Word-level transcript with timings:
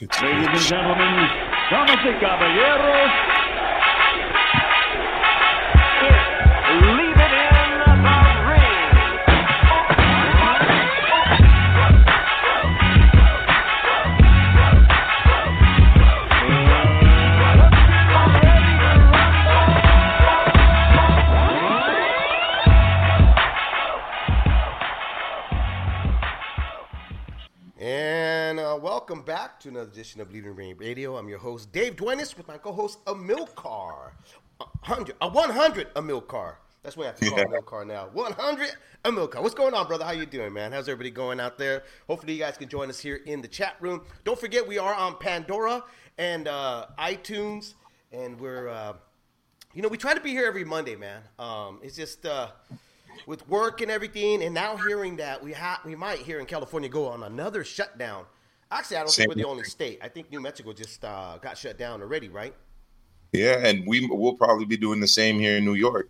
Ladies 0.00 0.10
and 0.20 0.58
gentlemen, 0.58 1.28
damas 1.70 2.04
y 2.04 2.18
caballeros, 2.18 3.33
welcome 29.26 29.42
back 29.42 29.58
to 29.58 29.68
another 29.70 29.90
edition 29.90 30.20
of 30.20 30.30
Leaving 30.32 30.54
Rain 30.54 30.76
Radio. 30.76 31.16
I'm 31.16 31.30
your 31.30 31.38
host, 31.38 31.72
Dave 31.72 31.96
Duenez, 31.96 32.36
with 32.36 32.46
my 32.46 32.58
co-host, 32.58 33.02
Amilcar. 33.06 34.10
A 34.60 34.64
hundred, 34.82 35.16
a 35.22 35.28
100 35.28 35.94
Amilcar. 35.94 36.56
That's 36.82 36.94
what 36.94 37.04
I 37.04 37.06
have 37.06 37.20
to 37.20 37.30
call 37.30 37.38
Yeah. 37.38 37.44
Amilcar 37.46 37.86
now. 37.86 38.08
100 38.12 38.72
Amilcar. 39.04 39.40
What's 39.40 39.54
going 39.54 39.72
on, 39.72 39.86
brother? 39.86 40.04
How 40.04 40.10
you 40.10 40.26
doing, 40.26 40.52
man? 40.52 40.72
How's 40.72 40.90
everybody 40.90 41.10
going 41.10 41.40
out 41.40 41.56
there? 41.56 41.84
Hopefully 42.06 42.34
you 42.34 42.38
guys 42.38 42.58
can 42.58 42.68
join 42.68 42.90
us 42.90 43.00
here 43.00 43.16
in 43.24 43.40
the 43.40 43.48
chat 43.48 43.76
room. 43.80 44.02
Don't 44.24 44.38
forget, 44.38 44.66
we 44.66 44.76
are 44.78 44.92
on 44.94 45.16
Pandora 45.16 45.82
and 46.18 46.46
uh, 46.46 46.86
iTunes, 46.98 47.74
and 48.12 48.38
we're... 48.38 48.68
Uh, 48.68 48.92
you 49.72 49.80
know, 49.80 49.88
we 49.88 49.96
try 49.96 50.12
to 50.12 50.20
be 50.20 50.30
here 50.32 50.44
every 50.46 50.64
Monday, 50.64 50.96
man. 50.96 51.22
Um, 51.38 51.80
it's 51.82 51.96
just 51.96 52.26
uh, 52.26 52.48
with 53.26 53.48
work 53.48 53.80
and 53.80 53.90
everything, 53.90 54.42
and 54.42 54.54
now 54.54 54.76
hearing 54.76 55.16
that 55.16 55.42
we 55.42 55.52
ha- 55.54 55.80
we 55.84 55.96
might 55.96 56.18
here 56.18 56.40
in 56.40 56.46
California 56.46 56.90
go 56.90 57.08
on 57.08 57.22
another 57.22 57.64
shutdown. 57.64 58.26
Actually, 58.74 58.96
I 58.96 59.00
don't 59.00 59.08
Same 59.10 59.24
think 59.24 59.36
we're 59.36 59.42
the 59.42 59.48
only 59.48 59.64
state. 59.64 60.00
I 60.02 60.08
think 60.08 60.30
New 60.30 60.40
Mexico 60.40 60.72
just 60.72 61.04
uh, 61.04 61.38
got 61.40 61.56
shut 61.56 61.78
down 61.78 62.02
already, 62.02 62.28
right? 62.28 62.54
Yeah, 63.32 63.66
and 63.66 63.86
we 63.86 64.06
will 64.06 64.34
probably 64.34 64.64
be 64.64 64.76
doing 64.76 65.00
the 65.00 65.08
same 65.08 65.38
here 65.38 65.56
in 65.56 65.64
New 65.64 65.74
York. 65.74 66.08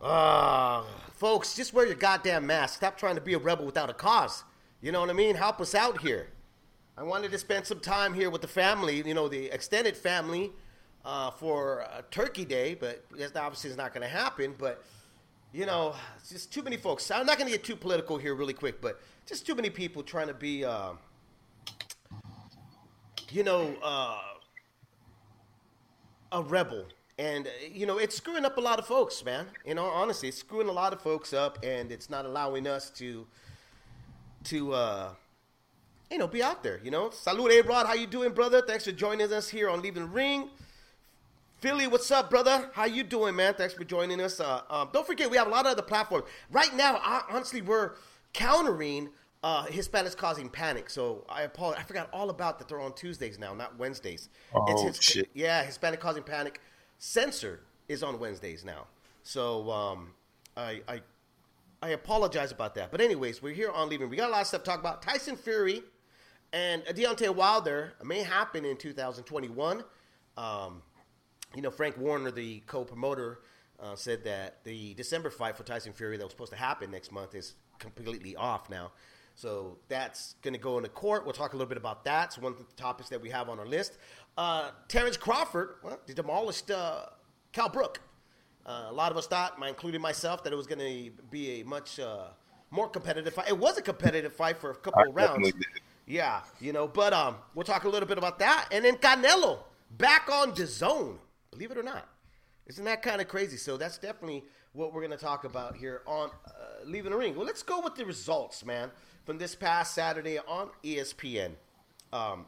Uh, 0.00 0.82
folks, 1.14 1.54
just 1.54 1.72
wear 1.72 1.86
your 1.86 1.94
goddamn 1.94 2.46
mask. 2.46 2.76
Stop 2.76 2.96
trying 2.96 3.14
to 3.14 3.20
be 3.20 3.34
a 3.34 3.38
rebel 3.38 3.66
without 3.66 3.90
a 3.90 3.94
cause. 3.94 4.44
You 4.80 4.92
know 4.92 5.00
what 5.00 5.10
I 5.10 5.14
mean? 5.14 5.34
Help 5.34 5.60
us 5.60 5.74
out 5.74 6.00
here. 6.00 6.28
I 6.96 7.02
wanted 7.02 7.30
to 7.30 7.38
spend 7.38 7.66
some 7.66 7.80
time 7.80 8.12
here 8.12 8.30
with 8.30 8.42
the 8.42 8.48
family, 8.48 9.02
you 9.06 9.14
know, 9.14 9.28
the 9.28 9.46
extended 9.46 9.96
family, 9.96 10.52
uh, 11.04 11.30
for 11.30 11.82
uh, 11.82 12.02
Turkey 12.10 12.44
Day, 12.44 12.74
but 12.74 13.04
that's 13.16 13.36
obviously 13.36 13.70
is 13.70 13.76
not 13.76 13.92
going 13.94 14.02
to 14.02 14.14
happen. 14.14 14.54
But 14.58 14.82
you 15.52 15.66
know, 15.66 15.94
it's 16.16 16.30
just 16.30 16.52
too 16.52 16.62
many 16.62 16.76
folks. 16.76 17.10
I'm 17.10 17.26
not 17.26 17.38
going 17.38 17.50
to 17.50 17.56
get 17.56 17.64
too 17.64 17.76
political 17.76 18.16
here, 18.16 18.34
really 18.34 18.54
quick, 18.54 18.80
but 18.80 19.00
just 19.26 19.46
too 19.46 19.54
many 19.54 19.68
people 19.68 20.02
trying 20.02 20.28
to 20.28 20.34
be, 20.34 20.64
uh, 20.64 20.92
you 23.30 23.42
know, 23.42 23.74
uh, 23.82 24.18
a 26.32 26.42
rebel. 26.42 26.86
And, 27.18 27.46
uh, 27.46 27.50
you 27.72 27.86
know, 27.86 27.98
it's 27.98 28.16
screwing 28.16 28.44
up 28.44 28.56
a 28.58 28.60
lot 28.60 28.78
of 28.78 28.86
folks, 28.86 29.24
man. 29.24 29.46
You 29.64 29.74
know, 29.74 29.84
honestly, 29.84 30.28
it's 30.28 30.38
screwing 30.38 30.68
a 30.68 30.72
lot 30.72 30.92
of 30.92 31.00
folks 31.00 31.32
up, 31.32 31.58
and 31.62 31.90
it's 31.92 32.10
not 32.10 32.24
allowing 32.24 32.66
us 32.66 32.90
to, 32.90 33.26
to, 34.44 34.72
uh, 34.72 35.08
you 36.10 36.18
know, 36.18 36.26
be 36.26 36.42
out 36.42 36.62
there. 36.62 36.80
You 36.82 36.90
know, 36.90 37.08
salud, 37.08 37.50
A 37.50 37.62
Rod. 37.62 37.86
How 37.86 37.94
you 37.94 38.06
doing, 38.06 38.32
brother? 38.32 38.62
Thanks 38.66 38.84
for 38.84 38.92
joining 38.92 39.32
us 39.32 39.48
here 39.48 39.70
on 39.70 39.82
Leaving 39.82 40.02
the 40.04 40.08
Ring. 40.08 40.50
Philly, 41.60 41.86
what's 41.86 42.10
up, 42.10 42.28
brother? 42.28 42.70
How 42.72 42.86
you 42.86 43.04
doing, 43.04 43.36
man? 43.36 43.54
Thanks 43.54 43.74
for 43.74 43.84
joining 43.84 44.20
us. 44.20 44.40
Uh, 44.40 44.62
um, 44.68 44.88
don't 44.92 45.06
forget, 45.06 45.30
we 45.30 45.36
have 45.36 45.46
a 45.46 45.50
lot 45.50 45.64
of 45.64 45.72
other 45.72 45.82
platforms. 45.82 46.24
Right 46.50 46.74
now, 46.74 46.96
I, 46.96 47.22
honestly, 47.30 47.62
we're 47.62 47.92
countering 48.32 49.10
uh, 49.42 49.64
Hispanics 49.66 50.16
causing 50.16 50.48
panic. 50.48 50.88
So 50.90 51.24
I 51.28 51.42
apologize. 51.42 51.82
I 51.82 51.86
forgot 51.86 52.08
all 52.12 52.30
about 52.30 52.58
that. 52.58 52.68
They're 52.68 52.80
on 52.80 52.94
Tuesdays 52.94 53.38
now, 53.38 53.54
not 53.54 53.78
Wednesdays. 53.78 54.28
Oh, 54.54 54.86
His- 54.86 55.00
shit. 55.02 55.30
Yeah, 55.34 55.62
Hispanic 55.64 56.00
causing 56.00 56.22
panic. 56.22 56.60
Censored 56.98 57.60
is 57.88 58.02
on 58.02 58.18
Wednesdays 58.20 58.64
now. 58.64 58.86
So 59.24 59.70
um, 59.70 60.10
I, 60.56 60.82
I 60.88 61.00
I 61.82 61.88
apologize 61.90 62.52
about 62.52 62.76
that. 62.76 62.92
But 62.92 63.00
anyways, 63.00 63.42
we're 63.42 63.54
here 63.54 63.70
on 63.70 63.88
leaving. 63.88 64.08
We 64.08 64.16
got 64.16 64.28
a 64.28 64.32
lot 64.32 64.42
of 64.42 64.46
stuff 64.46 64.62
to 64.62 64.70
talk 64.70 64.78
about. 64.78 65.02
Tyson 65.02 65.34
Fury 65.36 65.82
and 66.52 66.84
Deontay 66.84 67.34
Wilder 67.34 67.94
may 68.04 68.22
happen 68.22 68.64
in 68.64 68.76
2021. 68.76 69.82
Um, 70.36 70.82
you 71.56 71.60
know, 71.62 71.70
Frank 71.70 71.98
Warren, 71.98 72.32
the 72.34 72.60
co-promoter, 72.66 73.40
uh, 73.80 73.96
said 73.96 74.22
that 74.24 74.62
the 74.62 74.94
December 74.94 75.28
fight 75.28 75.56
for 75.56 75.64
Tyson 75.64 75.92
Fury 75.92 76.16
that 76.16 76.22
was 76.24 76.32
supposed 76.32 76.52
to 76.52 76.58
happen 76.58 76.90
next 76.92 77.10
month 77.10 77.34
is 77.34 77.54
completely 77.80 78.36
off 78.36 78.70
now. 78.70 78.92
So 79.42 79.76
that's 79.88 80.36
going 80.40 80.54
to 80.54 80.60
go 80.60 80.76
into 80.76 80.88
court. 80.88 81.24
We'll 81.24 81.32
talk 81.32 81.52
a 81.52 81.56
little 81.56 81.68
bit 81.68 81.76
about 81.76 82.04
that. 82.04 82.26
It's 82.26 82.38
one 82.38 82.52
of 82.52 82.58
the 82.58 82.64
topics 82.76 83.08
that 83.08 83.20
we 83.20 83.28
have 83.30 83.48
on 83.48 83.58
our 83.58 83.66
list. 83.66 83.98
Uh, 84.38 84.70
Terrence 84.86 85.16
Crawford, 85.16 85.74
well, 85.82 85.98
he 86.06 86.14
demolished 86.14 86.70
uh, 86.70 87.06
Kell 87.50 87.68
Brook. 87.68 88.00
Uh, 88.64 88.86
a 88.88 88.92
lot 88.92 89.10
of 89.10 89.18
us 89.18 89.26
thought, 89.26 89.58
my, 89.58 89.68
including 89.68 90.00
myself, 90.00 90.44
that 90.44 90.52
it 90.52 90.56
was 90.56 90.68
going 90.68 90.78
to 90.78 91.10
be 91.32 91.60
a 91.60 91.64
much 91.64 91.98
uh, 91.98 92.26
more 92.70 92.88
competitive 92.88 93.34
fight. 93.34 93.48
It 93.48 93.58
was 93.58 93.76
a 93.78 93.82
competitive 93.82 94.32
fight 94.32 94.58
for 94.58 94.70
a 94.70 94.76
couple 94.76 95.02
I 95.02 95.08
of 95.08 95.16
rounds. 95.16 95.52
Yeah, 96.06 96.42
you 96.60 96.72
know, 96.72 96.86
but 96.86 97.12
um, 97.12 97.34
we'll 97.56 97.64
talk 97.64 97.82
a 97.82 97.88
little 97.88 98.08
bit 98.08 98.18
about 98.18 98.38
that, 98.38 98.68
and 98.70 98.84
then 98.84 98.94
Canelo 98.94 99.58
back 99.90 100.28
on 100.30 100.52
DAZN. 100.52 101.18
Believe 101.50 101.72
it 101.72 101.78
or 101.78 101.82
not, 101.82 102.08
isn't 102.72 102.86
that 102.86 103.02
kind 103.02 103.20
of 103.20 103.28
crazy? 103.28 103.58
So 103.58 103.76
that's 103.76 103.98
definitely 103.98 104.44
what 104.72 104.94
we're 104.94 105.02
going 105.02 105.10
to 105.10 105.22
talk 105.22 105.44
about 105.44 105.76
here 105.76 106.00
on 106.06 106.30
uh, 106.46 106.50
Leaving 106.86 107.10
the 107.10 107.18
Ring. 107.18 107.36
Well, 107.36 107.44
let's 107.44 107.62
go 107.62 107.82
with 107.82 107.96
the 107.96 108.06
results, 108.06 108.64
man, 108.64 108.90
from 109.26 109.36
this 109.36 109.54
past 109.54 109.94
Saturday 109.94 110.38
on 110.38 110.70
ESPN. 110.82 111.50
Um, 112.14 112.46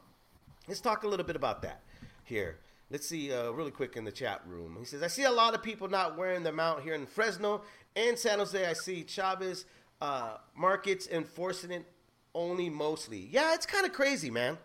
let's 0.67 0.81
talk 0.81 1.03
a 1.03 1.07
little 1.07 1.27
bit 1.27 1.35
about 1.35 1.61
that 1.61 1.81
here. 2.23 2.57
Let's 2.89 3.07
see 3.07 3.31
uh, 3.31 3.51
really 3.51 3.69
quick 3.69 3.97
in 3.97 4.03
the 4.03 4.11
chat 4.11 4.41
room. 4.47 4.75
He 4.79 4.85
says, 4.85 5.03
I 5.03 5.07
see 5.07 5.25
a 5.25 5.31
lot 5.31 5.53
of 5.53 5.61
people 5.61 5.87
not 5.89 6.17
wearing 6.17 6.41
the 6.41 6.51
mount 6.51 6.81
here 6.81 6.95
in 6.95 7.05
Fresno 7.05 7.61
and 7.95 8.17
San 8.17 8.39
Jose. 8.39 8.65
I 8.65 8.73
see 8.73 9.03
Chavez 9.03 9.65
uh, 10.01 10.37
markets 10.55 11.07
enforcing 11.07 11.69
it 11.69 11.85
only 12.33 12.67
mostly. 12.67 13.29
Yeah, 13.29 13.53
it's 13.53 13.67
kind 13.67 13.85
of 13.85 13.93
crazy, 13.93 14.31
man. 14.31 14.57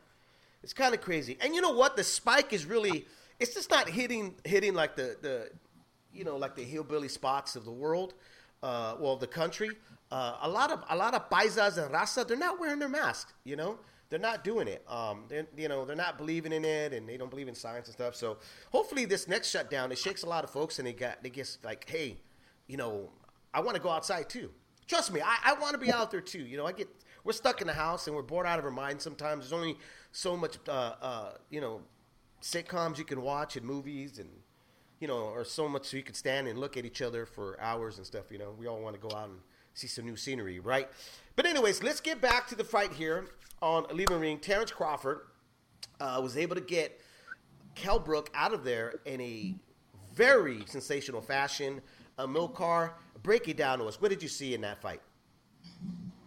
It's 0.62 0.72
kind 0.72 0.94
of 0.94 1.02
crazy. 1.02 1.36
And 1.42 1.54
you 1.54 1.60
know 1.60 1.72
what? 1.72 1.96
The 1.96 2.04
spike 2.04 2.54
is 2.54 2.64
really 2.64 3.04
it's 3.40 3.54
just 3.54 3.70
not 3.70 3.88
hitting 3.88 4.34
hitting 4.44 4.74
like 4.74 4.96
the 4.96 5.16
the 5.20 5.50
you 6.12 6.24
know 6.24 6.36
like 6.36 6.54
the 6.54 6.62
hillbilly 6.62 7.08
spots 7.08 7.56
of 7.56 7.64
the 7.64 7.72
world, 7.72 8.14
uh, 8.62 8.96
well 9.00 9.16
the 9.16 9.26
country. 9.26 9.70
Uh, 10.10 10.36
a 10.42 10.48
lot 10.48 10.72
of 10.72 10.82
a 10.90 10.96
lot 10.96 11.14
of 11.14 11.30
paisas 11.30 11.78
and 11.78 11.94
raza 11.94 12.26
they're 12.26 12.36
not 12.36 12.60
wearing 12.60 12.78
their 12.78 12.88
mask. 12.88 13.32
You 13.44 13.56
know 13.56 13.78
they're 14.08 14.18
not 14.18 14.42
doing 14.44 14.68
it. 14.68 14.84
Um, 14.88 15.24
they're 15.28 15.46
you 15.56 15.68
know 15.68 15.84
they're 15.84 15.96
not 15.96 16.18
believing 16.18 16.52
in 16.52 16.64
it 16.64 16.92
and 16.92 17.08
they 17.08 17.16
don't 17.16 17.30
believe 17.30 17.48
in 17.48 17.54
science 17.54 17.86
and 17.86 17.94
stuff. 17.94 18.14
So 18.14 18.38
hopefully 18.70 19.04
this 19.04 19.26
next 19.28 19.50
shutdown 19.50 19.90
it 19.92 19.98
shakes 19.98 20.22
a 20.22 20.26
lot 20.28 20.44
of 20.44 20.50
folks 20.50 20.78
and 20.78 20.86
they 20.86 20.92
got 20.92 21.22
they 21.22 21.30
get 21.30 21.56
like 21.64 21.88
hey, 21.88 22.18
you 22.66 22.76
know 22.76 23.10
I 23.54 23.60
want 23.60 23.76
to 23.76 23.82
go 23.82 23.90
outside 23.90 24.28
too. 24.28 24.50
Trust 24.86 25.12
me, 25.12 25.20
I, 25.20 25.36
I 25.44 25.54
want 25.54 25.72
to 25.72 25.78
be 25.78 25.92
out 25.92 26.10
there 26.10 26.20
too. 26.20 26.44
You 26.44 26.56
know, 26.56 26.66
I 26.66 26.72
get 26.72 26.88
we're 27.24 27.32
stuck 27.32 27.60
in 27.60 27.66
the 27.66 27.72
house 27.72 28.06
and 28.06 28.16
we're 28.16 28.22
bored 28.22 28.46
out 28.46 28.58
of 28.58 28.64
our 28.64 28.70
minds 28.70 29.04
sometimes. 29.04 29.44
There's 29.44 29.52
only 29.52 29.78
so 30.12 30.36
much, 30.36 30.58
uh, 30.68 30.94
uh, 31.00 31.32
you 31.50 31.60
know, 31.60 31.82
sitcoms 32.42 32.98
you 32.98 33.04
can 33.04 33.22
watch 33.22 33.56
and 33.56 33.66
movies 33.66 34.18
and 34.18 34.28
you 35.00 35.08
know, 35.08 35.16
or 35.16 35.44
so 35.44 35.66
much 35.66 35.86
so 35.86 35.96
you 35.96 36.02
can 36.02 36.14
stand 36.14 36.46
and 36.46 36.58
look 36.58 36.76
at 36.76 36.84
each 36.84 37.00
other 37.00 37.24
for 37.24 37.58
hours 37.60 37.96
and 37.96 38.06
stuff. 38.06 38.30
You 38.30 38.38
know, 38.38 38.54
we 38.58 38.66
all 38.66 38.80
want 38.80 38.94
to 38.94 39.00
go 39.00 39.14
out 39.16 39.30
and 39.30 39.38
see 39.72 39.86
some 39.86 40.04
new 40.04 40.16
scenery, 40.16 40.60
right? 40.60 40.88
But 41.36 41.46
anyways, 41.46 41.82
let's 41.82 42.00
get 42.00 42.20
back 42.20 42.46
to 42.48 42.54
the 42.54 42.64
fight 42.64 42.92
here 42.92 43.26
on 43.62 43.86
Leaving 43.92 44.20
Ring. 44.20 44.38
Terrence 44.38 44.70
Crawford 44.70 45.20
uh, 46.00 46.20
was 46.22 46.36
able 46.36 46.54
to 46.54 46.60
get 46.60 47.00
Kell 47.74 47.98
Brook 47.98 48.30
out 48.34 48.52
of 48.52 48.62
there 48.62 49.00
in 49.06 49.20
a 49.22 49.54
very 50.14 50.64
sensational 50.66 51.22
fashion. 51.22 51.80
A 52.18 52.24
Uh, 52.24 52.88
break 53.22 53.48
it 53.48 53.56
down 53.56 53.78
to 53.78 53.86
us. 53.86 54.00
What 54.02 54.10
did 54.10 54.22
you 54.22 54.28
see 54.28 54.52
in 54.52 54.60
that 54.60 54.82
fight? 54.82 55.00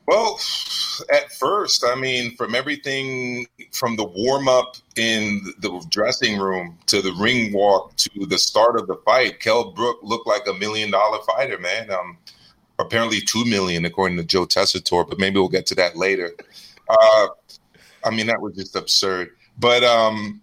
Well, 0.07 0.39
at 1.11 1.31
first, 1.33 1.85
I 1.85 1.95
mean, 1.95 2.35
from 2.35 2.55
everything 2.55 3.47
from 3.71 3.95
the 3.95 4.03
warm 4.03 4.47
up 4.47 4.75
in 4.95 5.41
the 5.59 5.85
dressing 5.89 6.39
room 6.39 6.77
to 6.87 7.01
the 7.01 7.13
ring 7.13 7.53
walk 7.53 7.95
to 7.97 8.25
the 8.25 8.37
start 8.37 8.79
of 8.79 8.87
the 8.87 8.97
fight, 9.05 9.39
Kell 9.39 9.71
Brook 9.71 9.99
looked 10.03 10.27
like 10.27 10.47
a 10.47 10.53
million 10.53 10.91
dollar 10.91 11.19
fighter, 11.23 11.57
man. 11.59 11.91
Um, 11.91 12.17
apparently 12.79 13.21
two 13.21 13.45
million 13.45 13.85
according 13.85 14.17
to 14.17 14.23
Joe 14.23 14.45
Tessitore, 14.45 15.07
but 15.07 15.19
maybe 15.19 15.39
we'll 15.39 15.49
get 15.49 15.65
to 15.67 15.75
that 15.75 15.95
later. 15.95 16.31
Uh, 16.89 17.27
I 18.03 18.09
mean, 18.11 18.27
that 18.27 18.41
was 18.41 18.55
just 18.55 18.75
absurd. 18.75 19.29
But 19.57 19.83
um, 19.83 20.41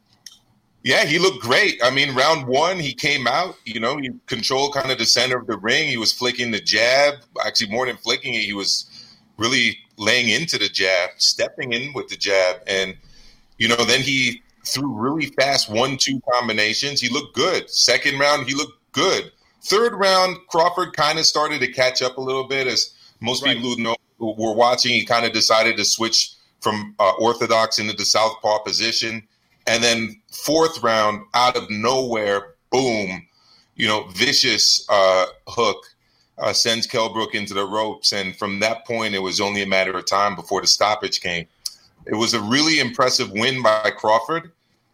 yeah, 0.83 1.05
he 1.05 1.19
looked 1.19 1.43
great. 1.43 1.81
I 1.83 1.91
mean, 1.91 2.15
round 2.15 2.47
one, 2.47 2.79
he 2.79 2.95
came 2.95 3.27
out, 3.27 3.57
you 3.65 3.81
know, 3.81 3.99
he 3.99 4.11
controlled 4.27 4.75
kind 4.75 4.91
of 4.91 4.99
the 4.99 5.05
center 5.05 5.39
of 5.39 5.47
the 5.47 5.59
ring. 5.59 5.89
He 5.89 5.97
was 5.97 6.13
flicking 6.13 6.51
the 6.51 6.61
jab. 6.61 7.15
Actually, 7.45 7.71
more 7.71 7.87
than 7.87 7.97
flicking 7.97 8.35
it, 8.35 8.43
he 8.43 8.53
was 8.53 8.87
really 9.37 9.79
laying 10.01 10.29
into 10.31 10.59
the 10.59 10.69
jab, 10.69 11.11
stepping 11.19 11.73
in 11.73 11.93
with 11.93 12.09
the 12.09 12.17
jab. 12.17 12.57
And, 12.67 12.97
you 13.59 13.69
know, 13.69 13.85
then 13.85 14.01
he 14.01 14.43
threw 14.67 14.93
really 14.93 15.27
fast 15.27 15.71
one 15.71 15.97
two 15.99 16.21
combinations. 16.33 17.01
He 17.01 17.09
looked 17.09 17.35
good. 17.37 17.71
Second 17.71 18.19
round, 18.19 18.49
he 18.49 18.55
looked 18.55 18.79
good. 18.93 19.31
Third 19.63 19.95
round, 19.95 20.39
Crawford 20.49 20.97
kind 20.97 21.19
of 21.19 21.27
started 21.27 21.61
to 21.61 21.71
catch 21.71 22.01
up 22.01 22.17
a 22.17 22.21
little 22.21 22.45
bit 22.45 22.67
as 22.67 22.93
most 23.21 23.45
Right. 23.45 23.55
people 23.57 23.75
who 23.75 23.83
know 23.83 23.97
who 24.19 24.33
were 24.33 24.55
watching. 24.55 24.93
He 24.93 25.05
kind 25.05 25.27
of 25.27 25.33
decided 25.33 25.77
to 25.77 25.85
switch 25.85 26.33
from 26.61 26.95
uh, 26.99 27.13
orthodox 27.19 27.79
into 27.79 27.95
the 27.95 28.05
southpaw 28.05 28.59
position, 28.61 29.23
and 29.67 29.83
then 29.83 30.21
fourth 30.33 30.83
round 30.83 31.25
out 31.35 31.57
of 31.57 31.71
nowhere, 31.71 32.55
boom, 32.71 33.27
you 33.77 33.87
know, 33.87 34.05
vicious 34.09 34.85
uh, 34.89 35.27
hook 35.49 35.87
uh, 36.41 36.53
sends 36.53 36.87
Kell 36.87 37.13
Brook 37.13 37.35
into 37.35 37.55
the 37.55 37.67
ropes, 37.67 38.13
and 38.13 38.35
from 38.35 38.61
that 38.61 38.87
point, 38.87 39.15
it 39.15 39.21
was 39.21 39.41
only 39.41 39.63
a 39.63 39.67
matter 39.67 39.97
of 39.97 40.07
time 40.07 40.35
before 40.35 40.61
the 40.61 40.67
stoppage 40.67 41.21
came. 41.21 41.47
It 42.07 42.15
was 42.15 42.33
a 42.33 42.41
really 42.41 42.81
impressive 42.81 43.31
win 43.31 43.63
by 43.63 43.91
Crawford. 43.91 44.51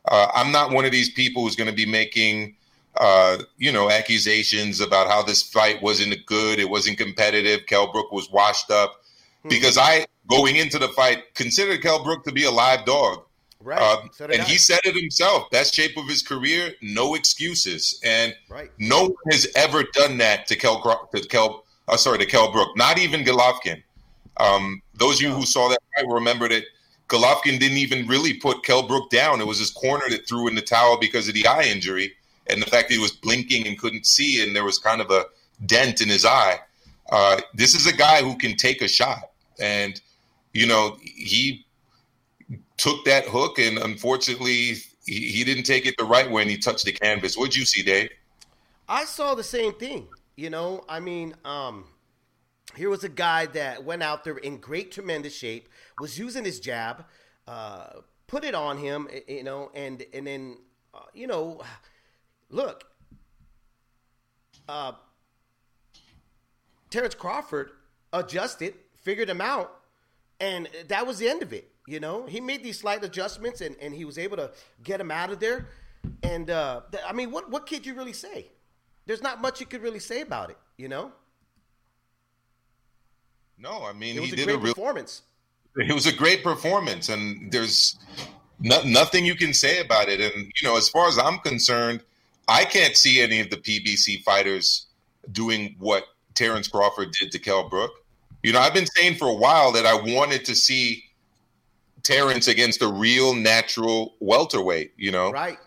Uh, 0.08 0.28
I'm 0.34 0.52
not 0.52 0.72
one 0.72 0.84
of 0.84 0.92
these 0.92 1.10
people 1.10 1.42
who's 1.42 1.56
going 1.56 1.70
to 1.70 1.76
be 1.76 1.86
making, 1.86 2.56
uh, 2.96 3.38
you 3.58 3.72
know, 3.72 3.90
accusations 3.90 4.80
about 4.80 5.06
how 5.06 5.22
this 5.22 5.42
fight 5.42 5.80
wasn't 5.82 6.14
good, 6.26 6.58
it 6.58 6.68
wasn't 6.68 6.98
competitive. 6.98 7.66
Kell 7.66 7.92
Brook 7.92 8.10
was 8.12 8.30
washed 8.30 8.70
up 8.70 9.04
hmm. 9.42 9.48
because 9.48 9.78
I, 9.78 10.06
going 10.28 10.56
into 10.56 10.78
the 10.78 10.88
fight, 10.88 11.34
considered 11.34 11.80
Kell 11.80 12.02
Brook 12.02 12.24
to 12.24 12.32
be 12.32 12.44
a 12.44 12.50
live 12.50 12.84
dog. 12.84 13.22
Right. 13.62 13.80
Uh, 13.80 14.08
so 14.12 14.26
and 14.26 14.42
I. 14.42 14.44
he 14.44 14.58
said 14.58 14.80
it 14.84 14.94
himself. 14.94 15.50
Best 15.50 15.74
shape 15.74 15.96
of 15.96 16.06
his 16.06 16.22
career, 16.22 16.72
no 16.82 17.14
excuses. 17.14 18.00
And 18.04 18.34
right. 18.48 18.70
no 18.78 19.04
one 19.04 19.32
has 19.32 19.48
ever 19.56 19.82
done 19.94 20.18
that 20.18 20.46
to 20.48 20.56
Kell, 20.56 21.08
to 21.14 21.20
Kell 21.28 21.64
uh, 21.88 21.96
sorry, 21.96 22.18
to 22.18 22.26
Kell 22.26 22.52
Brook. 22.52 22.76
Not 22.76 22.98
even 22.98 23.22
Golovkin. 23.22 23.82
Um, 24.38 24.82
those 24.94 25.16
of 25.16 25.22
you 25.22 25.30
who 25.32 25.46
saw 25.46 25.68
that 25.68 25.78
fight 25.96 26.06
remember 26.08 26.48
that 26.48 26.64
Golovkin 27.08 27.58
didn't 27.58 27.78
even 27.78 28.06
really 28.06 28.34
put 28.34 28.64
Kell 28.64 28.86
Brook 28.86 29.10
down. 29.10 29.40
It 29.40 29.46
was 29.46 29.58
his 29.58 29.70
corner 29.70 30.04
that 30.10 30.28
threw 30.28 30.48
in 30.48 30.54
the 30.54 30.62
towel 30.62 30.98
because 30.98 31.28
of 31.28 31.34
the 31.34 31.46
eye 31.46 31.64
injury 31.64 32.12
and 32.48 32.60
the 32.60 32.66
fact 32.66 32.88
that 32.88 32.94
he 32.94 33.00
was 33.00 33.12
blinking 33.12 33.66
and 33.66 33.78
couldn't 33.78 34.06
see, 34.06 34.42
and 34.42 34.54
there 34.54 34.64
was 34.64 34.78
kind 34.78 35.00
of 35.00 35.10
a 35.10 35.24
dent 35.66 36.00
in 36.00 36.08
his 36.08 36.24
eye. 36.24 36.58
Uh, 37.10 37.40
this 37.54 37.74
is 37.74 37.86
a 37.86 37.96
guy 37.96 38.22
who 38.22 38.36
can 38.36 38.56
take 38.56 38.82
a 38.82 38.88
shot, 38.88 39.30
and 39.60 40.00
you 40.52 40.66
know 40.66 40.96
he 41.02 41.65
took 42.76 43.04
that 43.04 43.26
hook, 43.26 43.58
and 43.58 43.78
unfortunately, 43.78 44.76
he, 45.06 45.28
he 45.28 45.44
didn't 45.44 45.64
take 45.64 45.86
it 45.86 45.94
the 45.98 46.04
right 46.04 46.30
way, 46.30 46.42
and 46.42 46.50
he 46.50 46.58
touched 46.58 46.84
the 46.84 46.92
canvas. 46.92 47.36
What'd 47.36 47.56
you 47.56 47.64
see, 47.64 47.82
Dave? 47.82 48.10
I 48.88 49.04
saw 49.04 49.34
the 49.34 49.44
same 49.44 49.72
thing. 49.72 50.08
You 50.36 50.50
know, 50.50 50.84
I 50.88 51.00
mean, 51.00 51.34
um, 51.44 51.86
here 52.76 52.90
was 52.90 53.04
a 53.04 53.08
guy 53.08 53.46
that 53.46 53.84
went 53.84 54.02
out 54.02 54.24
there 54.24 54.36
in 54.36 54.58
great, 54.58 54.92
tremendous 54.92 55.34
shape, 55.34 55.68
was 55.98 56.18
using 56.18 56.44
his 56.44 56.60
jab, 56.60 57.04
uh, 57.48 58.00
put 58.26 58.44
it 58.44 58.54
on 58.54 58.76
him, 58.76 59.08
you 59.26 59.42
know, 59.42 59.70
and 59.74 60.04
and 60.12 60.26
then, 60.26 60.58
uh, 60.92 61.00
you 61.14 61.26
know, 61.26 61.62
look, 62.50 62.84
uh, 64.68 64.92
Terrence 66.90 67.14
Crawford 67.14 67.70
adjusted, 68.12 68.74
figured 68.94 69.30
him 69.30 69.40
out, 69.40 69.80
and 70.38 70.68
that 70.88 71.06
was 71.06 71.18
the 71.18 71.28
end 71.28 71.42
of 71.42 71.52
it. 71.52 71.70
You 71.86 72.00
know, 72.00 72.26
he 72.26 72.40
made 72.40 72.64
these 72.64 72.80
slight 72.80 73.04
adjustments 73.04 73.60
and, 73.60 73.76
and 73.80 73.94
he 73.94 74.04
was 74.04 74.18
able 74.18 74.36
to 74.38 74.50
get 74.82 75.00
him 75.00 75.10
out 75.10 75.30
of 75.30 75.38
there. 75.38 75.68
And 76.22 76.50
uh, 76.50 76.82
th- 76.90 77.02
I 77.06 77.12
mean, 77.12 77.30
what 77.30 77.50
what 77.50 77.66
could 77.66 77.86
you 77.86 77.94
really 77.94 78.12
say? 78.12 78.50
There's 79.06 79.22
not 79.22 79.40
much 79.40 79.60
you 79.60 79.66
could 79.66 79.82
really 79.82 80.00
say 80.00 80.20
about 80.20 80.50
it. 80.50 80.58
You 80.76 80.88
know. 80.88 81.12
No, 83.58 83.84
I 83.84 83.92
mean 83.92 84.16
it 84.16 84.20
was 84.20 84.30
he 84.30 84.34
a 84.34 84.36
did 84.36 84.44
great 84.46 84.56
a 84.56 84.58
real, 84.58 84.74
performance. 84.74 85.22
It 85.76 85.92
was 85.92 86.06
a 86.06 86.12
great 86.12 86.42
performance, 86.42 87.08
and 87.08 87.50
there's 87.52 87.98
no, 88.60 88.82
nothing 88.82 89.24
you 89.24 89.34
can 89.34 89.52
say 89.54 89.80
about 89.80 90.08
it. 90.08 90.20
And 90.20 90.50
you 90.60 90.68
know, 90.68 90.76
as 90.76 90.88
far 90.88 91.08
as 91.08 91.18
I'm 91.18 91.38
concerned, 91.38 92.02
I 92.48 92.64
can't 92.64 92.96
see 92.96 93.20
any 93.20 93.40
of 93.40 93.50
the 93.50 93.56
PBC 93.56 94.22
fighters 94.22 94.86
doing 95.32 95.76
what 95.78 96.04
Terrence 96.34 96.68
Crawford 96.68 97.12
did 97.12 97.32
to 97.32 97.38
Kell 97.38 97.68
Brook. 97.68 97.92
You 98.42 98.52
know, 98.52 98.60
I've 98.60 98.74
been 98.74 98.86
saying 98.86 99.16
for 99.16 99.28
a 99.28 99.34
while 99.34 99.72
that 99.72 99.86
I 99.86 99.94
wanted 99.94 100.44
to 100.44 100.54
see 100.54 101.02
Terrence 102.06 102.46
against 102.46 102.82
a 102.82 102.88
real 102.88 103.34
natural 103.34 104.14
welterweight, 104.20 104.92
you 104.96 105.10
know? 105.10 105.32
Right. 105.32 105.58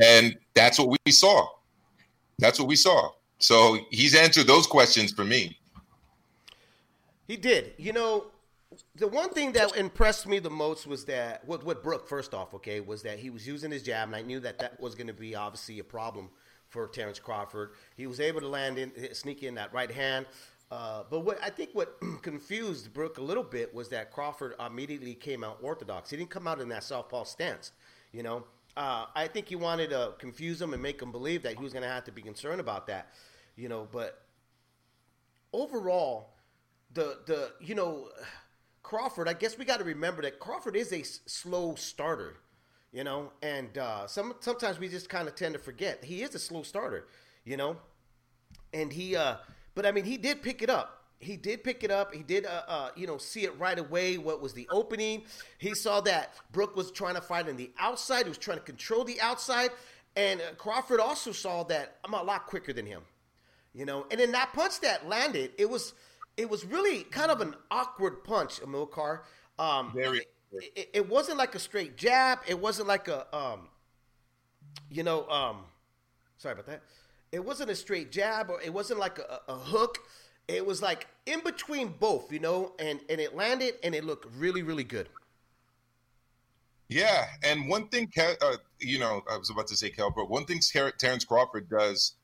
And 0.00 0.38
that's 0.54 0.78
what 0.78 0.96
we 1.04 1.12
saw. 1.12 1.46
That's 2.38 2.58
what 2.58 2.68
we 2.68 2.76
saw. 2.76 3.10
So 3.38 3.78
he's 3.90 4.14
answered 4.14 4.46
those 4.46 4.66
questions 4.66 5.12
for 5.12 5.24
me. 5.24 5.58
He 7.26 7.36
did. 7.36 7.72
You 7.78 7.92
know, 7.92 8.26
the 8.94 9.08
one 9.08 9.30
thing 9.30 9.52
that 9.52 9.76
impressed 9.76 10.26
me 10.26 10.38
the 10.38 10.50
most 10.50 10.86
was 10.86 11.04
that 11.06 11.44
what 11.46 11.64
what 11.64 11.82
Brook 11.82 12.08
first 12.08 12.34
off, 12.34 12.54
okay, 12.54 12.80
was 12.80 13.02
that 13.02 13.18
he 13.18 13.30
was 13.30 13.46
using 13.46 13.70
his 13.70 13.82
jab, 13.82 14.08
and 14.08 14.16
I 14.16 14.22
knew 14.22 14.40
that 14.40 14.58
that 14.60 14.80
was 14.80 14.94
going 14.94 15.08
to 15.08 15.12
be 15.12 15.34
obviously 15.34 15.78
a 15.78 15.84
problem 15.84 16.30
for 16.68 16.86
Terrence 16.88 17.18
Crawford. 17.18 17.72
He 17.96 18.06
was 18.06 18.20
able 18.20 18.40
to 18.40 18.48
land 18.48 18.78
in, 18.78 18.92
sneak 19.14 19.42
in 19.42 19.54
that 19.56 19.72
right 19.74 19.90
hand. 19.90 20.26
Uh, 20.72 21.02
but 21.10 21.20
what 21.20 21.38
I 21.42 21.50
think 21.50 21.68
what 21.74 21.98
confused 22.22 22.94
Brook 22.94 23.18
a 23.18 23.20
little 23.20 23.42
bit 23.42 23.74
was 23.74 23.90
that 23.90 24.10
Crawford 24.10 24.54
immediately 24.64 25.12
came 25.12 25.44
out 25.44 25.58
orthodox. 25.60 26.08
He 26.08 26.16
didn't 26.16 26.30
come 26.30 26.46
out 26.46 26.62
in 26.62 26.68
that 26.70 26.82
southpaw 26.82 27.24
stance. 27.24 27.72
You 28.10 28.22
know, 28.22 28.44
uh, 28.74 29.04
I 29.14 29.26
think 29.28 29.48
he 29.48 29.54
wanted 29.54 29.90
to 29.90 30.14
confuse 30.18 30.62
him 30.62 30.72
and 30.72 30.82
make 30.82 31.02
him 31.02 31.12
believe 31.12 31.42
that 31.42 31.56
he 31.58 31.62
was 31.62 31.74
going 31.74 31.82
to 31.82 31.90
have 31.90 32.04
to 32.04 32.12
be 32.12 32.22
concerned 32.22 32.58
about 32.58 32.86
that. 32.86 33.08
You 33.54 33.68
know, 33.68 33.86
but 33.92 34.22
overall, 35.52 36.30
the 36.94 37.18
the 37.26 37.52
you 37.60 37.74
know 37.74 38.08
Crawford. 38.82 39.28
I 39.28 39.34
guess 39.34 39.58
we 39.58 39.66
got 39.66 39.78
to 39.80 39.84
remember 39.84 40.22
that 40.22 40.38
Crawford 40.38 40.74
is 40.74 40.90
a 40.92 41.00
s- 41.00 41.20
slow 41.26 41.74
starter. 41.74 42.38
You 42.94 43.04
know, 43.04 43.30
and 43.42 43.76
uh, 43.76 44.06
some 44.06 44.36
sometimes 44.40 44.78
we 44.78 44.88
just 44.88 45.10
kind 45.10 45.28
of 45.28 45.34
tend 45.34 45.52
to 45.52 45.60
forget 45.60 46.02
he 46.02 46.22
is 46.22 46.34
a 46.34 46.38
slow 46.38 46.62
starter. 46.62 47.08
You 47.44 47.58
know, 47.58 47.76
and 48.72 48.90
he. 48.90 49.16
Uh, 49.16 49.36
but 49.74 49.86
I 49.86 49.92
mean, 49.92 50.04
he 50.04 50.16
did 50.16 50.42
pick 50.42 50.62
it 50.62 50.70
up. 50.70 51.02
He 51.18 51.36
did 51.36 51.62
pick 51.62 51.84
it 51.84 51.90
up. 51.90 52.12
He 52.12 52.22
did, 52.22 52.46
uh, 52.46 52.62
uh, 52.66 52.88
you 52.96 53.06
know, 53.06 53.16
see 53.16 53.44
it 53.44 53.56
right 53.58 53.78
away. 53.78 54.18
What 54.18 54.42
was 54.42 54.52
the 54.52 54.68
opening? 54.70 55.22
He 55.58 55.72
saw 55.74 56.00
that 56.00 56.34
Brook 56.50 56.74
was 56.74 56.90
trying 56.90 57.14
to 57.14 57.20
fight 57.20 57.48
on 57.48 57.56
the 57.56 57.70
outside. 57.78 58.24
He 58.24 58.28
was 58.28 58.38
trying 58.38 58.58
to 58.58 58.64
control 58.64 59.04
the 59.04 59.20
outside, 59.20 59.70
and 60.16 60.40
uh, 60.40 60.54
Crawford 60.58 60.98
also 60.98 61.30
saw 61.30 61.62
that 61.64 61.98
I'm 62.04 62.12
a 62.12 62.22
lot 62.22 62.46
quicker 62.46 62.72
than 62.72 62.86
him, 62.86 63.02
you 63.72 63.84
know. 63.84 64.04
And 64.10 64.18
then 64.18 64.32
that 64.32 64.52
punch 64.52 64.80
that 64.80 65.08
landed, 65.08 65.52
it 65.58 65.70
was, 65.70 65.94
it 66.36 66.50
was 66.50 66.64
really 66.64 67.04
kind 67.04 67.30
of 67.30 67.40
an 67.40 67.54
awkward 67.70 68.24
punch, 68.24 68.60
Amilcar. 68.60 69.20
Um, 69.60 69.92
Very. 69.94 70.26
It, 70.52 70.72
it, 70.74 70.90
it, 70.92 71.08
wasn't 71.08 71.38
like 71.38 71.54
a 71.54 71.58
straight 71.58 71.96
jab. 71.96 72.40
It 72.46 72.58
wasn't 72.58 72.88
like 72.88 73.08
a, 73.08 73.34
um, 73.34 73.68
you 74.90 75.02
know, 75.02 75.26
um, 75.30 75.64
sorry 76.36 76.54
about 76.54 76.66
that 76.66 76.82
it 77.32 77.44
wasn't 77.44 77.70
a 77.70 77.74
straight 77.74 78.12
jab 78.12 78.50
or 78.50 78.60
it 78.60 78.72
wasn't 78.72 79.00
like 79.00 79.18
a, 79.18 79.40
a 79.48 79.54
hook. 79.54 79.98
It 80.46 80.64
was 80.64 80.82
like 80.82 81.06
in 81.26 81.40
between 81.40 81.94
both, 81.98 82.30
you 82.30 82.38
know, 82.38 82.72
and 82.78 83.00
and 83.08 83.20
it 83.20 83.34
landed 83.34 83.74
and 83.82 83.94
it 83.94 84.04
looked 84.04 84.26
really 84.36 84.62
really 84.62 84.84
good. 84.84 85.08
Yeah, 86.88 87.24
and 87.42 87.70
one 87.70 87.88
thing, 87.88 88.12
uh, 88.18 88.56
you 88.78 88.98
know, 88.98 89.22
I 89.30 89.38
was 89.38 89.48
about 89.48 89.66
to 89.68 89.76
say 89.76 89.88
Kell 89.88 90.10
Brook. 90.10 90.28
One 90.28 90.44
thing 90.44 90.60
Terrence 90.98 91.24
Crawford 91.24 91.70
does 91.70 92.14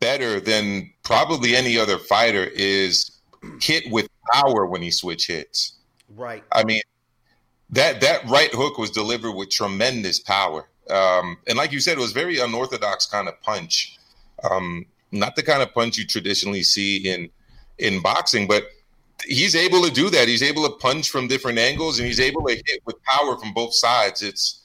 better 0.00 0.40
than 0.40 0.92
probably 1.04 1.54
any 1.54 1.78
other 1.78 1.96
fighter 1.96 2.44
is 2.44 3.18
hit 3.62 3.84
with 3.90 4.08
power 4.32 4.66
when 4.66 4.82
he 4.82 4.90
switch 4.90 5.28
hits. 5.28 5.74
Right. 6.16 6.42
I 6.50 6.64
mean, 6.64 6.82
that 7.70 8.00
that 8.00 8.28
right 8.28 8.52
hook 8.52 8.78
was 8.78 8.90
delivered 8.90 9.32
with 9.32 9.50
tremendous 9.50 10.18
power, 10.18 10.68
um, 10.90 11.38
and 11.46 11.56
like 11.56 11.70
you 11.70 11.78
said, 11.78 11.96
it 11.96 12.00
was 12.00 12.10
very 12.10 12.40
unorthodox 12.40 13.06
kind 13.06 13.28
of 13.28 13.40
punch. 13.42 13.96
Um, 14.48 14.86
not 15.12 15.36
the 15.36 15.42
kind 15.42 15.62
of 15.62 15.74
punch 15.74 15.98
you 15.98 16.06
traditionally 16.06 16.62
see 16.62 17.08
in 17.08 17.30
in 17.78 18.00
boxing, 18.00 18.46
but 18.46 18.64
he's 19.26 19.56
able 19.56 19.82
to 19.82 19.90
do 19.90 20.10
that. 20.10 20.28
He's 20.28 20.42
able 20.42 20.68
to 20.68 20.76
punch 20.76 21.10
from 21.10 21.28
different 21.28 21.58
angles, 21.58 21.98
and 21.98 22.06
he's 22.06 22.20
able 22.20 22.42
to 22.46 22.54
hit 22.54 22.80
with 22.84 23.02
power 23.04 23.36
from 23.36 23.52
both 23.52 23.74
sides. 23.74 24.22
It's 24.22 24.62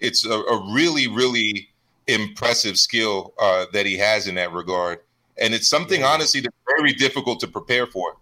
it's 0.00 0.24
a, 0.26 0.32
a 0.32 0.72
really 0.72 1.08
really 1.08 1.70
impressive 2.06 2.78
skill 2.78 3.34
uh, 3.38 3.66
that 3.72 3.86
he 3.86 3.96
has 3.96 4.26
in 4.26 4.34
that 4.36 4.52
regard, 4.52 5.00
and 5.38 5.54
it's 5.54 5.68
something 5.68 6.00
yeah. 6.00 6.08
honestly 6.08 6.40
that's 6.40 6.56
very 6.78 6.92
difficult 6.92 7.40
to 7.40 7.48
prepare 7.48 7.86
for. 7.86 8.16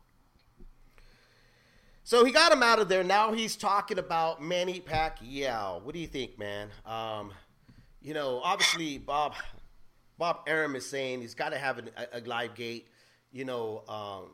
So 2.06 2.23
he 2.23 2.32
got 2.32 2.52
him 2.52 2.62
out 2.62 2.78
of 2.78 2.88
there. 2.88 3.02
Now 3.02 3.32
he's 3.32 3.56
talking 3.56 3.99
about 3.99 4.42
Manny 4.42 4.78
Pacquiao. 4.78 5.82
What 5.82 5.94
do 5.94 6.00
you 6.00 6.06
think, 6.06 6.38
man? 6.38 6.68
Um, 6.84 7.32
you 8.02 8.12
know, 8.12 8.42
obviously, 8.44 8.99
Bob 8.99 9.34
Bob 10.24 10.40
Arum 10.46 10.74
is 10.74 10.88
saying 10.88 11.20
he's 11.20 11.34
got 11.34 11.50
to 11.50 11.58
have 11.58 11.76
an, 11.76 11.90
a, 11.98 12.18
a, 12.18 12.20
live 12.20 12.54
gate. 12.54 12.88
You 13.30 13.44
know, 13.44 13.82
um, 13.86 14.30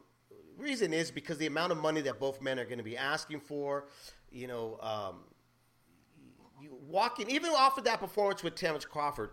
reason 0.56 0.92
is 0.92 1.10
because 1.10 1.36
the 1.36 1.48
amount 1.48 1.72
of 1.72 1.78
money 1.78 2.00
that 2.02 2.20
both 2.20 2.40
men 2.40 2.60
are 2.60 2.64
going 2.64 2.78
to 2.78 2.84
be 2.84 2.96
asking 2.96 3.40
for. 3.40 3.88
You 4.30 4.46
know, 4.46 4.78
um, 4.80 5.24
you 6.62 6.70
walking 6.86 7.28
even 7.28 7.50
off 7.50 7.76
of 7.76 7.82
that 7.86 7.98
performance 7.98 8.44
with 8.44 8.54
Terrence 8.54 8.84
Crawford. 8.84 9.30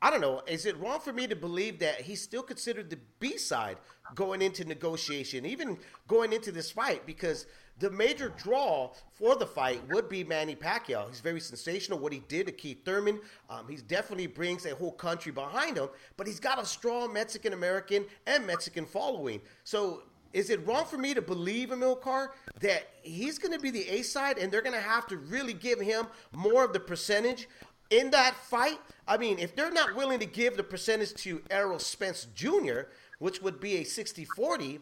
I 0.00 0.10
don't 0.10 0.22
know. 0.22 0.40
Is 0.46 0.64
it 0.64 0.74
wrong 0.78 1.00
for 1.00 1.12
me 1.12 1.26
to 1.26 1.36
believe 1.36 1.80
that 1.80 2.00
he's 2.00 2.22
still 2.22 2.42
considered 2.42 2.88
the 2.88 2.98
B 3.20 3.36
side 3.36 3.76
going 4.14 4.40
into 4.40 4.64
negotiation, 4.64 5.44
even 5.44 5.76
going 6.08 6.32
into 6.32 6.50
this 6.50 6.70
fight? 6.70 7.04
Because 7.04 7.44
the 7.82 7.90
major 7.90 8.32
draw 8.38 8.92
for 9.10 9.34
the 9.34 9.44
fight 9.44 9.82
would 9.90 10.08
be 10.08 10.22
Manny 10.22 10.54
Pacquiao. 10.54 11.08
He's 11.08 11.18
very 11.18 11.40
sensational. 11.40 11.98
What 11.98 12.12
he 12.12 12.20
did 12.28 12.46
to 12.46 12.52
Keith 12.52 12.84
Thurman, 12.84 13.18
um, 13.50 13.66
he 13.68 13.74
definitely 13.76 14.28
brings 14.28 14.64
a 14.66 14.74
whole 14.76 14.92
country 14.92 15.32
behind 15.32 15.76
him. 15.76 15.88
But 16.16 16.28
he's 16.28 16.38
got 16.38 16.62
a 16.62 16.64
strong 16.64 17.12
Mexican 17.12 17.52
American 17.52 18.04
and 18.28 18.46
Mexican 18.46 18.86
following. 18.86 19.40
So 19.64 20.04
is 20.32 20.48
it 20.48 20.64
wrong 20.64 20.84
for 20.84 20.96
me 20.96 21.12
to 21.12 21.20
believe 21.20 21.70
Amilcar 21.70 22.28
that 22.60 22.86
he's 23.02 23.36
going 23.36 23.52
to 23.52 23.58
be 23.58 23.70
the 23.70 23.88
A 23.88 24.02
side 24.02 24.38
and 24.38 24.52
they're 24.52 24.62
going 24.62 24.76
to 24.76 24.80
have 24.80 25.08
to 25.08 25.16
really 25.16 25.52
give 25.52 25.80
him 25.80 26.06
more 26.32 26.64
of 26.64 26.72
the 26.72 26.80
percentage 26.80 27.48
in 27.90 28.12
that 28.12 28.36
fight? 28.36 28.78
I 29.08 29.16
mean, 29.16 29.40
if 29.40 29.56
they're 29.56 29.72
not 29.72 29.96
willing 29.96 30.20
to 30.20 30.26
give 30.26 30.56
the 30.56 30.62
percentage 30.62 31.14
to 31.14 31.42
Errol 31.50 31.80
Spence 31.80 32.28
Jr., 32.32 32.82
which 33.18 33.42
would 33.42 33.58
be 33.58 33.78
a 33.78 33.84
60 33.84 34.24
40, 34.24 34.78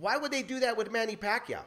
why 0.00 0.16
would 0.16 0.32
they 0.32 0.42
do 0.42 0.58
that 0.58 0.76
with 0.76 0.90
Manny 0.90 1.14
Pacquiao? 1.14 1.62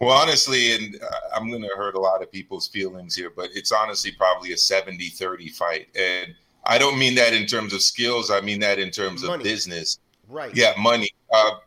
Well, 0.00 0.10
honestly, 0.10 0.74
and 0.74 0.96
uh, 1.02 1.36
I'm 1.36 1.48
going 1.48 1.62
to 1.62 1.74
hurt 1.76 1.94
a 1.94 2.00
lot 2.00 2.22
of 2.22 2.30
people's 2.30 2.68
feelings 2.68 3.16
here, 3.16 3.30
but 3.34 3.50
it's 3.52 3.72
honestly 3.72 4.12
probably 4.12 4.52
a 4.52 4.56
70 4.56 5.08
30 5.08 5.48
fight. 5.48 5.88
And 5.96 6.34
I 6.64 6.78
don't 6.78 6.98
mean 6.98 7.14
that 7.16 7.32
in 7.32 7.46
terms 7.46 7.72
of 7.72 7.82
skills, 7.82 8.30
I 8.30 8.40
mean 8.40 8.60
that 8.60 8.78
in 8.78 8.90
terms 8.90 9.24
money. 9.24 9.34
of 9.34 9.42
business. 9.42 9.98
Right. 10.28 10.54
Yeah, 10.54 10.74
money. 10.78 11.10
Uh, 11.32 11.58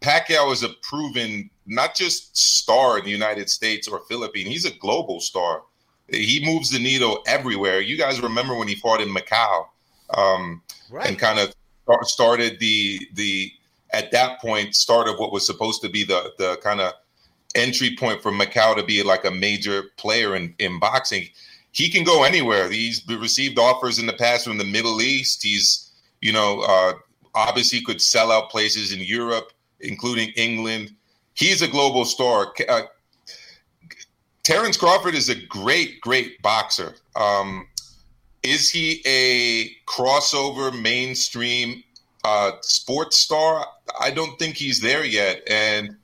Pacquiao 0.00 0.52
is 0.52 0.62
a 0.62 0.70
proven 0.82 1.50
not 1.66 1.94
just 1.94 2.36
star 2.36 2.98
in 2.98 3.04
the 3.04 3.10
United 3.10 3.50
States 3.50 3.88
or 3.88 4.00
Philippines, 4.08 4.48
he's 4.48 4.64
a 4.64 4.76
global 4.78 5.20
star. 5.20 5.62
He 6.08 6.42
moves 6.44 6.70
the 6.70 6.78
needle 6.78 7.22
everywhere. 7.26 7.80
You 7.80 7.96
guys 7.96 8.20
remember 8.20 8.54
when 8.54 8.68
he 8.68 8.76
fought 8.76 9.00
in 9.00 9.08
Macau 9.08 9.66
um, 10.16 10.62
right. 10.90 11.08
and 11.08 11.18
kind 11.18 11.40
of 11.40 11.52
started 12.02 12.58
the 12.60 13.00
the 13.14 13.50
at 13.92 14.10
that 14.12 14.40
point 14.40 14.74
start 14.74 15.08
of 15.08 15.18
what 15.18 15.32
was 15.32 15.44
supposed 15.44 15.82
to 15.82 15.88
be 15.88 16.04
the 16.04 16.32
the 16.38 16.56
kind 16.62 16.80
of 16.80 16.92
entry 17.56 17.96
point 17.96 18.22
for 18.22 18.30
Macau 18.30 18.76
to 18.76 18.84
be 18.84 19.02
like 19.02 19.24
a 19.24 19.30
major 19.30 19.84
player 19.96 20.36
in, 20.36 20.54
in 20.58 20.78
boxing. 20.78 21.28
He 21.72 21.90
can 21.90 22.04
go 22.04 22.22
anywhere. 22.22 22.70
He's 22.70 23.06
received 23.08 23.58
offers 23.58 23.98
in 23.98 24.06
the 24.06 24.12
past 24.12 24.44
from 24.44 24.58
the 24.58 24.64
Middle 24.64 25.02
East. 25.02 25.42
He's, 25.42 25.90
you 26.20 26.32
know, 26.32 26.60
uh, 26.60 26.92
obviously 27.34 27.80
could 27.82 28.00
sell 28.00 28.30
out 28.32 28.50
places 28.50 28.92
in 28.92 29.00
Europe, 29.00 29.52
including 29.80 30.30
England. 30.36 30.94
He's 31.34 31.60
a 31.62 31.68
global 31.68 32.04
star. 32.04 32.54
Uh, 32.68 32.82
Terrence 34.42 34.76
Crawford 34.76 35.14
is 35.14 35.28
a 35.28 35.34
great, 35.34 36.00
great 36.00 36.40
boxer. 36.40 36.94
Um, 37.16 37.66
is 38.42 38.70
he 38.70 39.02
a 39.04 39.70
crossover 39.90 40.70
mainstream 40.80 41.82
uh, 42.24 42.52
sports 42.62 43.18
star? 43.18 43.66
I 44.00 44.12
don't 44.12 44.38
think 44.38 44.56
he's 44.56 44.80
there 44.80 45.04
yet. 45.04 45.42
And 45.50 45.96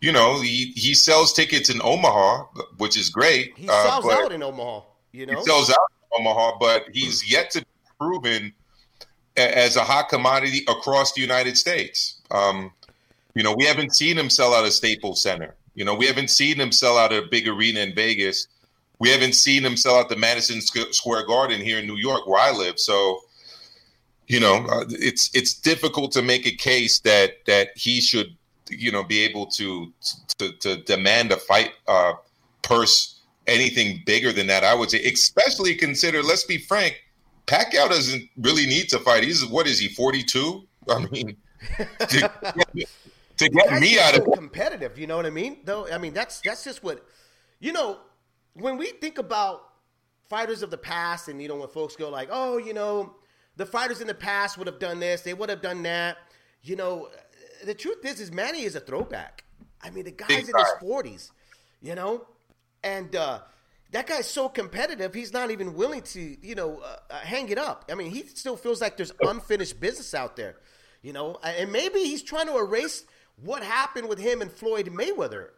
you 0.00 0.12
know, 0.12 0.40
he, 0.40 0.72
he 0.76 0.94
sells 0.94 1.32
tickets 1.32 1.68
in 1.68 1.80
Omaha, 1.82 2.44
which 2.78 2.98
is 2.98 3.10
great. 3.10 3.52
He 3.56 3.66
sells 3.66 4.06
uh, 4.06 4.10
out 4.10 4.32
in 4.32 4.42
Omaha. 4.42 4.82
You 5.12 5.26
know, 5.26 5.38
he 5.38 5.44
sells 5.44 5.70
out 5.70 5.76
in 6.00 6.20
Omaha, 6.20 6.58
but 6.58 6.86
he's 6.92 7.30
yet 7.30 7.50
to 7.52 7.60
be 7.60 7.66
proven 7.98 8.52
as 9.36 9.76
a 9.76 9.84
hot 9.84 10.08
commodity 10.08 10.64
across 10.68 11.12
the 11.12 11.20
United 11.20 11.56
States. 11.56 12.20
Um, 12.30 12.72
you 13.34 13.42
know, 13.42 13.54
we 13.54 13.64
haven't 13.64 13.94
seen 13.94 14.16
him 14.18 14.30
sell 14.30 14.54
out 14.54 14.64
a 14.64 14.70
Staples 14.70 15.22
Center. 15.22 15.54
You 15.74 15.84
know, 15.84 15.94
we 15.94 16.06
haven't 16.06 16.30
seen 16.30 16.58
him 16.58 16.72
sell 16.72 16.96
out 16.98 17.12
a 17.12 17.22
big 17.30 17.46
arena 17.46 17.80
in 17.80 17.94
Vegas. 17.94 18.48
We 18.98 19.08
haven't 19.08 19.34
seen 19.34 19.64
him 19.64 19.76
sell 19.76 19.96
out 19.96 20.08
the 20.08 20.16
Madison 20.16 20.60
Square 20.60 21.26
Garden 21.26 21.60
here 21.60 21.78
in 21.78 21.86
New 21.86 21.96
York, 21.96 22.26
where 22.26 22.40
I 22.40 22.50
live. 22.50 22.78
So, 22.78 23.20
you 24.26 24.40
know, 24.40 24.66
uh, 24.70 24.84
it's 24.90 25.30
it's 25.32 25.54
difficult 25.54 26.12
to 26.12 26.22
make 26.22 26.46
a 26.46 26.52
case 26.52 27.00
that 27.00 27.44
that 27.46 27.68
he 27.76 28.00
should 28.00 28.36
you 28.70 28.90
know 28.90 29.04
be 29.04 29.20
able 29.20 29.46
to 29.46 29.92
to, 30.38 30.52
to 30.58 30.76
demand 30.82 31.32
a 31.32 31.36
fight 31.36 31.72
uh, 31.88 32.14
purse 32.62 33.20
anything 33.46 34.02
bigger 34.06 34.32
than 34.32 34.46
that. 34.48 34.64
I 34.64 34.74
would 34.74 34.90
say, 34.90 35.02
especially 35.04 35.74
consider. 35.74 36.22
Let's 36.22 36.44
be 36.44 36.58
frank, 36.58 37.02
Pacquiao 37.46 37.88
doesn't 37.88 38.28
really 38.38 38.66
need 38.66 38.88
to 38.90 38.98
fight. 39.00 39.24
He's 39.24 39.44
what 39.46 39.66
is 39.66 39.78
he? 39.78 39.88
Forty 39.88 40.22
two. 40.22 40.66
I 40.88 41.06
mean. 41.10 41.36
to, 42.08 42.32
to 43.36 43.48
get 43.48 43.80
me 43.80 43.98
out 43.98 44.18
of 44.18 44.24
competitive, 44.32 44.98
you 44.98 45.06
know 45.06 45.16
what 45.16 45.26
I 45.26 45.30
mean? 45.30 45.58
Though 45.64 45.86
I 45.90 45.98
mean 45.98 46.14
that's 46.14 46.40
that's 46.40 46.64
just 46.64 46.82
what 46.82 47.04
you 47.58 47.72
know 47.72 47.98
when 48.54 48.76
we 48.76 48.86
think 48.86 49.18
about 49.18 49.62
fighters 50.28 50.62
of 50.62 50.70
the 50.70 50.78
past, 50.78 51.28
and 51.28 51.42
you 51.42 51.48
know 51.48 51.56
when 51.56 51.68
folks 51.68 51.96
go 51.96 52.08
like, 52.08 52.28
oh, 52.30 52.56
you 52.56 52.72
know, 52.72 53.16
the 53.56 53.66
fighters 53.66 54.00
in 54.00 54.06
the 54.06 54.14
past 54.14 54.56
would 54.56 54.66
have 54.66 54.78
done 54.78 55.00
this, 55.00 55.22
they 55.22 55.34
would 55.34 55.50
have 55.50 55.60
done 55.60 55.82
that. 55.82 56.18
You 56.62 56.76
know, 56.76 57.08
the 57.64 57.74
truth 57.74 58.04
is, 58.04 58.20
is 58.20 58.32
Manny 58.32 58.62
is 58.62 58.76
a 58.76 58.80
throwback. 58.80 59.44
I 59.82 59.90
mean, 59.90 60.04
the 60.04 60.10
guy's 60.10 60.28
Big 60.28 60.48
in 60.48 60.54
his 60.56 60.72
forties, 60.80 61.32
you 61.80 61.94
know, 61.94 62.26
and 62.82 63.14
uh, 63.16 63.40
that 63.92 64.06
guy's 64.06 64.28
so 64.28 64.48
competitive. 64.48 65.14
He's 65.14 65.32
not 65.32 65.50
even 65.50 65.74
willing 65.74 66.02
to, 66.02 66.46
you 66.46 66.54
know, 66.54 66.78
uh, 66.78 66.96
uh, 67.10 67.18
hang 67.20 67.48
it 67.48 67.58
up. 67.58 67.86
I 67.90 67.94
mean, 67.94 68.10
he 68.10 68.26
still 68.26 68.56
feels 68.56 68.80
like 68.80 68.96
there's 68.96 69.12
unfinished 69.22 69.80
business 69.80 70.14
out 70.14 70.36
there, 70.36 70.56
you 71.02 71.12
know, 71.12 71.38
and 71.42 71.72
maybe 71.72 72.00
he's 72.00 72.22
trying 72.22 72.46
to 72.46 72.58
erase 72.58 73.04
what 73.42 73.62
happened 73.62 74.08
with 74.08 74.18
him 74.18 74.42
and 74.42 74.52
Floyd 74.52 74.86
Mayweather, 74.88 75.48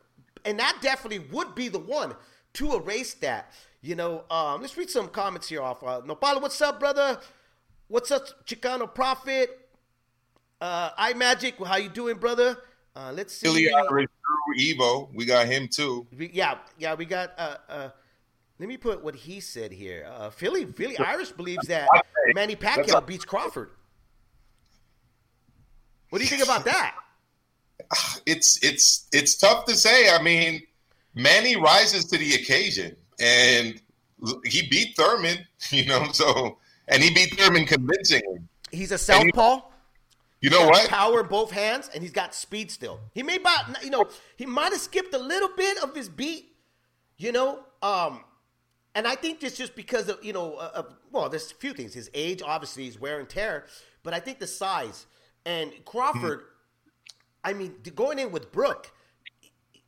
and 0.44 0.59
that 0.59 0.78
definitely 0.82 1.26
would 1.32 1.54
be 1.54 1.68
the 1.68 1.78
one 1.78 2.14
to 2.54 2.76
erase 2.76 3.14
that. 3.14 3.52
You 3.80 3.97
know, 3.97 4.25
um, 4.30 4.61
let's 4.61 4.76
read 4.76 4.90
some 4.90 5.09
comments 5.09 5.49
here 5.49 5.62
off. 5.62 5.82
Uh, 5.82 6.00
Nopala, 6.02 6.40
what's 6.40 6.61
up, 6.61 6.78
brother? 6.78 7.18
What's 7.88 8.12
up, 8.12 8.47
Chicano 8.47 8.92
Prophet? 8.92 9.62
Uh, 10.62 10.92
I 10.97 11.12
Magic, 11.14 11.57
how 11.66 11.75
you 11.75 11.88
doing, 11.88 12.19
brother? 12.19 12.57
Uh, 12.95 13.11
let's 13.12 13.35
see. 13.35 13.49
Philly 13.49 13.73
Irish 13.73 14.07
Drew 14.07 14.64
Evo, 14.64 15.12
we 15.12 15.25
got 15.25 15.49
him 15.49 15.66
too. 15.66 16.07
We, 16.16 16.31
yeah, 16.33 16.59
yeah, 16.78 16.95
we 16.95 17.04
got. 17.04 17.33
Uh, 17.37 17.57
uh, 17.69 17.88
let 18.61 18.69
me 18.69 18.76
put 18.76 19.02
what 19.02 19.16
he 19.16 19.40
said 19.40 19.73
here. 19.73 20.07
Uh, 20.09 20.31
Philly, 20.31 20.66
Philly 20.66 20.97
Irish 20.99 21.33
believes 21.33 21.66
that 21.66 21.88
Manny 22.37 22.54
Pacquiao 22.54 23.04
beats 23.04 23.25
Crawford. 23.25 23.71
What 26.11 26.19
do 26.19 26.25
you 26.25 26.31
think 26.31 26.45
about 26.45 26.64
that? 26.64 26.95
It's 28.25 28.62
it's 28.62 29.09
it's 29.12 29.37
tough 29.37 29.64
to 29.64 29.75
say. 29.75 30.14
I 30.14 30.23
mean, 30.23 30.62
Manny 31.16 31.57
rises 31.57 32.04
to 32.04 32.19
the 32.19 32.35
occasion, 32.35 32.95
and 33.19 33.83
he 34.45 34.69
beat 34.69 34.97
Thurman. 34.97 35.38
You 35.71 35.87
know, 35.87 36.07
so 36.12 36.59
and 36.87 37.02
he 37.02 37.12
beat 37.12 37.37
Thurman 37.37 37.66
convincingly. 37.66 38.38
He's 38.71 38.92
a 38.92 38.99
southpaw. 38.99 39.72
You 40.42 40.50
know 40.50 40.66
what? 40.66 40.88
Power 40.88 41.20
in 41.20 41.28
both 41.28 41.52
hands, 41.52 41.88
and 41.94 42.02
he's 42.02 42.12
got 42.12 42.34
speed 42.34 42.70
still. 42.70 42.99
He 43.14 43.22
may, 43.22 43.37
about, 43.37 43.82
you 43.84 43.90
know, 43.90 44.04
he 44.37 44.44
might 44.44 44.72
have 44.72 44.80
skipped 44.80 45.14
a 45.14 45.18
little 45.18 45.50
bit 45.56 45.80
of 45.82 45.94
his 45.94 46.08
beat, 46.08 46.56
you 47.16 47.30
know. 47.30 47.61
Um, 47.80 48.25
and 48.94 49.06
I 49.06 49.14
think 49.14 49.42
it's 49.44 49.56
just 49.56 49.76
because 49.76 50.08
of 50.08 50.22
you 50.22 50.32
know, 50.32 50.54
uh, 50.54 50.82
well, 51.12 51.28
there's 51.28 51.52
a 51.52 51.54
few 51.54 51.72
things. 51.72 51.94
His 51.94 52.11
age, 52.12 52.42
obviously, 52.44 52.87
his 52.87 53.00
wear 53.00 53.20
and 53.20 53.28
tear, 53.28 53.66
but 54.02 54.14
I 54.14 54.18
think 54.18 54.40
the 54.40 54.46
size 54.46 55.06
and 55.46 55.72
Crawford. 55.84 56.40
Hmm. 56.40 56.46
I 57.44 57.52
mean, 57.54 57.75
going 57.96 58.20
in 58.20 58.30
with 58.30 58.52
Brook, 58.52 58.92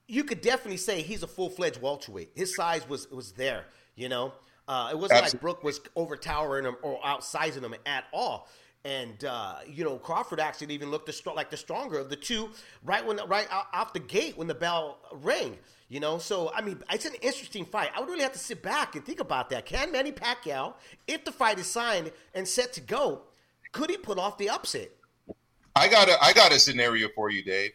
you 0.08 0.24
could 0.24 0.40
definitely 0.40 0.76
say 0.76 1.02
he's 1.02 1.22
a 1.22 1.28
full 1.28 1.48
fledged 1.50 1.80
welterweight. 1.80 2.30
His 2.34 2.54
size 2.54 2.88
was 2.88 3.10
was 3.10 3.32
there, 3.32 3.66
you 3.96 4.08
know. 4.08 4.32
Uh, 4.66 4.88
it 4.92 4.98
wasn't 4.98 5.22
Absolutely. 5.22 5.36
like 5.36 5.40
Brook 5.40 5.64
was 5.64 5.80
overtowering 5.94 6.64
him 6.64 6.76
or 6.82 6.98
outsizing 7.02 7.62
him 7.62 7.74
at 7.86 8.04
all. 8.12 8.48
And 8.84 9.24
uh, 9.24 9.56
you 9.66 9.82
know 9.82 9.96
Crawford 9.96 10.40
actually 10.40 10.74
even 10.74 10.90
looked 10.90 11.06
the, 11.06 11.32
like 11.32 11.50
the 11.50 11.56
stronger 11.56 11.98
of 11.98 12.10
the 12.10 12.16
two 12.16 12.50
right 12.84 13.04
when 13.04 13.18
right 13.26 13.48
off 13.72 13.92
the 13.94 14.00
gate 14.00 14.36
when 14.36 14.46
the 14.46 14.54
bell 14.54 14.98
rang. 15.10 15.56
You 15.88 16.00
know, 16.00 16.18
so 16.18 16.50
I 16.54 16.60
mean, 16.60 16.82
it's 16.90 17.04
an 17.04 17.14
interesting 17.22 17.64
fight. 17.64 17.90
I 17.94 18.00
would 18.00 18.08
really 18.08 18.22
have 18.22 18.32
to 18.32 18.38
sit 18.38 18.62
back 18.62 18.96
and 18.96 19.04
think 19.04 19.20
about 19.20 19.50
that. 19.50 19.66
Can 19.66 19.92
Manny 19.92 20.12
Pacquiao, 20.12 20.74
if 21.06 21.24
the 21.24 21.32
fight 21.32 21.58
is 21.58 21.66
signed 21.66 22.10
and 22.34 22.48
set 22.48 22.72
to 22.74 22.80
go, 22.80 23.22
could 23.72 23.90
he 23.90 23.96
put 23.96 24.18
off 24.18 24.38
the 24.38 24.48
upset? 24.48 24.90
I 25.76 25.88
got 25.88 26.08
a 26.08 26.16
I 26.22 26.32
got 26.32 26.52
a 26.52 26.58
scenario 26.58 27.08
for 27.14 27.30
you, 27.30 27.42
Dave. 27.42 27.72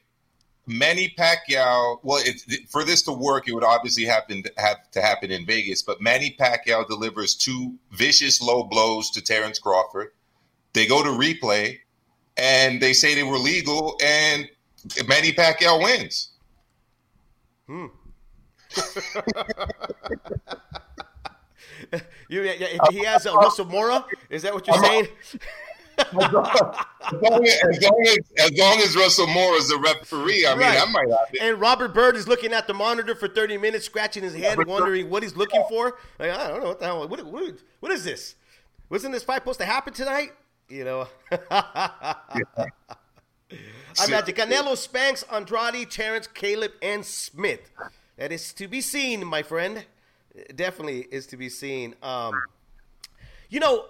Manny 0.65 1.13
Pacquiao. 1.17 1.99
Well, 2.03 2.23
for 2.69 2.83
this 2.83 3.01
to 3.03 3.11
work, 3.11 3.47
it 3.47 3.53
would 3.53 3.63
obviously 3.63 4.05
happen 4.05 4.43
to 4.43 4.51
have 4.57 4.89
to 4.91 5.01
happen 5.01 5.31
in 5.31 5.45
Vegas. 5.45 5.81
But 5.81 5.99
Manny 6.01 6.35
Pacquiao 6.39 6.87
delivers 6.87 7.35
two 7.35 7.75
vicious 7.91 8.41
low 8.41 8.63
blows 8.63 9.09
to 9.11 9.21
Terrence 9.21 9.59
Crawford. 9.59 10.11
They 10.73 10.85
go 10.85 11.03
to 11.03 11.09
replay 11.09 11.79
and 12.37 12.81
they 12.81 12.93
say 12.93 13.15
they 13.15 13.23
were 13.23 13.37
legal, 13.37 13.99
and 14.01 14.47
Manny 15.07 15.31
Pacquiao 15.33 15.83
wins. 15.83 16.29
Hmm. 17.67 17.87
you, 22.29 22.43
he 22.91 23.03
has 23.03 23.25
a 23.25 23.33
Russell 23.33 23.65
Mora, 23.65 24.05
is 24.29 24.43
that 24.43 24.53
what 24.53 24.67
you're 24.67 24.77
saying? 24.77 25.07
as, 25.97 26.13
long 26.13 27.45
as, 27.45 27.59
as, 27.61 27.81
long 27.81 28.05
as, 28.07 28.17
as, 28.37 28.57
long 28.57 28.79
as 28.79 28.95
Russell 28.95 29.27
Mora 29.27 29.57
is 29.57 29.67
the 29.67 29.77
referee, 29.77 30.45
I 30.47 30.51
mean, 30.51 30.59
right. 30.59 30.75
that 30.75 30.89
might 30.89 31.09
happen. 31.09 31.39
And 31.41 31.59
Robert 31.59 31.93
Byrd 31.93 32.15
is 32.15 32.25
looking 32.27 32.53
at 32.53 32.67
the 32.67 32.73
monitor 32.73 33.15
for 33.15 33.27
30 33.27 33.57
minutes, 33.57 33.85
scratching 33.85 34.23
his 34.23 34.33
head, 34.33 34.65
wondering 34.65 35.09
what 35.09 35.23
he's 35.23 35.35
looking 35.35 35.63
for. 35.67 35.97
Like, 36.17 36.31
I 36.31 36.47
don't 36.47 36.61
know 36.61 36.69
what 36.69 36.79
the 36.79 36.85
hell. 36.85 37.05
What, 37.07 37.25
what, 37.25 37.53
what 37.81 37.91
is 37.91 38.05
this? 38.05 38.35
Wasn't 38.89 39.13
this 39.13 39.23
fight 39.23 39.41
supposed 39.41 39.59
to 39.59 39.65
happen 39.65 39.93
tonight? 39.93 40.31
You 40.69 40.83
know. 40.83 41.07
I 41.31 42.15
imagine 44.07 44.35
Canelo, 44.35 44.77
Spanks, 44.77 45.23
Andrade, 45.31 45.89
Terrence, 45.89 46.27
Caleb, 46.27 46.71
and 46.81 47.05
Smith. 47.05 47.71
That 48.17 48.31
is 48.31 48.53
to 48.53 48.67
be 48.67 48.81
seen, 48.81 49.25
my 49.25 49.43
friend. 49.43 49.85
Definitely 50.55 51.07
is 51.11 51.25
to 51.27 51.37
be 51.37 51.49
seen. 51.49 51.95
Um, 52.03 52.33
you 53.49 53.59
know, 53.59 53.85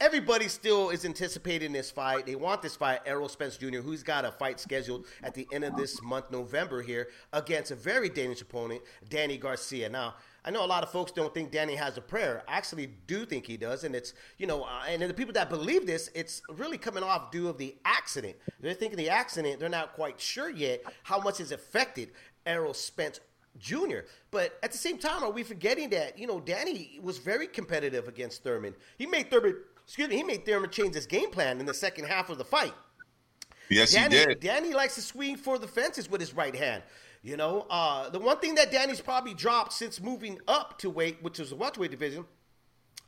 everybody 0.00 0.48
still 0.48 0.90
is 0.90 1.04
anticipating 1.04 1.72
this 1.72 1.90
fight. 1.90 2.26
They 2.26 2.34
want 2.34 2.62
this 2.62 2.76
fight. 2.76 3.00
Errol 3.06 3.28
Spence 3.28 3.56
Jr., 3.56 3.78
who's 3.78 4.02
got 4.02 4.24
a 4.24 4.32
fight 4.32 4.58
scheduled 4.58 5.06
at 5.22 5.34
the 5.34 5.46
end 5.52 5.64
of 5.64 5.76
this 5.76 6.02
month, 6.02 6.30
November, 6.30 6.82
here 6.82 7.08
against 7.32 7.70
a 7.70 7.76
very 7.76 8.08
dangerous 8.08 8.42
opponent, 8.42 8.82
Danny 9.08 9.36
Garcia. 9.36 9.88
Now, 9.88 10.14
I 10.44 10.50
know 10.50 10.64
a 10.64 10.66
lot 10.66 10.82
of 10.82 10.90
folks 10.90 11.12
don't 11.12 11.32
think 11.32 11.50
Danny 11.50 11.74
has 11.74 11.96
a 11.96 12.00
prayer. 12.00 12.42
I 12.48 12.56
actually 12.56 12.86
do 13.06 13.26
think 13.26 13.46
he 13.46 13.56
does, 13.56 13.84
and 13.84 13.94
it's 13.94 14.14
you 14.38 14.46
know, 14.46 14.62
uh, 14.64 14.84
and 14.88 15.02
the 15.02 15.14
people 15.14 15.34
that 15.34 15.50
believe 15.50 15.86
this, 15.86 16.10
it's 16.14 16.42
really 16.50 16.78
coming 16.78 17.02
off 17.02 17.30
due 17.30 17.48
of 17.48 17.58
the 17.58 17.76
accident. 17.84 18.36
They're 18.60 18.74
thinking 18.74 18.96
the 18.96 19.10
accident. 19.10 19.60
They're 19.60 19.68
not 19.68 19.92
quite 19.94 20.20
sure 20.20 20.50
yet 20.50 20.82
how 21.02 21.20
much 21.20 21.38
has 21.38 21.52
affected 21.52 22.12
Errol 22.46 22.74
Spence 22.74 23.20
Jr. 23.58 24.00
But 24.30 24.58
at 24.62 24.72
the 24.72 24.78
same 24.78 24.98
time, 24.98 25.22
are 25.22 25.30
we 25.30 25.42
forgetting 25.42 25.90
that 25.90 26.18
you 26.18 26.26
know 26.26 26.40
Danny 26.40 26.98
was 27.02 27.18
very 27.18 27.46
competitive 27.46 28.08
against 28.08 28.42
Thurman? 28.42 28.74
He 28.98 29.06
made 29.06 29.30
Thurman, 29.30 29.56
excuse 29.84 30.08
me, 30.08 30.16
he 30.16 30.22
made 30.22 30.46
Thurman 30.46 30.70
change 30.70 30.94
his 30.94 31.06
game 31.06 31.30
plan 31.30 31.60
in 31.60 31.66
the 31.66 31.74
second 31.74 32.06
half 32.06 32.30
of 32.30 32.38
the 32.38 32.44
fight. 32.44 32.74
Yes, 33.68 33.92
Danny, 33.92 34.16
he 34.16 34.24
did. 34.26 34.40
Danny 34.40 34.74
likes 34.74 34.96
to 34.96 35.02
swing 35.02 35.36
for 35.36 35.58
the 35.58 35.68
fences 35.68 36.10
with 36.10 36.20
his 36.20 36.34
right 36.34 36.54
hand. 36.54 36.82
You 37.22 37.36
know, 37.36 37.66
uh, 37.68 38.08
the 38.08 38.18
one 38.18 38.38
thing 38.38 38.54
that 38.54 38.72
Danny's 38.72 39.00
probably 39.00 39.34
dropped 39.34 39.74
since 39.74 40.00
moving 40.00 40.38
up 40.48 40.78
to 40.78 40.88
weight, 40.88 41.18
which 41.22 41.38
is 41.38 41.50
the 41.50 41.56
welterweight 41.56 41.90
division, 41.90 42.24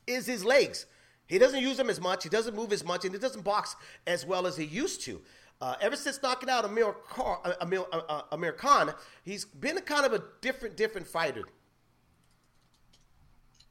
is 0.07 0.26
his 0.26 0.45
legs. 0.45 0.87
He 1.26 1.38
doesn't 1.38 1.61
use 1.61 1.78
them 1.78 1.88
as 1.88 2.00
much. 2.00 2.23
He 2.23 2.28
doesn't 2.28 2.54
move 2.54 2.73
as 2.73 2.85
much, 2.85 3.07
and 3.07 3.14
he 3.14 3.19
doesn't 3.19 3.42
box 3.42 3.75
as 4.07 4.26
well 4.26 4.47
as 4.47 4.57
he 4.57 4.64
used 4.64 5.00
to. 5.02 5.23
Uh, 5.62 5.76
ever 5.81 5.97
since 5.97 6.21
knocking 6.23 6.50
out 6.50 6.64
Amir, 6.64 6.92
Car, 7.09 7.40
uh, 7.45 7.54
Amir, 7.61 7.85
uh, 7.92 8.00
uh, 8.09 8.23
Amir 8.33 8.52
Khan, 8.52 8.92
he's 9.25 9.45
been 9.45 9.78
a 9.78 9.81
kind 9.81 10.04
of 10.04 10.12
a 10.12 10.23
different, 10.40 10.76
different 10.76 11.07
fighter. 11.07 11.45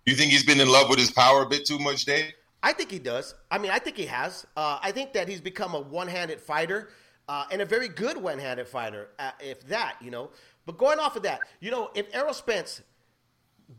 You 0.05 0.15
think 0.15 0.31
he's 0.31 0.45
been 0.45 0.59
in 0.59 0.69
love 0.69 0.89
with 0.89 0.97
his 0.97 1.11
power 1.11 1.43
a 1.43 1.45
bit 1.45 1.65
too 1.65 1.77
much, 1.77 2.05
Dave? 2.05 2.31
I 2.63 2.73
think 2.73 2.89
he 2.89 2.97
does. 2.97 3.35
I 3.51 3.57
mean, 3.57 3.71
I 3.71 3.77
think 3.77 3.97
he 3.97 4.05
has. 4.05 4.47
Uh, 4.55 4.79
I 4.81 4.91
think 4.91 5.13
that 5.13 5.27
he's 5.27 5.41
become 5.41 5.75
a 5.75 5.79
one-handed 5.79 6.39
fighter 6.41 6.89
uh, 7.27 7.45
and 7.51 7.61
a 7.61 7.65
very 7.65 7.87
good 7.87 8.17
one-handed 8.17 8.67
fighter, 8.67 9.09
uh, 9.19 9.31
if 9.39 9.65
that, 9.67 9.95
you 10.01 10.11
know. 10.11 10.31
But 10.65 10.77
going 10.77 10.99
off 10.99 11.15
of 11.15 11.23
that, 11.23 11.41
you 11.59 11.71
know, 11.71 11.89
if 11.95 12.07
Errol 12.13 12.33
Spence 12.33 12.81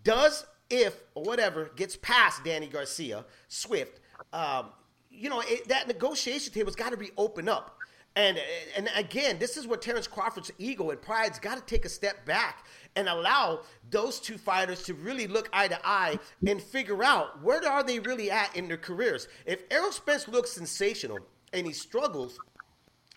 does, 0.04 0.46
if 0.70 1.02
or 1.14 1.22
whatever, 1.24 1.70
gets 1.76 1.96
past 1.96 2.44
Danny 2.44 2.66
Garcia, 2.66 3.24
Swift, 3.48 4.00
um, 4.32 4.70
you 5.10 5.28
know, 5.28 5.42
it, 5.44 5.68
that 5.68 5.86
negotiation 5.86 6.52
table's 6.52 6.76
got 6.76 6.90
to 6.90 6.96
be 6.96 7.10
open 7.16 7.48
up. 7.48 7.78
And 8.14 8.38
and 8.76 8.90
again, 8.94 9.38
this 9.38 9.56
is 9.56 9.66
where 9.66 9.78
Terrence 9.78 10.06
Crawford's 10.06 10.50
ego 10.58 10.90
and 10.90 11.00
pride's 11.00 11.38
got 11.38 11.56
to 11.56 11.64
take 11.64 11.86
a 11.86 11.88
step 11.88 12.26
back 12.26 12.66
and 12.94 13.08
allow 13.08 13.62
those 13.90 14.20
two 14.20 14.36
fighters 14.36 14.82
to 14.82 14.94
really 14.94 15.26
look 15.26 15.48
eye 15.52 15.68
to 15.68 15.78
eye 15.82 16.18
and 16.46 16.60
figure 16.60 17.02
out 17.02 17.42
where 17.42 17.66
are 17.66 17.82
they 17.82 17.98
really 18.00 18.30
at 18.30 18.54
in 18.54 18.68
their 18.68 18.76
careers. 18.76 19.28
If 19.46 19.62
Errol 19.70 19.92
Spence 19.92 20.28
looks 20.28 20.50
sensational 20.50 21.20
and 21.54 21.66
he 21.66 21.72
struggles, 21.72 22.38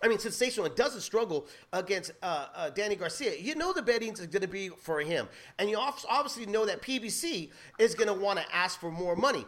I 0.03 0.07
mean, 0.07 0.19
sensational 0.19 0.65
and 0.65 0.75
doesn't 0.75 1.01
struggle 1.01 1.47
against 1.71 2.11
uh, 2.21 2.47
uh, 2.53 2.69
Danny 2.69 2.95
Garcia, 2.95 3.33
you 3.39 3.55
know 3.55 3.73
the 3.73 3.81
betting's 3.81 4.19
going 4.19 4.41
to 4.41 4.47
be 4.47 4.69
for 4.69 4.99
him. 4.99 5.27
And 5.57 5.69
you 5.69 5.77
obviously 5.77 6.45
know 6.45 6.65
that 6.65 6.81
PBC 6.81 7.49
is 7.79 7.95
going 7.95 8.07
to 8.07 8.13
want 8.13 8.39
to 8.39 8.55
ask 8.55 8.79
for 8.79 8.91
more 8.91 9.15
money. 9.15 9.45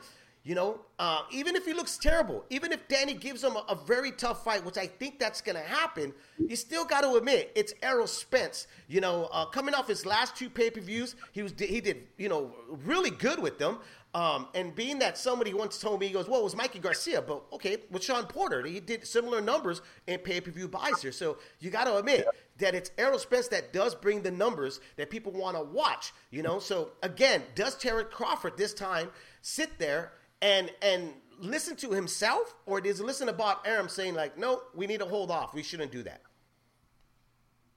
You 0.47 0.55
know, 0.55 0.79
uh, 0.97 1.23
even 1.29 1.57
if 1.57 1.65
he 1.65 1.73
looks 1.73 1.97
terrible, 1.97 2.45
even 2.49 2.71
if 2.71 2.87
Danny 2.87 3.13
gives 3.13 3.43
him 3.43 3.57
a, 3.57 3.65
a 3.67 3.75
very 3.75 4.13
tough 4.13 4.45
fight, 4.45 4.63
which 4.63 4.77
I 4.77 4.87
think 4.87 5.19
that's 5.19 5.41
going 5.41 5.57
to 5.57 5.61
happen, 5.61 6.13
you 6.39 6.55
still 6.55 6.85
got 6.85 7.01
to 7.01 7.15
admit 7.15 7.51
it's 7.53 7.73
Errol 7.83 8.07
Spence. 8.07 8.67
You 8.87 9.01
know, 9.01 9.27
uh, 9.33 9.47
coming 9.47 9.73
off 9.73 9.89
his 9.89 10.05
last 10.05 10.37
two 10.37 10.49
pay 10.49 10.69
per 10.69 10.79
views, 10.79 11.17
he 11.33 11.43
was 11.43 11.53
he 11.59 11.81
did 11.81 12.07
you 12.17 12.29
know 12.29 12.53
really 12.85 13.09
good 13.09 13.39
with 13.39 13.59
them. 13.59 13.79
Um, 14.17 14.47
and 14.55 14.73
being 14.73 14.97
that 14.97 15.15
somebody 15.15 15.53
once 15.53 15.77
told 15.77 15.99
me, 15.99 16.07
he 16.07 16.11
goes, 16.11 16.27
well, 16.27 16.39
it 16.39 16.43
was 16.43 16.55
Mikey 16.55 16.79
Garcia, 16.79 17.21
but 17.21 17.43
okay, 17.53 17.77
with 17.91 18.03
Shawn 18.03 18.25
Porter, 18.25 18.65
he 18.65 18.79
did 18.79 19.05
similar 19.05 19.41
numbers 19.41 19.83
in 20.07 20.17
pay 20.17 20.41
per 20.41 20.49
view 20.49 20.67
buys 20.67 21.03
here. 21.03 21.11
So 21.11 21.37
you 21.59 21.69
got 21.69 21.83
to 21.83 21.97
admit 21.97 22.25
that 22.57 22.73
it's 22.73 22.89
Errol 22.97 23.19
Spence 23.19 23.47
that 23.49 23.73
does 23.73 23.93
bring 23.93 24.23
the 24.23 24.31
numbers 24.31 24.79
that 24.95 25.11
people 25.11 25.31
want 25.33 25.55
to 25.55 25.61
watch, 25.61 26.13
you 26.31 26.41
know? 26.41 26.57
So 26.57 26.93
again, 27.03 27.43
does 27.53 27.75
Terrence 27.77 28.07
Crawford 28.11 28.57
this 28.57 28.73
time 28.73 29.11
sit 29.43 29.77
there 29.77 30.13
and 30.41 30.71
and 30.81 31.13
listen 31.39 31.75
to 31.75 31.91
himself, 31.91 32.55
or 32.65 32.81
does 32.81 32.97
he 32.97 33.03
listen 33.03 33.27
to 33.27 33.33
Bob 33.33 33.59
Arum 33.65 33.87
saying 33.87 34.15
like, 34.15 34.35
no, 34.35 34.63
we 34.73 34.87
need 34.87 34.99
to 35.01 35.05
hold 35.05 35.29
off, 35.29 35.53
we 35.53 35.61
shouldn't 35.61 35.91
do 35.91 36.01
that? 36.01 36.21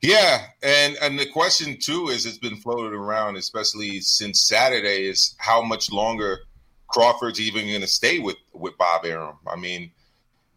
Yeah, 0.03 0.47
and 0.63 0.97
and 1.03 1.19
the 1.19 1.27
question 1.27 1.77
too 1.79 2.09
is 2.09 2.25
it's 2.25 2.39
been 2.39 2.57
floated 2.57 2.95
around, 2.95 3.37
especially 3.37 4.01
since 4.01 4.49
Saturday, 4.49 5.07
is 5.07 5.35
how 5.39 5.63
much 5.63 5.93
longer 5.93 6.41
Crawford's 6.89 7.41
even 7.41 7.67
going 7.67 7.83
to 7.83 7.87
stay 7.87 8.19
with 8.19 8.37
with 8.55 8.79
Bob 8.79 9.05
Arum. 9.05 9.37
I 9.47 9.57
mean, 9.57 9.91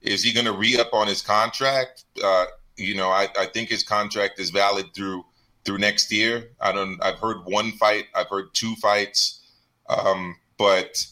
is 0.02 0.24
he 0.24 0.32
going 0.34 0.46
to 0.46 0.54
re 0.54 0.78
up 0.80 0.94
on 0.94 1.08
his 1.08 1.22
contract? 1.22 2.06
Uh, 2.24 2.46
you 2.78 2.96
know, 2.96 3.10
I, 3.10 3.28
I 3.38 3.46
think 3.48 3.70
his 3.70 3.84
contract 3.84 4.40
is 4.40 4.50
valid 4.50 4.94
through 4.96 5.26
through 5.66 5.80
next 5.80 6.12
year. 6.12 6.52
I 6.62 6.72
don't. 6.72 7.04
I've 7.04 7.20
heard 7.20 7.46
one 7.46 7.74
fight. 7.74 8.06
I've 8.16 8.30
heard 8.30 8.54
two 8.54 8.76
fights, 8.76 9.42
um, 9.90 10.38
but 10.58 11.06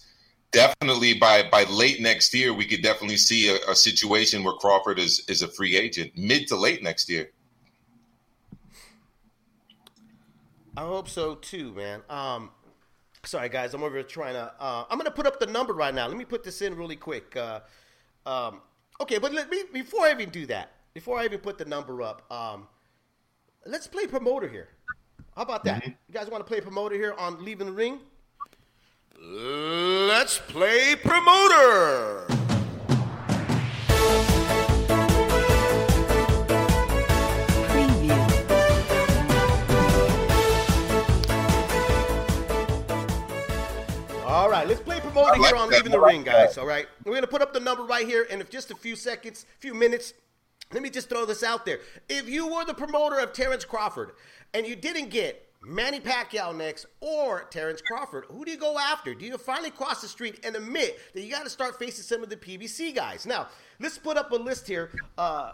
definitely 0.52 1.16
by 1.16 1.44
by 1.50 1.66
late 1.66 2.00
next 2.00 2.34
year, 2.34 2.54
we 2.54 2.66
could 2.66 2.82
definitely 2.82 3.18
see 3.18 3.50
a, 3.50 3.58
a 3.72 3.76
situation 3.76 4.46
where 4.46 4.54
Crawford 4.54 5.00
is 5.00 5.22
is 5.28 5.42
a 5.42 5.50
free 5.50 5.76
agent 5.76 6.14
mid 6.18 6.48
to 6.48 6.56
late 6.56 6.82
next 6.82 7.10
year. 7.10 7.30
I 10.78 10.82
hope 10.82 11.10
so 11.10 11.36
too, 11.36 11.74
man. 11.74 12.02
Um, 12.10 12.52
sorry 13.24 13.50
guys, 13.50 13.74
I'm 13.74 13.84
over 13.84 13.96
here 13.96 14.04
trying 14.04 14.34
to. 14.34 14.54
Uh, 14.60 14.86
I'm 14.90 14.98
gonna 14.98 15.12
put 15.12 15.28
up 15.28 15.40
the 15.40 15.48
number 15.48 15.74
right 15.74 15.94
now. 15.94 16.08
Let 16.08 16.18
me 16.18 16.26
put 16.26 16.44
this 16.44 16.62
in 16.62 16.76
really 16.76 16.96
quick. 16.96 17.36
Uh, 17.36 17.60
um, 18.26 18.62
okay, 19.02 19.18
but 19.18 19.34
let 19.34 19.50
me 19.50 19.64
before 19.74 20.06
I 20.06 20.12
even 20.12 20.30
do 20.30 20.46
that, 20.48 20.72
before 20.94 21.18
I 21.20 21.26
even 21.26 21.40
put 21.40 21.58
the 21.58 21.66
number 21.66 22.02
up, 22.02 22.32
um, 22.32 22.68
let's 23.66 23.88
play 23.88 24.08
promoter 24.08 24.48
here. 24.48 24.70
How 25.36 25.44
about 25.44 25.64
that? 25.66 25.82
Mm-hmm. 25.82 25.92
You 26.08 26.14
guys 26.14 26.30
want 26.30 26.46
to 26.46 26.48
play 26.48 26.62
promoter 26.62 26.96
here 26.96 27.14
on 27.18 27.44
leaving 27.44 27.68
the 27.68 27.74
ring? 27.74 28.00
Let's 29.20 30.40
play 30.40 30.96
promoter. 30.96 32.41
Right, 44.62 44.70
let's 44.70 44.82
play 44.82 45.00
promoter 45.00 45.40
like 45.40 45.50
here 45.50 45.60
on 45.60 45.70
Leaving 45.70 45.92
the 45.92 46.00
Ring, 46.00 46.24
guys. 46.24 46.58
All 46.58 46.68
right, 46.68 46.88
we're 47.04 47.16
gonna 47.16 47.28
put 47.28 47.42
up 47.42 47.54
the 47.54 47.60
number 47.60 47.84
right 47.84 48.08
here, 48.08 48.28
and 48.30 48.42
if 48.42 48.50
just 48.50 48.70
a 48.70 48.76
few 48.76 48.96
seconds, 48.96 49.46
few 49.60 49.74
minutes, 49.74 50.14
let 50.72 50.84
me 50.84 50.90
just 50.90 51.10
throw 51.10 51.26
this 51.26 51.44
out 51.44 51.66
there. 51.66 51.80
If 52.08 52.30
you 52.30 52.48
were 52.48 52.64
the 52.64 52.74
promoter 52.74 53.20
of 53.20 53.34
Terrence 53.34 53.66
Crawford 53.66 54.12
and 54.54 54.66
you 54.66 54.76
didn't 54.76 55.10
get 55.10 55.50
Manny 55.64 56.00
Pacquiao 56.00 56.56
next 56.56 56.86
or 57.02 57.44
Terrence 57.50 57.82
Crawford, 57.82 58.26
who 58.30 58.46
do 58.46 58.52
you 58.52 58.58
go 58.58 58.78
after? 58.80 59.14
Do 59.14 59.26
you 59.26 59.38
finally 59.38 59.72
cross 59.72 60.02
the 60.02 60.08
street 60.08 60.40
and 60.46 60.56
admit 60.56 60.98
that 61.14 61.22
you 61.22 61.32
got 61.32 61.44
to 61.44 61.50
start 61.50 61.78
facing 61.78 62.04
some 62.04 62.24
of 62.24 62.30
the 62.30 62.38
PBC 62.38 62.96
guys? 62.96 63.26
Now, 63.26 63.48
let's 63.80 63.98
put 63.98 64.16
up 64.16 64.32
a 64.32 64.36
list 64.36 64.68
here. 64.68 64.92
Uh, 65.18 65.52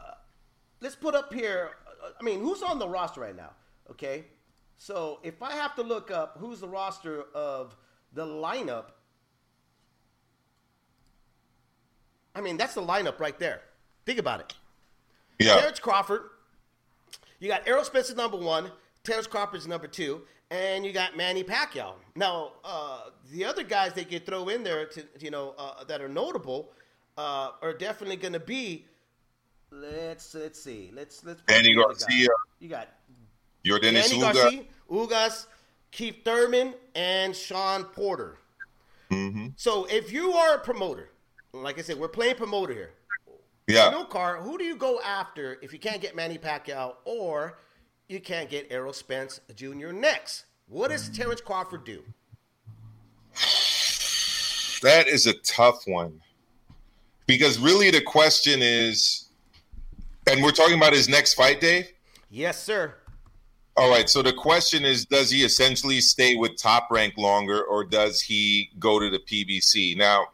let's 0.81 0.95
put 0.95 1.15
up 1.15 1.33
here. 1.33 1.71
I 2.19 2.23
mean, 2.23 2.41
who's 2.41 2.61
on 2.61 2.77
the 2.77 2.87
roster 2.87 3.21
right 3.21 3.35
now? 3.35 3.51
Okay, 3.89 4.25
so 4.77 5.19
if 5.23 5.41
I 5.41 5.53
have 5.53 5.75
to 5.77 5.81
look 5.81 6.11
up 6.11 6.37
who's 6.39 6.59
the 6.59 6.67
roster 6.67 7.23
of 7.33 7.75
the 8.13 8.25
lineup, 8.25 8.85
I 12.37 12.41
mean, 12.41 12.55
that's 12.55 12.75
the 12.75 12.81
lineup 12.81 13.19
right 13.19 13.37
there. 13.39 13.61
Think 14.05 14.19
about 14.19 14.39
it. 14.41 14.53
Yeah. 15.39 15.59
Terrence 15.59 15.79
Crawford. 15.79 16.21
You 17.39 17.47
got 17.47 17.67
Errol 17.67 17.83
Spence 17.83 18.15
number 18.15 18.37
one. 18.37 18.71
Terrence 19.03 19.25
Crawford's 19.25 19.67
number 19.67 19.87
two. 19.87 20.21
And 20.51 20.85
you 20.85 20.93
got 20.93 21.17
Manny 21.17 21.43
Pacquiao. 21.43 21.93
Now, 22.15 22.51
uh, 22.63 23.09
the 23.33 23.43
other 23.43 23.63
guys 23.63 23.93
they 23.93 24.05
could 24.05 24.25
throw 24.25 24.49
in 24.49 24.63
there, 24.63 24.85
to 24.85 25.03
you 25.19 25.31
know, 25.31 25.55
uh, 25.57 25.83
that 25.85 25.99
are 25.99 26.07
notable, 26.07 26.69
uh, 27.17 27.51
are 27.61 27.73
definitely 27.73 28.15
going 28.17 28.33
to 28.33 28.39
be. 28.39 28.85
Let's 29.71 30.33
let's 30.33 30.61
see. 30.61 30.91
Let's 30.93 31.25
let's. 31.25 31.41
Manny 31.49 31.75
Garcia. 31.75 32.29
You 32.59 32.69
got 32.69 32.87
Yordenis 33.65 33.93
Manny 33.93 34.21
Ugas. 34.21 34.33
Garcia, 34.33 34.63
Ugas, 34.89 35.47
Keith 35.91 36.23
Thurman, 36.23 36.75
and 36.95 37.35
Shawn 37.35 37.83
Porter. 37.83 38.37
Mm-hmm. 39.11 39.47
So 39.57 39.85
if 39.85 40.13
you 40.13 40.31
are 40.31 40.55
a 40.55 40.59
promoter, 40.59 41.09
like 41.53 41.79
I 41.79 41.81
said, 41.81 41.97
we're 41.97 42.07
playing 42.07 42.35
promoter 42.35 42.73
here. 42.73 42.91
Yeah. 43.67 43.89
No 43.89 44.05
car. 44.05 44.37
Who 44.37 44.57
do 44.57 44.63
you 44.63 44.75
go 44.75 45.01
after 45.01 45.57
if 45.61 45.73
you 45.73 45.79
can't 45.79 46.01
get 46.01 46.15
Manny 46.15 46.37
Pacquiao 46.37 46.95
or 47.05 47.59
you 48.07 48.19
can't 48.19 48.49
get 48.49 48.67
Errol 48.69 48.93
Spence 48.93 49.41
Jr. 49.55 49.91
next? 49.91 50.45
What 50.67 50.89
does 50.91 51.09
Terrence 51.09 51.41
Crawford 51.41 51.83
do? 51.83 52.01
That 54.81 55.07
is 55.07 55.25
a 55.25 55.33
tough 55.33 55.83
one. 55.85 56.21
Because 57.25 57.59
really 57.59 57.91
the 57.91 58.01
question 58.01 58.61
is, 58.61 59.29
and 60.29 60.41
we're 60.41 60.51
talking 60.51 60.77
about 60.77 60.93
his 60.93 61.09
next 61.09 61.33
fight, 61.33 61.59
Dave? 61.59 61.91
Yes, 62.29 62.61
sir. 62.63 62.95
All 63.75 63.89
right. 63.89 64.09
So 64.09 64.21
the 64.21 64.33
question 64.33 64.85
is, 64.85 65.05
does 65.05 65.29
he 65.29 65.43
essentially 65.43 65.99
stay 66.01 66.35
with 66.35 66.57
top 66.57 66.87
rank 66.89 67.15
longer 67.17 67.63
or 67.63 67.83
does 67.83 68.21
he 68.21 68.69
go 68.79 68.99
to 68.99 69.09
the 69.09 69.19
PBC? 69.19 69.97
Now, 69.97 70.27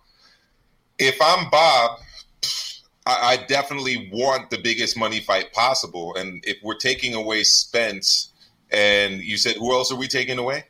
if 0.99 1.17
I'm 1.21 1.49
Bob, 1.49 1.99
I, 3.05 3.33
I, 3.33 3.45
definitely 3.47 4.09
want 4.13 4.49
the 4.49 4.57
biggest 4.57 4.97
money 4.97 5.19
fight 5.19 5.51
possible. 5.53 6.15
And 6.15 6.43
if 6.45 6.57
we're 6.63 6.77
taking 6.77 7.13
away 7.13 7.43
Spence, 7.43 8.31
and 8.71 9.21
you 9.21 9.37
said 9.37 9.55
who 9.57 9.73
else 9.73 9.91
are 9.91 9.97
we 9.97 10.07
taking 10.07 10.37
away? 10.39 10.65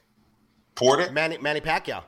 Porter, 0.76 1.12
Manny, 1.12 1.38
Manny 1.38 1.62
Pacquiao. 1.62 2.04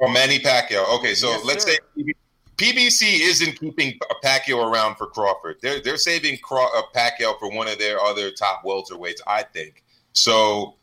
Oh, 0.00 0.08
Manny 0.08 0.38
Pacquiao. 0.38 0.88
Okay, 0.98 1.14
so 1.14 1.30
Yes, 1.30 1.44
let's 1.44 1.64
sir. 1.64 1.72
say 1.96 2.12
PBC 2.56 3.20
isn't 3.20 3.58
keeping 3.58 3.98
Pacquiao 4.22 4.70
around 4.70 4.96
for 4.96 5.06
Crawford. 5.06 5.56
They're 5.60 5.80
they're 5.80 5.96
saving 5.96 6.38
Craw- 6.38 6.70
uh, 6.76 6.82
Pacquiao 6.94 7.38
for 7.38 7.50
one 7.50 7.66
of 7.68 7.78
their 7.78 8.00
other 8.00 8.30
top 8.30 8.62
welterweights, 8.64 9.20
I 9.26 9.42
think. 9.42 9.82
So 10.12 10.76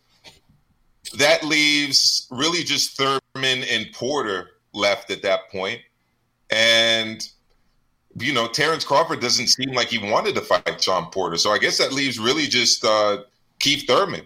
that 1.17 1.43
leaves 1.43 2.27
really 2.29 2.63
just 2.63 2.97
Thurman 2.97 3.63
and 3.63 3.87
Porter 3.93 4.49
left 4.73 5.11
at 5.11 5.21
that 5.21 5.49
point, 5.51 5.79
and 6.51 7.27
you 8.17 8.33
know 8.33 8.47
Terrence 8.47 8.83
Crawford 8.83 9.21
doesn't 9.21 9.47
seem 9.47 9.71
like 9.71 9.87
he 9.87 9.97
wanted 9.97 10.35
to 10.35 10.41
fight 10.41 10.83
Shawn 10.83 11.09
Porter. 11.11 11.37
So 11.37 11.51
I 11.51 11.57
guess 11.57 11.77
that 11.77 11.93
leaves 11.93 12.19
really 12.19 12.47
just 12.47 12.83
uh, 12.83 13.23
Keith 13.59 13.87
Thurman. 13.87 14.25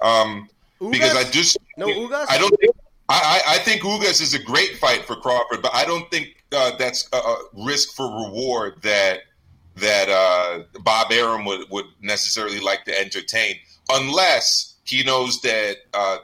Um, 0.00 0.48
because 0.90 1.16
I 1.16 1.28
just 1.30 1.58
No 1.76 1.86
Ugas? 1.86 2.26
I 2.28 2.38
don't 2.38 2.54
think 2.60 2.76
I, 3.08 3.42
I 3.46 3.54
I 3.54 3.58
think 3.58 3.82
Ugas 3.82 4.20
is 4.20 4.34
a 4.34 4.42
great 4.42 4.76
fight 4.78 5.04
for 5.04 5.16
Crawford, 5.16 5.62
but 5.62 5.74
I 5.74 5.84
don't 5.84 6.10
think 6.10 6.42
uh, 6.52 6.72
that's 6.76 7.08
a, 7.12 7.16
a 7.16 7.36
risk 7.64 7.94
for 7.94 8.06
reward 8.06 8.80
that 8.82 9.20
that 9.76 10.08
uh, 10.08 10.62
Bob 10.80 11.10
Arum 11.10 11.44
would, 11.44 11.68
would 11.70 11.86
necessarily 12.00 12.60
like 12.60 12.84
to 12.84 12.98
entertain, 12.98 13.56
unless 13.90 14.76
he 14.84 15.02
knows 15.02 15.40
that 15.40 15.78
uh, 15.92 16.18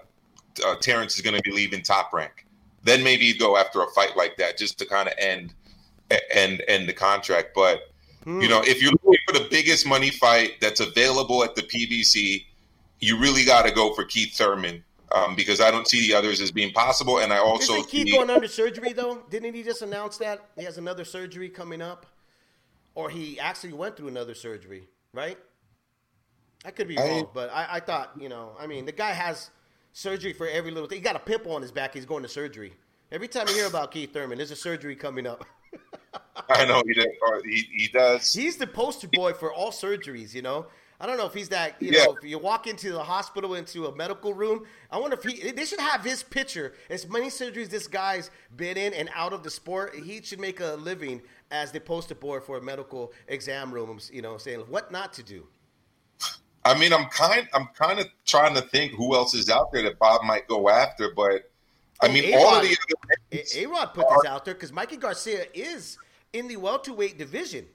uh, 0.64 0.76
Terrence 0.76 1.16
is 1.16 1.22
going 1.22 1.34
to 1.34 1.42
be 1.42 1.50
leaving 1.50 1.82
Top 1.82 2.12
Rank. 2.12 2.46
Then 2.82 3.02
maybe 3.04 3.24
you 3.26 3.38
go 3.38 3.56
after 3.56 3.82
a 3.82 3.86
fight 3.90 4.16
like 4.16 4.36
that 4.38 4.56
just 4.56 4.78
to 4.78 4.86
kind 4.86 5.08
of 5.08 5.14
end 5.18 5.54
end 6.30 6.62
end 6.68 6.88
the 6.88 6.92
contract. 6.92 7.50
But 7.54 7.80
Hmm. 8.24 8.40
you 8.42 8.48
know, 8.48 8.60
if 8.62 8.82
you're 8.82 8.92
looking 9.02 9.18
for 9.26 9.32
the 9.32 9.48
biggest 9.50 9.86
money 9.86 10.10
fight 10.10 10.60
that's 10.60 10.80
available 10.80 11.42
at 11.42 11.54
the 11.54 11.62
PBC, 11.62 12.44
you 13.00 13.18
really 13.18 13.44
got 13.44 13.62
to 13.62 13.70
go 13.70 13.94
for 13.94 14.04
Keith 14.04 14.34
Thurman 14.36 14.84
um, 15.12 15.34
because 15.34 15.58
I 15.60 15.70
don't 15.70 15.88
see 15.88 16.06
the 16.06 16.14
others 16.14 16.38
as 16.42 16.50
being 16.50 16.70
possible. 16.72 17.18
And 17.20 17.32
I 17.32 17.38
also 17.38 17.74
Isn't 17.76 17.88
Keith 17.88 18.08
see, 18.08 18.12
going 18.12 18.28
under 18.28 18.46
surgery 18.46 18.92
though? 18.92 19.22
Didn't 19.30 19.54
he 19.54 19.62
just 19.62 19.80
announce 19.80 20.18
that 20.18 20.50
he 20.56 20.64
has 20.64 20.76
another 20.76 21.04
surgery 21.04 21.48
coming 21.48 21.80
up, 21.80 22.04
or 22.94 23.08
he 23.08 23.40
actually 23.40 23.72
went 23.72 23.96
through 23.96 24.08
another 24.08 24.34
surgery? 24.34 24.88
Right? 25.14 25.38
I 26.64 26.72
could 26.72 26.88
be 26.88 26.98
I- 26.98 27.08
wrong, 27.08 27.28
but 27.32 27.50
I, 27.50 27.76
I 27.76 27.80
thought 27.80 28.12
you 28.20 28.28
know. 28.28 28.52
I 28.60 28.66
mean, 28.66 28.84
the 28.84 28.92
guy 28.92 29.12
has 29.12 29.50
surgery 29.92 30.32
for 30.32 30.48
every 30.48 30.70
little 30.70 30.88
thing. 30.88 30.98
He 30.98 31.02
got 31.02 31.16
a 31.16 31.20
pimple 31.20 31.52
on 31.52 31.62
his 31.62 31.72
back. 31.72 31.94
He's 31.94 32.06
going 32.06 32.22
to 32.22 32.28
surgery. 32.28 32.72
Every 33.12 33.28
time 33.28 33.48
you 33.48 33.54
hear 33.54 33.66
about 33.66 33.90
Keith 33.90 34.12
Thurman, 34.12 34.38
there's 34.38 34.50
a 34.50 34.56
surgery 34.56 34.94
coming 34.94 35.26
up. 35.26 35.44
I 36.48 36.64
know 36.64 36.82
he 36.86 36.94
does. 36.94 37.06
He, 37.44 37.66
he 37.72 37.88
does. 37.88 38.32
He's 38.32 38.56
the 38.56 38.66
poster 38.66 39.08
boy 39.08 39.32
for 39.32 39.52
all 39.52 39.70
surgeries, 39.70 40.34
you 40.34 40.42
know. 40.42 40.66
I 41.02 41.06
don't 41.06 41.16
know 41.16 41.24
if 41.24 41.32
he's 41.32 41.48
that, 41.48 41.80
you 41.80 41.92
Yeah. 41.92 42.04
know, 42.04 42.16
if 42.20 42.28
you 42.28 42.38
walk 42.38 42.66
into 42.66 42.92
the 42.92 43.02
hospital, 43.02 43.54
into 43.54 43.86
a 43.86 43.96
medical 43.96 44.34
room, 44.34 44.66
I 44.90 44.98
wonder 44.98 45.16
if 45.16 45.24
he, 45.24 45.50
they 45.50 45.64
should 45.64 45.80
have 45.80 46.04
his 46.04 46.22
picture. 46.22 46.74
As 46.90 47.08
many 47.08 47.28
surgeries 47.28 47.70
this 47.70 47.86
guy's 47.86 48.30
been 48.54 48.76
in 48.76 48.92
and 48.92 49.08
out 49.14 49.32
of 49.32 49.42
the 49.42 49.50
sport, 49.50 49.94
he 49.94 50.20
should 50.22 50.40
make 50.40 50.60
a 50.60 50.74
living 50.74 51.22
as 51.50 51.72
the 51.72 51.80
poster 51.80 52.14
boy 52.14 52.40
for 52.40 52.58
a 52.58 52.62
medical 52.62 53.12
exam 53.28 53.72
rooms, 53.72 54.10
you 54.12 54.20
know, 54.20 54.36
saying 54.36 54.60
what 54.68 54.92
not 54.92 55.14
to 55.14 55.22
do. 55.22 55.46
I 56.64 56.78
mean, 56.78 56.92
I'm 56.92 57.06
kind. 57.06 57.48
I'm 57.54 57.66
kind 57.68 57.98
of 58.00 58.06
trying 58.26 58.54
to 58.54 58.60
think 58.60 58.92
who 58.92 59.14
else 59.14 59.34
is 59.34 59.48
out 59.48 59.72
there 59.72 59.82
that 59.84 59.98
Bob 59.98 60.22
might 60.24 60.46
go 60.46 60.68
after, 60.68 61.12
but 61.14 61.50
I 62.02 62.08
Oh, 62.08 62.12
mean, 62.12 62.34
all 62.34 62.56
of 62.56 62.62
the 62.62 62.76
other 63.32 63.42
A 63.56 63.66
Rod 63.66 63.86
put 63.94 64.06
this 64.08 64.24
out 64.26 64.44
there 64.44 64.54
because 64.54 64.72
Mikey 64.72 64.96
Garcia 64.98 65.46
is 65.54 65.96
in 66.32 66.48
the 66.48 66.56
welterweight 66.56 67.18
division. 67.18 67.66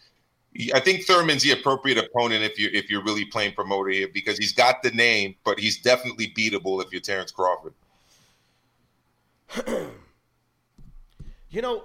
I 0.74 0.80
think 0.80 1.04
Thurman's 1.04 1.42
the 1.42 1.52
appropriate 1.52 1.98
opponent 1.98 2.42
if 2.42 2.58
you're 2.58 2.72
if 2.72 2.90
you're 2.90 3.04
really 3.04 3.24
playing 3.26 3.52
promoter 3.52 3.90
here 3.90 4.08
because 4.12 4.38
he's 4.38 4.52
got 4.52 4.82
the 4.82 4.90
name, 4.90 5.36
but 5.44 5.60
he's 5.60 5.80
definitely 5.80 6.32
beatable 6.36 6.82
if 6.84 6.90
you're 6.92 7.00
Terrence 7.00 7.30
Crawford. 7.30 7.74
You 11.48 11.62
know, 11.62 11.84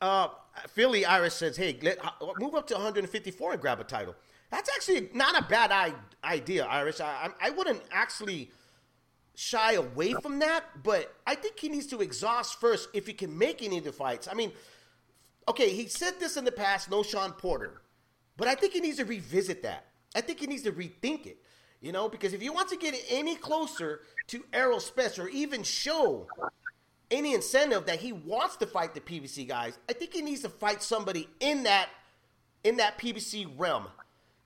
uh, 0.00 0.28
Philly 0.68 1.04
Irish 1.04 1.34
says, 1.34 1.56
"Hey, 1.56 1.78
let, 1.82 2.04
uh, 2.04 2.10
move 2.38 2.54
up 2.54 2.66
to 2.68 2.74
154 2.74 3.52
and 3.52 3.60
grab 3.60 3.80
a 3.80 3.84
title." 3.84 4.14
That's 4.50 4.70
actually 4.74 5.10
not 5.12 5.38
a 5.38 5.42
bad 5.46 5.70
I- 5.72 5.94
idea, 6.24 6.64
Irish. 6.66 7.00
I, 7.00 7.30
I 7.40 7.48
I 7.48 7.50
wouldn't 7.50 7.82
actually 7.90 8.50
shy 9.34 9.74
away 9.74 10.14
from 10.14 10.40
that, 10.40 10.64
but 10.82 11.14
I 11.26 11.36
think 11.36 11.60
he 11.60 11.68
needs 11.68 11.86
to 11.88 12.00
exhaust 12.00 12.58
first 12.60 12.88
if 12.92 13.06
he 13.06 13.12
can 13.12 13.38
make 13.38 13.62
any 13.62 13.78
of 13.78 13.84
the 13.84 13.92
fights. 13.92 14.26
I 14.28 14.34
mean, 14.34 14.50
okay, 15.46 15.70
he 15.70 15.86
said 15.86 16.18
this 16.18 16.36
in 16.36 16.44
the 16.44 16.50
past, 16.50 16.90
no 16.90 17.04
Shawn 17.04 17.32
Porter, 17.32 17.82
but 18.36 18.48
I 18.48 18.56
think 18.56 18.72
he 18.72 18.80
needs 18.80 18.96
to 18.96 19.04
revisit 19.04 19.62
that. 19.62 19.86
I 20.16 20.22
think 20.22 20.40
he 20.40 20.46
needs 20.48 20.62
to 20.64 20.72
rethink 20.72 21.26
it, 21.26 21.38
you 21.80 21.92
know, 21.92 22.08
because 22.08 22.32
if 22.32 22.40
he 22.40 22.50
wants 22.50 22.72
to 22.72 22.78
get 22.78 22.96
any 23.08 23.36
closer 23.36 24.00
to 24.28 24.44
Errol 24.52 24.80
Spence 24.80 25.18
or 25.20 25.28
even 25.28 25.62
show 25.62 26.26
any 27.10 27.34
incentive 27.34 27.86
that 27.86 28.00
he 28.00 28.12
wants 28.12 28.56
to 28.56 28.66
fight 28.66 28.94
the 28.94 29.00
PBC 29.00 29.48
guys, 29.48 29.78
I 29.88 29.92
think 29.92 30.12
he 30.12 30.22
needs 30.22 30.42
to 30.42 30.48
fight 30.48 30.82
somebody 30.82 31.28
in 31.40 31.62
that 31.64 31.88
in 32.64 32.76
that 32.76 32.98
PBC 32.98 33.48
realm, 33.56 33.86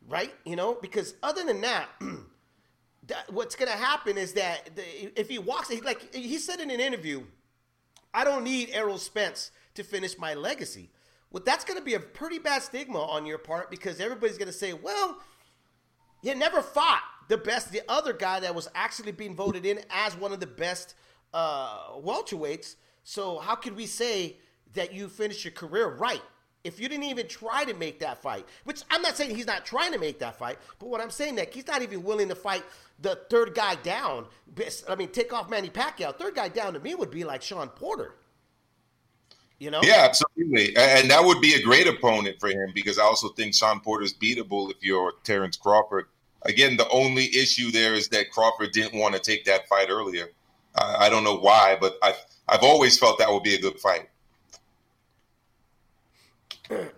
right? 0.09 0.33
You 0.45 0.57
know, 0.57 0.79
because 0.81 1.15
other 1.23 1.45
than 1.45 1.63
that, 1.63 1.89
that 3.07 3.33
what's 3.33 3.57
going 3.57 3.71
to 3.71 3.77
happen 3.77 4.19
is 4.19 4.35
that 4.35 4.77
the, 4.77 5.19
if 5.19 5.29
he 5.29 5.39
walks, 5.39 5.71
like 5.83 6.15
he 6.15 6.39
said 6.39 6.61
in 6.61 6.71
an 6.71 6.81
interview, 6.81 7.25
I 8.15 8.25
don't 8.25 8.45
need 8.45 8.71
Errol 8.73 8.99
Spence 8.99 9.51
to 9.75 9.83
finish 9.83 10.19
my 10.19 10.35
legacy. 10.35 10.91
Well, 11.31 11.43
that's 11.45 11.65
going 11.65 11.79
to 11.79 11.85
be 11.85 11.95
a 11.95 12.01
pretty 12.01 12.39
bad 12.39 12.63
stigma 12.63 13.01
on 13.01 13.25
your 13.25 13.39
part 13.39 13.71
because 13.71 14.01
everybody's 14.01 14.37
going 14.37 14.49
to 14.49 14.53
say, 14.53 14.75
well, 14.75 15.19
you 16.23 16.35
never 16.35 16.61
fought 16.61 17.03
the 17.29 17.39
best, 17.39 17.73
the 17.73 17.81
other 17.89 18.13
guy 18.13 18.41
that 18.41 18.55
was 18.55 18.69
actually 18.75 19.13
being 19.13 19.35
voted 19.35 19.65
in 19.65 19.81
as 19.91 20.15
one 20.17 20.33
of 20.33 20.41
the 20.41 20.47
best 20.47 20.95
uh, 21.33 21.93
welterweights. 21.99 22.77
So 23.05 23.39
how 23.39 23.55
could 23.55 23.77
we 23.77 23.87
say 23.87 24.37
that 24.75 24.93
you 24.93 25.09
finished 25.09 25.45
your 25.45 25.53
career 25.53 25.89
right 25.89 26.23
if 26.65 26.79
you 26.79 26.89
didn't 26.89 27.05
even 27.05 27.27
try 27.27 27.65
to 27.65 27.75
make 27.75 28.01
that 28.01 28.23
fight? 28.23 28.47
Which 28.65 28.83
I'm 28.91 29.03
not 29.03 29.17
saying 29.17 29.35
he's 29.35 29.47
not 29.47 29.65
trying 29.65 29.93
to 29.93 29.99
make 29.99 30.19
that 30.21 30.39
fight, 30.39 30.59
but 30.79 30.89
what 30.89 31.01
I'm 31.01 31.11
saying 31.11 31.37
that 31.37 31.53
he's 31.53 31.67
not 31.67 31.83
even 31.83 32.03
willing 32.03 32.29
to 32.29 32.35
fight 32.35 32.65
the 33.01 33.17
third 33.31 33.55
guy 33.55 33.75
down. 33.77 34.27
I 34.89 34.95
mean, 34.95 35.09
take 35.09 35.33
off 35.33 35.51
Manny 35.51 35.69
Pacquiao. 35.69 36.17
Third 36.17 36.35
guy 36.35 36.49
down 36.49 36.75
to 36.75 36.81
me 36.81 36.95
would 36.95 37.11
be 37.11 37.25
like 37.25 37.43
Shawn 37.43 37.69
Porter. 37.69 38.15
You 39.59 39.71
know? 39.71 39.81
Yeah, 39.85 40.09
absolutely. 40.09 40.77
And 40.77 41.09
that 41.11 41.23
would 41.23 41.41
be 41.41 41.55
a 41.55 41.63
great 41.63 41.87
opponent 41.87 42.41
for 42.41 42.49
him 42.49 42.73
because 42.75 42.99
I 42.99 43.05
also 43.05 43.29
think 43.29 43.55
Shawn 43.55 43.79
Porter's 43.79 44.13
beatable 44.13 44.71
if 44.71 44.79
you're 44.81 45.13
Terrence 45.23 45.57
Crawford. 45.57 46.07
Again, 46.43 46.77
the 46.77 46.89
only 46.89 47.27
issue 47.27 47.71
there 47.71 47.95
is 47.95 48.09
that 48.09 48.33
Crawford 48.33 48.73
didn't 48.73 48.99
want 48.99 49.15
to 49.15 49.21
take 49.21 49.45
that 49.45 49.69
fight 49.69 49.89
earlier. 49.89 50.31
I, 50.75 51.07
I 51.07 51.09
don't 51.09 51.25
know 51.25 51.39
why, 51.39 51.77
but 51.81 51.95
I've, 52.03 52.17
I've 52.49 52.63
always 52.63 52.99
felt 52.99 53.19
that 53.19 53.31
would 53.31 53.43
be 53.43 53.55
a 53.55 53.61
good 53.61 53.79
fight. 53.79 54.09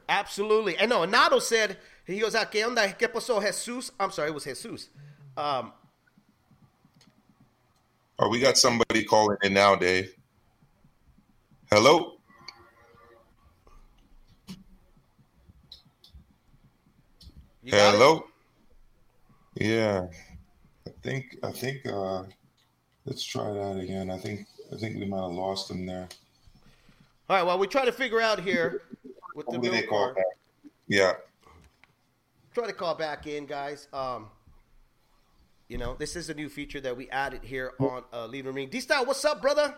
Absolutely. 0.08 0.76
And 0.76 0.90
no, 0.90 1.00
Nado 1.06 1.40
said, 1.40 1.78
he 2.06 2.20
goes, 2.20 2.34
"Ah, 2.34 2.44
¿qué 2.44 2.64
onda? 2.64 2.96
¿Qué 2.96 3.08
pasó, 3.08 3.42
Jesus? 3.42 3.90
I'm 3.98 4.10
sorry, 4.10 4.28
it 4.28 4.34
was 4.34 4.44
Jesus. 4.44 4.88
Um, 5.36 5.72
Or 8.18 8.28
we 8.30 8.38
got 8.38 8.56
somebody 8.56 9.04
calling 9.04 9.36
in 9.42 9.54
now, 9.54 9.74
Dave. 9.74 10.14
Hello? 11.70 12.18
got 17.64 17.94
it? 17.94 17.98
Hello? 17.98 18.24
Yeah. 19.56 20.06
I 20.86 20.90
think 21.02 21.38
I 21.42 21.50
think 21.50 21.86
uh 21.86 22.24
let's 23.06 23.22
try 23.24 23.52
that 23.52 23.78
again. 23.78 24.10
I 24.10 24.18
think 24.18 24.46
I 24.72 24.76
think 24.76 24.98
we 24.98 25.06
might 25.06 25.22
have 25.22 25.32
lost 25.32 25.70
him 25.70 25.86
there. 25.86 26.08
All 27.28 27.36
right, 27.36 27.42
well, 27.42 27.58
we 27.58 27.66
try 27.66 27.84
to 27.84 27.92
figure 27.92 28.20
out 28.20 28.40
here 28.40 28.82
with 29.34 29.46
the 29.46 29.52
Hopefully 29.52 29.80
they 29.80 29.86
call 29.86 30.14
back. 30.14 30.24
Yeah. 30.88 31.12
Try 32.54 32.66
to 32.66 32.72
call 32.72 32.94
back 32.94 33.26
in, 33.26 33.46
guys. 33.46 33.88
Um, 33.92 34.28
You 35.68 35.78
know, 35.78 35.96
this 35.98 36.14
is 36.14 36.28
a 36.28 36.34
new 36.34 36.48
feature 36.48 36.80
that 36.82 36.94
we 36.96 37.08
added 37.08 37.42
here 37.42 37.72
on 37.80 38.04
uh, 38.12 38.26
Leave 38.26 38.44
the 38.44 38.52
Ring. 38.52 38.68
D 38.68 38.80
Style, 38.80 39.06
what's 39.06 39.24
up, 39.24 39.40
brother? 39.40 39.74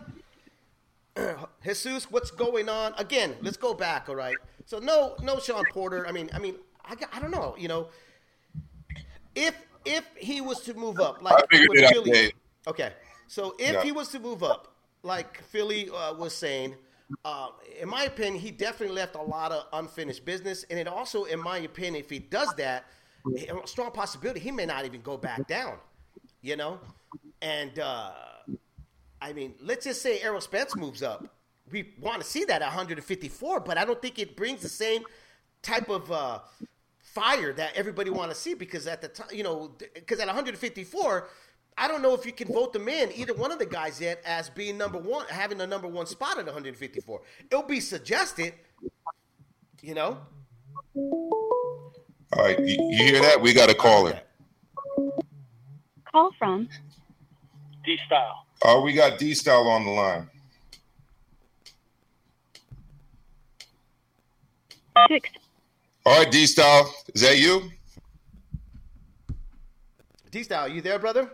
Jesus, 1.63 2.11
what's 2.11 2.29
going 2.29 2.67
on? 2.67 2.93
Again, 2.97 3.35
let's 3.41 3.57
go 3.57 3.73
back. 3.73 4.09
All 4.09 4.15
right. 4.15 4.35
So 4.65 4.79
no, 4.79 5.15
no 5.23 5.39
Shawn 5.39 5.63
Porter. 5.71 6.05
I 6.05 6.11
mean, 6.11 6.29
I 6.33 6.39
mean, 6.39 6.55
I, 6.83 6.95
I 7.13 7.19
don't 7.19 7.31
know. 7.31 7.55
You 7.57 7.69
know, 7.69 7.87
if 9.33 9.55
if 9.85 10.05
he 10.17 10.41
was 10.41 10.59
to 10.61 10.73
move 10.73 10.99
up, 10.99 11.21
like 11.21 11.49
with 11.51 11.69
it 11.73 11.93
Philly, 11.93 12.33
okay. 12.67 12.91
So 13.27 13.55
if 13.59 13.73
Yeah. 13.73 13.83
he 13.83 13.91
was 13.91 14.09
to 14.09 14.19
move 14.19 14.43
up, 14.43 14.75
like 15.03 15.41
Philly 15.43 15.89
uh, 15.89 16.13
was 16.15 16.33
saying, 16.35 16.75
uh, 17.25 17.49
in 17.79 17.89
my 17.89 18.03
opinion, 18.05 18.41
he 18.41 18.51
definitely 18.51 18.95
left 18.95 19.15
a 19.15 19.21
lot 19.21 19.51
of 19.51 19.65
unfinished 19.73 20.25
business, 20.25 20.63
and 20.69 20.79
it 20.79 20.87
also, 20.87 21.25
in 21.25 21.39
my 21.39 21.57
opinion, 21.59 21.95
if 22.03 22.09
he 22.09 22.19
does 22.19 22.55
that, 22.55 22.85
a 23.35 23.67
strong 23.67 23.91
possibility 23.91 24.39
he 24.39 24.51
may 24.51 24.65
not 24.65 24.85
even 24.85 25.01
go 25.01 25.17
back 25.17 25.47
down. 25.47 25.77
You 26.41 26.55
know, 26.55 26.79
and. 27.41 27.79
uh 27.79 28.11
I 29.21 29.33
mean, 29.33 29.55
let's 29.61 29.85
just 29.85 30.01
say 30.01 30.19
Errol 30.21 30.41
Spence 30.41 30.75
moves 30.75 31.01
up. 31.01 31.33
We 31.71 31.95
want 31.99 32.21
to 32.21 32.27
see 32.27 32.45
that 32.45 32.61
at 32.61 32.67
154, 32.67 33.61
but 33.61 33.77
I 33.77 33.83
don't 33.83 34.01
think 34.01 34.19
it 34.19 34.37
brings 34.37 34.61
the 34.61 34.69
same 34.69 35.03
type 35.61 35.89
of 35.89 36.11
uh, 36.11 36.39
fire 36.99 37.51
that 37.53 37.75
everybody 37.75 38.09
want 38.11 38.31
to 38.31 38.35
see 38.37 38.53
because 38.53 38.87
at 38.87 39.01
the 39.01 39.07
time, 39.09 39.27
you 39.31 39.43
know, 39.43 39.75
because 39.95 40.19
at 40.19 40.27
154, 40.27 41.27
I 41.77 41.87
don't 41.87 42.01
know 42.01 42.15
if 42.15 42.25
you 42.25 42.31
can 42.31 42.47
vote 42.47 42.73
them 42.73 42.87
in 42.87 43.11
either 43.13 43.33
one 43.35 43.51
of 43.51 43.59
the 43.59 43.65
guys 43.65 44.01
yet 44.01 44.21
as 44.25 44.49
being 44.49 44.77
number 44.77 44.97
one, 44.97 45.27
having 45.27 45.59
the 45.59 45.67
number 45.67 45.87
one 45.87 46.07
spot 46.07 46.39
at 46.39 46.45
154. 46.45 47.21
It'll 47.51 47.63
be 47.63 47.79
suggested, 47.79 48.53
you 49.81 49.93
know. 49.93 50.17
All 50.95 52.43
right, 52.43 52.59
you, 52.59 52.77
you 52.89 52.97
hear 52.97 53.21
that? 53.21 53.39
We 53.39 53.53
got 53.53 53.69
a 53.69 53.75
caller. 53.75 54.19
Call 56.11 56.31
from 56.39 56.67
D 57.85 57.97
style. 58.07 58.45
Oh, 58.63 58.81
we 58.81 58.93
got 58.93 59.19
D 59.19 59.35
Style 59.35 59.67
on 59.67 59.85
the 59.85 59.91
line. 59.91 60.29
six 65.07 65.29
All 66.05 66.17
right, 66.17 66.31
D 66.31 66.47
Style, 66.47 66.91
is 67.13 67.21
that 67.21 67.37
you? 67.37 67.69
D 70.31 70.41
Style, 70.41 70.67
you 70.67 70.81
there, 70.81 70.97
brother? 70.97 71.31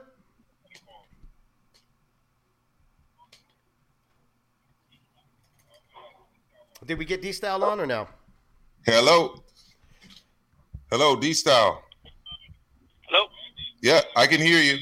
Did 6.86 6.98
we 6.98 7.06
get 7.06 7.22
D 7.22 7.32
Style 7.32 7.64
on 7.64 7.80
or 7.80 7.86
no? 7.86 8.08
Hello, 8.86 9.42
hello, 10.92 11.16
D 11.16 11.34
Style. 11.34 11.82
Hello? 13.08 13.28
Yeah, 13.82 14.02
I 14.18 14.28
can 14.28 14.42
hear 14.42 14.60
you. 14.60 14.78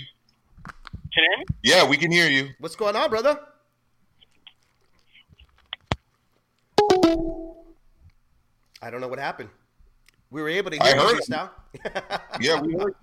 Can 1.13 1.23
you 1.23 1.29
hear 1.29 1.37
me? 1.37 1.45
Yeah, 1.63 1.87
we 1.87 1.97
can 1.97 2.11
hear 2.11 2.27
you. 2.27 2.49
What's 2.59 2.75
going 2.75 2.95
on, 2.95 3.09
brother? 3.09 3.39
I 8.81 8.89
don't 8.89 8.99
know 8.99 9.07
what 9.07 9.19
happened. 9.19 9.49
We 10.31 10.41
were 10.41 10.49
able 10.49 10.71
to 10.71 10.77
hear 10.77 10.95
you 10.95 11.01
heard 11.01 11.17
just 11.17 11.29
it. 11.29 12.01
Yeah, 12.39 12.61
we 12.61 12.73
heard. 12.79 12.95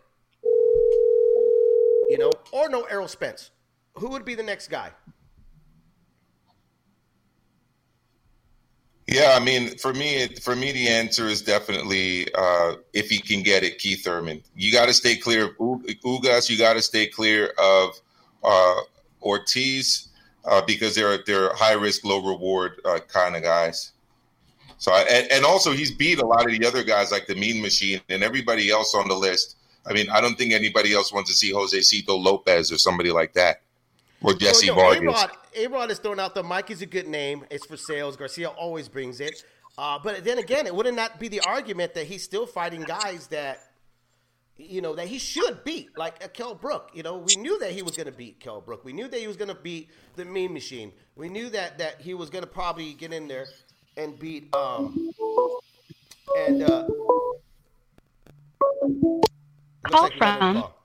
You 2.11 2.19
know, 2.19 2.33
or 2.51 2.69
no 2.69 2.83
Errol 2.83 3.07
Spence. 3.07 3.53
Who 3.95 4.09
would 4.09 4.25
be 4.25 4.35
the 4.35 4.43
next 4.43 4.67
guy? 4.67 4.91
Yeah, 9.07 9.35
I 9.37 9.39
mean, 9.39 9.77
for 9.79 9.95
me, 9.95 10.27
for 10.43 10.57
me, 10.57 10.73
the 10.73 10.89
answer 10.89 11.29
is 11.29 11.41
definitely 11.41 12.27
uh, 12.35 12.75
if 12.93 13.09
he 13.09 13.21
can 13.21 13.45
get 13.45 13.63
it, 13.63 13.79
Keith 13.79 14.03
Thurman. 14.03 14.43
You 14.57 14.73
got 14.73 14.87
to 14.87 14.93
stay 14.93 15.15
clear 15.15 15.45
of 15.45 15.57
Ugas. 15.57 16.51
You 16.51 16.59
got 16.59 16.73
to 16.73 16.83
stay 16.83 17.07
clear 17.07 17.53
of 17.59 18.01
uh, 18.43 18.81
Ortiz 19.23 20.09
uh, 20.45 20.63
because 20.67 20.97
they're 20.97 21.19
they're 21.27 21.55
high 21.55 21.75
risk, 21.75 22.05
low 22.05 22.27
reward 22.27 22.81
uh, 22.85 22.99
kind 23.07 23.37
of 23.37 23.45
guys. 23.45 23.93
So, 24.79 24.91
I, 24.91 25.03
and, 25.03 25.31
and 25.31 25.45
also 25.45 25.71
he's 25.71 25.93
beat 25.93 26.19
a 26.19 26.27
lot 26.27 26.45
of 26.45 26.59
the 26.59 26.67
other 26.67 26.83
guys 26.83 27.13
like 27.13 27.29
the 27.29 27.37
Mean 27.37 27.63
Machine 27.63 28.01
and 28.09 28.25
everybody 28.25 28.69
else 28.69 28.97
on 28.97 29.07
the 29.07 29.15
list. 29.15 29.59
I 29.87 29.93
mean, 29.93 30.09
I 30.11 30.21
don't 30.21 30.37
think 30.37 30.53
anybody 30.53 30.93
else 30.93 31.13
wants 31.13 31.31
to 31.31 31.37
see 31.37 31.53
Josesito 31.53 32.23
Lopez 32.23 32.71
or 32.71 32.79
somebody 32.79 33.11
like 33.11 33.33
that, 33.35 33.63
or 34.23 34.35
Jesse 34.35 34.71
Well, 34.71 34.95
Vargas. 34.95 35.03
no, 35.03 35.63
A-Rod, 35.63 35.91
is 35.91 35.99
thrown 35.99 36.21
out. 36.21 36.35
The 36.35 36.43
Mike 36.43 36.71
is 36.71 36.83
a 36.83 36.87
good 36.87 37.09
name. 37.09 37.45
It's 37.51 37.67
for 37.67 37.77
sales. 37.77 38.17
Garcia 38.17 38.49
always 38.49 38.89
brings 38.89 39.21
it. 39.21 39.43
Uh, 39.79 39.99
but 40.03 40.25
then 40.25 40.39
again, 40.39 40.67
it 40.67 40.75
wouldn't 40.75 40.97
that 40.97 41.19
be 41.19 41.29
the 41.29 41.41
argument 41.41 41.95
that 41.95 42.07
he's 42.07 42.23
still 42.23 42.47
fighting 42.47 42.83
guys 42.83 43.29
that, 43.29 43.61
you 44.59 44.83
know, 44.83 44.95
that 44.95 45.07
he 45.07 45.19
should 45.19 45.65
beat, 45.65 45.97
like 45.97 46.23
a 46.23 46.29
Kell 46.29 46.55
Brook. 46.55 46.91
You 46.93 47.03
know, 47.03 47.17
we 47.17 47.37
knew 47.37 47.59
that 47.61 47.71
he 47.71 47.81
was 47.81 47.97
going 47.97 48.07
to 48.07 48.13
beat 48.13 48.39
Kell 48.41 48.61
Brook. 48.61 48.85
We 48.85 48.93
knew 48.93 49.09
that 49.09 49.19
he 49.19 49.27
was 49.27 49.39
going 49.39 49.49
to 49.49 49.55
beat 49.55 49.89
the 50.17 50.27
Mean 50.27 50.53
Machine. 50.53 50.93
We 51.17 51.31
knew 51.31 51.49
that 51.51 51.79
that 51.79 52.01
he 52.01 52.13
was 52.13 52.29
going 52.29 52.45
to 52.45 52.51
probably 52.51 52.93
get 52.93 53.13
in 53.15 53.27
there 53.27 53.47
and 53.97 54.19
beat. 54.19 54.55
Um, 54.55 55.13
and 56.37 56.63
uh, 56.63 56.87
Call 59.87 60.03
like 60.03 60.13
we 60.15 60.21
got 60.21 60.41
another 60.41 60.61
from- 60.61 60.63
call. 60.63 60.77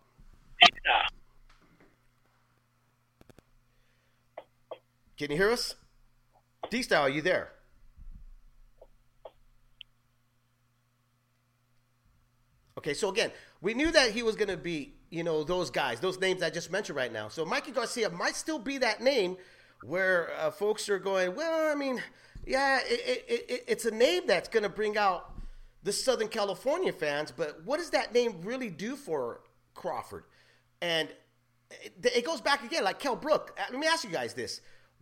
Can 5.18 5.32
you 5.32 5.38
hear 5.38 5.52
us? 5.52 5.76
D 6.70 6.82
Style, 6.82 7.04
are 7.04 7.10
you 7.10 7.22
there? 7.22 7.52
Okay, 12.78 12.94
so 12.94 13.10
again, 13.10 13.32
we 13.62 13.74
knew 13.74 13.92
that 13.92 14.12
he 14.12 14.22
was 14.24 14.36
going 14.36 14.50
to 14.50 14.58
be, 14.58 14.94
you 15.10 15.24
know, 15.24 15.44
those 15.44 15.70
guys, 15.72 16.00
those 16.02 16.20
names 16.20 16.44
I 16.44 16.50
just 16.50 16.72
mentioned 16.72 16.98
right 16.98 17.12
now. 17.12 17.30
So 17.30 17.46
Mikey 17.46 17.72
Garcia 17.72 18.10
might 18.10 18.36
still 18.36 18.60
be 18.60 18.78
that 18.80 19.02
name 19.02 19.38
where 19.84 20.32
uh, 20.38 20.52
folks 20.52 20.90
are 20.90 21.00
going, 21.00 21.34
well, 21.36 21.72
I 21.72 21.76
mean, 21.76 22.02
yeah, 22.46 22.80
it, 22.84 23.26
it, 23.28 23.46
it, 23.50 23.64
it's 23.68 23.86
a 23.86 23.92
name 23.92 24.24
that's 24.28 24.50
going 24.50 24.64
to 24.64 24.70
bring 24.70 24.98
out 24.98 25.32
the 25.86 25.94
Southern 25.94 26.28
California 26.28 26.92
fans, 26.92 27.32
but 27.32 27.64
what 27.64 27.78
does 27.78 27.92
that 27.92 28.12
name 28.12 28.42
really 28.42 28.72
do 28.72 28.96
for 28.96 29.42
Crawford? 29.76 30.24
And 30.82 31.08
it, 32.04 32.26
goes 32.26 32.42
back 32.42 32.64
again, 32.64 32.84
like 32.84 32.98
Kell 32.98 33.16
Brook. 33.16 33.58
Uh, 33.58 33.66
Let 33.70 33.80
me 33.80 33.86
ask 33.86 34.04
you 34.04 34.10
guys 34.10 34.34
this. 34.34 34.62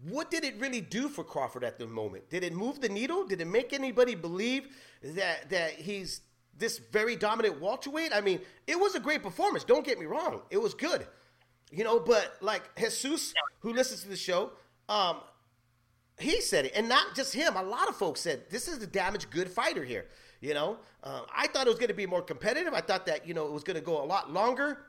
What 0.09 0.29
did 0.29 0.43
it 0.43 0.59
really 0.59 0.81
do 0.81 1.07
for 1.07 1.23
Crawford 1.23 1.63
at 1.63 1.79
the 1.79 1.87
moment? 1.87 2.29
Did 2.29 2.43
it 2.43 2.53
move 2.53 2.81
the 2.81 2.89
needle? 2.89 3.25
Did 3.25 3.39
it 3.39 3.47
make 3.47 3.71
anybody 3.71 4.13
believe 4.13 4.67
that 5.01 5.49
that 5.49 5.71
he's 5.71 6.21
this 6.57 6.79
very 6.91 7.15
dominant 7.15 7.61
welterweight? 7.61 8.13
I 8.13 8.19
mean, 8.19 8.41
it 8.67 8.77
was 8.77 8.95
a 8.95 8.99
great 8.99 9.23
performance. 9.23 9.63
Don't 9.63 9.85
get 9.85 9.97
me 9.97 10.05
wrong; 10.05 10.41
it 10.49 10.61
was 10.61 10.73
good. 10.73 11.07
You 11.71 11.85
know, 11.85 11.99
but 11.99 12.35
like 12.41 12.63
Jesus, 12.77 13.33
who 13.59 13.71
listens 13.71 14.03
to 14.03 14.09
the 14.09 14.17
show, 14.17 14.51
um, 14.89 15.17
he 16.19 16.41
said 16.41 16.65
it, 16.65 16.73
and 16.75 16.89
not 16.89 17.15
just 17.15 17.33
him. 17.33 17.55
A 17.55 17.63
lot 17.63 17.87
of 17.87 17.95
folks 17.95 18.19
said 18.19 18.49
this 18.49 18.67
is 18.67 18.83
a 18.83 18.87
damaged 18.87 19.29
good 19.31 19.49
fighter 19.49 19.85
here. 19.85 20.07
You 20.43 20.53
know, 20.53 20.77
uh, 21.05 21.21
I 21.33 21.47
thought 21.47 21.67
it 21.67 21.69
was 21.69 21.79
going 21.79 21.87
to 21.87 21.93
be 21.93 22.05
more 22.05 22.21
competitive. 22.21 22.73
I 22.73 22.81
thought 22.81 23.05
that 23.05 23.25
you 23.25 23.33
know 23.33 23.45
it 23.45 23.53
was 23.53 23.63
going 23.63 23.77
to 23.77 23.81
go 23.81 24.03
a 24.03 24.05
lot 24.05 24.33
longer, 24.33 24.87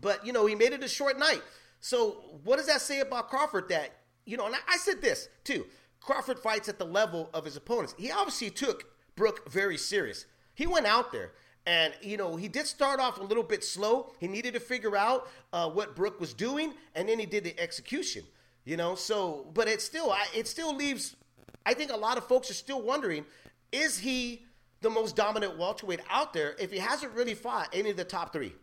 but 0.00 0.26
you 0.26 0.32
know 0.32 0.46
he 0.46 0.56
made 0.56 0.72
it 0.72 0.82
a 0.82 0.88
short 0.88 1.16
night. 1.16 1.42
So 1.80 2.40
what 2.42 2.56
does 2.56 2.66
that 2.66 2.80
say 2.80 2.98
about 2.98 3.30
Crawford? 3.30 3.68
That 3.68 3.92
you 4.24 4.36
know, 4.36 4.46
and 4.46 4.54
I, 4.56 4.58
I 4.68 4.76
said 4.78 5.00
this 5.00 5.28
too. 5.44 5.64
Crawford 6.00 6.40
fights 6.40 6.68
at 6.68 6.80
the 6.80 6.84
level 6.84 7.30
of 7.32 7.44
his 7.44 7.56
opponents. 7.56 7.94
He 7.96 8.10
obviously 8.10 8.50
took 8.50 8.86
Brook 9.14 9.48
very 9.48 9.76
serious. 9.76 10.26
He 10.56 10.66
went 10.66 10.86
out 10.86 11.12
there. 11.12 11.30
And, 11.66 11.94
you 12.02 12.18
know, 12.18 12.36
he 12.36 12.46
did 12.46 12.66
start 12.66 13.00
off 13.00 13.18
a 13.18 13.22
little 13.22 13.42
bit 13.42 13.64
slow. 13.64 14.12
He 14.20 14.28
needed 14.28 14.52
to 14.52 14.60
figure 14.60 14.98
out 14.98 15.28
uh, 15.50 15.70
what 15.70 15.96
Brook 15.96 16.20
was 16.20 16.34
doing, 16.34 16.74
and 16.94 17.08
then 17.08 17.18
he 17.18 17.24
did 17.24 17.42
the 17.42 17.58
execution. 17.58 18.22
You 18.66 18.76
know, 18.76 18.96
so, 18.96 19.46
but 19.54 19.66
it 19.66 19.80
still, 19.80 20.10
I, 20.12 20.26
it 20.36 20.46
still 20.46 20.76
leaves, 20.76 21.16
I 21.64 21.72
think 21.72 21.90
a 21.90 21.96
lot 21.96 22.18
of 22.18 22.26
folks 22.26 22.50
are 22.50 22.54
still 22.54 22.82
wondering, 22.82 23.24
is 23.72 23.98
he 23.98 24.44
the 24.84 24.90
most 24.90 25.16
dominant 25.16 25.58
welterweight 25.58 26.00
out 26.08 26.32
there 26.32 26.54
if 26.60 26.70
he 26.70 26.78
hasn't 26.78 27.12
really 27.12 27.34
fought 27.34 27.68
any 27.72 27.90
of 27.90 27.96
the 27.96 28.04
top 28.04 28.32
three? 28.32 28.54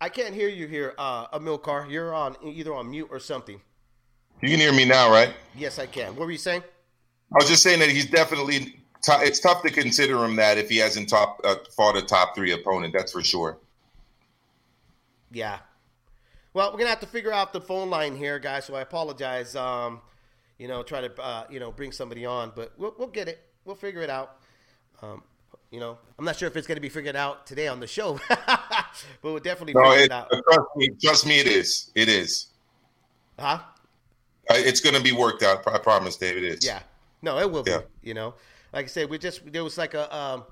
I 0.00 0.08
can't 0.08 0.34
hear 0.34 0.48
you 0.48 0.66
here, 0.66 0.94
uh, 0.98 1.28
Amilcar. 1.28 1.88
You're 1.88 2.12
on 2.12 2.36
either 2.44 2.74
on 2.74 2.90
mute 2.90 3.06
or 3.08 3.20
something. 3.20 3.60
You 4.40 4.48
can 4.48 4.58
hear 4.58 4.72
me 4.72 4.84
now, 4.84 5.08
right? 5.08 5.32
Yes, 5.56 5.78
I 5.78 5.86
can. 5.86 6.16
What 6.16 6.26
were 6.26 6.32
you 6.32 6.38
saying? 6.38 6.64
I 7.32 7.36
was 7.36 7.48
just 7.48 7.62
saying 7.62 7.78
that 7.78 7.88
he's 7.88 8.10
definitely. 8.10 8.58
T- 8.58 9.12
it's 9.20 9.38
tough 9.38 9.62
to 9.62 9.70
consider 9.70 10.24
him 10.24 10.34
that 10.36 10.58
if 10.58 10.68
he 10.68 10.78
hasn't 10.78 11.08
top 11.08 11.40
uh, 11.44 11.54
fought 11.76 11.96
a 11.96 12.02
top 12.02 12.34
three 12.34 12.50
opponent. 12.50 12.92
That's 12.92 13.12
for 13.12 13.22
sure. 13.22 13.58
Yeah. 15.30 15.58
Well, 16.54 16.70
we're 16.70 16.78
gonna 16.78 16.90
have 16.90 17.00
to 17.00 17.06
figure 17.06 17.32
out 17.32 17.52
the 17.52 17.60
phone 17.60 17.88
line 17.90 18.14
here, 18.16 18.38
guys. 18.38 18.66
So 18.66 18.74
I 18.74 18.82
apologize. 18.82 19.56
Um, 19.56 20.00
you 20.58 20.68
know, 20.68 20.82
try 20.82 21.00
to 21.00 21.22
uh, 21.22 21.44
you 21.50 21.58
know 21.60 21.72
bring 21.72 21.92
somebody 21.92 22.26
on, 22.26 22.52
but 22.54 22.72
we'll 22.76 22.94
we'll 22.98 23.08
get 23.08 23.28
it. 23.28 23.40
We'll 23.64 23.76
figure 23.76 24.02
it 24.02 24.10
out. 24.10 24.36
Um, 25.00 25.22
you 25.70 25.80
know, 25.80 25.96
I'm 26.18 26.24
not 26.24 26.36
sure 26.36 26.46
if 26.48 26.56
it's 26.56 26.66
going 26.66 26.76
to 26.76 26.80
be 26.82 26.90
figured 26.90 27.16
out 27.16 27.46
today 27.46 27.66
on 27.68 27.80
the 27.80 27.86
show, 27.86 28.20
but 28.28 28.92
we'll 29.22 29.38
definitely 29.38 29.72
No, 29.72 29.90
figure 29.90 30.02
it, 30.02 30.04
it 30.06 30.12
out. 30.12 30.30
trust 30.30 30.68
me. 30.76 30.88
Trust 31.02 31.26
me, 31.26 31.38
it 31.40 31.46
is. 31.46 31.90
It 31.94 32.08
is. 32.10 32.48
Huh? 33.38 33.60
Uh, 34.50 34.54
It's 34.54 34.80
going 34.80 34.94
to 34.94 35.02
be 35.02 35.12
worked 35.12 35.42
out. 35.42 35.66
I 35.66 35.78
promise, 35.78 36.16
David. 36.16 36.44
It 36.44 36.52
is. 36.58 36.66
Yeah. 36.66 36.80
No, 37.22 37.38
it 37.38 37.50
will 37.50 37.64
Yeah. 37.66 37.78
be. 38.02 38.08
You 38.08 38.14
know, 38.14 38.34
like 38.74 38.84
I 38.84 38.88
said, 38.88 39.08
we 39.08 39.16
just 39.16 39.50
there 39.50 39.64
was 39.64 39.78
like 39.78 39.94
a 39.94 40.14
um, 40.14 40.44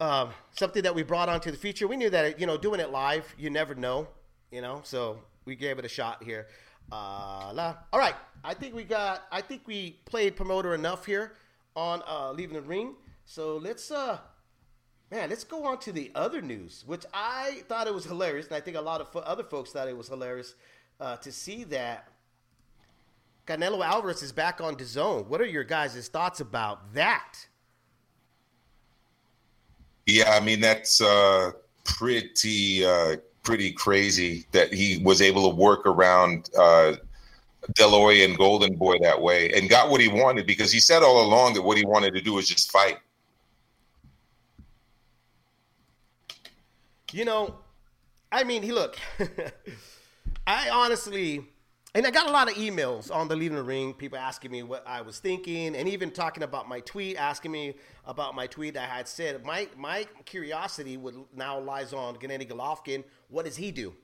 um, 0.00 0.30
something 0.52 0.82
that 0.82 0.94
we 0.94 1.02
brought 1.02 1.28
onto 1.30 1.50
the 1.50 1.56
feature. 1.56 1.88
We 1.88 1.96
knew 1.96 2.10
that 2.10 2.38
you 2.38 2.46
know 2.46 2.58
doing 2.58 2.80
it 2.80 2.90
live, 2.90 3.34
you 3.38 3.48
never 3.48 3.74
know. 3.74 4.08
You 4.54 4.60
know, 4.60 4.82
so 4.84 5.18
we 5.46 5.56
gave 5.56 5.80
it 5.80 5.84
a 5.84 5.88
shot 5.88 6.22
here. 6.22 6.46
Uh, 6.92 7.50
la. 7.52 7.74
All 7.92 7.98
right, 7.98 8.14
I 8.44 8.54
think 8.54 8.72
we 8.72 8.84
got. 8.84 9.24
I 9.32 9.40
think 9.40 9.62
we 9.66 9.98
played 10.04 10.36
promoter 10.36 10.76
enough 10.76 11.04
here 11.04 11.32
on 11.74 12.04
uh, 12.06 12.30
Leave 12.30 12.52
It 12.52 12.56
in 12.56 12.62
the 12.62 12.68
Ring. 12.68 12.94
So 13.24 13.56
let's 13.56 13.90
uh. 13.90 14.18
Man, 15.10 15.28
let's 15.28 15.42
go 15.42 15.64
on 15.64 15.80
to 15.80 15.90
the 15.90 16.12
other 16.14 16.40
news, 16.40 16.84
which 16.86 17.04
I 17.12 17.62
thought 17.68 17.88
it 17.88 17.94
was 17.94 18.04
hilarious, 18.04 18.46
and 18.46 18.54
I 18.54 18.60
think 18.60 18.76
a 18.76 18.80
lot 18.80 19.00
of 19.00 19.16
other 19.16 19.42
folks 19.42 19.72
thought 19.72 19.88
it 19.88 19.96
was 19.96 20.06
hilarious 20.06 20.54
uh, 21.00 21.16
to 21.16 21.32
see 21.32 21.64
that 21.64 22.06
Canelo 23.48 23.84
Alvarez 23.84 24.22
is 24.22 24.30
back 24.30 24.60
on 24.60 24.76
DAZN. 24.76 25.26
What 25.26 25.40
are 25.40 25.46
your 25.46 25.64
guys' 25.64 26.06
thoughts 26.06 26.38
about 26.38 26.94
that? 26.94 27.34
Yeah, 30.06 30.30
I 30.30 30.38
mean 30.38 30.60
that's 30.60 31.00
uh, 31.00 31.50
pretty 31.82 32.86
uh, 32.86 33.16
pretty 33.44 33.72
crazy 33.72 34.46
that 34.52 34.72
he 34.72 34.98
was 35.04 35.22
able 35.22 35.48
to 35.50 35.56
work 35.56 35.86
around 35.86 36.50
uh, 36.58 36.94
De 37.74 37.86
La 37.86 37.98
Hoya 37.98 38.24
and 38.24 38.36
Golden 38.36 38.74
Boy 38.74 38.98
that 39.02 39.20
way 39.20 39.50
and 39.52 39.68
got 39.68 39.90
what 39.90 40.00
he 40.00 40.08
wanted 40.08 40.46
because 40.46 40.72
he 40.72 40.80
said 40.80 41.02
all 41.02 41.22
along 41.22 41.54
that 41.54 41.62
what 41.62 41.76
he 41.76 41.84
wanted 41.84 42.14
to 42.14 42.20
do 42.20 42.34
was 42.34 42.48
just 42.48 42.70
fight. 42.70 42.98
You 47.12 47.24
know, 47.24 47.54
I 48.32 48.42
mean, 48.42 48.62
he 48.62 48.72
look. 48.72 48.98
I 50.46 50.68
honestly, 50.70 51.46
and 51.96 52.04
I 52.04 52.10
got 52.10 52.28
a 52.28 52.32
lot 52.32 52.50
of 52.50 52.56
emails 52.56 53.14
on 53.14 53.28
the 53.28 53.36
leaving 53.36 53.56
the 53.56 53.62
ring, 53.62 53.94
people 53.94 54.18
asking 54.18 54.50
me 54.50 54.64
what 54.64 54.84
I 54.84 55.02
was 55.02 55.20
thinking, 55.20 55.76
and 55.76 55.88
even 55.88 56.10
talking 56.10 56.42
about 56.42 56.68
my 56.68 56.80
tweet, 56.80 57.16
asking 57.16 57.52
me 57.52 57.74
about 58.04 58.34
my 58.34 58.48
tweet 58.48 58.76
I 58.76 58.84
had 58.86 59.06
said. 59.06 59.44
My 59.44 59.68
my 59.78 60.08
curiosity 60.24 60.96
would 60.96 61.14
now 61.36 61.60
lies 61.60 61.92
on 61.92 62.16
Gennady 62.16 62.50
Golovkin. 62.50 63.04
What 63.28 63.44
does 63.44 63.56
he 63.56 63.70
do? 63.70 63.94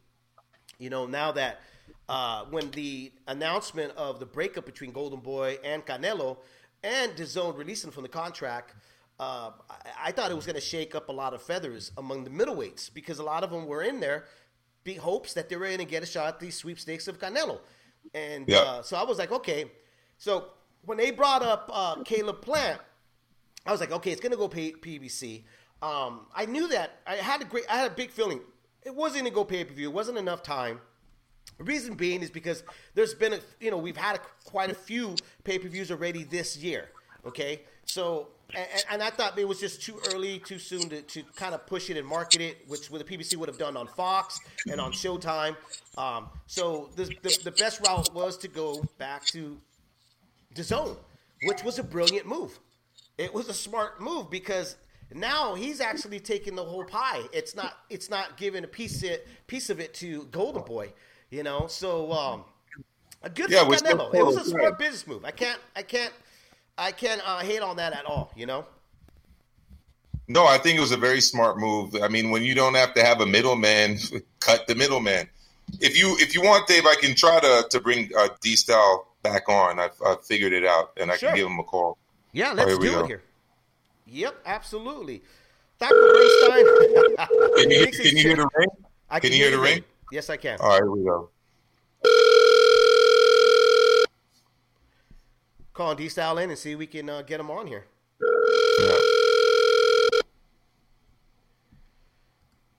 You 0.79 0.89
know, 0.89 1.07
now 1.07 1.33
that 1.33 1.63
uh, 2.09 2.45
when 2.45 2.71
the 2.71 3.13
announcement 3.27 3.93
of 3.97 4.21
the 4.21 4.27
breakup 4.27 4.67
between 4.67 4.93
Golden 4.93 5.19
Boy 5.19 5.59
and 5.65 5.85
Canelo 5.85 6.39
and 6.85 7.13
DAZN 7.17 7.59
releasing 7.59 7.91
from 7.91 8.05
the 8.05 8.09
contract, 8.09 8.73
uh, 9.19 9.51
I, 9.69 10.07
I 10.07 10.13
thought 10.13 10.31
it 10.31 10.35
was 10.35 10.47
going 10.47 10.55
to 10.55 10.61
shake 10.61 10.95
up 10.95 11.09
a 11.09 11.13
lot 11.13 11.35
of 11.35 11.43
feathers 11.43 11.91
among 11.99 12.23
the 12.23 12.31
middleweights 12.31 12.95
because 12.95 13.19
a 13.19 13.25
lot 13.25 13.43
of 13.43 13.51
them 13.51 13.67
were 13.67 13.83
in 13.83 13.99
there, 13.99 14.27
big 14.85 14.99
hopes 14.99 15.35
that 15.35 15.49
they 15.49 15.57
were 15.57 15.67
going 15.67 15.79
to 15.79 15.85
get 15.85 16.05
a 16.05 16.07
shot 16.07 16.29
at 16.29 16.41
these 16.41 16.55
sweepstakes 16.55 17.09
of 17.09 17.19
Canelo. 17.19 17.59
And 18.15 18.49
Yeah. 18.49 18.59
uh, 18.59 18.83
so 18.83 18.97
I 18.97 19.03
was 19.05 19.19
like, 19.19 19.31
okay. 19.33 19.71
So 20.19 20.49
when 20.85 20.99
they 20.99 21.11
brought 21.11 21.43
up 21.43 21.71
uh, 21.73 22.03
Caleb 22.05 22.43
Plant, 22.43 22.81
I 23.67 23.73
was 23.73 23.81
like, 23.81 23.93
okay, 23.93 24.11
it's 24.11 24.21
gonna 24.21 24.37
go 24.37 24.49
pay- 24.49 24.73
PBC. 24.73 25.45
Um, 25.83 26.27
I 26.35 26.47
knew 26.47 26.69
that. 26.69 27.01
I 27.07 27.17
had 27.17 27.41
a 27.43 27.45
great, 27.45 27.65
I 27.71 27.77
had 27.77 27.91
a 27.93 27.95
big 27.95 28.11
feeling. 28.11 28.41
It 28.83 28.95
wasn't 28.95 29.25
gonna 29.25 29.35
go 29.35 29.45
pay 29.45 29.65
per 29.65 29.75
view. 29.75 29.89
It 29.89 29.95
wasn't 29.95 30.19
enough 30.19 30.43
time. 30.43 30.81
The 31.59 31.65
reason 31.65 31.95
being 31.95 32.23
is 32.23 32.31
because 32.31 32.63
there's 32.95 33.15
been 33.15 33.35
a, 33.35 33.41
you 33.61 33.71
know, 33.71 33.77
we've 33.79 33.97
had 33.97 34.17
a, 34.17 34.21
quite 34.45 34.71
a 34.71 34.75
few 34.75 35.15
pay 35.45 35.59
per 35.59 35.69
views 35.69 35.91
already 35.91 36.25
this 36.25 36.57
year. 36.57 36.89
Okay, 37.27 37.63
so 37.85 38.29
and, 38.55 38.85
and 38.91 39.03
I 39.03 39.11
thought 39.11 39.39
it 39.39 39.47
was 39.47 39.61
just 39.61 39.83
too 39.83 40.01
early, 40.13 40.39
too 40.39 40.59
soon 40.59 40.89
to, 40.91 41.03
to 41.03 41.23
kind 41.37 41.55
of 41.55 41.67
push 41.67 41.91
it 41.91 41.97
and 41.97 42.07
market 42.07 42.41
it, 42.41 42.59
which 42.67 42.89
the 42.89 43.05
PBC 43.05 43.37
would 43.37 43.49
have 43.49 43.59
done 43.59 43.77
on 43.77 43.87
Fox 43.87 44.41
and 44.71 44.81
on 44.81 44.93
Showtime. 44.93 45.57
Um, 45.97 46.29
so 46.47 46.91
the, 46.97 47.05
the 47.23 47.39
the 47.45 47.53
best 47.53 47.81
route 47.87 48.13
was 48.15 48.37
to 48.39 48.49
go 48.49 48.83
back 48.99 49.25
to 49.27 49.59
DAZN, 50.55 50.97
which 51.45 51.63
was 51.65 51.79
a 51.79 51.83
brilliant 51.83 52.27
move. 52.27 52.59
It 53.19 53.33
was 53.33 53.49
a 53.49 53.55
smart 53.55 54.01
move 54.01 54.31
because 54.31 54.77
now 55.13 55.55
he's 55.55 55.81
actually 55.81 56.21
taking 56.21 56.55
the 56.55 56.65
whole 56.65 56.85
pie. 56.85 57.23
It's 57.33 57.55
not 57.55 57.79
it's 57.91 58.09
not 58.11 58.37
giving 58.37 58.65
a 58.65 58.69
piece 58.69 59.03
it 59.03 59.27
piece 59.47 59.71
of 59.71 59.81
it 59.81 59.95
to 59.95 60.25
Golden 60.31 60.63
Boy, 60.63 60.93
you 61.31 61.43
know. 61.43 61.67
So 61.69 62.13
um, 62.13 62.45
a 63.23 63.31
good 63.31 63.51
Yeah, 63.51 63.65
for 63.65 63.73
Canelo. 63.73 64.15
It 64.15 64.25
was 64.25 64.37
a 64.37 64.45
smart 64.45 64.79
business 64.79 65.07
move. 65.07 65.25
I 65.25 65.31
can't 65.33 65.59
I 65.77 65.83
can't 65.83 66.13
I 66.81 66.93
can't 66.93 67.21
uh, 67.25 67.39
hate 67.41 67.61
on 67.61 67.77
that 67.77 67.93
at 67.93 68.07
all. 68.07 68.33
You 68.35 68.47
know. 68.47 68.65
No, 70.27 70.47
I 70.47 70.59
think 70.59 70.79
it 70.79 70.81
was 70.81 70.93
a 70.93 70.97
very 70.97 71.21
smart 71.21 71.59
move. 71.59 71.97
I 72.03 72.09
mean, 72.09 72.31
when 72.31 72.43
you 72.43 72.55
don't 72.55 72.75
have 72.75 72.95
to 72.95 73.05
have 73.05 73.21
a 73.21 73.27
middleman, 73.27 73.99
cut 74.41 74.67
the 74.67 74.75
middleman. 74.75 75.29
If 75.81 75.99
you 75.99 76.17
if 76.19 76.35
you 76.35 76.43
want, 76.43 76.67
Dave, 76.67 76.87
I 76.87 76.95
can 77.01 77.15
try 77.15 77.39
to 77.41 77.67
to 77.71 77.81
bring 77.81 78.11
uh, 78.19 78.29
D 78.41 78.57
Style 78.57 79.07
back 79.23 79.49
on. 79.49 79.79
I've, 79.79 80.01
I've 80.05 80.25
figured 80.25 80.53
it 80.53 80.65
out, 80.65 80.93
and 80.97 81.11
I 81.13 81.17
Sure. 81.17 81.29
can 81.29 81.37
give 81.37 81.47
him 81.47 81.59
a 81.59 81.65
call. 81.65 81.99
Yeah, 82.33 82.53
let's 82.53 82.79
we 82.79 82.87
do 82.87 82.93
go. 82.93 83.01
it 83.01 83.07
here. 83.07 83.23
Yep, 84.07 84.35
absolutely. 84.47 85.23
Dr. 85.79 85.95
Bernstein. 85.95 86.65
Can 87.57 87.71
you, 87.71 87.87
can 87.93 88.17
you 88.17 88.23
hear 88.23 88.37
the 88.37 88.49
ring? 88.57 88.69
I 89.09 89.21
can 89.21 89.33
you 89.33 89.39
hear 89.39 89.51
the 89.51 89.59
ring? 89.59 89.85
Yes, 90.13 90.31
I 90.31 90.37
can. 90.37 90.59
All 90.61 90.69
right, 90.69 90.77
here 90.77 90.91
we 90.91 91.05
go. 91.05 91.31
Call 95.81 95.95
D 95.95 96.11
Style 96.11 96.37
in 96.37 96.51
and 96.51 96.59
see 96.59 96.73
if 96.73 96.79
we 96.79 96.87
can 96.87 97.09
uh, 97.09 97.23
get 97.23 97.41
him 97.41 97.51
on 97.51 97.67
here. 97.67 97.87
Yeah. 98.81 98.99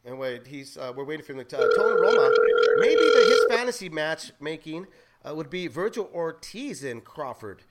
And 0.05 0.19
wait, 0.19 0.45
he's 0.45 0.77
uh, 0.77 0.93
we're 0.95 1.05
waiting 1.05 1.25
for 1.25 1.33
him 1.33 1.43
to 1.43 1.57
uh, 1.57 1.75
Tone 1.75 1.99
Roma. 1.99 2.31
Maybe 2.77 3.01
the, 3.01 3.26
his 3.28 3.57
fantasy 3.57 3.89
match 3.89 4.32
making 4.39 4.86
uh, 5.28 5.34
would 5.34 5.49
be 5.49 5.67
Vergil 5.67 6.13
Ortiz 6.13 6.84
and 6.84 7.03
Crawford, 7.03 7.63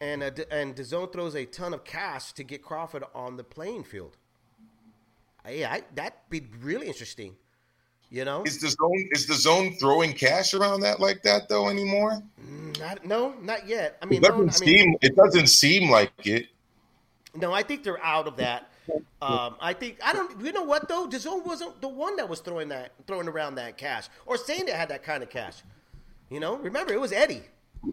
and 0.00 0.22
uh, 0.22 0.30
D- 0.30 0.44
and 0.50 0.74
DAZN 0.74 1.12
throws 1.12 1.36
a 1.36 1.44
ton 1.44 1.74
of 1.74 1.84
cash 1.84 2.32
to 2.32 2.42
get 2.42 2.62
Crawford 2.62 3.04
on 3.14 3.36
the 3.36 3.44
playing 3.44 3.84
field. 3.84 4.16
Yeah, 5.46 5.70
I, 5.70 5.82
that'd 5.94 6.14
be 6.30 6.46
really 6.62 6.86
interesting. 6.86 7.36
You 8.10 8.24
know, 8.24 8.42
Is 8.44 8.62
DAZN 8.62 9.08
is 9.12 9.26
DAZN 9.26 9.78
throwing 9.78 10.14
cash 10.14 10.54
around 10.54 10.80
that 10.80 10.98
like 10.98 11.22
that 11.24 11.48
though 11.48 11.68
anymore? 11.68 12.22
not, 12.80 13.04
no, 13.04 13.34
not 13.42 13.68
yet. 13.68 13.98
I 14.00 14.06
mean, 14.06 14.18
It 14.18 14.26
doesn't 14.26 14.40
I 14.40 14.42
mean, 14.42 14.50
seem 14.52 14.96
it 15.02 15.14
doesn't 15.16 15.46
seem 15.48 15.90
like 15.90 16.12
it. 16.26 16.46
No, 17.34 17.52
I 17.52 17.62
think 17.62 17.84
they're 17.84 18.02
out 18.02 18.26
of 18.26 18.36
that. 18.36 18.70
Um, 19.20 19.56
I 19.60 19.74
think 19.74 19.98
I 20.02 20.14
don't. 20.14 20.40
You 20.42 20.52
know 20.52 20.62
what 20.62 20.88
though? 20.88 21.06
DAZN 21.06 21.44
wasn't 21.44 21.80
the 21.82 21.88
one 21.88 22.16
that 22.16 22.26
was 22.28 22.40
throwing 22.40 22.68
that, 22.70 22.92
throwing 23.06 23.28
around 23.28 23.56
that 23.56 23.76
cash, 23.76 24.08
or 24.24 24.38
saying 24.38 24.64
they 24.64 24.72
had 24.72 24.88
that 24.88 25.02
kind 25.02 25.22
of 25.22 25.28
cash. 25.28 25.62
You 26.30 26.40
know, 26.40 26.56
remember 26.56 26.92
it 26.94 27.00
was 27.00 27.12
Eddie, 27.12 27.42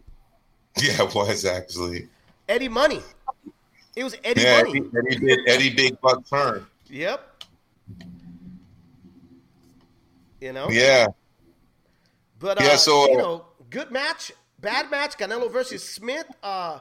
Yeah, 0.80 1.02
it 1.02 1.14
was 1.14 1.44
actually. 1.44 2.08
Eddie 2.48 2.68
Money. 2.68 3.02
It 3.94 4.04
was 4.04 4.16
Eddie 4.24 4.42
Yeah, 4.42 4.62
Money. 4.62 4.80
Eddie, 4.80 5.16
Eddie, 5.16 5.26
did, 5.26 5.38
Eddie 5.48 5.74
Big 5.74 6.00
Buck 6.00 6.26
turn. 6.28 6.66
Yep. 6.88 7.44
You 10.40 10.52
know. 10.52 10.68
Yeah. 10.70 11.06
But 12.38 12.60
uh, 12.60 12.64
Yeah, 12.64 12.76
so- 12.76 13.08
you 13.10 13.16
know, 13.16 13.46
good 13.70 13.90
match, 13.90 14.32
bad 14.60 14.90
match. 14.90 15.16
Canelo 15.16 15.50
versus 15.50 15.82
Smith. 15.88 16.26
Uh, 16.42 16.80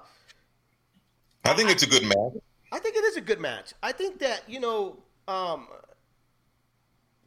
I 1.43 1.53
think 1.53 1.69
it's 1.69 1.83
a 1.83 1.87
good 1.87 2.03
match. 2.03 2.41
I 2.71 2.79
think 2.79 2.95
it 2.95 3.03
is 3.05 3.17
a 3.17 3.21
good 3.21 3.39
match. 3.39 3.73
I 3.81 3.91
think 3.91 4.19
that 4.19 4.43
you 4.47 4.59
know, 4.59 4.97
um, 5.27 5.67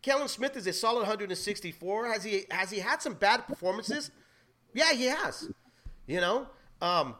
Callum 0.02 0.28
Smith 0.28 0.56
is 0.56 0.66
a 0.66 0.72
solid 0.72 1.00
164. 1.00 2.06
Has 2.12 2.24
he 2.24 2.44
has 2.50 2.70
he 2.70 2.78
had 2.80 3.00
some 3.00 3.14
bad 3.14 3.46
performances? 3.46 4.10
Yeah, 4.74 4.92
he 4.92 5.06
has. 5.06 5.48
You 6.06 6.20
know, 6.20 6.46
um, 6.82 7.14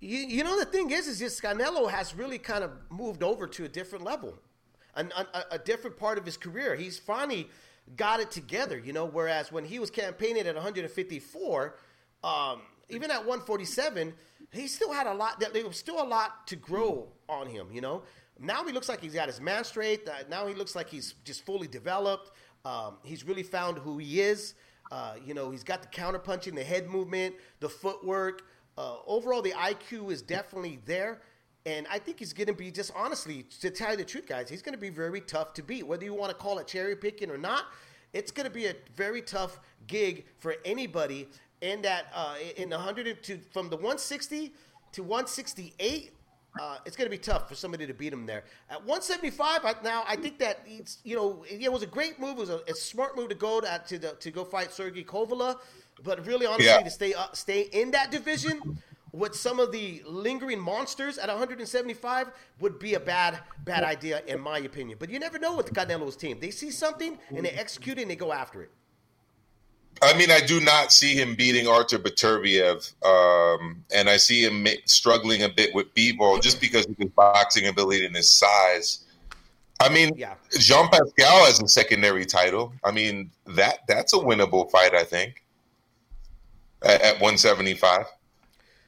you, 0.00 0.18
you 0.18 0.44
know 0.44 0.58
the 0.58 0.64
thing 0.66 0.90
is, 0.90 1.06
is 1.08 1.18
just 1.18 1.42
Canelo 1.42 1.90
has 1.90 2.14
really 2.14 2.38
kind 2.38 2.62
of 2.62 2.70
moved 2.90 3.22
over 3.22 3.46
to 3.46 3.64
a 3.64 3.68
different 3.68 4.04
level, 4.04 4.38
an, 4.94 5.12
a, 5.16 5.42
a 5.52 5.58
different 5.58 5.96
part 5.96 6.18
of 6.18 6.24
his 6.24 6.36
career. 6.36 6.76
He's 6.76 6.98
finally 6.98 7.48
got 7.94 8.20
it 8.20 8.30
together. 8.30 8.78
You 8.78 8.92
know, 8.92 9.04
whereas 9.04 9.52
when 9.52 9.64
he 9.64 9.78
was 9.78 9.90
campaigning 9.90 10.46
at 10.46 10.54
154, 10.54 11.76
um, 12.24 12.62
even 12.88 13.10
at 13.10 13.18
147, 13.18 14.14
he 14.52 14.66
still 14.66 14.92
had 14.92 15.06
a 15.06 15.14
lot. 15.14 15.42
There 15.52 15.66
was 15.66 15.76
still 15.76 16.02
a 16.02 16.06
lot 16.06 16.46
to 16.48 16.56
grow 16.56 17.08
on 17.28 17.46
him. 17.46 17.68
You 17.72 17.80
know, 17.80 18.02
now 18.38 18.64
he 18.64 18.72
looks 18.72 18.88
like 18.88 19.00
he's 19.00 19.14
got 19.14 19.28
his 19.28 19.40
man 19.40 19.64
straight. 19.64 20.08
Uh, 20.08 20.12
now 20.28 20.46
he 20.46 20.54
looks 20.54 20.74
like 20.74 20.88
he's 20.88 21.14
just 21.24 21.44
fully 21.44 21.68
developed. 21.68 22.32
Um, 22.64 22.96
he's 23.02 23.24
really 23.24 23.42
found 23.42 23.78
who 23.78 23.98
he 23.98 24.20
is. 24.20 24.54
Uh, 24.90 25.14
you 25.24 25.34
know, 25.34 25.50
he's 25.50 25.64
got 25.64 25.82
the 25.82 25.88
counterpunching, 25.88 26.54
the 26.54 26.64
head 26.64 26.88
movement, 26.88 27.34
the 27.60 27.68
footwork. 27.68 28.42
Uh, 28.78 28.96
overall, 29.06 29.42
the 29.42 29.52
IQ 29.52 30.12
is 30.12 30.22
definitely 30.22 30.78
there. 30.84 31.20
And 31.66 31.86
I 31.90 31.98
think 31.98 32.20
he's 32.20 32.32
going 32.32 32.46
to 32.46 32.52
be, 32.54 32.70
just 32.70 32.92
honestly, 32.94 33.44
to 33.60 33.70
tell 33.70 33.90
you 33.90 33.96
the 33.96 34.04
truth, 34.04 34.26
guys, 34.26 34.48
he's 34.48 34.62
going 34.62 34.74
to 34.74 34.80
be 34.80 34.88
very 34.88 35.20
tough 35.20 35.52
to 35.54 35.62
beat. 35.64 35.84
Whether 35.84 36.04
you 36.04 36.14
want 36.14 36.30
to 36.30 36.36
call 36.36 36.58
it 36.60 36.68
cherry 36.68 36.94
picking 36.94 37.28
or 37.28 37.36
not, 37.36 37.64
it's 38.12 38.30
going 38.30 38.44
to 38.46 38.52
be 38.52 38.66
a 38.66 38.74
very 38.94 39.20
tough 39.20 39.58
gig 39.88 40.24
for 40.38 40.54
anybody. 40.64 41.28
In 41.62 41.82
that, 41.82 42.06
uh, 42.14 42.36
in 42.56 42.68
the 42.68 42.76
100 42.76 43.22
to, 43.24 43.38
from 43.52 43.68
the 43.68 43.76
160 43.76 44.52
to 44.92 45.02
168, 45.02 46.12
uh, 46.60 46.76
it's 46.86 46.96
going 46.96 47.06
to 47.06 47.10
be 47.10 47.18
tough 47.18 47.48
for 47.48 47.54
somebody 47.54 47.86
to 47.86 47.94
beat 47.94 48.12
him 48.12 48.26
there. 48.26 48.44
At 48.70 48.78
175, 48.80 49.64
I, 49.64 49.74
now 49.82 50.04
I 50.06 50.16
think 50.16 50.38
that 50.38 50.60
it's 50.66 50.98
you 51.02 51.16
know 51.16 51.44
it 51.50 51.70
was 51.72 51.82
a 51.82 51.86
great 51.86 52.20
move. 52.20 52.36
It 52.38 52.40
was 52.40 52.50
a, 52.50 52.60
a 52.68 52.74
smart 52.74 53.16
move 53.16 53.30
to 53.30 53.34
go 53.34 53.60
to 53.60 53.82
to, 53.88 53.98
the, 53.98 54.08
to 54.20 54.30
go 54.30 54.44
fight 54.44 54.70
Sergey 54.70 55.02
Kovalev, 55.04 55.58
but 56.02 56.24
really 56.26 56.46
honestly 56.46 56.66
Yeah. 56.66 56.82
to 56.82 56.90
stay 56.90 57.14
up, 57.14 57.36
stay 57.36 57.62
in 57.72 57.90
that 57.92 58.10
division 58.10 58.60
with 59.16 59.34
some 59.34 59.58
of 59.58 59.72
the 59.72 60.02
lingering 60.06 60.60
monsters 60.60 61.16
at 61.16 61.28
175 61.28 62.30
would 62.60 62.78
be 62.78 62.94
a 62.94 63.00
bad 63.00 63.38
bad 63.64 63.82
idea 63.82 64.22
in 64.26 64.38
my 64.40 64.58
opinion. 64.58 64.98
But 65.00 65.10
you 65.10 65.18
never 65.18 65.38
know 65.38 65.56
with 65.56 65.66
the 65.66 65.72
Canelo's 65.72 66.16
team. 66.16 66.38
They 66.38 66.50
see 66.50 66.70
something 66.70 67.18
and 67.34 67.44
they 67.44 67.50
execute 67.50 67.98
it 67.98 68.02
and 68.02 68.10
they 68.10 68.16
go 68.16 68.32
after 68.32 68.62
it. 68.62 68.70
I 70.02 70.16
mean, 70.18 70.30
I 70.30 70.40
do 70.40 70.60
not 70.60 70.92
see 70.92 71.14
him 71.14 71.34
beating 71.34 71.66
Artur 71.66 71.98
Beterbiev, 71.98 72.92
um, 73.02 73.82
and 73.94 74.10
I 74.10 74.18
see 74.18 74.44
him 74.44 74.66
struggling 74.84 75.44
a 75.44 75.48
bit 75.48 75.74
with 75.74 75.94
Bivol 75.94 76.42
just 76.42 76.60
because 76.60 76.84
of 76.84 76.98
his 76.98 77.08
boxing 77.08 77.68
ability 77.68 78.04
and 78.04 78.14
his 78.14 78.30
size. 78.30 79.06
I 79.80 79.88
mean, 79.88 80.12
Yeah. 80.14 80.34
Jean 80.58 80.88
Pascal 80.88 81.46
has 81.46 81.62
a 81.62 81.68
secondary 81.68 82.26
title. 82.26 82.74
I 82.84 82.90
mean, 82.90 83.30
that 83.46 83.80
that's 83.88 84.12
a 84.12 84.18
winnable 84.18 84.70
fight. 84.70 84.94
I 84.94 85.04
think 85.04 85.42
at, 86.82 87.00
at 87.00 87.14
175. 87.14 88.04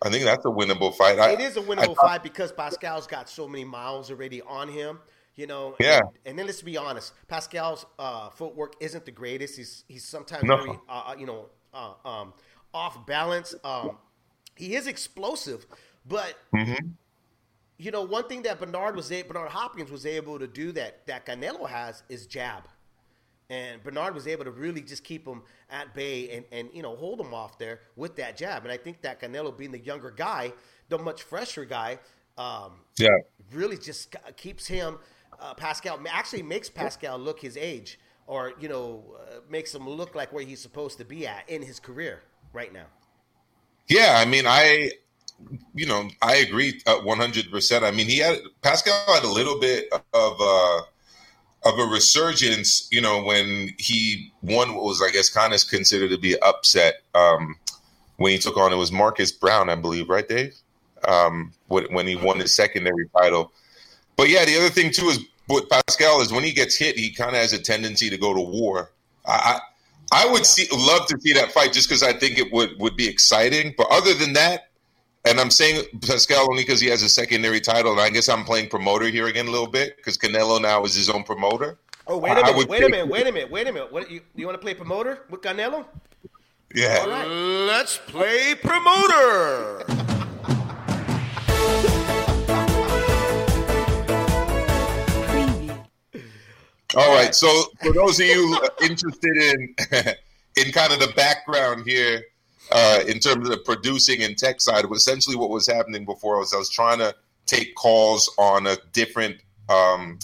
I 0.03 0.11
think 0.11 0.25
that's 0.25 0.45
a 0.45 0.49
winnable 0.49 0.95
fight. 0.95 1.19
I, 1.19 1.33
it 1.33 1.41
is 1.41 1.57
a 1.57 1.61
winnable 1.61 1.97
fight 1.97 2.23
because 2.23 2.53
Pascal's 2.53 3.07
got 3.07 3.29
so 3.29 3.49
many 3.49 3.65
miles 3.65 4.11
already 4.11 4.41
on 4.43 4.69
him. 4.69 5.01
You 5.35 5.47
know, 5.47 5.77
Yeah. 5.79 5.99
And, 6.01 6.09
and 6.27 6.39
then 6.39 6.47
let's 6.47 6.63
be 6.63 6.77
honest, 6.77 7.13
Pascal's 7.29 7.87
uh, 7.99 8.31
footwork 8.31 8.75
isn't 8.81 9.05
the 9.05 9.13
greatest. 9.13 9.57
He's 9.57 9.85
he's 9.89 10.05
sometimes 10.05 10.43
No. 10.45 10.57
very 10.57 10.79
uh, 10.89 11.15
you 11.19 11.27
know 11.27 11.47
uh, 11.75 11.93
um, 12.05 12.33
off 12.75 13.07
balance. 13.07 13.55
Um, 13.65 13.99
he 14.57 14.75
is 14.75 14.87
explosive, 14.89 15.67
but 16.07 16.35
Mm-hmm. 16.55 16.87
you 17.79 17.91
know 17.93 18.03
one 18.03 18.25
thing 18.29 18.43
that 18.43 18.59
Bernard 18.59 18.97
was 18.97 19.13
a- 19.13 19.23
Bernard 19.23 19.51
Hopkins 19.51 19.91
was 19.91 20.05
able 20.07 20.39
to 20.41 20.47
do 20.49 20.73
that 20.73 21.07
that 21.07 21.25
Canelo 21.27 21.69
has 21.69 22.03
is 22.09 22.27
jab. 22.27 22.65
And 23.51 23.83
Bernard 23.83 24.15
was 24.15 24.27
able 24.27 24.45
to 24.45 24.51
really 24.51 24.83
just 24.83 25.05
keep 25.05 25.27
him 25.27 25.43
at 25.71 25.95
bay 25.95 26.29
and, 26.31 26.45
and 26.53 26.69
you 26.75 26.83
know 26.83 26.95
hold 26.97 27.19
him 27.19 27.33
off 27.33 27.59
there 27.59 27.81
with 27.97 28.15
that 28.17 28.37
jab. 28.37 28.65
And 28.65 28.71
I 28.73 28.77
think 28.77 29.01
that 29.03 29.21
Canelo, 29.21 29.57
being 29.57 29.73
the 29.73 29.79
younger 29.79 30.11
guy, 30.11 30.53
the 30.91 30.99
much 30.99 31.23
fresher 31.23 31.65
guy, 31.65 31.99
um, 32.37 32.73
Yeah. 32.99 33.09
really 33.51 33.79
just 33.79 34.15
keeps 34.37 34.67
him. 34.67 34.99
Uh, 35.41 35.55
Pascal 35.55 35.99
actually 36.11 36.43
makes 36.43 36.69
Pascal 36.69 37.19
look 37.19 37.41
his 37.41 37.57
age, 37.57 37.99
or 38.27 38.53
you 38.61 38.69
know, 38.69 39.17
uh, 39.19 39.41
makes 39.49 39.75
him 39.75 39.89
look 39.89 40.15
like 40.15 40.31
where 40.31 40.45
he's 40.45 40.61
supposed 40.61 40.99
to 40.99 41.05
be 41.07 41.27
at 41.27 41.49
in 41.49 41.63
his 41.63 41.81
career 41.81 42.23
right 42.53 42.73
now. 42.73 42.87
Yeah, 43.89 44.17
I 44.19 44.27
mean, 44.27 44.45
I, 44.47 44.91
you 45.75 45.87
know, 45.87 46.11
I 46.21 46.37
agree 46.37 46.83
one 47.03 47.17
hundred 47.17 47.51
percent. 47.51 47.83
I 47.83 47.93
mean, 47.93 48.09
he 48.09 48.19
had 48.19 48.41
Pascal 48.61 48.93
had 49.07 49.25
a 49.25 49.29
little 49.33 49.59
bit 49.59 49.91
of 50.13 50.37
uh, 50.39 50.83
of 51.65 51.79
a 51.79 51.85
resurgence, 51.85 52.89
you 52.91 53.01
know, 53.01 53.23
when 53.23 53.75
he 53.79 54.33
won 54.43 54.75
what 54.75 54.85
was, 54.85 55.03
I 55.03 55.11
guess, 55.11 55.29
kind 55.29 55.53
of 55.53 55.67
considered 55.69 56.11
to 56.11 56.19
be 56.19 56.39
upset 56.41 57.03
um, 57.15 57.57
when 58.17 58.33
he 58.33 58.39
took 58.39 58.57
on 58.57 58.73
it 58.73 58.77
was 58.77 58.93
Marcus 58.93 59.33
Browne, 59.33 59.69
I 59.69 59.75
believe, 59.75 60.09
right, 60.09 60.29
Dave? 60.29 60.55
Um, 61.07 61.53
when 61.69 61.85
when 61.93 62.07
he 62.07 62.17
won 62.17 62.41
his 62.41 62.55
secondary 62.55 63.09
title. 63.17 63.53
But 64.17 64.29
yeah, 64.29 64.45
the 64.45 64.57
other 64.57 64.69
thing 64.69 64.91
too 64.91 65.07
is 65.07 65.21
with 65.49 65.69
Pascal 65.69 66.21
is 66.21 66.33
when 66.33 66.43
he 66.43 66.53
gets 66.53 66.77
hit, 66.77 66.97
he 66.97 67.11
kind 67.13 67.31
of 67.31 67.37
has 67.37 67.53
a 67.53 67.59
tendency 67.59 68.11
to 68.11 68.19
go 68.19 68.35
to 68.35 68.41
war. 68.41 68.91
I, 69.27 69.61
I 70.13 70.25
I 70.25 70.33
would 70.33 70.47
see 70.47 70.67
love 70.73 71.07
to 71.07 71.21
see 71.21 71.33
that 71.35 71.53
fight 71.53 71.73
just 71.73 71.89
because 71.89 72.03
I 72.03 72.13
think 72.13 72.39
it 72.39 72.53
would 72.53 72.79
would 72.81 72.97
be 72.97 73.09
exciting. 73.09 73.75
But 73.77 73.89
other 73.91 74.15
than 74.15 74.33
that, 74.33 74.68
and 75.25 75.41
I'm 75.41 75.51
saying 75.51 75.85
Pascal 76.03 76.49
only 76.51 76.63
because 76.63 76.81
he 76.81 76.89
has 76.89 77.03
a 77.03 77.09
secondary 77.09 77.61
title, 77.61 77.93
and 77.93 78.01
I 78.01 78.11
guess 78.11 78.29
I'm 78.29 78.45
playing 78.45 78.69
promoter 78.69 79.07
here 79.07 79.27
again 79.27 79.47
a 79.47 79.51
little 79.51 79.67
bit 79.67 79.97
because 79.97 80.17
Canelo 80.17 80.61
now 80.61 80.85
is 80.85 80.95
his 80.95 81.09
own 81.09 81.25
promoter. 81.25 81.79
Oh 82.07 82.17
wait 82.19 82.33
a 82.33 82.35
minute! 82.37 82.57
would 82.57 82.69
Wait 82.69 82.85
a 82.85 82.89
minute! 82.89 83.09
Wait 83.09 83.27
a 83.27 83.33
minute! 83.33 83.51
Wait 83.51 83.67
a 83.67 83.73
minute! 83.73 83.93
What 83.93 84.11
you, 84.11 84.23
you 84.35 84.47
want 84.47 84.55
to 84.55 84.63
play 84.63 84.75
promoter 84.75 85.27
with 85.29 85.43
Canelo? 85.43 85.85
Yeah, 86.75 86.99
All 87.03 87.09
right. 87.09 87.27
Let's 87.27 87.97
play 87.97 88.55
promoter. 88.55 89.85
All 96.97 97.15
right. 97.15 97.35
So 97.35 97.49
for 97.83 97.93
those 97.93 98.19
of 98.21 98.27
you 98.27 98.59
interested 98.83 99.37
in 99.37 99.75
in 100.57 100.73
kind 100.73 100.93
of 100.93 101.01
the 101.01 101.13
background 101.15 101.87
here, 101.87 102.23
uh, 102.73 103.01
in 103.07 103.19
terms 103.19 103.49
of 103.49 103.49
the 103.49 103.59
producing 103.65 104.23
and 104.23 104.37
tech 104.37 104.61
side, 104.61 104.85
essentially 104.93 105.37
what 105.37 105.51
was 105.51 105.67
happening 105.67 106.05
before 106.05 106.39
was 106.39 106.53
I 106.53 106.59
was 106.59 106.71
trying 106.71 106.99
to 106.99 107.15
take 107.47 107.75
calls 107.75 108.33
on 108.39 108.67
a 108.67 108.77
different 108.93 109.37
um, 109.69 110.19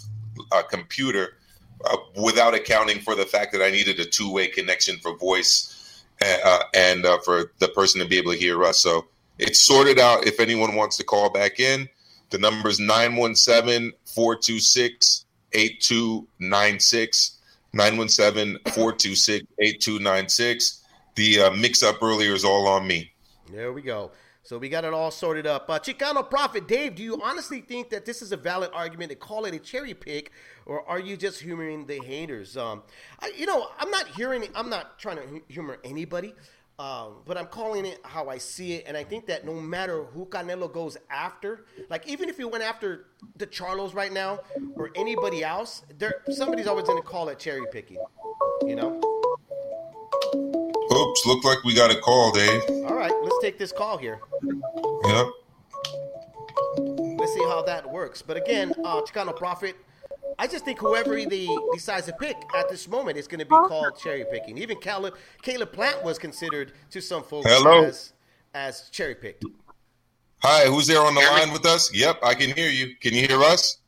uh, 0.53 0.63
computer 0.63 1.39
uh, 1.85 1.97
without 2.23 2.55
accounting 2.55 3.01
for 3.01 3.15
the 3.15 3.25
fact 3.25 3.53
that 3.53 3.63
I 3.63 3.71
needed 3.71 3.99
a 4.01 4.05
two 4.05 4.31
way 4.31 4.49
connection 4.49 4.99
for 4.99 5.17
voice 5.17 6.05
uh, 6.23 6.63
and 6.75 7.05
uh, 7.05 7.19
for 7.25 7.53
the 7.59 7.69
person 7.69 8.01
to 8.01 8.07
be 8.07 8.19
able 8.19 8.33
to 8.33 8.39
hear 8.39 8.63
us. 8.65 8.81
So 8.81 9.07
it's 9.39 9.59
sorted 9.59 9.99
out. 9.99 10.27
If 10.27 10.41
anyone 10.41 10.77
wants 10.77 10.97
to 10.99 11.05
call 11.05 11.31
back 11.31 11.61
in, 11.61 11.89
the 12.31 12.39
number 12.39 12.69
is 12.69 12.81
917 12.81 13.93
426 14.05 15.25
8296. 15.53 17.39
917 17.73 18.59
426 18.73 19.47
8296. 19.59 20.84
The 21.15 21.41
uh, 21.41 21.51
mix 21.53 21.83
up 21.83 22.03
earlier 22.03 22.35
is 22.35 22.45
all 22.45 22.67
on 22.67 22.87
me. 22.87 23.13
There 23.53 23.73
we 23.73 23.83
go. 23.83 24.11
So 24.43 24.59
we 24.59 24.69
got 24.69 24.85
it 24.85 24.93
all 24.93 25.11
sorted 25.11 25.47
up. 25.47 25.71
Uh, 25.71 25.79
Chicano 25.79 26.29
Prophet 26.29 26.69
Dave, 26.69 26.97
do 26.97 27.03
you 27.03 27.19
honestly 27.23 27.61
think 27.61 27.89
that 27.91 28.05
this 28.05 28.21
is 28.21 28.31
a 28.31 28.37
valid 28.37 28.71
argument 28.75 29.11
to 29.11 29.17
call 29.17 29.47
it 29.47 29.55
a 29.55 29.59
cherry 29.59 29.95
pick, 29.95 30.33
or 30.67 30.87
are 30.87 31.01
you 31.01 31.17
just 31.17 31.41
humoring 31.41 31.87
the 31.87 31.99
haters? 32.01 32.57
Um, 32.57 32.83
I, 33.21 33.33
you 33.37 33.47
know, 33.47 33.69
I'm 33.79 33.91
not 33.91 34.09
hearing. 34.09 34.45
I'm 34.55 34.69
not 34.69 34.99
trying 34.99 35.17
to 35.17 35.43
humor 35.49 35.79
anybody, 35.83 36.35
um, 36.79 37.23
but 37.25 37.39
I'm 37.39 37.47
calling 37.47 37.87
it 37.87 38.01
how 38.05 38.29
I 38.29 38.37
see 38.37 38.75
it, 38.75 38.85
and 38.87 38.99
I 38.99 39.05
think 39.05 39.27
that 39.29 39.47
no 39.47 39.55
matter 39.55 40.05
who 40.05 40.27
Canelo 40.27 40.71
goes 40.71 40.99
after, 41.09 41.65
like 41.89 42.07
even 42.07 42.29
if 42.29 42.37
he 42.37 42.45
went 42.45 42.65
after 42.65 43.07
the 43.37 43.47
Charlos 43.47 43.95
right 43.95 44.13
now 44.13 44.41
or 44.75 44.91
anybody 44.95 45.43
else, 45.43 45.85
there 45.97 46.17
somebody's 46.31 46.67
always 46.67 46.85
going 46.85 47.01
to 47.01 47.09
call 47.09 47.31
it 47.31 47.39
cherry 47.39 47.65
picking. 47.73 47.99
You 48.67 48.77
know. 48.77 49.24
Oops, 51.25 51.27
look 51.27 51.45
like 51.45 51.65
we 51.65 51.75
got 51.75 51.91
a 51.91 51.99
call, 51.99 52.33
Dave. 52.33 52.63
All 52.69 52.95
right, 52.95 53.13
let's 53.23 53.39
take 53.41 53.59
this 53.59 53.73
call 53.73 53.97
here. 53.97 54.21
Yep. 55.05 55.27
Let's 56.77 57.33
see 57.33 57.45
how 57.45 57.63
that 57.63 57.89
works. 57.89 58.21
But 58.21 58.37
again, 58.37 58.73
uh, 58.85 59.01
Chicano 59.03 59.35
Prophet, 59.35 59.77
I 60.39 60.47
just 60.47 60.65
think 60.65 60.79
whoever 60.79 61.17
he 61.17 61.59
decides 61.73 62.07
to 62.07 62.13
pick 62.13 62.37
at 62.55 62.69
this 62.69 62.89
moment 62.89 63.17
is 63.17 63.27
going 63.27 63.39
to 63.39 63.47
be 63.47 63.51
called 63.51 63.99
cherry 63.99 64.25
picking. 64.31 64.59
Even 64.59 64.79
Caleb, 64.79 65.15
Caleb 65.43 65.73
Plant 65.73 66.03
was 66.03 66.19
considered 66.19 66.73
to 66.91 67.01
some 67.01 67.23
folks 67.23 67.47
Hello? 67.49 67.85
as 67.85 68.13
as 68.55 68.91
cherry 68.91 69.15
picked. 69.15 69.45
Hi, 70.43 70.67
who's 70.67 70.87
there 70.87 71.01
on 71.01 71.15
the 71.15 71.23
line 71.23 71.53
with 71.53 71.65
us? 71.65 71.93
Yep, 71.95 72.19
I 72.23 72.35
can 72.35 72.55
hear 72.55 72.69
you. 72.69 72.97
Can 73.01 73.15
you 73.15 73.27
hear 73.27 73.43
us? 73.43 73.79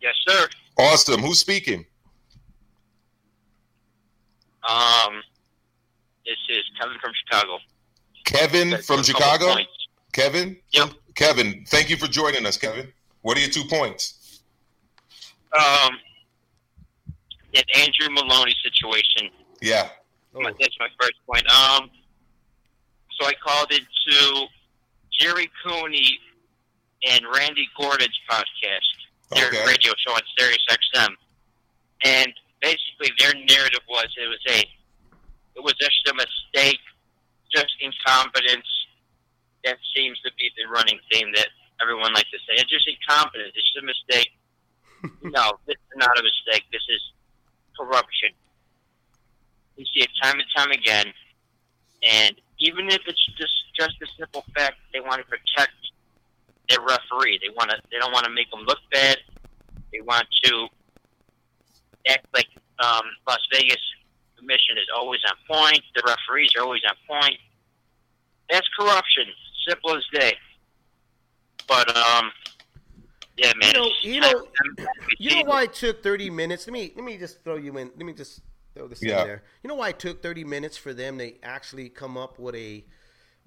Yes, 0.00 0.14
sir. 0.26 0.48
Awesome. 0.78 1.20
Who's 1.20 1.38
speaking? 1.38 1.86
Um, 4.68 5.22
this 6.26 6.36
is 6.48 6.62
Kevin 6.80 6.96
from 7.00 7.12
Chicago. 7.24 7.58
Kevin 8.24 8.70
Got 8.70 8.84
from 8.84 9.02
Chicago. 9.02 9.52
points. 9.54 9.70
Kevin. 10.12 10.56
Yep. 10.72 10.90
Kevin, 11.14 11.64
thank 11.68 11.90
you 11.90 11.96
for 11.96 12.06
joining 12.06 12.46
us, 12.46 12.56
Kevin. 12.56 12.92
What 13.22 13.36
are 13.36 13.40
your 13.40 13.50
two 13.50 13.64
points? 13.64 14.40
Um, 15.56 15.98
that 17.54 17.64
Andrew 17.76 18.08
Moloney 18.14 18.54
situation. 18.62 19.30
Yeah. 19.60 19.88
Oh, 20.34 20.42
that's 20.58 20.76
my 20.80 20.88
first 20.98 21.14
point. 21.26 21.46
Um, 21.52 21.90
so 23.20 23.26
I 23.26 23.32
called 23.44 23.70
into 23.70 24.46
Jerry 25.20 25.50
Cooney 25.64 26.18
and 27.06 27.22
Randy 27.34 27.68
Gordon's 27.78 28.18
podcast, 28.30 29.34
their 29.36 29.48
Okay. 29.48 29.66
radio 29.66 29.92
show 30.06 30.14
on 30.14 30.20
Sirius 30.38 30.64
XM, 30.70 31.14
and 32.04 32.32
basically 32.62 33.10
their 33.18 33.34
narrative 33.34 33.80
was 33.88 34.06
it 34.16 34.28
was 34.28 34.38
a 34.48 34.64
it 35.56 35.62
was 35.62 35.74
just 35.74 36.08
a 36.08 36.14
mistake, 36.14 36.80
just 37.54 37.74
incompetence. 37.80 38.66
That 39.64 39.78
seems 39.94 40.18
to 40.22 40.30
be 40.38 40.50
the 40.58 40.66
running 40.70 40.98
theme 41.10 41.30
that 41.36 41.48
everyone 41.80 42.12
likes 42.14 42.30
to 42.30 42.38
say. 42.38 42.58
It's 42.58 42.70
just 42.70 42.88
incompetence. 42.88 43.52
It's 43.54 43.72
just 43.72 43.82
a 43.82 43.86
mistake. 43.86 44.30
no, 45.22 45.58
this 45.66 45.76
is 45.76 45.96
not 45.96 46.18
a 46.18 46.22
mistake. 46.22 46.64
This 46.72 46.82
is 46.88 47.02
corruption. 47.78 48.30
We 49.76 49.84
see 49.94 50.02
it 50.02 50.10
time 50.22 50.38
and 50.38 50.48
time 50.56 50.70
again. 50.70 51.12
And 52.02 52.34
even 52.58 52.88
if 52.88 53.00
it's 53.06 53.24
just 53.38 53.54
just 53.78 53.94
the 54.00 54.06
simple 54.18 54.44
fact 54.54 54.76
they 54.92 55.00
want 55.00 55.22
to 55.22 55.26
protect 55.26 55.72
their 56.68 56.80
referee, 56.80 57.38
they 57.42 57.50
want 57.54 57.70
to 57.70 57.76
they 57.90 57.98
don't 57.98 58.12
want 58.12 58.24
to 58.24 58.30
make 58.30 58.50
them 58.50 58.60
look 58.66 58.78
bad. 58.90 59.18
They 59.92 60.00
want 60.00 60.26
to 60.44 60.66
act 62.08 62.26
like 62.34 62.48
um, 62.78 63.04
Las 63.26 63.40
Vegas 63.52 63.80
commission 64.42 64.76
is 64.78 64.86
always 64.94 65.20
on 65.28 65.36
point. 65.56 65.80
The 65.94 66.02
referees 66.04 66.50
are 66.58 66.62
always 66.64 66.82
on 66.88 66.96
point. 67.08 67.38
That's 68.50 68.66
corruption, 68.78 69.24
simple 69.68 69.96
as 69.96 70.02
day. 70.12 70.34
But 71.68 71.96
um, 71.96 72.30
yeah, 73.36 73.52
man. 73.56 73.72
You 73.74 73.80
know- 73.80 73.90
you 74.02 74.20
know- 74.20 74.46
You 75.18 75.36
know 75.36 75.50
why 75.50 75.62
it 75.64 75.74
took 75.74 76.02
30 76.02 76.30
minutes? 76.30 76.66
Let 76.66 76.72
me 76.72 76.92
let 76.96 77.04
me 77.04 77.16
just 77.16 77.42
throw 77.44 77.56
you 77.56 77.76
in. 77.78 77.88
Let 77.96 78.04
me 78.06 78.12
just 78.12 78.40
throw 78.74 78.88
this 78.88 79.02
Yeah. 79.02 79.22
in 79.22 79.26
there. 79.28 79.42
You 79.62 79.68
know 79.68 79.74
why 79.76 79.90
it 79.90 79.98
took 79.98 80.22
30 80.22 80.44
minutes 80.44 80.76
for 80.76 80.92
them 80.92 81.18
to 81.18 81.40
actually 81.44 81.88
come 81.88 82.16
up 82.16 82.38
with 82.38 82.54
a 82.56 82.84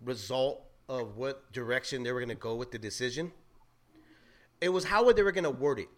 result 0.03 0.63
of 0.87 1.17
what 1.17 1.51
direction 1.51 2.03
they 2.03 2.11
were 2.11 2.19
going 2.19 2.29
to 2.29 2.35
go 2.35 2.55
with 2.55 2.71
the 2.71 2.79
decision? 2.79 3.33
It 4.61 4.69
was 4.69 4.85
how 4.85 5.11
they 5.11 5.23
were 5.23 5.31
going 5.33 5.43
to 5.43 5.49
word 5.51 5.79
it. 5.79 5.89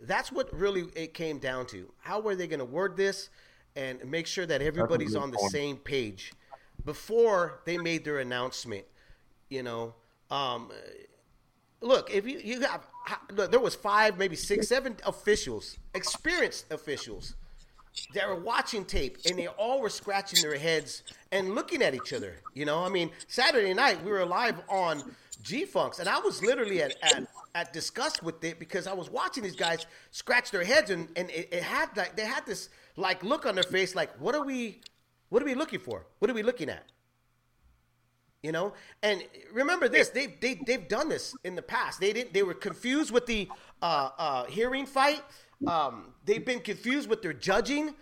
That's 0.00 0.30
what 0.30 0.52
really 0.52 0.82
it 0.94 1.14
came 1.14 1.38
down 1.38 1.66
to. 1.68 1.92
How 2.00 2.20
were 2.20 2.36
they 2.36 2.46
going 2.46 2.58
to 2.60 2.64
word 2.64 2.96
this 2.96 3.30
and 3.76 4.04
make 4.04 4.26
sure 4.26 4.46
that 4.46 4.62
everybody's 4.62 5.14
on 5.14 5.30
the 5.30 5.48
same 5.50 5.76
page 5.76 6.32
before 6.84 7.60
they 7.64 7.78
made 7.78 8.04
their 8.04 8.18
announcement? 8.18 8.84
You 9.48 9.62
know, 9.62 9.94
um, 10.30 10.70
look, 11.80 12.10
if 12.12 12.26
you 12.26 12.38
you 12.38 12.60
have 12.60 12.86
look, 13.32 13.50
there 13.50 13.60
was 13.60 13.74
five, 13.74 14.18
maybe 14.18 14.36
six, 14.36 14.68
seven 14.68 14.96
officials, 15.04 15.78
experienced 15.94 16.70
officials, 16.72 17.34
that 18.14 18.28
were 18.28 18.36
watching 18.36 18.84
tape, 18.84 19.18
and 19.26 19.38
they 19.38 19.46
all 19.46 19.80
were 19.80 19.88
scratching 19.88 20.42
their 20.42 20.58
heads 20.58 21.02
and 21.32 21.54
looking 21.54 21.82
at 21.82 21.94
each 21.94 22.12
other. 22.12 22.36
You 22.54 22.64
know, 22.64 22.84
I 22.84 22.88
mean, 22.88 23.10
Saturday 23.26 23.74
night 23.74 24.02
we 24.04 24.10
were 24.10 24.24
live 24.24 24.60
on 24.68 25.02
G 25.42 25.64
Funks, 25.64 25.98
and 25.98 26.08
I 26.08 26.18
was 26.18 26.42
literally 26.42 26.82
at, 26.82 26.94
at 27.02 27.26
at 27.54 27.72
disgust 27.72 28.22
with 28.22 28.42
it 28.44 28.58
because 28.58 28.86
I 28.86 28.92
was 28.92 29.10
watching 29.10 29.42
these 29.42 29.56
guys 29.56 29.86
scratch 30.10 30.50
their 30.50 30.64
heads, 30.64 30.90
and 30.90 31.08
and 31.16 31.30
it, 31.30 31.48
it 31.52 31.62
had 31.62 31.96
like 31.96 32.16
they 32.16 32.24
had 32.24 32.46
this 32.46 32.68
like 32.98 33.22
look 33.22 33.46
on 33.46 33.54
their 33.54 33.64
face, 33.64 33.94
like 33.94 34.10
what 34.20 34.34
are 34.34 34.44
we, 34.44 34.80
what 35.28 35.42
are 35.42 35.46
we 35.46 35.54
looking 35.54 35.80
for? 35.80 36.06
What 36.18 36.30
are 36.30 36.34
we 36.34 36.42
looking 36.42 36.68
at? 36.68 36.84
You 38.42 38.52
know, 38.52 38.72
and 39.02 39.24
remember 39.52 39.88
this: 39.88 40.10
they 40.10 40.26
they 40.40 40.60
they've 40.66 40.86
done 40.86 41.08
this 41.08 41.34
in 41.42 41.56
the 41.56 41.62
past. 41.62 42.00
They 42.00 42.12
didn't. 42.12 42.32
They 42.32 42.44
were 42.44 42.54
confused 42.54 43.10
with 43.10 43.26
the 43.26 43.48
uh, 43.82 44.10
uh, 44.16 44.44
hearing 44.44 44.86
fight. 44.86 45.22
Um, 45.66 46.14
they've 46.24 46.44
been 46.44 46.60
confused 46.60 47.08
with 47.10 47.20
their 47.20 47.32
judging. 47.32 47.94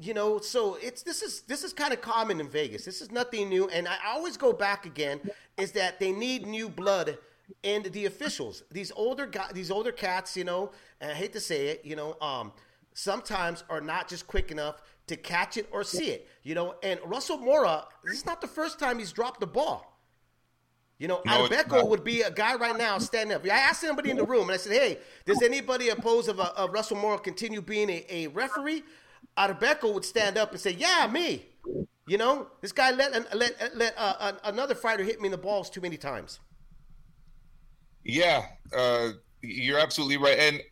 You 0.00 0.14
know, 0.14 0.40
so 0.40 0.76
it's 0.80 1.02
this 1.02 1.22
is 1.22 1.42
this 1.42 1.62
is 1.62 1.74
kind 1.74 1.92
of 1.92 2.00
common 2.00 2.40
in 2.40 2.48
Vegas. 2.48 2.84
This 2.84 3.02
is 3.02 3.12
nothing 3.12 3.50
new, 3.50 3.68
and 3.68 3.86
I 3.86 3.96
always 4.06 4.38
go 4.38 4.52
back 4.52 4.86
again 4.86 5.20
is 5.58 5.72
that 5.72 6.00
they 6.00 6.12
need 6.12 6.46
new 6.46 6.68
blood 6.68 7.18
in 7.62 7.82
the 7.82 8.06
officials. 8.06 8.62
These 8.70 8.90
older 8.96 9.26
guys, 9.26 9.52
these 9.52 9.70
older 9.70 9.92
cats, 9.92 10.36
you 10.36 10.44
know, 10.44 10.72
and 11.00 11.12
I 11.12 11.14
hate 11.14 11.32
to 11.34 11.40
say 11.40 11.68
it, 11.68 11.82
you 11.84 11.94
know, 11.94 12.16
um, 12.20 12.52
sometimes 12.94 13.64
are 13.68 13.80
not 13.80 14.08
just 14.08 14.26
quick 14.26 14.50
enough 14.50 14.80
to 15.06 15.16
catch 15.16 15.56
it 15.56 15.68
or 15.70 15.84
see 15.84 16.06
it. 16.06 16.28
You 16.42 16.54
know, 16.54 16.76
and 16.82 16.98
Russell 17.04 17.38
Mora, 17.38 17.84
this 18.04 18.18
is 18.18 18.26
not 18.26 18.40
the 18.40 18.46
first 18.46 18.78
time 18.78 18.98
he's 18.98 19.12
dropped 19.12 19.40
the 19.40 19.46
ball. 19.46 19.90
You 20.98 21.08
know, 21.08 21.20
No, 21.26 21.48
Adebeko 21.48 21.88
would 21.88 22.04
be 22.04 22.22
a 22.22 22.30
guy 22.30 22.54
right 22.54 22.76
now 22.76 22.98
standing 22.98 23.34
up. 23.34 23.44
I 23.44 23.48
asked 23.48 23.80
somebody 23.80 24.10
in 24.10 24.16
the 24.16 24.24
room, 24.24 24.42
and 24.42 24.52
I 24.52 24.56
said, 24.56 24.72
"Hey, 24.72 24.98
does 25.26 25.42
anybody 25.42 25.88
oppose 25.88 26.28
of, 26.28 26.38
uh, 26.38 26.52
of 26.56 26.72
Russell 26.72 26.96
Mora 26.96 27.18
continue 27.18 27.60
being 27.60 27.90
a, 27.90 28.06
a 28.08 28.26
referee?" 28.28 28.84
Adebeko 29.36 29.92
would 29.92 30.04
stand 30.04 30.38
up 30.38 30.52
and 30.52 30.60
say, 30.60 30.70
"Yeah, 30.70 31.08
me." 31.10 31.46
You 32.06 32.18
know, 32.18 32.48
this 32.60 32.70
guy 32.70 32.92
let 32.92 33.34
let 33.34 33.76
let 33.76 33.94
uh, 33.96 34.32
another 34.44 34.74
fighter 34.74 35.02
hit 35.02 35.20
me 35.20 35.26
in 35.26 35.32
the 35.32 35.38
balls 35.38 35.68
too 35.68 35.80
many 35.80 35.96
times. 35.96 36.38
Yeah, 38.04 38.44
uh, 38.76 39.10
you're 39.42 39.78
absolutely 39.78 40.18
right. 40.18 40.38
And 40.38 40.62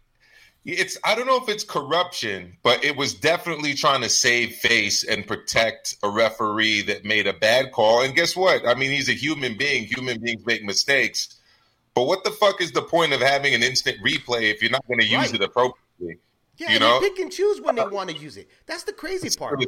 it's 0.64 0.96
I 1.04 1.14
don't 1.14 1.26
know 1.26 1.36
if 1.42 1.48
it's 1.48 1.64
corruption, 1.64 2.56
but 2.62 2.84
it 2.84 2.96
was 2.96 3.14
definitely 3.14 3.74
trying 3.74 4.00
to 4.02 4.08
save 4.08 4.52
face 4.56 5.02
and 5.04 5.26
protect 5.26 5.96
a 6.02 6.08
referee 6.10 6.82
that 6.82 7.04
made 7.04 7.26
a 7.26 7.32
bad 7.32 7.72
call. 7.72 8.02
And 8.02 8.14
guess 8.14 8.36
what? 8.36 8.66
I 8.66 8.74
mean, 8.74 8.90
he's 8.90 9.08
a 9.08 9.12
human 9.14 9.56
being. 9.56 9.84
Human 9.84 10.20
beings 10.20 10.44
make 10.46 10.62
mistakes. 10.64 11.36
But 11.94 12.04
what 12.04 12.24
the 12.24 12.30
fuck 12.30 12.60
is 12.62 12.72
the 12.72 12.82
point 12.82 13.12
of 13.12 13.20
having 13.20 13.54
an 13.54 13.62
instant 13.62 13.98
replay 14.02 14.50
if 14.52 14.62
you're 14.62 14.70
not 14.70 14.86
going 14.86 15.00
to 15.00 15.06
use 15.06 15.26
Right. 15.32 15.34
it 15.34 15.42
appropriately? 15.42 16.18
Yeah, 16.56 16.68
You 16.68 16.76
and 16.76 16.80
know? 16.80 17.00
they 17.00 17.08
pick 17.10 17.18
and 17.18 17.30
choose 17.32 17.60
when 17.60 17.74
they 17.74 17.84
want 17.86 18.08
to 18.10 18.16
use 18.16 18.36
it. 18.36 18.48
That's 18.66 18.84
the 18.84 18.92
crazy 18.92 19.28
part. 19.36 19.62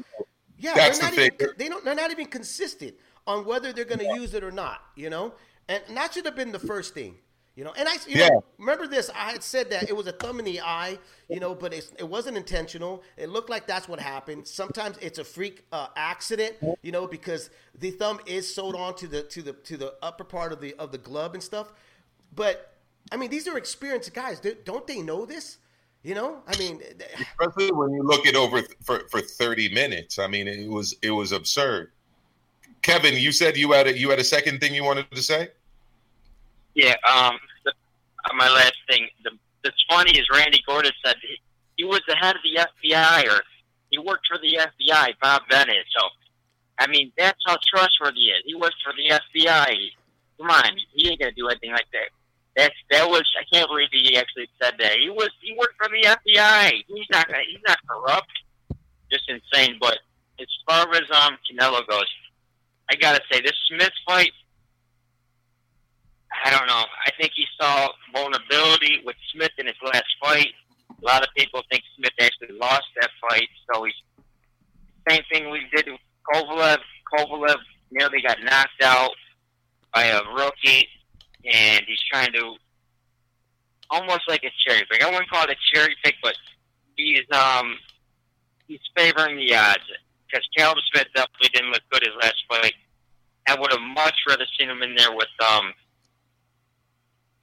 Yeah, 0.59 0.75
That's 0.75 0.99
they're 1.01 1.11
the 1.11 1.17
not 1.17 1.25
even, 1.41 1.49
they 1.59 1.69
don't. 1.69 1.85
They're 1.85 1.95
not 1.95 2.11
even 2.13 2.27
consistent 2.27 2.95
on 3.27 3.45
whether 3.45 3.73
they're 3.73 3.85
going 3.85 3.99
to 3.99 4.15
use 4.15 4.33
it 4.35 4.45
or 4.45 4.53
not. 4.53 4.81
You 4.95 5.11
know, 5.11 5.35
and 5.69 5.83
that 5.97 6.15
should 6.15 6.25
have 6.25 6.37
been 6.37 6.53
the 6.53 6.59
first 6.59 6.95
thing. 6.95 7.17
You 7.57 7.63
know, 7.63 7.73
and 7.77 7.89
I 7.89 7.95
you 8.07 8.19
Yeah. 8.19 8.29
know, 8.29 8.45
remember 8.59 8.87
this. 8.89 9.11
I 9.15 9.31
had 9.33 9.43
said 9.43 9.71
that 9.71 9.89
it 9.89 9.97
was 9.97 10.07
a 10.09 10.13
thumb 10.13 10.39
in 10.41 10.45
the 10.45 10.61
eye. 10.61 10.99
You 11.29 11.41
know, 11.41 11.55
but 11.55 11.73
it's, 11.73 11.93
it 11.99 12.09
wasn't 12.09 12.37
intentional. 12.37 13.03
It 13.17 13.29
looked 13.29 13.49
like 13.49 13.67
that's 13.67 13.89
what 13.89 14.01
happened. 14.01 14.47
Sometimes 14.47 14.99
it's 15.01 15.19
a 15.19 15.25
freak 15.25 15.65
uh, 15.73 15.87
accident. 15.97 16.57
You 16.83 16.93
know, 16.93 17.07
because 17.07 17.51
the 17.79 17.93
thumb 17.93 18.21
is 18.27 18.53
sewed 18.53 18.75
on 18.75 18.97
to 18.97 19.07
the 19.07 19.23
to 19.23 19.43
the 19.43 19.53
to 19.53 19.77
the 19.77 19.95
upper 20.03 20.25
part 20.25 20.53
of 20.53 20.61
the 20.61 20.75
of 20.75 20.91
the 20.91 20.99
glove 20.99 21.35
and 21.35 21.43
stuff. 21.43 21.73
But 22.35 22.73
I 23.13 23.17
mean, 23.17 23.31
these 23.31 23.47
are 23.47 23.57
experienced 23.57 24.13
guys. 24.15 24.41
They- 24.41 24.55
Don't 24.65 24.87
they 24.87 25.01
know 25.01 25.25
this? 25.25 25.59
You 26.03 26.15
know, 26.15 26.43
I 26.47 26.59
mean, 26.59 26.83
Especially 27.19 27.73
when 27.73 27.91
you 27.95 28.03
look 28.03 28.27
it 28.27 28.37
over 28.37 28.61
for, 28.83 29.09
for 29.11 29.23
30 29.23 29.73
minutes. 29.73 30.19
I 30.19 30.27
mean, 30.27 30.47
it 30.49 30.69
was 30.69 30.95
it 31.01 31.11
was 31.13 31.33
absurd. 31.33 31.93
Kevin, 32.83 33.15
you 33.17 33.33
said 33.33 33.57
you 33.57 33.73
had 33.73 33.87
a 33.87 33.97
you 33.99 34.11
had 34.11 34.19
a 34.19 34.25
second 34.25 34.61
thing 34.61 34.75
you 34.75 34.85
wanted 34.85 35.11
to 35.13 35.23
say? 35.23 35.49
Yeah, 36.75 36.95
um, 37.09 37.37
the, 37.65 37.71
uh, 37.71 38.35
my 38.35 38.49
last 38.49 38.77
thing. 38.89 39.09
The, 39.23 39.31
that's 39.63 39.83
funny 39.89 40.13
is 40.19 40.27
Randy 40.33 40.63
Gordon 40.67 40.93
said 41.05 41.17
he, 41.23 41.39
he 41.77 41.85
was 41.85 42.01
the 42.09 42.17
head 42.17 42.37
of 42.37 42.43
the 42.43 42.61
FBI 42.91 43.25
or 43.31 43.41
he 43.91 43.99
worked 43.99 44.27
for 44.29 44.39
the 44.39 44.59
FBI, 44.61 45.15
Bob 45.23 45.43
Bennett. 45.49 45.87
So, 45.97 46.07
I 46.79 46.87
mean, 46.89 47.13
that's 47.17 47.39
how 47.47 47.57
trustworthy 47.75 48.19
he 48.19 48.27
is. 48.27 48.43
He 48.47 48.55
worked 48.55 48.77
for 48.85 48.93
the 48.93 49.15
FBI. 49.41 49.77
Come 50.39 50.51
on, 50.51 50.77
he 50.93 51.09
ain't 51.09 51.21
gonna 51.21 51.33
do 51.33 51.49
anything 51.49 51.71
like 51.71 51.87
that. 51.93 52.09
That's 52.57 52.75
that 52.91 53.09
was. 53.09 53.23
I 53.39 53.45
can't 53.53 53.69
believe 53.69 53.89
he 53.93 54.17
actually 54.17 54.49
said 54.63 54.75
that. 54.79 54.93
He 54.99 55.11
was. 55.11 55.31
He 55.41 55.55
worked 55.59 55.75
for 55.77 55.89
the 55.89 56.03
FBI. 56.07 56.73
He's 56.87 57.07
not. 57.11 57.27
gonna- 57.29 57.43
He's 57.49 57.61
not 57.67 57.79
corrupt. 57.89 58.31
Just 59.11 59.29
insane. 59.29 59.77
But 59.81 59.99
as 60.41 60.47
far 60.67 60.89
as 60.93 61.03
um 61.11 61.37
Canelo 61.51 61.87
goes, 61.89 62.07
I 62.91 62.97
gotta 62.97 63.21
say 63.31 63.41
this 63.41 63.55
Smith 63.69 63.93
fight. 64.07 64.33
I 66.45 66.51
don't 66.51 66.67
know. 66.67 66.85
I 67.07 67.11
think 67.19 67.33
he 67.35 67.45
saw 67.61 67.89
vulnerability 68.13 69.03
with 69.05 69.17
Smith 69.33 69.53
in 69.59 69.67
his 69.67 69.77
last 69.85 70.09
fight. 70.21 70.49
A 70.91 71.05
lot 71.05 71.23
of 71.23 71.29
people 71.37 71.63
think 71.71 71.83
Smith 71.97 72.13
actually 72.21 72.57
lost 72.59 72.87
that 73.01 73.11
fight. 73.29 73.49
So 73.73 73.85
he's 73.85 73.95
same 75.09 75.23
thing 75.31 75.51
we 75.51 75.61
did 75.75 75.87
with 75.87 76.01
Kovalev. 76.33 76.79
Kovalev 77.13 77.57
nearly 77.91 78.23
got 78.23 78.39
knocked 78.43 78.83
out 78.83 79.11
by 79.93 80.05
a 80.05 80.21
rookie, 80.35 80.89
and 81.45 81.85
he's 81.87 82.01
trying 82.11 82.33
to 82.33 82.57
almost 83.91 84.23
like 84.29 84.43
a 84.45 84.51
cherry 84.67 84.85
pick. 84.91 85.03
I 85.03 85.11
wouldn't 85.11 85.29
call 85.31 85.45
it 85.45 85.51
a 85.51 85.75
cherry 85.75 85.95
pick, 86.03 86.15
but 86.23 86.35
he's 86.97 87.25
um 87.33 87.77
he's 88.67 88.81
favoring 88.97 89.37
the 89.37 89.55
odds 89.55 89.85
because 90.27 90.47
Callum 90.57 90.79
Smith 90.93 91.09
definitely 91.15 91.51
didn't 91.53 91.71
look 91.71 91.83
good 91.91 92.03
his 92.03 92.15
last 92.21 92.43
fight. 92.49 92.75
I 93.47 93.59
would 93.59 93.73
have 93.73 93.81
much 93.81 94.15
rather 94.29 94.47
seen 94.59 94.71
him 94.71 94.83
in 94.83 94.95
there 94.97 95.13
with 95.13 95.29
um 95.47 95.73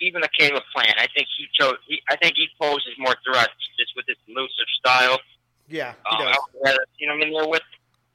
even 0.01 0.21
the 0.21 0.29
Caleb 0.37 0.63
Plant. 0.73 0.95
I 0.97 1.07
think 1.15 1.27
he 1.37 1.47
chose. 1.53 1.75
He, 1.87 2.01
I 2.09 2.15
think 2.17 2.35
he 2.35 2.47
poses 2.59 2.93
more 2.97 3.15
threats 3.25 3.53
just 3.79 3.93
with 3.95 4.05
his 4.07 4.17
elusive 4.27 4.67
style. 4.79 5.19
Yeah, 5.69 5.93
he 6.09 6.15
Um, 6.17 6.25
does. 6.25 6.35
I 6.35 6.39
would 6.53 6.61
rather 6.65 6.85
seen 6.99 7.09
him 7.09 7.21
in 7.21 7.31
there 7.31 7.47
with 7.47 7.61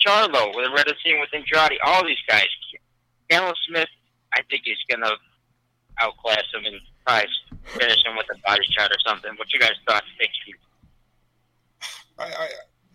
Charlo. 0.05 0.55
with 0.55 0.65
have 0.67 0.73
rather 0.75 0.95
seen 1.03 1.15
him 1.15 1.21
with 1.21 1.31
Andrade. 1.33 1.79
All 1.85 2.05
these 2.05 2.21
guys. 2.29 2.47
Callum 3.31 3.55
Smith, 3.69 3.89
I 4.35 4.43
think 4.51 4.63
he's 4.65 4.77
gonna 4.91 5.11
outclass 6.01 6.45
him 6.55 6.65
and 6.67 6.77
probably 7.07 7.27
finish 7.65 8.05
him 8.05 8.17
with 8.17 8.27
a 8.33 8.39
body 8.47 8.63
shot 8.77 8.91
or 8.91 8.99
something. 9.07 9.33
What 9.37 9.53
you 9.53 9.59
guys 9.59 9.73
thought? 9.89 10.05
Thank 10.19 10.31
you. 10.47 10.55
I, 12.19 12.25
I 12.25 12.49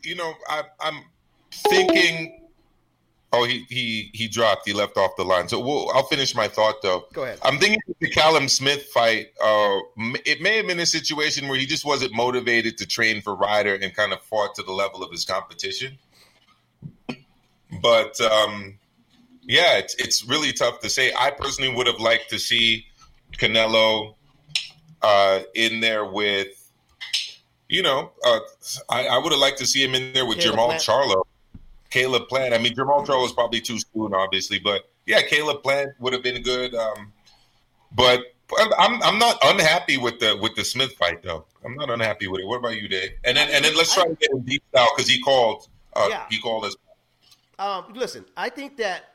you 0.03 0.15
know, 0.15 0.33
I, 0.47 0.63
I'm 0.79 1.03
thinking. 1.51 2.37
Oh, 3.33 3.45
he 3.45 3.65
he 3.69 4.09
he 4.13 4.27
dropped. 4.27 4.67
He 4.67 4.73
left 4.73 4.97
off 4.97 5.15
the 5.15 5.23
line. 5.23 5.47
So 5.47 5.59
we'll, 5.59 5.89
I'll 5.91 6.03
finish 6.03 6.35
my 6.35 6.47
thought 6.49 6.81
though. 6.81 7.05
Go 7.13 7.23
ahead. 7.23 7.39
I'm 7.43 7.57
thinking 7.59 7.79
the 7.99 8.09
Callum 8.09 8.49
Smith 8.49 8.83
fight. 8.93 9.27
Uh, 9.41 9.79
it 10.25 10.41
may 10.41 10.57
have 10.57 10.67
been 10.67 10.79
a 10.79 10.85
situation 10.85 11.47
where 11.47 11.57
he 11.57 11.65
just 11.65 11.85
wasn't 11.85 12.13
motivated 12.13 12.77
to 12.79 12.85
train 12.85 13.21
for 13.21 13.33
Ryder 13.35 13.75
and 13.75 13.95
kind 13.95 14.11
of 14.11 14.21
fought 14.21 14.55
to 14.55 14.63
the 14.63 14.73
level 14.73 15.01
of 15.01 15.11
his 15.11 15.23
competition. 15.23 15.97
But 17.81 18.19
um, 18.19 18.77
yeah, 19.43 19.77
it's 19.77 19.95
it's 19.95 20.25
really 20.27 20.51
tough 20.51 20.81
to 20.81 20.89
say. 20.89 21.13
I 21.17 21.31
personally 21.31 21.73
would 21.73 21.87
have 21.87 21.99
liked 21.99 22.29
to 22.31 22.39
see 22.39 22.85
Canelo 23.37 24.15
uh, 25.01 25.39
in 25.55 25.79
there 25.79 26.05
with, 26.05 26.49
you 27.69 27.81
know, 27.81 28.11
uh, 28.25 28.39
I, 28.89 29.07
I 29.07 29.17
would 29.17 29.31
have 29.31 29.39
liked 29.41 29.57
to 29.59 29.65
see 29.65 29.83
him 29.83 29.95
in 29.95 30.13
there 30.13 30.25
with 30.25 30.39
Caleb 30.39 30.57
Jermall 30.57 30.67
Plant. 30.67 30.83
Charlo, 30.83 31.23
Caleb 31.91 32.27
Plant. 32.27 32.53
I 32.53 32.57
mean, 32.57 32.73
Jermall 32.73 33.05
Charlo 33.05 33.21
was 33.21 33.33
probably 33.33 33.61
too 33.61 33.77
soon, 33.93 34.13
obviously, 34.13 34.59
but 34.59 34.89
yeah, 35.05 35.21
Caleb 35.21 35.61
Plant 35.61 35.91
would 35.99 36.13
have 36.13 36.23
been 36.23 36.41
good. 36.41 36.73
Um, 36.73 37.13
but 37.91 38.23
I'm 38.77 39.01
I'm 39.03 39.19
not 39.19 39.37
unhappy 39.43 39.97
with 39.97 40.19
the 40.19 40.37
with 40.41 40.55
the 40.55 40.63
Smith 40.63 40.93
fight 40.93 41.21
though. 41.21 41.45
I'm 41.63 41.75
not 41.75 41.89
unhappy 41.89 42.27
with 42.27 42.41
it. 42.41 42.47
What 42.47 42.57
about 42.57 42.81
you, 42.81 42.87
Dave? 42.87 43.11
And 43.23 43.37
then 43.37 43.49
and 43.51 43.63
then 43.63 43.75
let's 43.75 43.93
try 43.93 44.05
to 44.05 44.15
get 44.15 44.31
him 44.31 44.41
deep 44.41 44.63
out 44.75 44.89
because 44.95 45.09
he 45.09 45.19
called. 45.21 45.67
Uh, 45.93 46.07
Yeah. 46.09 46.25
He 46.29 46.39
called 46.39 46.65
us. 46.65 46.75
Um, 47.59 47.93
listen, 47.93 48.25
I 48.35 48.49
think 48.49 48.77
that 48.77 49.10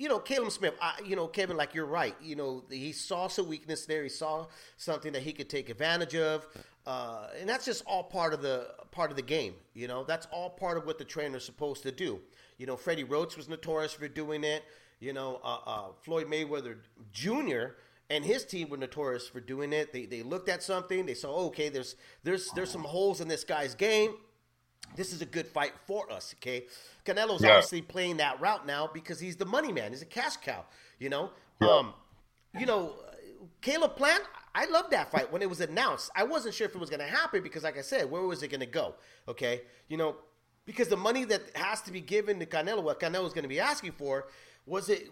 you 0.00 0.08
know 0.08 0.18
Caleb 0.18 0.50
Smith. 0.50 0.72
I, 0.80 0.94
you 1.04 1.14
know 1.14 1.26
Kevin, 1.26 1.58
like 1.58 1.74
you're 1.74 1.84
right. 1.84 2.16
You 2.22 2.34
know 2.34 2.64
he 2.70 2.90
saw 2.90 3.28
some 3.28 3.46
weakness 3.46 3.84
there. 3.84 4.02
He 4.02 4.08
saw 4.08 4.46
something 4.78 5.12
that 5.12 5.22
he 5.22 5.32
could 5.34 5.50
take 5.50 5.68
advantage 5.68 6.16
of, 6.16 6.46
uh, 6.86 7.26
and 7.38 7.46
that's 7.46 7.66
just 7.66 7.84
all 7.84 8.02
part 8.02 8.32
of 8.32 8.40
the 8.40 8.68
part 8.92 9.10
of 9.10 9.16
the 9.16 9.22
game. 9.22 9.54
You 9.74 9.88
know 9.88 10.02
that's 10.04 10.26
all 10.32 10.48
part 10.48 10.78
of 10.78 10.86
what 10.86 10.96
the 10.96 11.04
trainer's 11.04 11.44
supposed 11.44 11.82
to 11.82 11.92
do. 11.92 12.18
You 12.56 12.64
know 12.64 12.78
Freddie 12.78 13.04
Roach 13.04 13.36
was 13.36 13.46
notorious 13.46 13.92
for 13.92 14.08
doing 14.08 14.42
it. 14.42 14.64
You 15.00 15.12
know 15.12 15.38
uh, 15.44 15.58
uh, 15.66 15.82
Floyd 16.00 16.28
Mayweather 16.28 16.78
Jr. 17.12 17.74
and 18.08 18.24
his 18.24 18.46
team 18.46 18.70
were 18.70 18.78
notorious 18.78 19.28
for 19.28 19.40
doing 19.40 19.74
it. 19.74 19.92
They 19.92 20.06
they 20.06 20.22
looked 20.22 20.48
at 20.48 20.62
something. 20.62 21.04
They 21.04 21.14
saw 21.14 21.30
okay, 21.48 21.68
there's 21.68 21.96
there's 22.24 22.50
there's 22.52 22.70
some 22.70 22.84
holes 22.84 23.20
in 23.20 23.28
this 23.28 23.44
guy's 23.44 23.74
game 23.74 24.14
this 24.96 25.12
is 25.12 25.22
a 25.22 25.26
good 25.26 25.46
fight 25.46 25.72
for 25.86 26.10
us, 26.12 26.34
okay? 26.38 26.66
Canelo's 27.04 27.42
Yeah. 27.42 27.50
obviously 27.50 27.82
playing 27.82 28.18
that 28.18 28.40
route 28.40 28.66
now 28.66 28.88
because 28.92 29.20
he's 29.20 29.36
the 29.36 29.46
money 29.46 29.72
man. 29.72 29.92
He's 29.92 30.02
a 30.02 30.06
cash 30.06 30.36
cow, 30.38 30.64
you 30.98 31.08
know? 31.08 31.30
Um, 31.60 31.94
you 32.58 32.66
know, 32.66 32.94
Caleb 33.60 33.96
Plant, 33.96 34.22
I 34.54 34.64
love 34.66 34.90
that 34.90 35.10
fight 35.10 35.30
when 35.30 35.42
it 35.42 35.48
was 35.48 35.60
announced. 35.60 36.10
I 36.16 36.24
wasn't 36.24 36.54
sure 36.54 36.66
if 36.66 36.74
it 36.74 36.78
was 36.78 36.90
going 36.90 37.00
to 37.00 37.06
happen 37.06 37.42
because, 37.42 37.62
like 37.62 37.78
I 37.78 37.82
said, 37.82 38.10
where 38.10 38.22
was 38.22 38.42
it 38.42 38.48
going 38.48 38.60
to 38.60 38.66
go, 38.66 38.94
okay? 39.28 39.62
You 39.88 39.96
know, 39.96 40.16
because 40.66 40.88
the 40.88 40.96
money 40.96 41.24
that 41.24 41.42
has 41.56 41.80
to 41.82 41.92
be 41.92 42.00
given 42.00 42.38
to 42.38 42.46
Canelo, 42.46 42.82
what 42.82 43.00
Canelo's 43.00 43.32
going 43.32 43.42
to 43.42 43.48
be 43.48 43.60
asking 43.60 43.92
for, 43.92 44.26
was 44.66 44.88
it? 44.88 45.08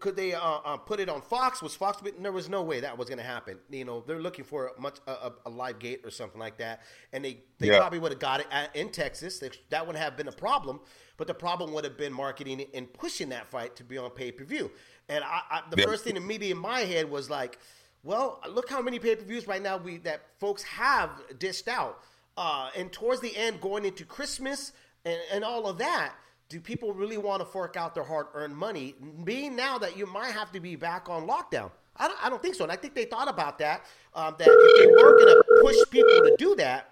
Could 0.00 0.16
they 0.16 0.34
uh, 0.34 0.40
uh, 0.40 0.76
put 0.76 1.00
it 1.00 1.08
on 1.08 1.22
Fox? 1.22 1.62
Was 1.62 1.74
Fox? 1.74 2.02
There 2.20 2.32
was 2.32 2.48
no 2.48 2.62
way 2.62 2.80
that 2.80 2.96
was 2.96 3.08
going 3.08 3.18
to 3.18 3.24
happen. 3.24 3.58
You 3.70 3.84
know, 3.84 4.04
they're 4.06 4.20
looking 4.20 4.44
for 4.44 4.72
a 4.76 4.80
much 4.80 4.98
a, 5.06 5.32
a, 5.46 5.50
live 5.50 5.78
gate 5.78 6.02
or 6.04 6.10
something 6.10 6.38
like 6.38 6.58
that, 6.58 6.82
and 7.12 7.24
they 7.24 7.40
they 7.58 7.68
Yeah. 7.68 7.78
probably 7.78 7.98
would 7.98 8.12
have 8.12 8.20
got 8.20 8.40
it 8.40 8.46
at, 8.50 8.74
in 8.76 8.90
Texas. 8.90 9.38
They, 9.38 9.50
that 9.70 9.86
would 9.86 9.96
have 9.96 10.16
been 10.16 10.28
a 10.28 10.32
problem, 10.32 10.80
but 11.16 11.26
the 11.26 11.34
problem 11.34 11.72
would 11.72 11.84
have 11.84 11.96
been 11.96 12.12
marketing 12.12 12.64
and 12.74 12.92
pushing 12.92 13.30
that 13.30 13.48
fight 13.50 13.74
to 13.76 13.84
be 13.84 13.98
on 13.98 14.10
pay 14.10 14.30
per 14.30 14.44
view. 14.44 14.70
And 15.08 15.24
I, 15.24 15.40
I, 15.50 15.62
the 15.70 15.80
Yeah. 15.80 15.86
first 15.86 16.04
thing 16.04 16.16
immediately 16.16 16.50
in 16.52 16.58
my 16.58 16.80
head 16.80 17.10
was 17.10 17.28
like, 17.30 17.58
well, 18.04 18.40
look 18.48 18.68
how 18.68 18.82
many 18.82 18.98
pay 18.98 19.16
per 19.16 19.24
views 19.24 19.46
right 19.48 19.62
now 19.62 19.78
we 19.78 19.96
that 19.98 20.22
folks 20.38 20.62
have 20.64 21.10
dished 21.38 21.66
out. 21.66 22.00
Uh, 22.36 22.70
and 22.76 22.92
towards 22.92 23.20
the 23.20 23.36
end, 23.36 23.60
going 23.60 23.84
into 23.84 24.04
Christmas 24.04 24.72
and, 25.04 25.18
and 25.32 25.44
all 25.44 25.66
of 25.66 25.78
that, 25.78 26.14
do 26.52 26.60
people 26.60 26.92
really 26.92 27.16
want 27.16 27.40
to 27.40 27.46
fork 27.46 27.76
out 27.76 27.94
their 27.94 28.04
hard 28.04 28.26
earned 28.34 28.54
money, 28.54 28.94
being 29.24 29.56
now 29.56 29.78
that 29.78 29.96
you 29.96 30.06
might 30.06 30.32
have 30.32 30.52
to 30.52 30.60
be 30.60 30.76
back 30.76 31.08
on 31.08 31.26
lockdown? 31.26 31.70
I 31.96 32.08
don't, 32.08 32.24
I 32.24 32.28
don't 32.28 32.42
think 32.42 32.54
so. 32.54 32.64
And 32.64 32.70
I 32.70 32.76
think 32.76 32.94
they 32.94 33.06
thought 33.06 33.28
about 33.28 33.58
that, 33.58 33.86
um, 34.14 34.34
that 34.38 34.48
if 34.48 34.78
they 34.78 34.86
weren't 34.92 35.18
going 35.18 35.34
to 35.34 35.62
push 35.62 35.76
people 35.90 36.28
to 36.28 36.36
do 36.38 36.54
that, 36.56 36.90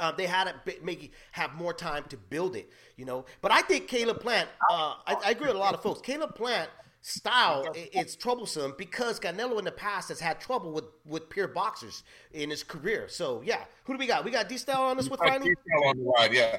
uh, 0.00 0.10
they 0.10 0.26
had 0.26 0.44
to 0.44 0.54
make 0.82 1.12
have 1.30 1.54
more 1.54 1.72
time 1.72 2.04
to 2.08 2.16
build 2.16 2.56
it, 2.56 2.70
you 2.96 3.04
know. 3.04 3.24
But 3.40 3.52
I 3.52 3.62
think 3.62 3.86
Caleb 3.86 4.20
Plant, 4.20 4.48
uh, 4.70 4.94
I, 5.06 5.16
I 5.26 5.30
agree 5.30 5.46
with 5.46 5.56
a 5.56 5.60
lot 5.60 5.74
of 5.74 5.82
folks. 5.82 6.00
Caleb 6.00 6.34
Plant 6.34 6.68
style 7.04 7.66
it's 7.74 8.14
troublesome 8.14 8.74
because 8.78 9.18
Canelo 9.18 9.58
in 9.58 9.64
the 9.64 9.72
past 9.72 10.08
has 10.08 10.20
had 10.20 10.40
trouble 10.40 10.72
with 10.72 10.84
with 11.04 11.28
pure 11.28 11.48
boxers 11.48 12.04
in 12.32 12.48
his 12.50 12.62
career. 12.62 13.06
So 13.08 13.42
yeah, 13.44 13.64
who 13.84 13.92
do 13.92 13.98
we 13.98 14.06
got? 14.06 14.24
We 14.24 14.30
got 14.30 14.48
D 14.48 14.56
style 14.56 14.82
on 14.82 14.96
this 14.96 15.08
with 15.08 15.20
finally. 15.20 15.52
on 15.86 15.98
the 15.98 16.04
ride, 16.04 16.32
yeah. 16.32 16.58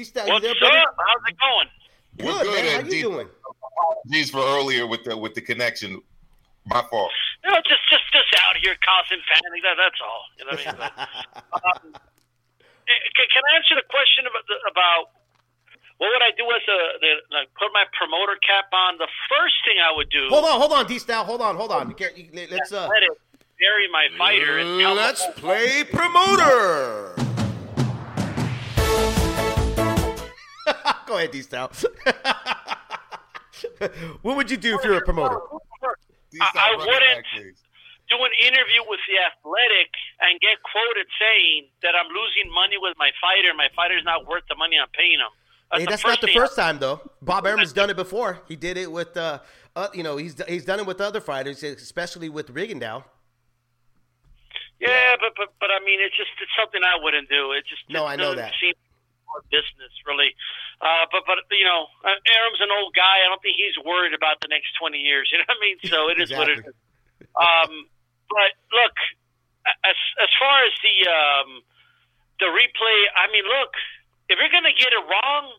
D 0.00 0.04
style, 0.04 0.26
you 0.26 0.32
What's 0.32 0.44
there, 0.44 0.52
up? 0.56 0.58
brother? 0.64 0.80
How's 0.96 1.24
it 1.28 1.36
going? 1.36 1.68
We're 2.24 2.40
Good, 2.40 2.48
man. 2.56 2.64
How 2.72 2.78
and 2.80 2.86
you 2.88 2.92
D- 2.92 3.02
doing? 3.02 3.28
Apologies 3.28 4.30
for 4.32 4.40
earlier 4.56 4.86
with 4.88 5.04
the 5.04 5.12
with 5.16 5.34
the 5.36 5.42
connection. 5.44 6.00
My 6.64 6.80
fault. 6.88 7.12
You 7.44 7.50
know, 7.52 7.60
just 7.68 7.84
just 7.92 8.04
just 8.08 8.30
out 8.48 8.56
here 8.64 8.72
causing 8.80 9.20
panic. 9.28 9.60
That, 9.60 9.76
that's 9.76 10.00
all. 10.00 10.22
You 10.40 10.44
know 10.48 10.56
what 10.56 10.64
I 10.64 10.72
mean? 10.72 10.80
But, 10.80 10.92
um, 11.68 11.92
eh, 12.88 13.00
can, 13.12 13.26
can 13.28 13.42
I 13.44 13.50
answer 13.60 13.76
the 13.76 13.84
question 13.92 14.24
about 14.24 14.44
the, 14.48 14.56
about 14.72 15.02
what 16.00 16.08
would 16.16 16.24
I 16.24 16.32
do 16.32 16.48
as 16.48 16.64
a 16.64 16.78
the, 17.04 17.12
like 17.36 17.48
put 17.60 17.68
my 17.76 17.84
promoter 17.92 18.40
cap 18.40 18.72
on? 18.72 18.96
The 18.96 19.08
first 19.28 19.56
thing 19.68 19.76
I 19.84 19.92
would 19.94 20.08
do. 20.08 20.28
hold 20.32 20.44
on, 20.48 20.56
hold 20.60 20.72
on, 20.72 20.86
D 20.88 20.96
style, 20.98 21.24
hold 21.28 21.44
on, 21.44 21.56
hold 21.56 21.72
on. 21.72 21.88
You 21.92 21.94
can't- 21.94 22.16
you- 22.16 22.28
Let's 22.32 22.72
uh, 22.72 22.88
Let 22.88 23.04
it 23.04 23.12
bury 23.60 23.84
my 23.92 24.08
fighter. 24.16 24.56
And 24.64 24.80
Let's 24.96 25.24
them- 25.28 25.34
play 25.36 25.84
promoter. 25.84 27.12
Go 31.10 31.18
ahead, 31.18 31.32
D 31.32 31.42
style. 31.42 31.72
what 34.22 34.36
would 34.36 34.48
you 34.48 34.56
do 34.56 34.78
if 34.78 34.84
you're 34.84 34.96
a 34.96 35.04
promoter? 35.04 35.40
I- 36.40 36.52
I 36.54 36.76
wouldn't- 36.76 37.26
back, 37.26 37.26
do 38.08 38.16
an 38.16 38.30
interview 38.46 38.82
with 38.86 39.00
the 39.08 39.18
athletic 39.18 39.90
and 40.20 40.38
get 40.40 40.62
quoted 40.62 41.08
saying 41.18 41.66
that 41.82 41.96
I'm 41.96 42.06
losing 42.14 42.52
money 42.54 42.76
with 42.78 42.94
my 42.96 43.10
fighter. 43.20 43.52
My 43.56 43.68
fighter's 43.74 44.04
not 44.04 44.24
worth 44.28 44.44
the 44.48 44.54
money 44.54 44.76
I'm 44.80 44.88
paying 44.90 45.18
him. 45.18 45.26
Hey, 45.72 45.84
that's 45.84 46.04
not 46.04 46.20
the 46.20 46.28
first 46.28 46.54
time 46.54 46.78
though. 46.78 47.00
Bob 47.20 47.44
Arum's 47.44 47.72
done 47.72 47.90
it 47.90 47.96
before. 47.96 48.40
He 48.46 48.54
did 48.54 48.76
it 48.76 48.90
with, 48.90 49.16
uh, 49.16 49.40
uh, 49.74 49.88
you 49.92 50.04
know, 50.04 50.16
he's 50.16 50.40
he's 50.48 50.64
done 50.64 50.78
it 50.78 50.86
with 50.86 51.00
other 51.00 51.20
fighters, 51.20 51.64
especially 51.64 52.28
with 52.28 52.54
Rigondeaux. 52.54 53.02
Yeah, 54.80 55.16
but 55.20 55.32
but 55.36 55.48
but 55.58 55.70
I 55.70 55.80
mean, 55.84 56.00
it's 56.00 56.16
just 56.16 56.30
it's 56.40 56.52
something 56.58 56.80
I 56.84 57.02
wouldn't 57.02 57.28
do. 57.28 57.50
It 57.52 57.64
just 57.68 57.82
No, 57.88 58.06
it 58.06 58.10
I 58.10 58.16
know 58.16 58.34
that. 58.36 58.52
Seem 58.60 58.74
more 59.30 59.42
business 59.50 59.92
really. 60.06 60.34
Uh, 60.80 61.04
but 61.12 61.28
but 61.28 61.44
you 61.52 61.64
know, 61.64 61.92
uh, 62.00 62.16
Arum's 62.40 62.60
an 62.64 62.72
old 62.72 62.96
guy. 62.96 63.20
I 63.20 63.28
don't 63.28 63.40
think 63.44 63.60
he's 63.60 63.76
worried 63.84 64.16
about 64.16 64.40
the 64.40 64.48
next 64.48 64.72
twenty 64.80 65.04
years. 65.04 65.28
You 65.32 65.38
know 65.38 65.48
what 65.48 65.60
I 65.60 65.64
mean? 65.64 65.78
So 65.84 66.08
it 66.08 66.16
is 66.20 66.32
what 66.32 66.48
it 66.48 66.64
Exactly. 66.64 66.72
is. 67.20 67.28
Um, 67.36 67.72
but 68.32 68.50
look, 68.72 68.96
as 69.84 69.98
as 70.24 70.30
far 70.40 70.64
as 70.64 70.72
the 70.80 70.96
um, 71.04 71.48
the 72.40 72.48
replay, 72.48 72.98
I 73.12 73.28
mean, 73.28 73.44
look, 73.44 73.76
if 74.32 74.40
you're 74.40 74.52
gonna 74.52 74.72
get 74.72 74.96
it 74.96 75.04
wrong, 75.04 75.52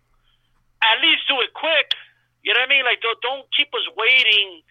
at 0.81 0.97
least 1.05 1.29
do 1.29 1.37
it 1.45 1.53
quick. 1.53 1.93
You 2.41 2.57
know 2.57 2.65
what 2.65 2.73
I 2.73 2.73
mean? 2.73 2.85
Like 2.89 3.05
don't 3.05 3.21
don't 3.21 3.45
keep 3.53 3.69
us 3.77 3.85
waiting 3.93 4.65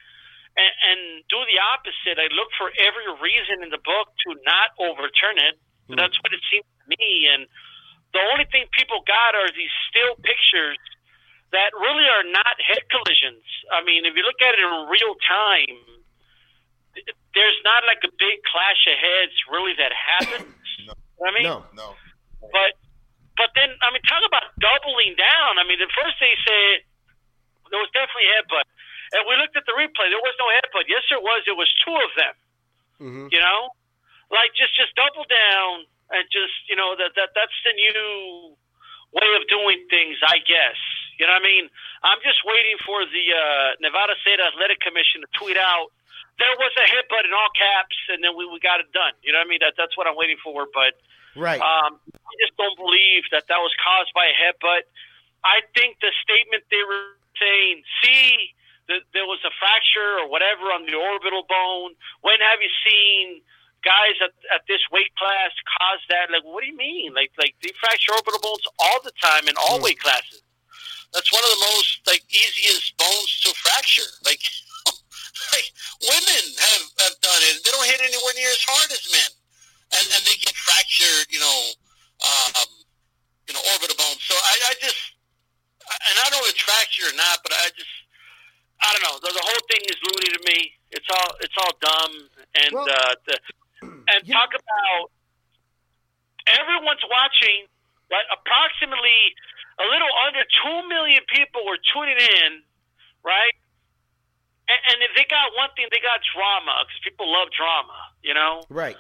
and, 0.59 0.73
and 0.91 1.01
do 1.31 1.39
the 1.47 1.63
opposite. 1.63 2.19
I 2.19 2.27
look 2.35 2.51
for 2.59 2.75
every 2.75 3.07
reason 3.23 3.63
in 3.63 3.71
the 3.71 3.79
book 3.79 4.11
to 4.27 4.35
not 4.43 4.75
overturn 4.83 5.39
it. 5.39 5.55
That's 5.91 6.15
what 6.23 6.31
it 6.35 6.43
seems 6.51 6.67
to 6.67 6.85
me. 6.87 7.27
And 7.35 7.47
the 8.13 8.23
only 8.35 8.47
thing 8.51 8.67
people 8.75 9.03
got 9.07 9.35
are 9.39 9.51
these 9.55 9.73
still 9.91 10.15
pictures 10.23 10.79
that 11.55 11.71
really 11.75 12.07
are 12.07 12.27
not 12.31 12.55
head 12.63 12.83
collisions. 12.91 13.43
I 13.75 13.83
mean, 13.83 14.07
if 14.07 14.15
you 14.15 14.23
look 14.23 14.39
at 14.43 14.55
it 14.55 14.63
in 14.63 14.71
real 14.91 15.15
time, 15.27 15.79
there's 17.35 17.61
not 17.63 17.87
like 17.87 18.03
a 18.03 18.13
big 18.19 18.43
clash 18.47 18.83
of 18.91 18.97
heads 18.99 19.35
really 19.51 19.75
that 19.79 19.93
happens. 19.95 20.51
No. 20.81 20.97
You 20.97 20.97
know 20.97 20.97
what 21.21 21.29
I 21.29 21.35
mean, 21.37 21.45
No, 21.45 21.57
No. 21.77 21.89
but 22.41 22.73
but 23.37 23.53
then 23.53 23.69
I 23.85 23.93
mean, 23.93 24.01
talk 24.09 24.25
about 24.25 24.49
doubling 24.59 25.13
down. 25.15 25.61
I 25.61 25.65
mean, 25.69 25.77
the 25.77 25.93
first 25.93 26.17
they 26.19 26.33
said 26.41 26.83
there 27.69 27.79
was 27.79 27.93
definitely 27.93 28.25
a 28.33 28.41
headbutt, 28.41 28.65
and 29.13 29.21
we 29.29 29.37
looked 29.37 29.55
at 29.61 29.69
the 29.69 29.77
replay. 29.77 30.09
There 30.09 30.25
was 30.25 30.35
no 30.41 30.49
headbutt. 30.51 30.89
Yes, 30.89 31.05
there 31.13 31.21
was. 31.21 31.45
It 31.47 31.55
was 31.55 31.69
two 31.85 31.93
of 31.95 32.11
them. 32.17 32.35
hmm 32.99 33.27
You 33.29 33.39
know, 33.45 33.77
like 34.33 34.57
just 34.57 34.73
just 34.75 34.97
double 34.97 35.29
down 35.29 35.85
and 36.11 36.25
just 36.31 36.55
you 36.69 36.77
know 36.77 36.95
that 36.99 37.15
that 37.17 37.31
that's 37.35 37.59
the 37.65 37.75
new 37.75 38.55
way 39.13 39.31
of 39.39 39.47
doing 39.51 39.83
things, 39.91 40.19
I 40.23 40.39
guess. 40.47 40.79
You 41.19 41.27
know 41.27 41.35
what 41.37 41.45
I 41.45 41.51
mean? 41.53 41.67
I'm 42.03 42.23
just 42.25 42.41
waiting 42.47 42.79
for 42.87 43.05
the 43.05 43.25
uh, 43.35 43.77
Nevada 43.83 44.15
State 44.23 44.41
Athletic 44.41 44.81
Commission 44.81 45.21
to 45.21 45.29
tweet 45.37 45.59
out 45.59 45.93
there 46.41 46.57
was 46.57 46.73
a 46.81 46.87
headbutt 46.89 47.29
in 47.29 47.37
all 47.37 47.53
caps, 47.53 47.97
and 48.09 48.25
then 48.25 48.33
we, 48.33 48.49
we 48.49 48.57
got 48.65 48.81
it 48.81 48.89
done. 48.97 49.13
You 49.21 49.37
know 49.37 49.45
what 49.45 49.47
I 49.47 49.53
mean? 49.53 49.61
That 49.61 49.77
that's 49.77 49.93
what 49.95 50.09
I'm 50.09 50.17
waiting 50.17 50.41
for. 50.43 50.67
But 50.73 50.97
Right. 51.37 51.61
um, 51.63 52.01
I 52.11 52.33
just 52.43 52.57
don't 52.59 52.75
believe 52.75 53.23
that 53.31 53.47
that 53.47 53.61
was 53.63 53.71
caused 53.79 54.11
by 54.19 54.27
a 54.27 54.35
headbutt. 54.35 54.83
I 55.47 55.63
think 55.79 56.03
the 56.03 56.11
statement 56.27 56.65
they 56.75 56.83
were 56.83 57.15
saying, 57.39 57.87
see, 58.03 58.57
that 58.89 59.07
there 59.15 59.27
was 59.31 59.39
a 59.47 59.53
fracture 59.63 60.19
or 60.19 60.27
whatever 60.27 60.75
on 60.75 60.87
the 60.91 60.99
orbital 60.99 61.47
bone. 61.47 61.95
When 62.27 62.41
have 62.43 62.59
you 62.59 62.73
seen 62.83 63.41
guys 63.83 64.17
at, 64.23 64.35
at 64.55 64.63
this 64.69 64.81
weight 64.93 65.13
class 65.17 65.53
cause 65.79 66.03
that? 66.09 66.31
Like, 66.31 66.45
what 66.45 66.63
do 66.63 66.69
you 66.69 66.77
mean? 66.77 67.15
Like, 67.15 67.33
like 67.39 67.55
they 67.63 67.73
fracture 67.81 68.13
orbital 68.15 68.41
bones 68.41 68.65
all 68.79 69.01
the 69.03 69.15
time 69.21 69.49
in 69.49 69.55
all 69.57 69.81
weight 69.81 70.01
classes. 70.01 70.43
That's 71.13 71.33
one 71.33 71.43
of 71.43 71.53
the 71.59 71.63
most 71.75 72.07
like 72.07 72.23
easiest 72.31 72.95
bones 72.97 73.31
to 73.45 73.51
fracture. 73.59 74.07
Like, 74.23 74.41
like 75.55 75.69
women 76.07 76.45
have, 76.57 76.85
have 77.09 77.17
done 77.19 77.43
it. 77.51 77.61
They 77.65 77.71
don't 77.75 77.89
hit 77.89 78.01
anywhere 78.01 78.35
near 78.39 78.53
as 78.53 78.63
hard 78.63 78.89
as 78.95 79.03
men, 79.11 79.31
and 79.99 80.07
and 80.15 80.23
they 80.23 80.39
get 80.39 80.55
fractured. 80.55 81.27
You 81.35 81.43
know, 81.43 81.59
um, 82.23 82.71
you 83.51 83.55
know, 83.59 83.63
orbital 83.75 83.99
bones. 83.99 84.23
So 84.23 84.35
I, 84.39 84.55
I 84.71 84.73
just, 84.79 85.01
and 85.91 86.15
I 86.15 86.31
don't 86.31 86.39
know 86.39 86.47
if 86.47 86.55
it's 86.55 86.63
fracture 86.63 87.11
or 87.11 87.17
not, 87.19 87.43
but 87.43 87.51
I 87.51 87.67
just, 87.75 87.95
I 88.79 88.89
don't 88.95 89.05
know. 89.11 89.17
The, 89.19 89.35
the 89.35 89.43
whole 89.45 89.65
thing 89.67 89.83
is 89.91 89.99
loony 90.07 90.31
to 90.39 90.43
me. 90.47 90.59
It's 90.95 91.11
all, 91.11 91.31
it's 91.43 91.57
all 91.59 91.75
dumb. 91.83 92.13
And 92.63 92.71
Well, 92.73 92.87
uh, 92.87 93.15
the, 93.27 93.37
and 94.15 94.27
you- 94.27 94.35
talk 94.35 94.51
about 94.55 95.11
everyone's 96.59 97.05
watching. 97.11 97.67
Right, 98.11 98.27
approximately 98.35 99.39
a 99.79 99.87
little 99.87 100.11
under 100.27 100.43
two 100.43 100.79
million 100.91 101.23
people 101.31 101.63
were 101.63 101.79
tuning 101.95 102.19
in, 102.19 102.59
right? 103.23 103.55
And, 104.67 104.81
and 104.91 104.99
if 105.07 105.15
they 105.15 105.31
got 105.31 105.55
one 105.55 105.71
thing, 105.79 105.87
they 105.95 106.03
got 106.03 106.19
drama 106.35 106.75
because 106.83 106.99
people 107.07 107.31
love 107.31 107.55
drama, 107.55 107.95
you 108.19 108.35
know 108.35 108.67
right. 108.67 108.99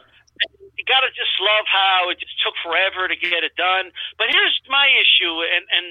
you 0.78 0.84
gotta 0.86 1.10
just 1.10 1.34
love 1.42 1.66
how 1.66 2.06
it 2.14 2.22
just 2.22 2.38
took 2.38 2.54
forever 2.62 3.10
to 3.10 3.18
get 3.18 3.42
it 3.42 3.58
done. 3.58 3.90
But 4.14 4.30
here's 4.30 4.54
my 4.70 4.86
issue, 4.94 5.42
and 5.42 5.66
and 5.74 5.86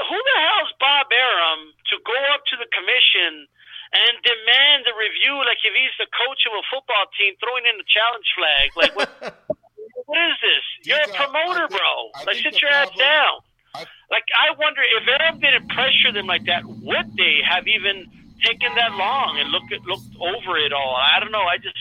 who 0.00 0.16
the 0.16 0.36
hell's 0.48 0.72
Bob 0.80 1.12
Arum 1.12 1.76
to 1.92 2.00
go 2.00 2.16
up 2.32 2.48
to 2.48 2.56
the 2.56 2.68
commission 2.72 3.46
and 3.92 4.12
demand 4.24 4.88
a 4.88 4.94
review 4.96 5.36
like 5.44 5.60
if 5.64 5.72
he's 5.76 5.94
the 6.00 6.08
coach 6.08 6.42
of 6.48 6.52
a 6.56 6.64
football 6.72 7.04
team 7.20 7.36
throwing 7.40 7.64
in 7.68 7.76
the 7.76 7.84
challenge 7.88 8.28
flag? 8.36 8.66
Like 8.76 8.92
what? 8.96 9.10
what 10.08 10.18
is 10.18 10.36
this? 10.40 10.64
You're 10.88 11.04
a 11.04 11.10
promoter, 11.12 11.68
think- 11.68 11.78
bro. 11.80 11.92
I 12.16 12.24
Like 12.24 12.40
think 12.40 12.52
sit 12.52 12.54
the 12.56 12.60
your 12.66 12.72
ass 12.72 12.90
down. 12.96 13.34
I- 13.74 13.86
Like 14.10 14.28
I 14.36 14.52
wonder 14.56 14.82
if 14.84 15.04
Arum 15.08 15.40
didn't 15.40 15.68
pressure 15.72 16.12
them 16.12 16.26
like 16.26 16.44
that, 16.46 16.64
would 16.64 17.08
they 17.16 17.40
have 17.44 17.68
even 17.68 18.08
taken 18.44 18.74
that 18.74 18.92
long 18.98 19.38
and 19.38 19.48
look 19.50 19.64
at 19.72 19.80
looked 19.88 20.12
over 20.20 20.58
it 20.58 20.72
all? 20.72 20.96
I 20.96 21.20
don't 21.20 21.32
know. 21.32 21.44
I 21.44 21.56
just 21.56 21.76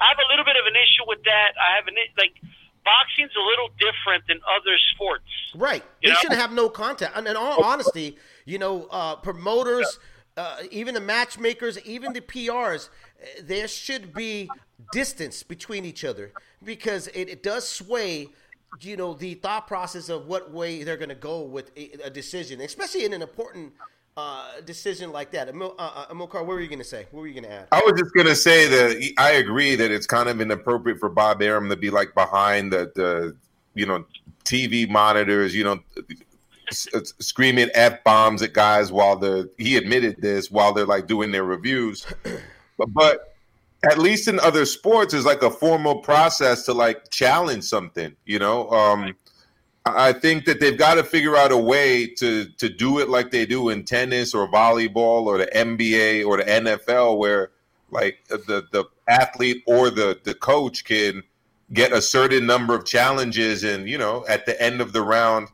I 0.00 0.08
have 0.14 0.18
a 0.18 0.28
little 0.30 0.44
bit 0.44 0.56
of 0.56 0.66
an 0.66 0.74
issue 0.78 1.04
with 1.06 1.22
that. 1.26 1.52
I 1.58 1.76
have 1.76 1.86
an 1.86 1.94
like 2.16 2.34
boxing's 2.84 3.34
a 3.36 3.44
little 3.44 3.68
different 3.78 4.24
than 4.26 4.38
other 4.48 4.74
sports. 4.94 5.26
Right. 5.54 5.82
You 6.00 6.08
they 6.08 6.14
know? 6.14 6.20
shouldn't 6.20 6.40
have 6.40 6.52
no 6.52 6.68
contact. 6.70 7.16
And 7.16 7.26
in 7.28 7.36
all 7.36 7.62
honesty, 7.62 8.16
you 8.46 8.58
know, 8.58 8.86
uh, 8.90 9.16
promoters, 9.16 9.98
uh, 10.38 10.62
even 10.70 10.94
the 10.94 11.00
matchmakers, 11.00 11.78
even 11.84 12.12
the 12.12 12.20
PRs, 12.20 12.88
uh, 12.88 13.26
there 13.42 13.68
should 13.68 14.14
be 14.14 14.48
distance 14.92 15.42
between 15.42 15.84
each 15.84 16.04
other 16.04 16.32
because 16.64 17.08
it, 17.08 17.28
it 17.28 17.42
does 17.42 17.68
sway, 17.68 18.28
you 18.80 18.96
know, 18.96 19.14
the 19.14 19.34
thought 19.34 19.66
process 19.66 20.08
of 20.08 20.26
what 20.26 20.52
way 20.52 20.84
they're 20.84 20.96
going 20.96 21.08
to 21.08 21.14
go 21.14 21.42
with 21.42 21.72
a, 21.76 21.90
a 22.04 22.10
decision, 22.10 22.60
especially 22.60 23.04
in 23.04 23.12
an 23.12 23.20
important 23.20 23.72
uh, 24.16 24.60
decision 24.64 25.12
like 25.12 25.30
that. 25.32 25.48
Uh, 25.48 25.68
uh, 25.78 26.14
what 26.14 26.46
were 26.46 26.60
you 26.60 26.68
going 26.68 26.78
to 26.78 26.84
say? 26.84 27.06
What 27.10 27.20
were 27.20 27.26
you 27.26 27.34
going 27.34 27.50
to 27.50 27.52
add? 27.52 27.68
I 27.72 27.80
was 27.84 27.98
just 28.00 28.14
gonna 28.14 28.34
say 28.34 28.66
that 28.66 29.12
I 29.18 29.32
agree 29.32 29.76
that 29.76 29.90
it's 29.90 30.06
kind 30.06 30.28
of 30.28 30.40
inappropriate 30.40 30.98
for 30.98 31.08
Bob 31.08 31.40
Arum 31.40 31.68
to 31.68 31.76
be 31.76 31.90
like 31.90 32.14
behind 32.14 32.72
the, 32.72 32.90
the 32.96 33.36
you 33.74 33.86
know 33.86 34.04
TV 34.44 34.88
monitors, 34.88 35.54
you 35.54 35.62
know, 35.62 35.78
screaming 36.70 37.70
f 37.74 38.02
bombs 38.04 38.42
at 38.42 38.52
guys 38.52 38.92
while 38.92 39.16
they're. 39.16 39.46
He 39.58 39.76
admitted 39.76 40.20
this 40.20 40.50
while 40.50 40.72
they're 40.72 40.86
like 40.86 41.06
doing 41.06 41.32
their 41.32 41.44
reviews, 41.44 42.06
but, 42.78 42.92
but 42.92 43.34
at 43.84 43.98
least 43.98 44.28
in 44.28 44.40
other 44.40 44.64
sports, 44.64 45.12
there's 45.12 45.24
like 45.24 45.42
a 45.42 45.50
formal 45.50 45.96
process 45.96 46.64
to 46.64 46.72
like 46.72 47.10
challenge 47.10 47.64
something. 47.64 48.14
You 48.24 48.38
know, 48.38 48.68
um, 48.70 49.14
I 49.84 50.08
I 50.08 50.12
think 50.12 50.44
that 50.46 50.60
they've 50.60 50.78
got 50.78 50.94
to 50.94 51.04
figure 51.04 51.36
out 51.36 51.52
a 51.52 51.56
way 51.56 52.06
to 52.06 52.46
to 52.46 52.68
do 52.68 52.98
it 52.98 53.08
like 53.08 53.30
they 53.30 53.46
do 53.46 53.68
in 53.68 53.84
tennis 53.84 54.34
or 54.34 54.48
volleyball 54.48 55.26
or 55.26 55.38
the 55.38 55.46
NBA 55.46 56.26
or 56.26 56.38
the 56.38 56.44
NFL, 56.44 57.18
where 57.18 57.50
like 57.90 58.24
the 58.28 58.66
the 58.72 58.84
athlete 59.08 59.62
or 59.66 59.90
the 59.90 60.18
the 60.24 60.34
coach 60.34 60.84
can 60.84 61.22
get 61.72 61.92
a 61.92 62.02
certain 62.02 62.46
number 62.46 62.74
of 62.74 62.84
challenges, 62.84 63.64
and 63.64 63.88
you 63.88 63.98
know, 63.98 64.24
at 64.28 64.46
the 64.46 64.60
end 64.60 64.80
of 64.80 64.92
the 64.92 65.02
round, 65.02 65.48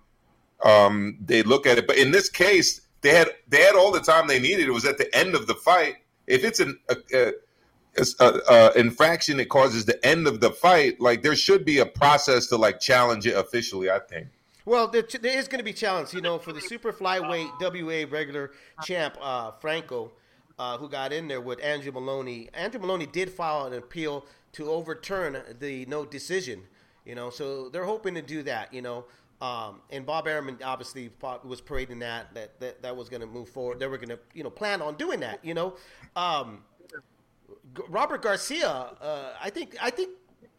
um, 0.64 1.18
they 1.20 1.42
look 1.42 1.66
at 1.66 1.78
it. 1.78 1.86
But 1.86 1.98
in 1.98 2.10
this 2.10 2.28
case, 2.28 2.80
they 3.02 3.10
had 3.10 3.28
they 3.48 3.60
had 3.60 3.76
all 3.76 3.92
the 3.92 4.00
time 4.00 4.26
they 4.26 4.40
needed. 4.40 4.66
It 4.66 4.72
was 4.72 4.86
at 4.86 4.98
the 4.98 5.14
end 5.14 5.34
of 5.34 5.46
the 5.46 5.54
fight. 5.54 5.96
If 6.26 6.42
it's 6.42 6.58
an 6.58 6.78
a, 6.88 6.96
a, 7.14 8.04
a, 8.20 8.40
a 8.48 8.72
infraction 8.72 9.36
that 9.36 9.50
causes 9.50 9.84
the 9.84 10.04
end 10.04 10.26
of 10.26 10.40
the 10.40 10.50
fight, 10.50 11.00
like 11.00 11.22
there 11.22 11.36
should 11.36 11.64
be 11.64 11.78
a 11.78 11.86
process 11.86 12.46
to 12.48 12.56
like 12.56 12.80
challenge 12.80 13.26
it 13.26 13.36
officially. 13.36 13.90
I 13.90 14.00
think. 14.00 14.28
Well, 14.66 14.88
there, 14.88 15.02
there 15.20 15.38
is 15.38 15.46
going 15.46 15.58
to 15.58 15.64
be 15.64 15.74
challenge, 15.74 16.14
you 16.14 16.22
know, 16.22 16.38
for 16.38 16.54
the 16.54 16.60
super 16.60 16.90
flyweight 16.90 17.50
WBA 17.60 18.10
regular 18.10 18.52
champ 18.82 19.14
uh, 19.20 19.50
Franco, 19.50 20.12
uh, 20.58 20.78
who 20.78 20.88
got 20.88 21.12
in 21.12 21.28
there 21.28 21.42
with 21.42 21.62
Andrew 21.62 21.92
Moloney. 21.92 22.48
Andrew 22.54 22.80
Moloney 22.80 23.04
did 23.04 23.28
file 23.28 23.66
an 23.66 23.74
appeal 23.74 24.24
to 24.52 24.70
overturn 24.70 25.42
the 25.60 25.84
no 25.84 26.06
decision, 26.06 26.62
you 27.04 27.14
know, 27.14 27.28
so 27.28 27.68
they're 27.68 27.84
hoping 27.84 28.14
to 28.14 28.22
do 28.22 28.42
that, 28.44 28.72
you 28.72 28.80
know. 28.80 29.04
Um, 29.44 29.80
and 29.90 30.06
Bob 30.06 30.26
Arum 30.26 30.58
obviously 30.64 31.10
was 31.44 31.60
parading 31.60 31.98
that 31.98 32.32
that 32.34 32.58
that, 32.60 32.82
that 32.82 32.96
was 32.96 33.08
going 33.08 33.20
to 33.20 33.26
move 33.26 33.48
forward. 33.48 33.78
They 33.78 33.86
were 33.86 33.98
going 33.98 34.08
to, 34.08 34.18
you 34.32 34.42
know, 34.42 34.50
plan 34.50 34.80
on 34.80 34.94
doing 34.94 35.20
that, 35.20 35.44
you 35.44 35.54
know. 35.54 35.76
Um, 36.16 36.62
Robert 37.88 38.22
Garcia, 38.22 38.68
uh, 38.68 39.32
I 39.42 39.50
think, 39.50 39.76
I 39.82 39.90
think, 39.90 40.10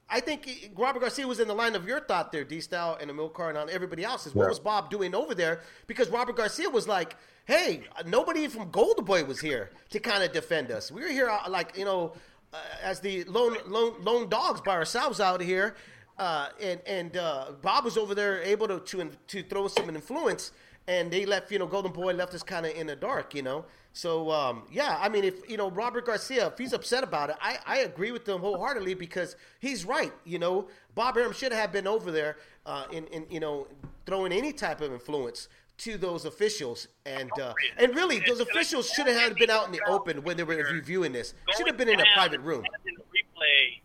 I 0.10 0.20
think 0.20 0.72
Robert 0.76 1.00
Garcia 1.00 1.28
was 1.28 1.40
in 1.40 1.48
the 1.48 1.54
line 1.54 1.76
of 1.76 1.88
your 1.88 2.00
thought 2.02 2.32
there, 2.32 2.44
D 2.44 2.60
Style 2.62 2.98
and 3.00 3.10
Amilcar 3.10 3.50
and 3.50 3.58
on 3.58 3.70
everybody 3.70 4.04
else's. 4.04 4.36
What 4.36 4.44
Yeah. 4.44 4.50
was 4.50 4.60
Bob 4.60 4.90
doing 4.90 5.16
over 5.16 5.34
there? 5.34 5.62
Because 5.88 6.10
Robert 6.10 6.36
Garcia 6.36 6.70
was 6.70 6.88
like, 6.88 7.16
"Hey, 7.46 7.84
nobody 8.06 8.48
from 8.48 8.70
Golden 8.70 9.06
Boy 9.06 9.24
was 9.24 9.40
here 9.40 9.72
to 9.90 10.00
kind 10.00 10.24
of 10.24 10.32
defend 10.32 10.70
us. 10.72 10.92
We 10.92 11.02
were 11.02 11.08
here, 11.10 11.30
uh, 11.30 11.50
like 11.50 11.76
you 11.78 11.86
know, 11.86 12.14
uh, 12.54 12.58
as 12.84 13.00
the 13.00 13.24
lone 13.24 13.58
lone 13.66 13.96
lone 14.04 14.30
dogs 14.30 14.62
by 14.62 14.74
ourselves 14.74 15.20
out 15.20 15.42
here." 15.42 15.76
Uh, 16.18 16.47
and 16.61 16.80
and 16.88 17.18
uh, 17.18 17.51
Bob 17.61 17.84
was 17.84 17.97
over 17.97 18.16
there 18.16 18.41
able 18.41 18.68
to 18.68 18.80
to 18.80 19.09
to 19.28 19.43
throw 19.43 19.68
some 19.68 19.89
influence, 19.89 20.51
and 20.88 21.11
they 21.11 21.26
left 21.26 21.51
you 21.51 21.59
know 21.59 21.68
Golden 21.68 21.91
Boy 21.91 22.13
left 22.13 22.34
us 22.34 22.43
kind 22.43 22.66
of 22.66 22.74
in 22.74 22.88
the 22.88 22.95
dark, 22.95 23.36
you 23.36 23.41
know. 23.41 23.66
So 23.91 24.32
um, 24.32 24.63
yeah, 24.72 24.97
I 25.01 25.09
mean, 25.09 25.24
if 25.24 25.49
you 25.49 25.57
know 25.57 25.70
Robert 25.72 26.05
Garcia, 26.05 26.47
if 26.47 26.57
he's 26.57 26.74
upset 26.74 27.03
about 27.03 27.30
it, 27.30 27.38
I, 27.41 27.57
I 27.66 27.78
agree 27.80 28.11
with 28.11 28.28
him 28.28 28.39
wholeheartedly 28.39 28.93
because 28.93 29.36
he's 29.59 29.86
right. 29.86 30.13
You 30.26 30.39
know, 30.39 30.68
Bob 30.95 31.18
Arum 31.18 31.34
should 31.34 31.53
have 31.53 31.72
been 31.72 31.88
over 31.88 32.11
there 32.11 32.38
uh, 32.66 32.86
in, 32.91 33.07
in 33.07 33.26
you 33.30 33.39
know 33.39 33.68
throwing 34.05 34.32
any 34.32 34.53
type 34.53 34.82
of 34.82 34.93
influence 34.93 35.47
to 35.78 35.97
those 35.97 36.26
officials, 36.26 36.88
and 37.05 37.30
uh, 37.41 37.53
and 37.78 37.95
really 37.95 38.20
those 38.20 38.39
officials 38.39 38.89
should 38.89 39.07
have 39.07 39.36
been 39.36 39.49
out 39.49 39.66
in 39.66 39.72
the 39.72 39.82
open 39.88 40.24
when 40.24 40.38
they 40.38 40.43
were 40.43 40.55
reviewing 40.72 41.11
this. 41.11 41.34
Should 41.57 41.68
have 41.68 41.78
been 41.78 41.89
in 41.89 41.99
a 41.99 42.05
private 42.13 42.41
room. 42.41 42.63
Replay, 42.86 43.82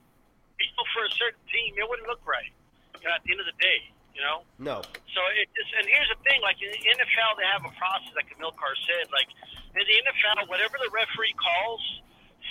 for 0.95 1.05
a 1.05 1.13
certain 1.17 1.41
team, 1.49 1.75
it 1.79 1.87
wouldn't 1.87 2.09
look 2.09 2.23
right. 2.27 2.51
You 3.01 3.09
know, 3.09 3.17
at 3.17 3.23
the 3.25 3.33
end 3.33 3.41
of 3.41 3.49
the 3.49 3.57
day, 3.57 3.81
you 4.13 4.21
know. 4.21 4.45
No, 4.61 4.85
So 4.85 5.21
it 5.41 5.49
just, 5.57 5.71
and 5.77 5.89
here's 5.89 6.11
the 6.13 6.21
thing, 6.27 6.45
like 6.45 6.61
in 6.61 6.69
the 6.69 6.83
NFL, 7.01 7.41
they 7.41 7.49
have 7.49 7.65
a 7.65 7.73
process, 7.81 8.13
like 8.13 8.29
Milcar 8.37 8.77
said, 8.85 9.09
like 9.09 9.29
in 9.73 9.85
the 9.85 9.97
NFL, 10.05 10.49
whatever 10.53 10.77
the 10.77 10.93
referee 10.93 11.33
calls 11.41 11.81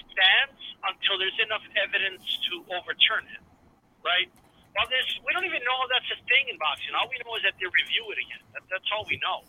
stands 0.09 0.57
until 0.89 1.21
there's 1.21 1.37
enough 1.43 1.61
evidence 1.77 2.23
to 2.49 2.65
overturn 2.73 3.25
it, 3.29 3.43
right? 4.01 4.29
Well, 4.73 4.85
this 4.89 5.05
we 5.25 5.33
don't 5.33 5.45
even 5.45 5.61
know 5.65 5.77
that's 5.89 6.09
a 6.13 6.19
thing 6.29 6.45
in 6.49 6.57
boxing. 6.61 6.93
All 6.93 7.09
we 7.09 7.17
know 7.21 7.33
is 7.37 7.43
that 7.45 7.57
they 7.57 7.65
review 7.69 8.05
it 8.13 8.21
again. 8.21 8.41
That, 8.53 8.63
that's 8.69 8.85
all 8.93 9.05
we 9.09 9.17
know, 9.21 9.45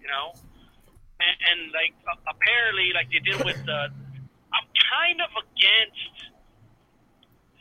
you 0.00 0.08
know. 0.08 0.36
And, 1.18 1.36
and 1.50 1.60
like 1.72 1.96
a- 2.08 2.22
apparently, 2.30 2.92
like 2.94 3.08
they 3.10 3.20
did 3.24 3.40
with 3.42 3.58
the, 3.64 3.80
I'm 4.54 4.66
kind 4.92 5.18
of 5.24 5.30
against 5.34 6.30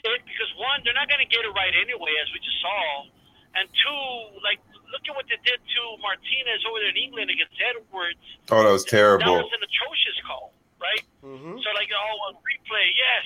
it 0.04 0.22
because 0.26 0.52
one, 0.60 0.82
they're 0.86 0.98
not 0.98 1.10
going 1.10 1.22
to 1.24 1.30
get 1.30 1.42
it 1.46 1.54
right 1.56 1.74
anyway, 1.74 2.14
as 2.22 2.28
we 2.34 2.40
just 2.44 2.60
saw, 2.62 3.10
and 3.58 3.66
two, 3.72 4.04
like 4.46 4.62
look 4.94 5.04
at 5.10 5.14
what 5.18 5.28
they 5.28 5.40
did 5.44 5.60
to 5.60 5.82
Martinez 6.00 6.64
over 6.70 6.80
there 6.80 6.94
in 6.94 7.00
England 7.00 7.28
against 7.34 7.56
Edwards. 7.60 8.22
Oh, 8.54 8.64
that 8.64 8.72
was 8.72 8.86
terrible. 8.88 9.28
That 9.36 9.44
was 9.50 9.56
an 9.58 9.64
atrocious 9.66 10.18
call, 10.24 10.54
right? 10.80 11.04
Mhm. 11.26 11.60
So 11.60 11.68
like, 11.76 11.90
oh, 11.92 12.14
well, 12.24 12.40
replay, 12.46 12.88
yes. 12.96 13.26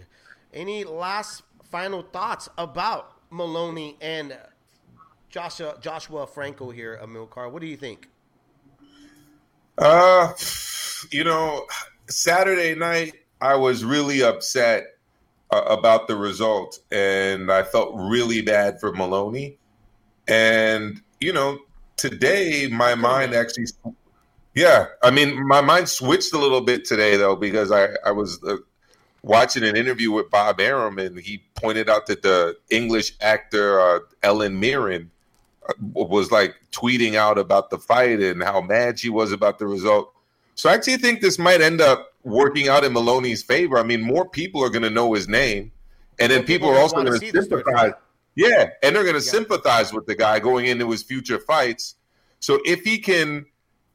Any 0.51 0.83
last 0.83 1.43
final 1.69 2.01
thoughts 2.01 2.49
about 2.57 3.21
Moloney 3.29 3.95
and 4.01 4.35
Joshua, 5.29 5.77
Joshua 5.79 6.25
Franco 6.25 6.71
here, 6.71 6.99
Amilcar? 7.03 7.51
What 7.51 7.61
do 7.61 7.67
you 7.67 7.77
think? 7.77 8.07
Uh, 9.77 10.33
you 11.11 11.23
know, 11.23 11.65
Saturday 12.09 12.75
night 12.75 13.13
I 13.39 13.55
was 13.55 13.85
really 13.85 14.23
upset 14.23 14.97
uh, 15.51 15.61
about 15.67 16.07
the 16.07 16.15
result, 16.15 16.79
and 16.91 17.51
I 17.51 17.63
felt 17.63 17.93
really 17.95 18.41
bad 18.41 18.79
for 18.79 18.91
Moloney. 18.91 19.57
And 20.27 21.01
you 21.19 21.31
know, 21.31 21.59
today 21.95 22.67
my 22.71 22.95
mind 22.95 23.33
actually, 23.33 23.67
yeah, 24.55 24.87
I 25.03 25.11
mean, 25.11 25.47
my 25.47 25.61
mind 25.61 25.87
switched 25.89 26.33
a 26.33 26.37
little 26.37 26.61
bit 26.61 26.85
today 26.85 27.17
though 27.17 27.35
because 27.35 27.71
I 27.71 27.89
I 28.05 28.11
was 28.11 28.43
uh, 28.43 28.57
watching 29.21 29.63
an 29.63 29.75
interview 29.75 30.11
with 30.11 30.29
Bob 30.29 30.59
Arum, 30.59 30.99
and 30.99 31.19
he 31.19 31.43
pointed 31.55 31.87
out 31.87 32.07
that 32.07 32.21
the 32.21 32.57
English 32.69 33.13
actor 33.21 33.79
uh, 33.79 33.99
Helen 34.23 34.59
Mirren 34.59 35.11
Uh, 35.67 35.73
was 35.83 36.31
like 36.31 36.55
tweeting 36.71 37.15
out 37.15 37.37
about 37.37 37.69
the 37.69 37.77
fight 37.77 38.19
and 38.21 38.41
how 38.43 38.61
mad 38.61 38.97
she 38.99 39.09
was 39.09 39.31
about 39.31 39.59
the 39.59 39.67
result. 39.67 40.13
So 40.55 40.69
I 40.69 40.73
actually 40.73 40.97
think 40.97 41.21
this 41.21 41.37
might 41.39 41.61
end 41.61 41.81
up 41.81 42.13
working 42.23 42.67
out 42.67 42.83
in 42.83 42.93
Moloney's 42.93 43.43
favor. 43.43 43.77
I 43.77 43.83
mean, 43.83 44.01
more 44.01 44.27
people 44.27 44.63
are 44.63 44.69
going 44.69 44.83
to 44.83 44.89
know 44.89 45.13
his 45.13 45.27
name, 45.27 45.71
and 46.19 46.31
then 46.31 46.43
people 46.43 46.69
people 46.69 46.69
are 46.69 46.79
also 46.81 47.03
going 47.03 47.19
to 47.19 47.31
sympathize. 47.43 47.93
Yeah, 48.35 48.69
and 48.83 48.95
they're 48.95 49.03
going 49.03 49.19
to 49.19 49.25
Yeah. 49.25 49.31
sympathize 49.31 49.93
with 49.93 50.05
the 50.05 50.15
guy 50.15 50.39
going 50.39 50.65
into 50.67 50.89
his 50.91 51.03
future 51.03 51.39
fights. 51.39 51.95
So 52.39 52.59
if 52.65 52.81
he 52.81 52.97
can 52.99 53.45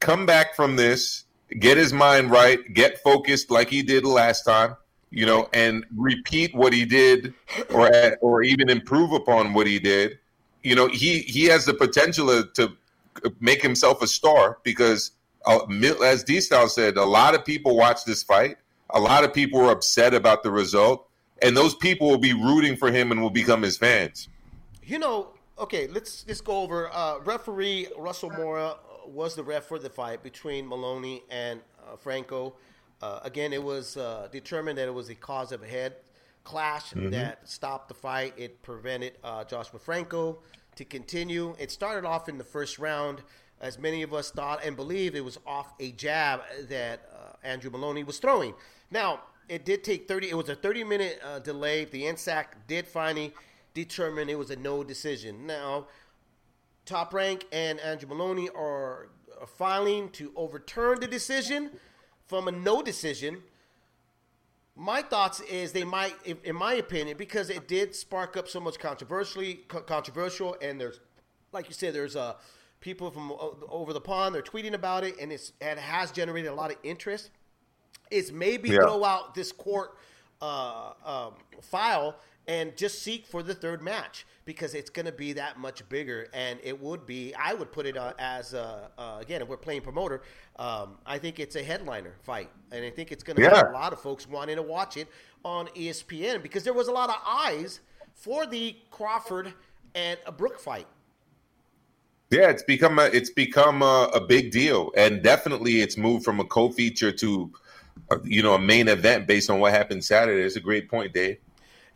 come 0.00 0.26
back 0.26 0.54
from 0.54 0.76
this, 0.76 1.24
get 1.60 1.76
his 1.78 1.92
mind 1.92 2.30
right, 2.30 2.60
get 2.74 3.02
focused 3.02 3.50
like 3.50 3.70
he 3.70 3.82
did 3.82 4.04
last 4.04 4.42
time, 4.44 4.76
you 5.10 5.24
know, 5.24 5.48
and 5.52 5.84
repeat 5.96 6.54
what 6.54 6.72
he 6.72 6.84
did, 6.84 7.32
or 7.72 8.16
or 8.20 8.42
even 8.42 8.68
improve 8.68 9.12
upon 9.12 9.54
what 9.54 9.66
he 9.66 9.78
did, 9.78 10.18
you 10.64 10.74
know, 10.74 10.88
he 10.88 11.20
he 11.20 11.44
has 11.44 11.66
the 11.66 11.74
potential 11.74 12.42
to, 12.42 12.72
make 13.38 13.62
himself 13.62 14.02
a 14.02 14.08
star 14.08 14.58
because, 14.64 15.12
uh, 15.46 15.60
as 16.04 16.24
D 16.24 16.40
Style 16.40 16.68
said, 16.68 16.96
a 16.96 17.04
lot 17.04 17.36
of 17.36 17.44
people 17.44 17.76
watch 17.76 18.04
this 18.04 18.24
fight. 18.24 18.56
A 18.90 18.98
lot 19.00 19.22
of 19.22 19.32
people 19.32 19.60
were 19.60 19.70
upset 19.70 20.14
about 20.14 20.42
the 20.42 20.50
result, 20.50 21.08
and 21.40 21.56
those 21.56 21.76
people 21.76 22.08
will 22.08 22.18
be 22.18 22.32
rooting 22.32 22.76
for 22.76 22.90
him 22.90 23.12
and 23.12 23.22
will 23.22 23.30
become 23.30 23.62
his 23.62 23.76
fans. 23.76 24.28
You 24.82 24.98
know, 24.98 25.28
okay, 25.58 25.86
let's 25.86 26.24
just 26.24 26.44
go 26.44 26.62
over. 26.62 26.90
Uh, 26.92 27.20
referee 27.20 27.86
Russell 27.96 28.30
Mora 28.30 28.76
was 29.06 29.36
the 29.36 29.44
ref 29.44 29.64
for 29.64 29.78
the 29.78 29.90
fight 29.90 30.22
between 30.22 30.66
Moloney 30.66 31.22
and 31.30 31.60
uh, 31.86 31.96
Franco. 31.96 32.56
Uh, 33.00 33.20
again, 33.22 33.52
it 33.52 33.62
was 33.62 33.96
uh, 33.96 34.28
determined 34.32 34.78
that 34.78 34.88
it 34.88 34.94
was 34.94 35.08
a 35.08 35.14
cause 35.14 35.52
of 35.52 35.62
head 35.62 35.94
clash 36.45 36.92
that 36.95 37.49
stopped 37.49 37.88
the 37.88 37.95
fight. 37.95 38.34
It 38.36 38.62
prevented 38.62 39.14
uh, 39.24 39.45
Joshua 39.45 39.78
Franco 39.78 40.38
to 40.76 40.84
continue. 40.84 41.55
It 41.59 41.70
started 41.70 42.07
off 42.07 42.28
in 42.28 42.38
the 42.38 42.45
first 42.45 42.78
round, 42.78 43.22
as 43.61 43.78
many 43.78 44.03
of 44.03 44.12
us 44.12 44.30
thought 44.30 44.64
and 44.64 44.76
believed 44.76 45.16
it 45.16 45.22
was 45.22 45.38
off 45.47 45.72
a 45.80 45.92
jab 45.92 46.42
that 46.68 47.09
uh, 47.12 47.32
Andrew 47.42 47.70
Moloney 47.70 48.05
was 48.05 48.18
throwing. 48.18 48.55
Now, 48.90 49.20
it 49.49 49.64
did 49.64 49.84
take 49.84 50.09
30, 50.09 50.30
it 50.30 50.36
was 50.36 50.49
a 50.49 50.55
30 50.55 50.84
minute 50.84 51.20
uh, 51.24 51.38
delay. 51.38 51.84
The 51.84 52.03
NSAC 52.03 52.47
did 52.66 52.86
finally 52.86 53.32
determine 53.72 54.28
it 54.28 54.38
was 54.38 54.51
a 54.51 54.57
no 54.57 54.84
decision. 54.84 55.47
Now, 55.47 55.86
Top 56.84 57.14
Rank 57.14 57.47
and 57.53 57.80
Andrew 57.80 58.09
Moloney 58.09 58.51
are 58.51 59.09
filing 59.47 60.11
to 60.11 60.32
overturn 60.36 61.01
the 61.01 61.07
decision 61.07 61.70
from 62.26 62.49
a 62.49 62.53
no 62.53 62.82
decision. 62.82 63.42
My 64.77 65.03
thoughts 65.03 65.41
is 65.43 65.72
they 65.72 65.85
might, 65.85 66.14
if- 66.25 66.43
in 66.43 66.57
my 66.57 66.75
opinion, 66.75 67.16
because 67.16 67.49
it 67.49 67.68
did 67.68 67.95
spark 67.95 68.37
up 68.37 68.49
so 68.49 68.59
much 68.59 68.79
controversially, 68.79 69.55
co- 69.68 69.83
controversial, 69.83 70.57
and 70.61 70.81
there's, 70.81 71.01
like 71.53 71.68
you 71.68 71.75
said, 71.75 71.95
there's 71.95 72.16
uh, 72.16 72.35
people 72.81 73.11
from 73.11 73.33
over 73.68 73.93
the 73.93 74.01
pond. 74.01 74.35
They're 74.35 74.43
tweeting 74.43 74.72
about 74.75 75.05
it, 75.05 75.14
and 75.20 75.31
it's 75.33 75.53
and 75.61 75.79
it 75.79 75.83
has 75.83 76.11
generated 76.11 76.51
a 76.51 76.55
lot 76.55 76.72
of 76.72 76.77
interest. 76.83 77.31
Is 78.11 78.33
maybe 78.33 78.70
Yeah. 78.70 78.79
throw 78.81 79.05
out 79.05 79.35
this 79.35 79.53
court 79.53 79.97
uh, 80.43 80.93
um, 81.05 81.35
file 81.62 82.16
and 82.47 82.76
just 82.76 83.03
seek 83.03 83.26
for 83.26 83.42
the 83.42 83.55
third 83.55 83.82
match 83.82 84.26
because 84.45 84.74
it's 84.74 84.90
going 84.90 85.07
to 85.07 85.12
be 85.12 85.32
that 85.32 85.59
much 85.59 85.88
bigger, 85.88 86.28
and 86.34 86.59
it 86.62 86.78
would 86.80 87.07
be. 87.07 87.34
I 87.34 87.55
would 87.55 87.72
put 87.72 87.86
it 87.86 87.97
uh, 87.97 88.12
as 88.18 88.55
uh, 88.55 88.88
uh, 88.99 89.18
again, 89.20 89.40
if 89.42 89.49
we're 89.49 89.57
playing 89.57 89.80
promoter, 89.82 90.22
um, 90.57 90.99
I 91.07 91.18
think 91.18 91.40
it's 91.40 91.57
a 91.57 91.62
headliner 91.62 92.14
fight, 92.22 92.51
and 92.70 92.84
I 92.84 92.90
think 92.90 93.12
it's 93.12 93.22
going 93.22 93.36
to 93.36 93.42
Yeah. 93.42 93.57
have 93.57 93.68
a 93.68 93.72
lot 93.72 93.92
of 93.92 94.01
folks 94.01 94.28
wanting 94.28 94.57
to 94.57 94.62
watch 94.62 94.97
it 94.97 95.09
on 95.45 95.68
ESPN 95.68 96.42
because 96.42 96.64
there 96.64 96.74
was 96.74 96.88
a 96.88 96.92
lot 96.92 97.09
of 97.09 97.16
eyes 97.26 97.80
for 98.14 98.47
the 98.47 98.76
Crawford 98.90 99.53
and 99.95 100.18
a 100.26 100.32
Brook 100.32 100.59
fight. 100.59 100.86
Yeah, 102.30 102.49
it's 102.51 102.62
become 102.64 102.99
a 102.99 103.05
it's 103.05 103.30
become 103.30 103.82
a, 103.82 104.11
a 104.14 104.20
big 104.20 104.51
deal, 104.51 104.90
and 104.97 105.22
definitely 105.22 105.80
it's 105.80 105.97
moved 105.97 106.24
from 106.24 106.40
a 106.40 106.45
co-feature 106.45 107.12
to, 107.12 107.53
uh, 108.11 108.18
you 108.24 108.42
know, 108.42 108.55
a 108.55 108.59
main 108.59 108.88
event 108.88 109.26
based 109.26 109.51
on 109.51 109.61
what 109.61 109.72
happened 109.72 110.05
Saturday. 110.05 110.42
It's 110.42 110.57
a 110.57 110.61
great 110.61 110.88
point, 110.90 111.12
Dave. 111.14 111.38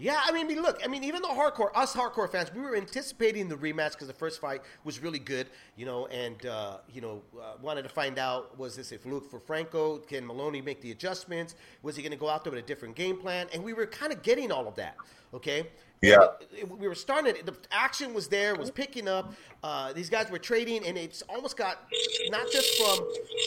Yeah, 0.00 0.20
I 0.22 0.30
mean, 0.30 0.46
look, 0.62 0.80
I 0.84 0.86
mean, 0.86 1.02
even 1.02 1.22
the 1.22 1.28
hardcore, 1.28 1.70
us 1.74 1.92
hardcore 1.92 2.30
fans, 2.30 2.54
we 2.54 2.60
were 2.60 2.76
anticipating 2.76 3.48
the 3.48 3.56
rematch 3.56 3.92
because 3.92 4.06
the 4.06 4.12
first 4.14 4.40
fight 4.40 4.62
was 4.84 5.02
really 5.02 5.18
good, 5.18 5.48
you 5.76 5.86
know, 5.86 6.06
and 6.06 6.46
uh, 6.46 6.78
you 6.92 7.00
know, 7.00 7.20
uh, 7.36 7.54
wanted 7.60 7.82
to 7.82 7.88
find 7.88 8.16
out 8.16 8.56
was 8.56 8.76
this 8.76 8.92
a 8.92 8.98
fluke 8.98 9.28
for 9.28 9.40
Franco? 9.40 9.98
Can 9.98 10.24
Moloney 10.24 10.60
make 10.60 10.80
the 10.80 10.92
adjustments? 10.92 11.56
Was 11.82 11.96
he 11.96 12.02
going 12.02 12.12
to 12.12 12.16
go 12.18 12.28
out 12.28 12.44
there 12.44 12.52
with 12.52 12.62
a 12.62 12.66
different 12.66 12.94
game 12.94 13.16
plan? 13.16 13.48
And 13.52 13.64
we 13.64 13.72
were 13.72 13.86
kind 13.86 14.12
of 14.12 14.22
getting 14.22 14.52
all 14.52 14.68
of 14.68 14.76
that. 14.76 14.96
Okay. 15.34 15.66
Yeah. 16.00 16.18
It- 16.40 16.48
it- 16.60 16.78
we 16.78 16.86
were 16.86 16.94
starting. 16.94 17.34
The 17.44 17.56
action 17.72 18.14
was 18.14 18.28
there, 18.28 18.54
was 18.54 18.70
picking 18.70 19.08
up. 19.08 19.34
Uh, 19.64 19.92
these 19.92 20.08
guys 20.08 20.30
were 20.30 20.38
trading, 20.38 20.86
and 20.86 20.96
it's 20.96 21.22
almost 21.22 21.56
got 21.56 21.82
not 22.30 22.48
just 22.52 22.80
from 22.80 22.98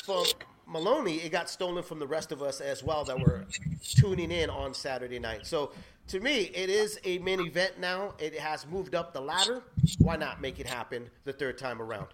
from 0.03 0.25
Moloney, 0.71 1.17
it 1.17 1.31
got 1.31 1.49
stolen 1.49 1.83
from 1.83 1.99
the 1.99 2.07
rest 2.07 2.31
of 2.31 2.41
us 2.41 2.61
as 2.61 2.81
well 2.81 3.03
that 3.03 3.19
were 3.19 3.45
tuning 3.83 4.31
in 4.31 4.49
on 4.49 4.73
Saturday 4.73 5.19
night. 5.19 5.45
So 5.45 5.71
to 6.07 6.19
me, 6.21 6.43
it 6.53 6.69
is 6.69 6.97
a 7.03 7.17
main 7.19 7.41
event 7.41 7.77
now. 7.77 8.13
It 8.19 8.39
has 8.39 8.65
moved 8.65 8.95
up 8.95 9.13
the 9.13 9.19
ladder. 9.19 9.63
Why 9.99 10.15
not 10.15 10.39
make 10.39 10.59
it 10.59 10.65
happen 10.65 11.09
the 11.25 11.33
third 11.33 11.57
time 11.57 11.81
around? 11.81 12.07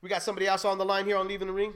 We 0.00 0.08
got 0.08 0.22
somebody 0.22 0.46
else 0.46 0.64
on 0.64 0.78
the 0.78 0.84
line 0.84 1.04
here 1.04 1.16
on 1.16 1.26
Leaving 1.26 1.48
the 1.48 1.52
Ring. 1.52 1.74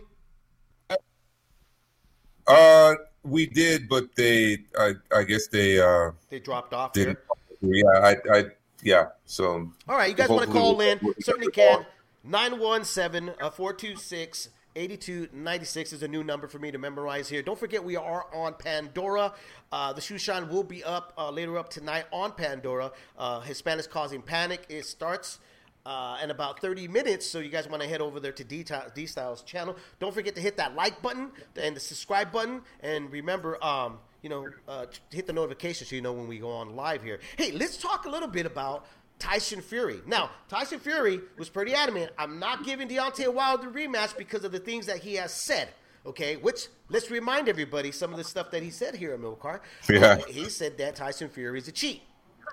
Uh, 2.46 2.94
we 3.24 3.46
did, 3.46 3.88
but 3.88 4.14
they, 4.14 4.58
I, 4.78 4.92
I 5.12 5.24
guess 5.24 5.48
they 5.48 5.80
uh, 5.80 6.12
They 6.28 6.38
dropped 6.38 6.72
off 6.72 6.92
didn't. 6.92 7.18
here. 7.60 7.84
Yeah, 7.84 8.00
I, 8.00 8.38
I, 8.38 8.44
yeah. 8.80 9.06
So 9.24 9.68
All 9.88 9.96
right, 9.96 10.08
you 10.08 10.14
guys 10.14 10.28
want 10.28 10.46
to 10.46 10.52
call 10.52 10.80
in? 10.80 11.00
Certainly 11.20 11.50
can. 11.50 11.84
917 12.22 13.34
426 13.38 14.50
8296 14.76 15.94
is 15.94 16.02
a 16.02 16.08
new 16.08 16.22
number 16.22 16.46
for 16.46 16.58
me 16.58 16.70
to 16.70 16.78
memorize 16.78 17.28
here. 17.28 17.42
Don't 17.42 17.58
forget, 17.58 17.82
we 17.82 17.96
are 17.96 18.26
on 18.34 18.54
Pandora. 18.54 19.32
Uh, 19.72 19.92
the 19.94 20.02
shoe 20.02 20.18
shine 20.18 20.48
will 20.48 20.62
be 20.62 20.84
up 20.84 21.14
uh, 21.16 21.30
later 21.30 21.56
up 21.56 21.70
tonight 21.70 22.04
on 22.12 22.32
Pandora. 22.32 22.92
Uh, 23.16 23.40
Hispanics 23.40 23.88
Causing 23.88 24.20
Panic. 24.20 24.66
It 24.68 24.84
starts 24.84 25.38
uh, 25.86 26.18
in 26.22 26.30
about 26.30 26.60
30 26.60 26.88
minutes. 26.88 27.26
So 27.26 27.38
you 27.38 27.48
guys 27.48 27.66
want 27.68 27.82
to 27.82 27.88
head 27.88 28.02
over 28.02 28.20
there 28.20 28.32
to 28.32 28.44
D 28.44 29.06
Styles 29.06 29.42
channel. 29.42 29.76
Don't 29.98 30.12
forget 30.12 30.34
to 30.34 30.42
hit 30.42 30.58
that 30.58 30.74
like 30.74 31.00
button 31.00 31.30
and 31.60 31.74
the 31.74 31.80
subscribe 31.80 32.30
button. 32.30 32.60
And 32.80 33.10
remember, 33.10 33.62
um, 33.64 33.98
you 34.20 34.28
know, 34.28 34.46
uh, 34.68 34.86
hit 35.10 35.26
the 35.26 35.32
notification 35.32 35.86
so 35.86 35.96
you 35.96 36.02
know 36.02 36.12
when 36.12 36.28
we 36.28 36.38
go 36.38 36.50
on 36.50 36.76
live 36.76 37.02
here. 37.02 37.20
Hey, 37.38 37.52
let's 37.52 37.76
talk 37.78 38.04
a 38.04 38.10
little 38.10 38.28
bit 38.28 38.44
about 38.44 38.86
Tyson 39.18 39.60
Fury. 39.60 40.00
Now, 40.06 40.30
Tyson 40.48 40.78
Fury 40.78 41.20
was 41.38 41.48
pretty 41.48 41.74
adamant. 41.74 42.12
I'm 42.18 42.38
not 42.38 42.64
giving 42.64 42.88
Deontay 42.88 43.32
Wilder 43.32 43.70
the 43.70 43.78
rematch 43.78 44.16
because 44.16 44.44
of 44.44 44.52
the 44.52 44.58
things 44.58 44.86
that 44.86 44.98
he 44.98 45.14
has 45.14 45.32
said. 45.32 45.68
Okay, 46.04 46.36
which 46.36 46.68
let's 46.88 47.10
remind 47.10 47.48
everybody 47.48 47.90
some 47.90 48.12
of 48.12 48.18
the 48.18 48.24
stuff 48.24 48.50
that 48.52 48.62
he 48.62 48.70
said 48.70 48.94
here 48.94 49.12
at 49.12 49.20
Milcar. 49.20 49.60
Yeah. 49.88 50.18
He 50.28 50.44
said 50.48 50.78
that 50.78 50.94
Tyson 50.94 51.28
Fury 51.28 51.58
is 51.58 51.66
a 51.66 51.72
cheat. 51.72 52.02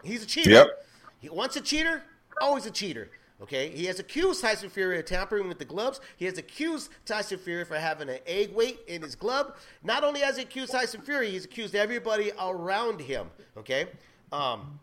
He's 0.04 0.24
a 0.24 0.26
cheater. 0.26 0.50
Yep. 0.50 0.68
He 1.20 1.30
once 1.30 1.56
a 1.56 1.62
cheater, 1.62 2.04
always 2.42 2.66
a 2.66 2.72
cheater. 2.72 3.12
Okay, 3.42 3.70
he 3.70 3.86
has 3.86 4.00
accused 4.00 4.42
Tyson 4.42 4.70
Fury 4.70 5.00
of 5.00 5.06
tampering 5.06 5.50
with 5.50 5.60
the 5.60 5.66
gloves. 5.66 6.00
He 6.16 6.26
has 6.26 6.38
accused 6.38 6.90
Tyson 7.06 7.38
Fury 7.38 7.66
for 7.66 7.76
having 7.76 8.08
an 8.08 8.20
egg 8.26 8.54
weight 8.54 8.80
in 8.88 9.02
his 9.02 9.16
glove. 9.16 9.54
Not 9.84 10.04
only 10.04 10.22
has 10.22 10.38
he 10.38 10.44
accused 10.44 10.72
Tyson 10.72 11.02
Fury, 11.02 11.30
he's 11.30 11.44
accused 11.44 11.76
everybody 11.76 12.32
around 12.40 13.02
him. 13.02 13.28
Okay, 13.58 13.88
um, 14.34 14.80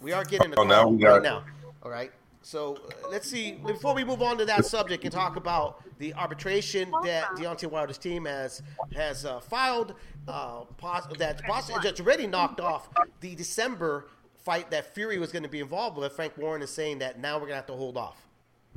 we 0.00 0.12
are 0.12 0.24
getting 0.24 0.52
a 0.52 0.60
Oh, 0.60 0.64
now 0.64 0.88
we 0.88 1.02
right 1.04 1.14
got- 1.14 1.22
now. 1.22 1.44
All 1.82 1.90
right. 1.90 2.12
So 2.42 2.76
uh, 2.76 3.08
let's 3.10 3.28
see. 3.28 3.52
Before 3.52 3.94
we 3.94 4.04
move 4.04 4.22
on 4.22 4.38
to 4.38 4.44
that 4.44 4.64
subject 4.64 5.04
and 5.04 5.12
talk 5.12 5.36
about 5.36 5.82
the 5.98 6.14
arbitration 6.14 6.90
that 7.04 7.24
Deontay 7.36 7.70
Wilder's 7.70 7.98
team 7.98 8.24
has 8.24 8.62
has 8.94 9.24
uh, 9.24 9.40
filed, 9.40 9.94
uh, 10.28 10.60
pos- 10.76 11.06
that 11.18 11.42
pos- 11.44 11.70
that's 11.82 12.00
already 12.00 12.26
knocked 12.26 12.60
off 12.60 12.88
the 13.20 13.34
December 13.34 14.06
fight 14.44 14.70
that 14.70 14.94
Fury 14.94 15.18
was 15.18 15.30
going 15.32 15.42
to 15.42 15.48
be 15.48 15.60
involved 15.60 15.98
with. 15.98 16.12
Frank 16.12 16.36
Warren 16.38 16.62
is 16.62 16.70
saying 16.70 16.98
that 17.00 17.18
now 17.18 17.34
we're 17.34 17.40
going 17.40 17.50
to 17.52 17.56
have 17.56 17.66
to 17.66 17.74
hold 17.74 17.96
off. 17.96 18.16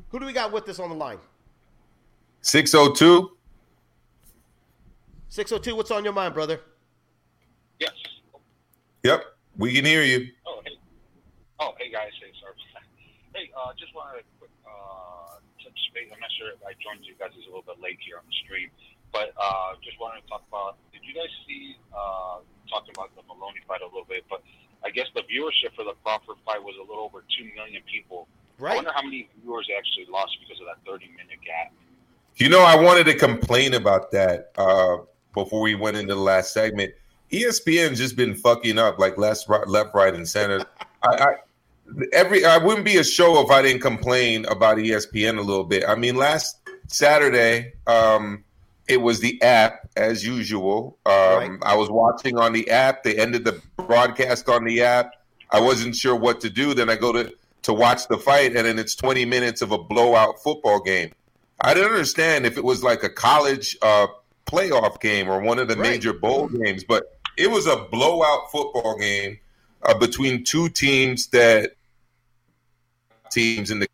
Who 0.09 0.19
do 0.19 0.25
we 0.25 0.33
got 0.33 0.51
with 0.51 0.67
us 0.67 0.79
on 0.79 0.89
the 0.89 0.95
line? 0.95 1.19
602. 2.41 3.31
602, 5.29 5.75
what's 5.77 5.91
on 5.91 6.03
your 6.03 6.11
mind, 6.13 6.33
brother? 6.33 6.59
Yes. 7.79 7.91
Yep. 9.03 9.23
We 9.57 9.73
can 9.73 9.85
hear 9.85 10.03
you. 10.03 10.31
Oh, 10.47 10.61
hey. 10.63 10.77
Oh, 11.59 11.73
hey 11.79 11.91
guys. 11.91 12.11
Hey, 12.19 12.31
sorry. 12.39 12.55
Hey, 13.35 13.47
uh, 13.55 13.71
just 13.79 13.95
wanted 13.95 14.23
a 14.23 14.25
quick 14.39 14.51
uh, 14.67 15.39
touch 15.63 15.79
space. 15.91 16.11
I'm 16.11 16.19
not 16.19 16.31
sure 16.35 16.51
if 16.51 16.59
I 16.67 16.75
joined 16.83 17.07
you 17.07 17.15
guys 17.15 17.31
a 17.35 17.43
little 17.47 17.63
bit 17.63 17.79
late 17.79 17.99
here 18.03 18.19
on 18.19 18.27
the 18.27 18.37
stream, 18.43 18.67
but 19.15 19.31
uh, 19.39 19.79
just 19.79 19.95
wanted 19.99 20.23
to 20.23 20.27
talk 20.27 20.43
about. 20.51 20.75
Did 20.91 21.03
you 21.07 21.15
guys 21.15 21.31
see 21.47 21.79
uh, 21.95 22.43
talking 22.67 22.91
about 22.91 23.15
the 23.15 23.23
Moloney 23.23 23.63
fight 23.67 23.79
a 23.79 23.87
little 23.87 24.07
bit? 24.07 24.27
But 24.27 24.43
I 24.83 24.91
guess 24.91 25.07
the 25.15 25.23
viewership 25.31 25.71
for 25.75 25.87
the 25.87 25.95
Crawford 26.03 26.43
fight 26.43 26.59
was 26.59 26.75
a 26.75 26.83
little 26.83 27.07
over 27.07 27.23
two 27.31 27.47
million 27.55 27.83
people. 27.87 28.27
Right. 28.59 28.73
I 28.73 28.75
wonder 28.75 28.91
how 28.93 29.03
many 29.03 29.29
viewers 29.39 29.67
actually 29.71 30.11
lost 30.11 30.35
because 30.43 30.59
of 30.59 30.67
that 30.67 30.83
30 30.83 31.07
minute 31.15 31.39
gap. 31.43 31.71
You 32.35 32.49
know, 32.49 32.61
I 32.61 32.75
wanted 32.75 33.05
to 33.05 33.15
complain 33.15 33.75
about 33.75 34.11
that 34.11 34.51
uh, 34.57 35.07
before 35.33 35.61
we 35.61 35.75
went 35.75 35.97
into 35.97 36.15
the 36.15 36.21
last 36.21 36.53
segment. 36.53 36.93
ESPN's 37.31 37.97
just 37.97 38.15
been 38.15 38.35
fucking 38.35 38.77
up 38.77 38.99
like 38.99 39.17
left, 39.17 39.47
right, 39.47 39.67
left, 39.67 39.93
right, 39.93 40.13
and 40.13 40.27
center. 40.27 40.63
I, 41.03 41.07
I 41.15 41.35
every 42.13 42.45
I 42.45 42.57
wouldn't 42.57 42.85
be 42.85 42.97
a 42.97 43.03
show 43.03 43.41
if 43.43 43.49
I 43.51 43.61
didn't 43.61 43.81
complain 43.81 44.45
about 44.45 44.77
ESPN 44.77 45.37
a 45.37 45.41
little 45.41 45.63
bit. 45.63 45.83
I 45.87 45.95
mean, 45.95 46.15
last 46.15 46.57
Saturday, 46.87 47.73
um, 47.87 48.43
it 48.87 48.97
was 49.01 49.19
the 49.19 49.41
app 49.41 49.89
as 49.95 50.25
usual. 50.25 50.97
Um, 51.05 51.13
Right. 51.13 51.51
I 51.63 51.75
was 51.75 51.89
watching 51.89 52.37
on 52.37 52.53
the 52.53 52.69
app. 52.69 53.03
They 53.03 53.15
ended 53.17 53.45
the 53.45 53.61
broadcast 53.77 54.49
on 54.49 54.65
the 54.65 54.81
app. 54.81 55.11
I 55.51 55.59
wasn't 55.59 55.95
sure 55.95 56.15
what 56.15 56.39
to 56.41 56.49
do. 56.49 56.73
Then 56.73 56.89
I 56.89 56.95
go 56.95 57.11
to 57.11 57.33
to 57.63 57.73
watch 57.73 58.07
the 58.07 58.17
fight, 58.17 58.55
and 58.55 58.65
then 58.65 58.79
it's 58.79 58.95
20 58.95 59.23
minutes 59.25 59.61
of 59.61 59.71
a 59.71 59.77
blowout 59.77 60.41
football 60.43 60.79
game. 60.81 61.11
I 61.61 61.75
didn't 61.75 61.91
understand 61.91 62.45
if 62.47 62.57
it 62.57 62.63
was 62.63 62.83
like 62.83 63.03
a 63.03 63.09
college 63.09 63.77
uh, 63.83 64.07
playoff 64.47 64.99
game 64.99 65.29
or 65.29 65.39
one 65.41 65.59
of 65.59 65.67
the 65.67 65.75
Right. 65.75 65.91
major 65.91 66.11
bowl 66.11 66.47
games, 66.47 66.83
but 66.83 67.19
it 67.41 67.49
was 67.49 67.67
a 67.67 67.75
blowout 67.91 68.51
football 68.51 68.97
game 68.97 69.39
uh, 69.83 69.97
between 69.97 70.43
two 70.43 70.69
teams 70.69 71.27
that 71.27 71.71
teams 73.31 73.71
in 73.71 73.79
the. 73.79 73.87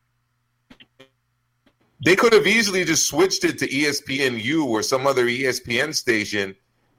They 2.04 2.16
could 2.16 2.34
have 2.34 2.46
easily 2.46 2.84
just 2.84 3.08
switched 3.08 3.44
it 3.44 3.58
to 3.60 3.68
ESPNU 3.68 4.66
or 4.66 4.84
some 4.84 5.08
other 5.08 5.26
ESPN 5.26 5.96
station, 5.96 6.56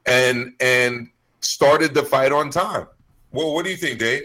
and 0.07 0.55
and 0.61 1.09
started 1.40 1.94
the 1.94 2.03
fight 2.03 2.32
on 2.32 2.51
time. 2.51 2.86
Well, 3.30 3.55
what 3.55 3.64
do 3.64 3.70
you 3.70 3.76
think, 3.76 3.99
Dave? 3.99 4.24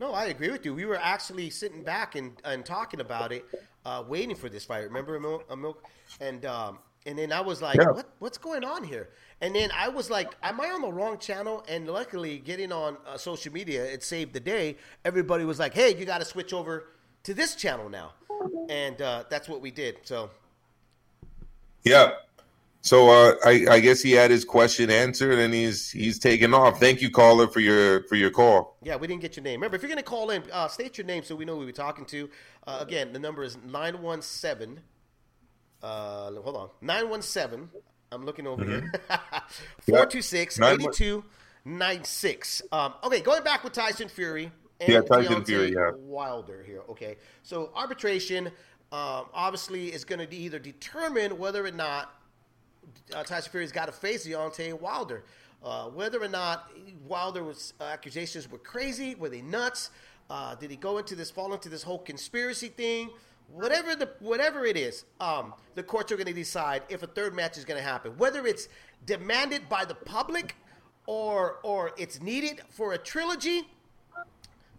No, 0.00 0.12
I 0.12 0.26
agree 0.26 0.50
with 0.50 0.64
you. 0.64 0.74
We 0.74 0.84
were 0.86 0.98
actually 0.98 1.50
sitting 1.50 1.82
back 1.82 2.14
and, 2.14 2.32
and 2.44 2.64
talking 2.64 3.00
about 3.00 3.32
it, 3.32 3.44
uh, 3.84 4.02
waiting 4.06 4.36
for 4.36 4.48
this 4.48 4.64
fight. 4.64 4.84
Remember? 4.84 5.16
Emil? 5.16 5.78
And 6.20 6.44
um, 6.44 6.78
and 7.06 7.18
then 7.18 7.32
I 7.32 7.40
was 7.40 7.60
like, 7.60 7.76
Yeah. 7.76 7.90
what 7.90 8.08
what's 8.18 8.38
going 8.38 8.64
on 8.64 8.84
here? 8.84 9.10
And 9.40 9.54
then 9.54 9.70
I 9.76 9.88
was 9.88 10.10
like, 10.10 10.34
am 10.42 10.60
I 10.60 10.68
on 10.68 10.82
the 10.82 10.92
wrong 10.92 11.18
channel? 11.18 11.64
And 11.68 11.86
luckily, 11.86 12.38
getting 12.38 12.72
on 12.72 12.96
uh, 13.06 13.18
social 13.18 13.52
media, 13.52 13.84
it 13.84 14.02
saved 14.02 14.32
the 14.32 14.40
day. 14.40 14.76
Everybody 15.04 15.44
was 15.44 15.58
like, 15.58 15.74
hey, 15.74 15.94
you 15.96 16.04
got 16.04 16.18
to 16.18 16.24
switch 16.24 16.52
over 16.52 16.88
to 17.24 17.34
this 17.34 17.54
channel 17.54 17.88
now, 17.88 18.12
and 18.68 19.00
uh, 19.02 19.24
that's 19.28 19.48
what 19.48 19.60
we 19.60 19.70
did. 19.70 19.98
So 20.02 20.30
Yeah. 21.82 22.12
So 22.84 23.08
uh, 23.08 23.36
I, 23.46 23.64
I 23.70 23.80
guess 23.80 24.02
he 24.02 24.12
had 24.12 24.30
his 24.30 24.44
question 24.44 24.90
answered, 24.90 25.38
and 25.38 25.54
he's 25.54 25.90
he's 25.90 26.18
taken 26.18 26.52
off. 26.52 26.78
Thank 26.78 27.00
you, 27.00 27.10
caller, 27.10 27.48
for 27.48 27.60
your 27.60 28.02
for 28.08 28.14
your 28.14 28.30
call. 28.30 28.76
Yeah, 28.82 28.96
we 28.96 29.06
didn't 29.06 29.22
get 29.22 29.36
your 29.36 29.42
name. 29.42 29.60
Remember, 29.60 29.76
if 29.76 29.82
you're 29.82 29.88
going 29.88 29.96
to 29.96 30.02
call 30.02 30.28
in, 30.28 30.42
uh, 30.52 30.68
state 30.68 30.98
your 30.98 31.06
name 31.06 31.22
so 31.22 31.34
we 31.34 31.46
know 31.46 31.58
who 31.58 31.64
we're 31.64 31.72
talking 31.72 32.04
to. 32.06 32.28
Uh, 32.66 32.78
again, 32.82 33.14
the 33.14 33.18
number 33.18 33.42
is 33.42 33.56
917. 33.64 34.80
Uh, 35.82 36.32
hold 36.42 36.56
on. 36.56 36.68
917. 36.82 37.70
I'm 38.14 38.24
looking 38.24 38.46
over 38.46 38.64
here. 38.64 38.92
426 39.80 40.60
8296. 40.60 42.62
Um, 42.72 42.94
okay, 43.02 43.20
going 43.20 43.42
back 43.42 43.64
with 43.64 43.72
Tyson 43.72 44.08
Fury. 44.08 44.50
And 44.80 44.88
Yeah, 44.88 45.00
Tyson 45.02 45.42
Deontay 45.42 45.46
Fury, 45.46 45.72
yeah. 45.72 45.90
Wilder 45.96 46.62
here. 46.66 46.82
Okay, 46.88 47.16
so 47.42 47.70
arbitration 47.74 48.46
um, 48.92 49.26
obviously 49.34 49.92
is 49.92 50.04
going 50.04 50.26
to 50.26 50.34
either 50.34 50.58
determine 50.58 51.38
whether 51.38 51.64
or 51.64 51.70
not 51.70 52.14
uh, 53.14 53.22
Tyson 53.22 53.50
Fury's 53.50 53.72
got 53.72 53.86
to 53.86 53.92
face 53.92 54.26
Deontay 54.26 54.78
Wilder. 54.80 55.24
Uh, 55.62 55.86
whether 55.86 56.22
or 56.22 56.28
not 56.28 56.70
Wilder 57.06 57.42
was 57.42 57.72
uh, 57.80 57.84
accusations 57.84 58.50
were 58.50 58.58
crazy, 58.58 59.14
were 59.14 59.30
they 59.30 59.40
nuts? 59.40 59.90
Uh, 60.28 60.54
did 60.54 60.70
he 60.70 60.76
go 60.76 60.98
into 60.98 61.14
this, 61.14 61.30
fall 61.30 61.52
into 61.52 61.68
this 61.68 61.82
whole 61.82 61.98
conspiracy 61.98 62.68
thing? 62.68 63.10
Whatever 63.52 63.94
the 63.94 64.10
whatever 64.18 64.64
it 64.64 64.76
is, 64.76 65.04
um, 65.20 65.54
the 65.74 65.82
courts 65.82 66.10
are 66.10 66.16
going 66.16 66.26
to 66.26 66.32
decide 66.32 66.82
if 66.88 67.02
a 67.02 67.06
third 67.06 67.34
match 67.34 67.56
is 67.56 67.64
going 67.64 67.78
to 67.78 67.84
happen. 67.84 68.12
Whether 68.18 68.46
it's 68.46 68.68
demanded 69.06 69.68
by 69.68 69.84
the 69.84 69.94
public 69.94 70.56
or 71.06 71.58
or 71.62 71.92
it's 71.96 72.20
needed 72.20 72.62
for 72.70 72.94
a 72.94 72.98
trilogy, 72.98 73.62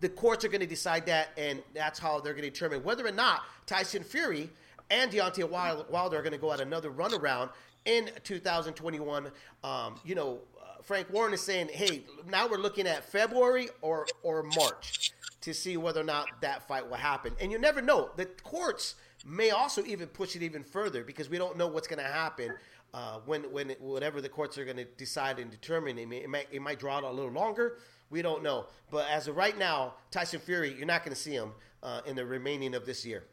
the 0.02 0.10
courts 0.10 0.44
are 0.44 0.50
going 0.50 0.62
to 0.62 0.68
decide 0.68 1.06
that, 1.06 1.30
and 1.38 1.64
that's 1.74 2.00
how 2.00 2.20
they're 2.20 2.34
going 2.34 2.44
to 2.44 2.50
determine 2.50 2.84
whether 2.84 3.06
or 3.06 3.12
not 3.12 3.44
Tyson 3.66 4.04
Fury 4.04 4.50
and 4.90 5.12
Deontay 5.12 5.50
Wilder 5.50 6.18
are 6.18 6.22
going 6.22 6.32
to 6.32 6.38
go 6.38 6.52
at 6.52 6.60
another 6.60 6.92
runaround 6.92 7.50
in 7.86 8.10
2021. 8.24 9.32
Um, 9.64 9.96
you 10.04 10.16
know, 10.16 10.40
Frank 10.86 11.12
Warren 11.12 11.34
is 11.34 11.42
saying, 11.42 11.70
"Hey, 11.70 12.04
now 12.28 12.48
we're 12.48 12.58
looking 12.58 12.88
at 12.88 13.04
February 13.04 13.70
or 13.82 14.06
or 14.24 14.44
March 14.44 15.12
to 15.42 15.54
see 15.54 15.78
whether 15.78 16.02
or 16.02 16.06
not 16.06 16.28
that 16.42 16.68
fight 16.68 16.88
will 16.88 16.98
happen." 16.98 17.34
And 17.42 17.52
you 17.52 17.60
never 17.60 17.82
know. 17.82 18.12
The 18.16 18.26
courts 18.26 18.96
may 19.26 19.50
also 19.50 19.84
even 19.86 20.08
push 20.08 20.36
it 20.36 20.44
even 20.44 20.64
further 20.64 21.04
because 21.04 21.30
we 21.30 21.38
don't 21.38 21.58
know 21.58 21.68
what's 21.68 21.88
going 21.88 22.04
to 22.04 22.12
happen 22.12 22.54
uh, 22.94 23.20
when 23.26 23.44
when 23.52 23.72
it, 23.72 23.82
whatever 23.82 24.22
the 24.22 24.30
courts 24.30 24.58
are 24.58 24.66
going 24.66 24.78
to 24.78 24.86
decide 24.86 25.40
and 25.40 25.52
determine. 25.52 25.98
It, 25.98 26.08
may, 26.08 26.18
it 26.18 26.30
might 26.30 26.48
it 26.52 26.62
might 26.62 26.80
draw 26.80 26.98
out 26.98 27.04
a 27.04 27.12
little 27.12 27.32
longer. 27.32 27.80
We 28.10 28.22
don't 28.22 28.44
know. 28.44 28.68
But 28.92 29.10
as 29.10 29.28
of 29.28 29.36
right 29.36 29.58
now, 29.58 29.96
Tyson 30.12 30.40
Fury, 30.40 30.74
you're 30.78 30.86
not 30.86 31.04
going 31.04 31.14
to 31.14 31.22
see 31.22 31.34
him 31.34 31.52
uh, 31.82 32.02
in 32.06 32.16
the 32.16 32.26
remaining 32.26 32.76
of 32.76 32.86
this 32.86 33.06
year. 33.06 33.26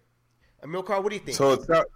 Amilcar, 0.64 1.02
what 1.02 1.10
do 1.10 1.16
you 1.16 1.20
think? 1.20 1.36
So 1.36 1.52
it's 1.52 1.68
not. 1.68 1.86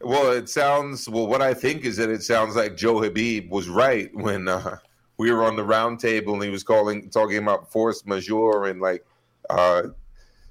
Well, 0.00 0.32
it 0.32 0.48
sounds. 0.48 1.08
Well, 1.08 1.26
what 1.26 1.42
I 1.42 1.54
think 1.54 1.84
is 1.84 1.96
that 1.98 2.08
it 2.10 2.22
sounds 2.22 2.56
like 2.56 2.76
Joe 2.76 3.00
Habib 3.00 3.50
was 3.50 3.68
right 3.68 4.14
when 4.14 4.48
uh, 4.48 4.78
we 5.24 5.32
were 5.32 5.42
on 5.42 5.56
the 5.56 5.64
round 5.64 5.98
table 5.98 6.34
and 6.34 6.42
he 6.42 6.50
was 6.50 6.62
calling, 6.62 7.08
talking 7.08 7.38
about 7.38 7.72
force 7.72 8.04
majeure 8.04 8.66
and 8.66 8.78
like, 8.78 9.02
uh, 9.48 9.84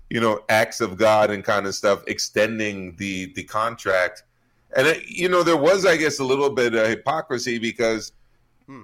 you 0.10 0.20
know, 0.20 0.40
acts 0.50 0.82
of 0.82 0.98
God 0.98 1.30
and 1.30 1.44
kind 1.44 1.68
of 1.68 1.76
stuff, 1.76 2.02
extending 2.08 2.96
the 2.96 3.32
the 3.34 3.44
contract. 3.44 4.24
And 4.76 4.88
it, 4.88 5.08
you 5.08 5.30
know, 5.30 5.44
there 5.44 5.58
was, 5.58 5.86
I 5.86 5.96
guess, 5.96 6.18
a 6.18 6.24
little 6.24 6.50
bit 6.50 6.74
of 6.74 6.88
hypocrisy 6.88 7.60
because, 7.60 8.14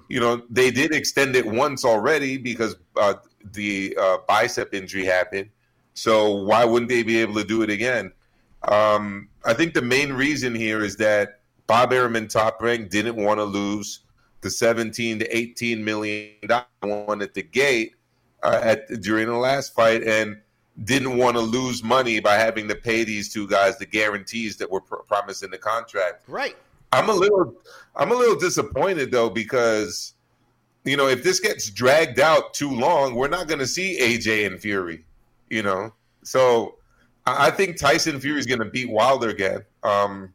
you 0.08 0.20
know, 0.20 0.42
they 0.48 0.70
did 0.70 0.94
extend 0.94 1.34
it 1.34 1.44
once 1.44 1.84
already 1.84 2.38
because 2.38 2.76
uh, 2.96 3.14
the 3.52 3.96
uh, 4.00 4.18
bicep 4.28 4.72
injury 4.72 5.04
happened. 5.04 5.50
So 5.94 6.30
why 6.44 6.64
wouldn't 6.64 6.88
they 6.88 7.02
be 7.02 7.18
able 7.18 7.34
to 7.34 7.44
do 7.44 7.62
it 7.62 7.70
again? 7.70 8.12
Um, 8.68 9.28
I 9.44 9.54
think 9.54 9.74
the 9.74 9.82
main 9.82 10.12
reason 10.12 10.54
here 10.54 10.84
is 10.84 10.94
that 10.98 11.40
Bob 11.66 11.92
Arum 11.92 12.28
Top 12.28 12.62
Rank 12.62 12.90
didn't 12.90 13.16
want 13.16 13.38
to 13.38 13.44
lose 13.44 14.04
the 14.40 14.50
17 14.50 15.18
to 15.20 15.36
18 15.36 15.84
million 15.84 16.32
dollar 16.46 16.64
one 16.82 17.22
at 17.22 17.34
the 17.34 17.42
gate 17.42 17.94
uh, 18.42 18.60
at 18.62 18.88
during 19.02 19.26
the 19.26 19.36
last 19.36 19.74
fight, 19.74 20.02
and 20.02 20.40
didn't 20.84 21.18
want 21.18 21.36
to 21.36 21.42
lose 21.42 21.82
money 21.82 22.20
by 22.20 22.34
having 22.34 22.66
to 22.68 22.74
pay 22.74 23.04
these 23.04 23.32
two 23.32 23.46
guys 23.46 23.76
the 23.78 23.86
guarantees 23.86 24.56
that 24.56 24.70
were 24.70 24.80
pr- 24.80 24.96
promised 25.06 25.42
in 25.42 25.50
the 25.50 25.58
contract. 25.58 26.24
Right. 26.26 26.56
I'm 26.92 27.08
a 27.08 27.14
little 27.14 27.54
I'm 27.96 28.10
a 28.10 28.14
little 28.14 28.36
disappointed 28.36 29.10
though 29.10 29.30
because 29.30 30.14
you 30.84 30.96
know 30.96 31.06
if 31.08 31.22
this 31.22 31.38
gets 31.38 31.70
dragged 31.70 32.18
out 32.18 32.54
too 32.54 32.70
long, 32.70 33.14
we're 33.14 33.28
not 33.28 33.46
going 33.46 33.60
to 33.60 33.66
see 33.66 33.98
AJ 34.00 34.46
and 34.46 34.60
Fury. 34.60 35.04
You 35.50 35.62
know, 35.62 35.92
so 36.22 36.76
I 37.26 37.48
I 37.48 37.50
think 37.50 37.78
Tyson 37.78 38.18
Fury 38.20 38.38
is 38.38 38.46
going 38.46 38.60
to 38.60 38.64
beat 38.64 38.90
Wilder 38.90 39.28
again. 39.28 39.64
Um, 39.82 40.32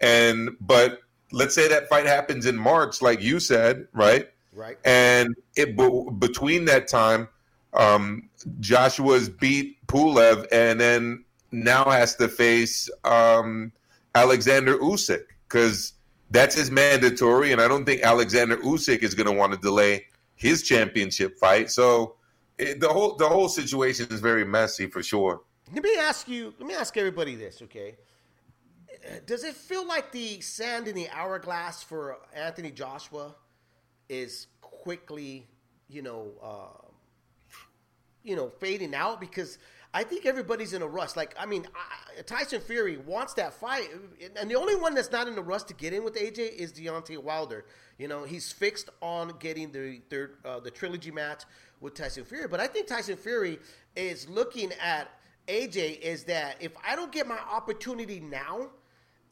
and 0.00 0.50
but 0.60 1.01
let's 1.32 1.54
say 1.54 1.68
that 1.68 1.88
fight 1.88 2.06
happens 2.06 2.46
in 2.46 2.56
March, 2.56 3.02
like 3.02 3.20
you 3.20 3.40
said, 3.40 3.88
right? 3.92 4.28
Right. 4.54 4.78
And 4.84 5.34
it 5.56 5.76
b- 5.76 6.08
between 6.18 6.66
that 6.66 6.86
time, 6.88 7.28
um, 7.74 8.28
Joshua's 8.60 9.28
beat 9.28 9.78
Pulev, 9.86 10.46
and 10.52 10.80
then 10.80 11.24
now 11.50 11.84
has 11.84 12.14
to 12.16 12.28
face 12.28 12.88
um, 13.04 13.72
Alexander 14.14 14.76
Usyk 14.78 15.24
because 15.48 15.94
that's 16.30 16.54
his 16.54 16.70
mandatory, 16.70 17.52
and 17.52 17.60
I 17.60 17.68
don't 17.68 17.84
think 17.84 18.02
Alexander 18.02 18.56
Usyk 18.58 19.02
is 19.02 19.14
going 19.14 19.26
to 19.26 19.32
want 19.32 19.52
to 19.52 19.58
delay 19.58 20.06
his 20.34 20.62
championship 20.62 21.38
fight. 21.38 21.70
So 21.70 22.16
it, 22.58 22.80
the 22.80 22.88
whole 22.88 23.16
the 23.16 23.28
whole 23.28 23.48
situation 23.48 24.08
is 24.10 24.20
very 24.20 24.44
messy 24.44 24.86
for 24.86 25.02
sure. 25.02 25.42
Let 25.72 25.82
me 25.82 25.96
ask 25.98 26.28
you. 26.28 26.52
Let 26.58 26.68
me 26.68 26.74
ask 26.74 26.96
everybody 26.96 27.34
this, 27.34 27.62
okay? 27.62 27.96
Does 29.26 29.44
it 29.44 29.54
feel 29.54 29.86
like 29.86 30.12
the 30.12 30.40
sand 30.40 30.88
in 30.88 30.94
the 30.94 31.08
hourglass 31.10 31.82
for 31.82 32.18
Anthony 32.34 32.70
Joshua 32.70 33.34
is 34.08 34.46
quickly, 34.60 35.48
you 35.88 36.02
know, 36.02 36.30
uh, 36.42 36.86
you 38.22 38.36
know, 38.36 38.48
fading 38.48 38.94
out? 38.94 39.20
Because 39.20 39.58
I 39.94 40.04
think 40.04 40.24
everybody's 40.24 40.72
in 40.72 40.82
a 40.82 40.86
rush. 40.86 41.16
Like, 41.16 41.34
I 41.38 41.46
mean, 41.46 41.66
I, 41.74 42.22
Tyson 42.22 42.60
Fury 42.60 42.96
wants 42.96 43.34
that 43.34 43.52
fight, 43.54 43.88
and 44.36 44.50
the 44.50 44.54
only 44.54 44.76
one 44.76 44.94
that's 44.94 45.10
not 45.10 45.28
in 45.28 45.36
a 45.36 45.42
rush 45.42 45.64
to 45.64 45.74
get 45.74 45.92
in 45.92 46.04
with 46.04 46.14
AJ 46.14 46.54
is 46.56 46.72
Deontay 46.72 47.18
Wilder. 47.18 47.66
You 47.98 48.08
know, 48.08 48.24
he's 48.24 48.52
fixed 48.52 48.88
on 49.00 49.34
getting 49.38 49.72
the 49.72 50.00
third, 50.08 50.36
uh, 50.44 50.60
the 50.60 50.70
trilogy 50.70 51.10
match 51.10 51.42
with 51.80 51.94
Tyson 51.94 52.24
Fury. 52.24 52.48
But 52.48 52.60
I 52.60 52.68
think 52.68 52.86
Tyson 52.86 53.16
Fury 53.16 53.58
is 53.96 54.28
looking 54.28 54.72
at 54.80 55.10
AJ 55.48 56.00
is 56.00 56.24
that 56.24 56.56
if 56.60 56.72
I 56.86 56.96
don't 56.96 57.12
get 57.12 57.26
my 57.26 57.38
opportunity 57.38 58.20
now, 58.20 58.70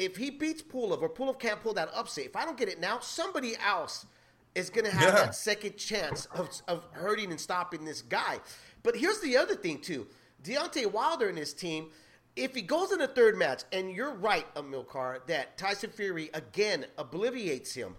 if 0.01 0.17
he 0.17 0.31
beats 0.31 0.63
Pulev 0.63 1.03
or 1.03 1.11
Pulev 1.11 1.39
can't 1.39 1.61
pull 1.63 1.75
that 1.75 1.91
upset, 1.95 2.25
if 2.25 2.35
I 2.35 2.47
don't 2.47 2.57
get 2.57 2.69
it 2.69 2.81
now, 2.81 2.99
somebody 3.01 3.55
else 3.65 4.07
is 4.55 4.71
going 4.71 4.87
to 4.87 4.91
have 4.91 5.03
Yeah. 5.15 5.25
that 5.27 5.35
second 5.35 5.77
chance 5.77 6.27
of, 6.27 6.49
of 6.67 6.85
hurting 6.93 7.31
and 7.31 7.39
stopping 7.41 7.85
this 7.85 8.01
guy. 8.03 8.41
But 8.83 8.97
here's 8.97 9.21
the 9.21 9.37
other 9.37 9.55
thing, 9.55 9.81
too. 9.81 10.07
Deontay 10.43 10.91
Wilder 10.91 11.29
and 11.29 11.37
his 11.37 11.53
team, 11.53 11.91
if 12.35 12.55
he 12.55 12.63
goes 12.63 12.93
in 12.93 12.99
the 12.99 13.09
third 13.09 13.37
match, 13.37 13.63
and 13.73 13.93
you're 13.93 14.15
right, 14.15 14.53
Amilcar, 14.55 15.27
that 15.27 15.59
Tyson 15.59 15.91
Fury 15.91 16.31
again 16.33 16.87
obliviates 16.97 17.75
him 17.75 17.97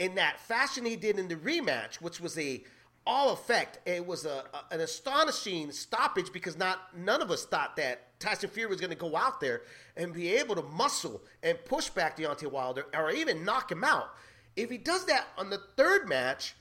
in 0.00 0.16
that 0.16 0.40
fashion 0.40 0.84
he 0.84 0.96
did 0.96 1.20
in 1.20 1.28
the 1.28 1.36
rematch, 1.36 2.00
which 2.00 2.20
was 2.20 2.36
a 2.36 2.64
all 3.06 3.32
effect. 3.32 3.86
It 3.86 4.06
was 4.06 4.24
a, 4.24 4.44
a- 4.52 4.74
an 4.74 4.80
astonishing 4.80 5.70
stoppage 5.72 6.32
because 6.32 6.56
not 6.56 6.96
none 6.96 7.20
of 7.22 7.30
us 7.30 7.44
thought 7.44 7.76
that 7.76 8.18
Tyson 8.20 8.48
Fury 8.50 8.68
was 8.68 8.80
going 8.80 8.90
to 8.90 8.96
go 8.96 9.16
out 9.16 9.40
there 9.40 9.62
and 9.96 10.12
be 10.12 10.34
able 10.36 10.54
to 10.54 10.62
muscle 10.62 11.22
and 11.42 11.62
push 11.64 11.90
back 11.90 12.16
Deontay 12.16 12.50
Wilder 12.50 12.86
or 12.94 13.10
even 13.10 13.44
knock 13.44 13.70
him 13.70 13.84
out. 13.84 14.10
If 14.56 14.70
he 14.70 14.78
does 14.78 15.04
that 15.06 15.26
on 15.36 15.50
the 15.50 15.60
third 15.76 16.08
match, 16.08 16.54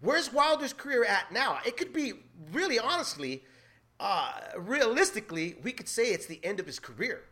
where's 0.00 0.32
Wilder's 0.32 0.72
career 0.72 1.04
at 1.04 1.32
now? 1.32 1.58
It 1.66 1.76
could 1.76 1.92
be 1.92 2.14
really 2.52 2.78
honestly, 2.78 3.44
uh, 4.00 4.32
realistically, 4.56 5.56
we 5.62 5.72
could 5.72 5.88
say 5.88 6.12
it's 6.12 6.26
the 6.26 6.40
end 6.44 6.60
of 6.60 6.66
his 6.66 6.78
career. 6.78 7.22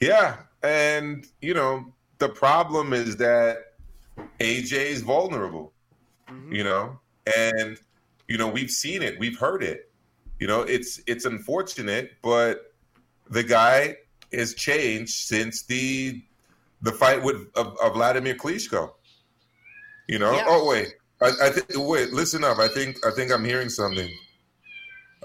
Yeah, 0.00 0.38
and 0.64 1.26
you 1.40 1.54
know 1.54 1.92
the 2.18 2.28
problem 2.28 2.92
is 2.92 3.16
that 3.18 3.71
AJ 4.40 4.72
is 4.72 5.02
vulnerable. 5.02 5.72
You 6.48 6.64
know, 6.64 6.98
and 7.36 7.78
you 8.26 8.38
know 8.38 8.48
we've 8.48 8.70
seen 8.70 9.02
it, 9.02 9.18
we've 9.18 9.38
heard 9.38 9.62
it. 9.62 9.90
You 10.40 10.46
know, 10.46 10.62
it's 10.62 11.00
it's 11.06 11.24
unfortunate, 11.24 12.12
but 12.22 12.72
the 13.28 13.42
guy 13.42 13.96
has 14.32 14.54
changed 14.54 15.12
since 15.12 15.64
the 15.64 16.22
the 16.80 16.92
fight 16.92 17.22
with 17.22 17.48
of, 17.54 17.76
of 17.82 17.94
Vladimir 17.94 18.34
Klitschko. 18.34 18.92
You 20.08 20.18
know. 20.18 20.32
Yeah. 20.32 20.44
Oh 20.46 20.66
wait, 20.68 20.94
I, 21.20 21.32
I 21.42 21.50
think 21.50 21.66
wait. 21.74 22.12
Listen 22.12 22.44
up. 22.44 22.58
I 22.58 22.68
think 22.68 23.04
I 23.06 23.10
think 23.10 23.30
I'm 23.30 23.44
hearing 23.44 23.68
something. 23.68 24.10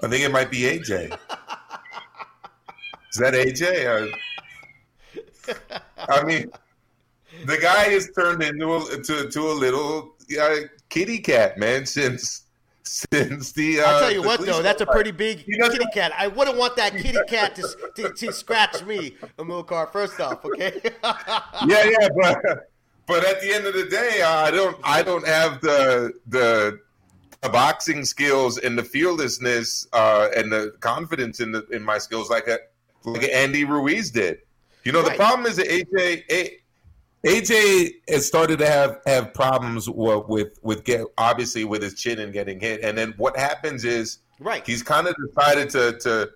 I 0.02 0.08
think 0.08 0.24
it 0.24 0.30
might 0.30 0.50
be 0.50 0.60
AJ. 0.60 1.10
Is 3.10 3.16
that 3.16 3.34
AJ? 3.34 4.12
Uh, 5.48 5.58
I 5.98 6.22
mean, 6.24 6.50
the 7.48 7.56
guy 7.58 7.84
has 7.84 8.10
turned 8.10 8.42
into 8.42 8.76
a, 8.76 9.02
to, 9.02 9.30
to 9.30 9.40
a 9.40 9.54
little 9.54 10.14
uh, 10.40 10.56
kitty 10.90 11.18
cat, 11.18 11.58
man. 11.58 11.86
Since 11.86 12.44
since 12.82 13.52
the. 13.52 13.80
Uh, 13.80 13.84
I'll 13.84 14.00
tell 14.00 14.12
you 14.12 14.22
what, 14.22 14.44
though, 14.44 14.62
that's 14.62 14.82
a 14.82 14.86
pretty 14.86 15.10
big 15.12 15.44
kitty 15.46 15.86
cat. 15.94 16.12
I 16.16 16.28
wouldn't 16.28 16.58
want 16.58 16.76
that 16.76 16.92
kitty 16.92 17.18
cat 17.26 17.54
to, 17.56 17.68
to, 17.96 18.12
to 18.12 18.32
scratch 18.32 18.84
me, 18.84 19.16
Amilcar, 19.38 19.90
first 19.90 20.20
off, 20.20 20.44
okay? 20.44 20.80
yeah, 21.02 21.84
yeah, 21.84 22.08
but 22.14 22.68
but 23.06 23.24
at 23.24 23.40
the 23.40 23.52
end 23.52 23.66
of 23.66 23.72
the 23.72 23.84
day, 23.84 24.20
uh, 24.22 24.30
I 24.30 24.50
don't 24.50 24.76
I 24.84 25.02
don't 25.02 25.26
have 25.26 25.60
the 25.62 26.12
the 26.26 26.78
the 27.40 27.48
boxing 27.48 28.04
skills 28.04 28.58
and 28.58 28.76
the 28.76 28.82
fearlessness 28.84 29.86
uh, 29.94 30.28
and 30.36 30.52
the 30.52 30.74
confidence 30.80 31.40
in 31.40 31.52
the 31.52 31.66
in 31.68 31.82
my 31.82 31.96
skills 31.96 32.28
like 32.28 32.46
a, 32.46 32.58
like 33.04 33.22
Andy 33.30 33.64
Ruiz 33.64 34.10
did. 34.10 34.40
You 34.84 34.92
know, 34.92 35.02
Right. 35.02 35.12
the 35.12 35.16
problem 35.16 35.46
is 35.46 35.56
that 35.56 35.68
AJ 35.68 36.24
A- 36.30 36.58
AJ 37.24 37.90
has 38.08 38.26
started 38.26 38.58
to 38.60 38.66
have 38.66 39.00
have 39.06 39.34
problems 39.34 39.88
with 39.88 40.58
with, 40.62 40.84
get 40.84 41.04
obviously 41.16 41.64
with 41.64 41.82
his 41.82 41.94
chin 41.94 42.20
and 42.20 42.32
getting 42.32 42.60
hit, 42.60 42.82
and 42.82 42.96
then 42.96 43.14
what 43.16 43.36
happens 43.36 43.84
is 43.84 44.18
right. 44.40 44.64
he's 44.66 44.82
kind 44.82 45.06
of 45.06 45.16
decided 45.26 45.70
to 45.70 45.98
to 45.98 46.30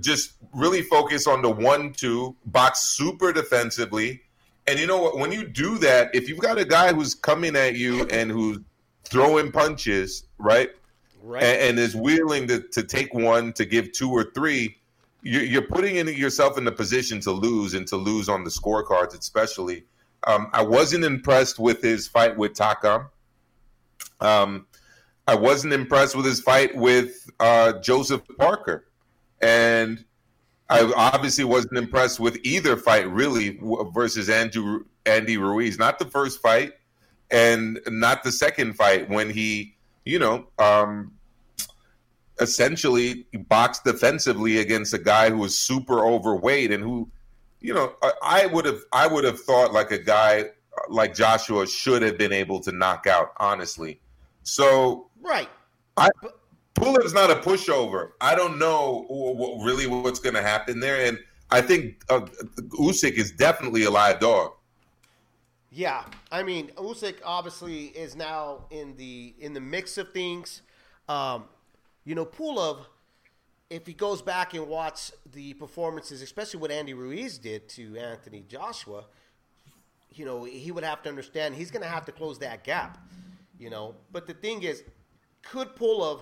just 0.00 0.32
really 0.54 0.82
focus 0.82 1.26
on 1.26 1.42
the 1.42 1.50
one 1.50 1.92
two 1.92 2.36
box 2.46 2.80
super 2.80 3.32
defensively 3.32 4.20
and 4.66 4.78
you 4.78 4.86
know 4.86 5.00
what 5.00 5.16
when 5.18 5.30
you 5.30 5.46
do 5.46 5.78
that 5.78 6.12
if 6.14 6.28
you've 6.28 6.40
got 6.40 6.58
a 6.58 6.64
guy 6.64 6.92
who's 6.92 7.14
coming 7.14 7.54
at 7.56 7.76
you 7.76 8.06
and 8.08 8.30
who's 8.30 8.58
throwing 9.04 9.52
punches 9.52 10.24
right, 10.38 10.70
right. 11.22 11.42
and, 11.42 11.70
and 11.70 11.78
is 11.78 11.94
willing 11.94 12.46
to, 12.48 12.60
to 12.60 12.82
take 12.82 13.12
one 13.14 13.52
to 13.52 13.64
give 13.64 13.92
two 13.92 14.10
or 14.10 14.24
three 14.34 14.76
you're, 15.22 15.62
putting 15.62 15.96
in 15.96 16.08
yourself 16.08 16.56
in 16.56 16.64
the 16.64 16.72
position 16.72 17.20
to 17.20 17.30
lose 17.30 17.74
and 17.74 17.86
to 17.88 17.96
lose 17.96 18.28
on 18.28 18.44
the 18.44 18.50
scorecards 18.50 19.18
especially. 19.18 19.84
Um, 20.26 20.50
i 20.52 20.60
wasn't 20.62 21.04
impressed 21.04 21.58
with 21.58 21.80
his 21.80 22.06
fight 22.06 22.36
with 22.36 22.52
takam 22.52 23.08
um, 24.20 24.66
I 25.26 25.34
wasn't 25.34 25.72
impressed 25.72 26.16
with 26.16 26.26
his 26.26 26.40
fight 26.40 26.74
with 26.76 27.30
uh, 27.38 27.74
Joseph 27.80 28.22
Parker, 28.38 28.86
and 29.40 30.04
I 30.68 30.92
obviously 30.96 31.44
wasn't 31.44 31.78
impressed 31.78 32.20
with 32.20 32.38
either 32.42 32.76
fight 32.76 33.08
really 33.10 33.60
versus 33.94 34.28
Andrew 34.28 34.84
Andy 35.06 35.36
Ruiz. 35.36 35.78
Not 35.78 35.98
the 35.98 36.04
first 36.04 36.40
fight, 36.40 36.72
and 37.30 37.80
not 37.88 38.22
the 38.22 38.32
second 38.32 38.74
fight 38.74 39.08
when 39.08 39.30
he, 39.30 39.76
you 40.04 40.18
know, 40.18 40.46
um, 40.58 41.12
essentially 42.40 43.26
boxed 43.48 43.84
defensively 43.84 44.58
against 44.58 44.94
a 44.94 44.98
guy 44.98 45.30
who 45.30 45.38
was 45.38 45.56
super 45.56 46.06
overweight 46.06 46.70
and 46.72 46.82
who, 46.82 47.08
you 47.60 47.74
know, 47.74 47.94
I- 48.22 48.46
would 48.46 48.64
have 48.64 48.80
I 48.92 49.06
would 49.06 49.24
have 49.24 49.40
thought 49.40 49.72
like 49.72 49.90
a 49.90 49.98
guy 49.98 50.46
like 50.88 51.14
Joshua 51.14 51.66
should 51.66 52.02
have 52.02 52.16
been 52.18 52.32
able 52.32 52.60
to 52.60 52.72
knock 52.72 53.06
out. 53.06 53.32
Honestly, 53.38 54.00
so 54.42 55.08
right. 55.20 55.48
I, 55.96 56.08
Pulev's 56.74 57.12
not 57.12 57.30
a 57.30 57.34
pushover. 57.36 58.10
I 58.20 58.34
don't 58.34 58.58
know 58.58 59.04
wh- 59.08 59.36
wh- 59.36 59.64
really 59.66 59.86
what's 59.86 60.20
going 60.20 60.34
to 60.34 60.42
happen 60.42 60.80
there, 60.80 61.04
and 61.04 61.18
I 61.50 61.60
think 61.60 62.00
uh, 62.08 62.20
Usyk 62.78 63.12
is 63.12 63.32
definitely 63.32 63.84
a 63.84 63.90
live 63.90 64.20
dog. 64.20 64.52
Yeah, 65.72 66.04
I 66.32 66.42
mean, 66.42 66.68
Usyk 66.76 67.16
obviously 67.24 67.86
is 67.86 68.16
now 68.16 68.64
in 68.70 68.96
the 68.96 69.34
in 69.38 69.52
the 69.52 69.60
mix 69.60 69.98
of 69.98 70.12
things. 70.12 70.62
Um, 71.08 71.44
you 72.04 72.14
know, 72.14 72.24
Pulev, 72.24 72.78
if 73.68 73.86
he 73.86 73.92
goes 73.92 74.22
back 74.22 74.54
and 74.54 74.66
watch 74.66 75.12
the 75.32 75.54
performances, 75.54 76.22
especially 76.22 76.60
what 76.60 76.70
Andy 76.70 76.94
Ruiz 76.94 77.38
did 77.38 77.68
to 77.70 77.96
Anthony 77.96 78.44
Joshua, 78.48 79.04
you 80.12 80.24
know, 80.24 80.44
he 80.44 80.72
would 80.72 80.84
have 80.84 81.02
to 81.02 81.08
understand 81.08 81.54
he's 81.54 81.70
going 81.70 81.82
to 81.82 81.88
have 81.88 82.04
to 82.06 82.12
close 82.12 82.38
that 82.40 82.64
gap. 82.64 82.98
You 83.58 83.70
know, 83.70 83.94
but 84.10 84.26
the 84.26 84.34
thing 84.34 84.62
is, 84.62 84.82
could 85.42 85.76
Pulev 85.76 86.20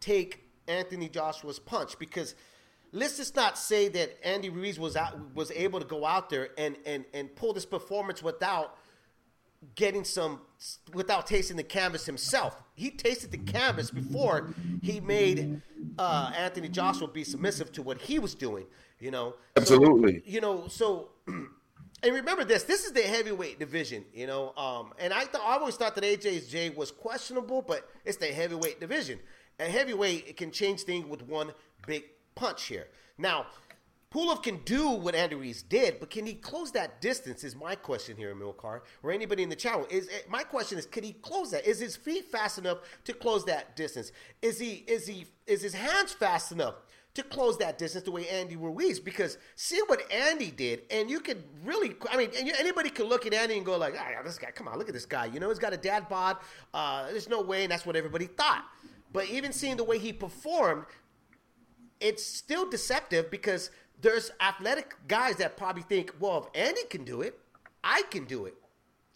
take 0.00 0.44
Anthony 0.66 1.08
Joshua's 1.08 1.58
punch? 1.58 1.98
Because 1.98 2.34
let's 2.92 3.16
just 3.16 3.36
not 3.36 3.56
say 3.56 3.88
that 3.88 4.18
Andy 4.26 4.50
Ruiz 4.50 4.78
was 4.78 4.96
out, 4.96 5.34
was 5.34 5.50
able 5.52 5.80
to 5.80 5.86
go 5.86 6.04
out 6.04 6.30
there 6.30 6.50
and, 6.58 6.76
and, 6.84 7.04
and 7.14 7.34
pull 7.36 7.52
this 7.52 7.64
performance 7.64 8.22
without 8.22 8.76
getting 9.74 10.04
some 10.04 10.40
without 10.92 11.26
tasting 11.26 11.56
the 11.56 11.62
canvas 11.62 12.06
himself. 12.06 12.56
He 12.74 12.90
tasted 12.90 13.30
the 13.30 13.38
canvas 13.38 13.90
before 13.90 14.54
he 14.82 15.00
made 15.00 15.60
uh, 15.98 16.32
Anthony 16.36 16.68
Joshua 16.68 17.08
be 17.08 17.24
submissive 17.24 17.72
to 17.72 17.82
what 17.82 18.00
he 18.00 18.18
was 18.18 18.34
doing. 18.34 18.66
You 18.98 19.10
know, 19.10 19.34
absolutely. 19.56 20.18
So, 20.18 20.22
you 20.26 20.40
know, 20.40 20.68
so 20.68 21.10
and 21.26 22.14
remember 22.14 22.44
this: 22.44 22.64
this 22.64 22.84
is 22.84 22.92
the 22.92 23.02
heavyweight 23.02 23.58
division. 23.58 24.04
You 24.14 24.26
know, 24.26 24.54
um, 24.56 24.92
and 24.98 25.12
I 25.12 25.24
th- 25.24 25.42
I 25.42 25.56
always 25.58 25.76
thought 25.76 25.94
that 25.94 26.04
AJ's 26.04 26.48
J 26.48 26.70
was 26.70 26.90
questionable, 26.90 27.62
but 27.62 27.88
it's 28.04 28.16
the 28.16 28.26
heavyweight 28.26 28.80
division. 28.80 29.18
And 29.58 29.70
heavyweight 29.72 30.26
it 30.28 30.36
can 30.36 30.50
change 30.50 30.82
things 30.82 31.06
with 31.06 31.22
one 31.22 31.52
big 31.86 32.04
punch 32.34 32.64
here. 32.64 32.88
Now, 33.18 33.46
Pulev 34.14 34.44
can 34.44 34.58
do 34.64 34.90
what 34.90 35.16
Andy 35.16 35.34
Ruiz 35.34 35.62
did, 35.62 35.98
but 35.98 36.08
can 36.08 36.24
he 36.24 36.34
close 36.34 36.70
that 36.72 37.00
distance? 37.00 37.42
Is 37.42 37.56
my 37.56 37.74
question 37.74 38.16
here, 38.16 38.32
Milcar, 38.32 38.82
or 39.02 39.10
anybody 39.10 39.42
in 39.42 39.48
the 39.48 39.56
chat 39.56 39.76
room. 39.76 39.86
Is 39.90 40.06
eh, 40.06 40.20
my 40.28 40.44
question 40.44 40.78
is, 40.78 40.86
can 40.86 41.02
he 41.02 41.14
close 41.14 41.50
that? 41.50 41.66
Is 41.66 41.80
his 41.80 41.96
feet 41.96 42.26
fast 42.30 42.56
enough 42.58 42.78
to 43.06 43.12
close 43.12 43.44
that 43.46 43.74
distance? 43.74 44.12
Is 44.40 44.60
he 44.60 44.84
is 44.86 45.08
he 45.08 45.26
is 45.48 45.62
his 45.62 45.74
hands 45.74 46.12
fast 46.12 46.52
enough 46.52 46.76
to 47.14 47.24
close 47.24 47.58
that 47.58 47.76
distance 47.76 48.04
the 48.04 48.12
way 48.12 48.28
Andy 48.28 48.54
Ruiz? 48.54 49.00
Because 49.00 49.36
see 49.56 49.80
what 49.88 50.00
Andy 50.12 50.52
did, 50.52 50.82
and 50.92 51.10
you 51.10 51.18
could 51.18 51.42
really, 51.64 51.96
I 52.08 52.16
mean, 52.16 52.30
anybody 52.56 52.90
could 52.90 53.08
look 53.08 53.26
at 53.26 53.34
Andy 53.34 53.56
and 53.56 53.66
go 53.66 53.76
like, 53.76 53.94
ah, 53.98 54.22
this 54.22 54.38
guy, 54.38 54.52
come 54.52 54.68
on, 54.68 54.78
look 54.78 54.88
at 54.88 54.94
this 54.94 55.06
guy. 55.06 55.26
You 55.26 55.40
know, 55.40 55.48
he's 55.48 55.58
got 55.58 55.72
a 55.72 55.76
dad 55.76 56.08
bod. 56.08 56.36
Uh, 56.72 57.10
there's 57.10 57.28
no 57.28 57.42
way, 57.42 57.64
and 57.64 57.72
that's 57.72 57.84
what 57.84 57.96
everybody 57.96 58.26
thought. 58.26 58.64
But 59.12 59.28
even 59.28 59.52
seeing 59.52 59.76
the 59.76 59.84
way 59.84 59.98
he 59.98 60.12
performed, 60.12 60.84
it's 62.00 62.24
still 62.24 62.68
deceptive 62.68 63.30
because 63.30 63.70
there's 64.00 64.30
athletic 64.40 64.94
guys 65.08 65.36
that 65.36 65.56
probably 65.56 65.82
think, 65.82 66.12
well, 66.20 66.50
if 66.54 66.60
Andy 66.60 66.84
can 66.90 67.04
do 67.04 67.22
it, 67.22 67.38
I 67.82 68.02
can 68.10 68.24
do 68.24 68.46
it. 68.46 68.54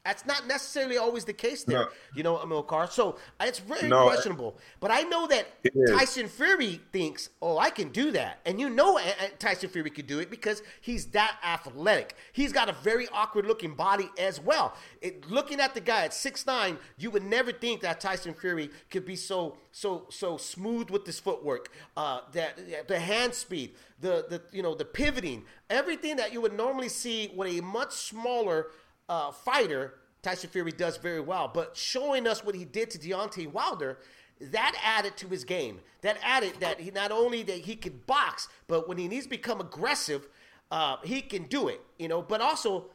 That's 0.04 0.24
not 0.24 0.46
necessarily 0.46 0.96
always 0.96 1.24
the 1.26 1.34
case 1.34 1.64
there, 1.64 1.80
no. 1.80 1.88
you 2.14 2.22
know, 2.22 2.36
Amilcar. 2.36 2.90
So 2.90 3.18
uh, 3.40 3.44
it's 3.44 3.58
very 3.58 3.88
no, 3.88 4.04
questionable. 4.04 4.56
But 4.80 4.90
I 4.90 5.02
know 5.02 5.26
that 5.26 5.46
Tyson 5.88 6.28
Fury 6.28 6.80
thinks, 6.92 7.28
oh, 7.42 7.58
I 7.58 7.68
can 7.68 7.90
do 7.90 8.10
that. 8.12 8.38
And 8.46 8.58
you 8.58 8.70
know 8.70 8.96
uh, 8.96 9.02
uh, 9.02 9.26
Tyson 9.38 9.68
Fury 9.68 9.90
could 9.90 10.06
do 10.06 10.18
it 10.20 10.30
because 10.30 10.62
he's 10.80 11.06
that 11.08 11.36
athletic. 11.44 12.14
He's 12.32 12.52
got 12.52 12.70
a 12.70 12.72
very 12.72 13.06
awkward 13.12 13.44
looking 13.44 13.74
body 13.74 14.08
as 14.18 14.40
well. 14.40 14.74
It, 15.02 15.28
looking 15.30 15.60
at 15.60 15.74
the 15.74 15.80
guy 15.80 16.04
at 16.04 16.14
six 16.14 16.46
nine, 16.46 16.78
you 16.96 17.10
would 17.10 17.24
never 17.24 17.52
think 17.52 17.82
that 17.82 18.00
Tyson 18.00 18.32
Fury 18.32 18.70
could 18.90 19.04
be 19.04 19.16
so 19.16 19.58
so 19.72 20.06
so 20.08 20.36
smooth 20.38 20.90
with 20.90 21.04
his 21.04 21.20
footwork, 21.20 21.70
uh, 21.96 22.20
that 22.32 22.88
the 22.88 22.98
hand 22.98 23.34
speed, 23.34 23.74
the 24.00 24.24
the 24.28 24.40
you 24.52 24.62
know 24.62 24.74
the 24.74 24.84
pivoting, 24.84 25.44
everything 25.68 26.16
that 26.16 26.32
you 26.32 26.40
would 26.40 26.54
normally 26.54 26.88
see 26.88 27.30
with 27.36 27.58
a 27.58 27.60
much 27.60 27.92
smaller 27.92 28.68
uh, 29.08 29.32
fighter, 29.32 29.94
Tyson 30.22 30.50
Fury 30.50 30.72
does 30.72 30.96
very 30.96 31.20
well. 31.20 31.50
But 31.52 31.76
showing 31.76 32.26
us 32.26 32.44
what 32.44 32.54
he 32.54 32.64
did 32.64 32.90
to 32.90 32.98
Deontay 32.98 33.52
Wilder, 33.52 33.98
that 34.40 34.78
added 34.82 35.16
to 35.18 35.28
his 35.28 35.44
game. 35.44 35.80
That 36.02 36.18
added 36.22 36.54
that 36.60 36.80
he 36.80 36.90
not 36.90 37.10
only 37.10 37.42
that 37.44 37.58
he 37.58 37.76
could 37.76 38.06
box, 38.06 38.48
but 38.66 38.88
when 38.88 38.98
he 38.98 39.08
needs 39.08 39.24
to 39.24 39.30
become 39.30 39.60
aggressive, 39.60 40.28
uh, 40.70 40.96
he 41.02 41.20
can 41.20 41.44
do 41.44 41.68
it. 41.68 41.80
You 41.98 42.08
know, 42.08 42.22
but 42.22 42.40
also 42.40 42.86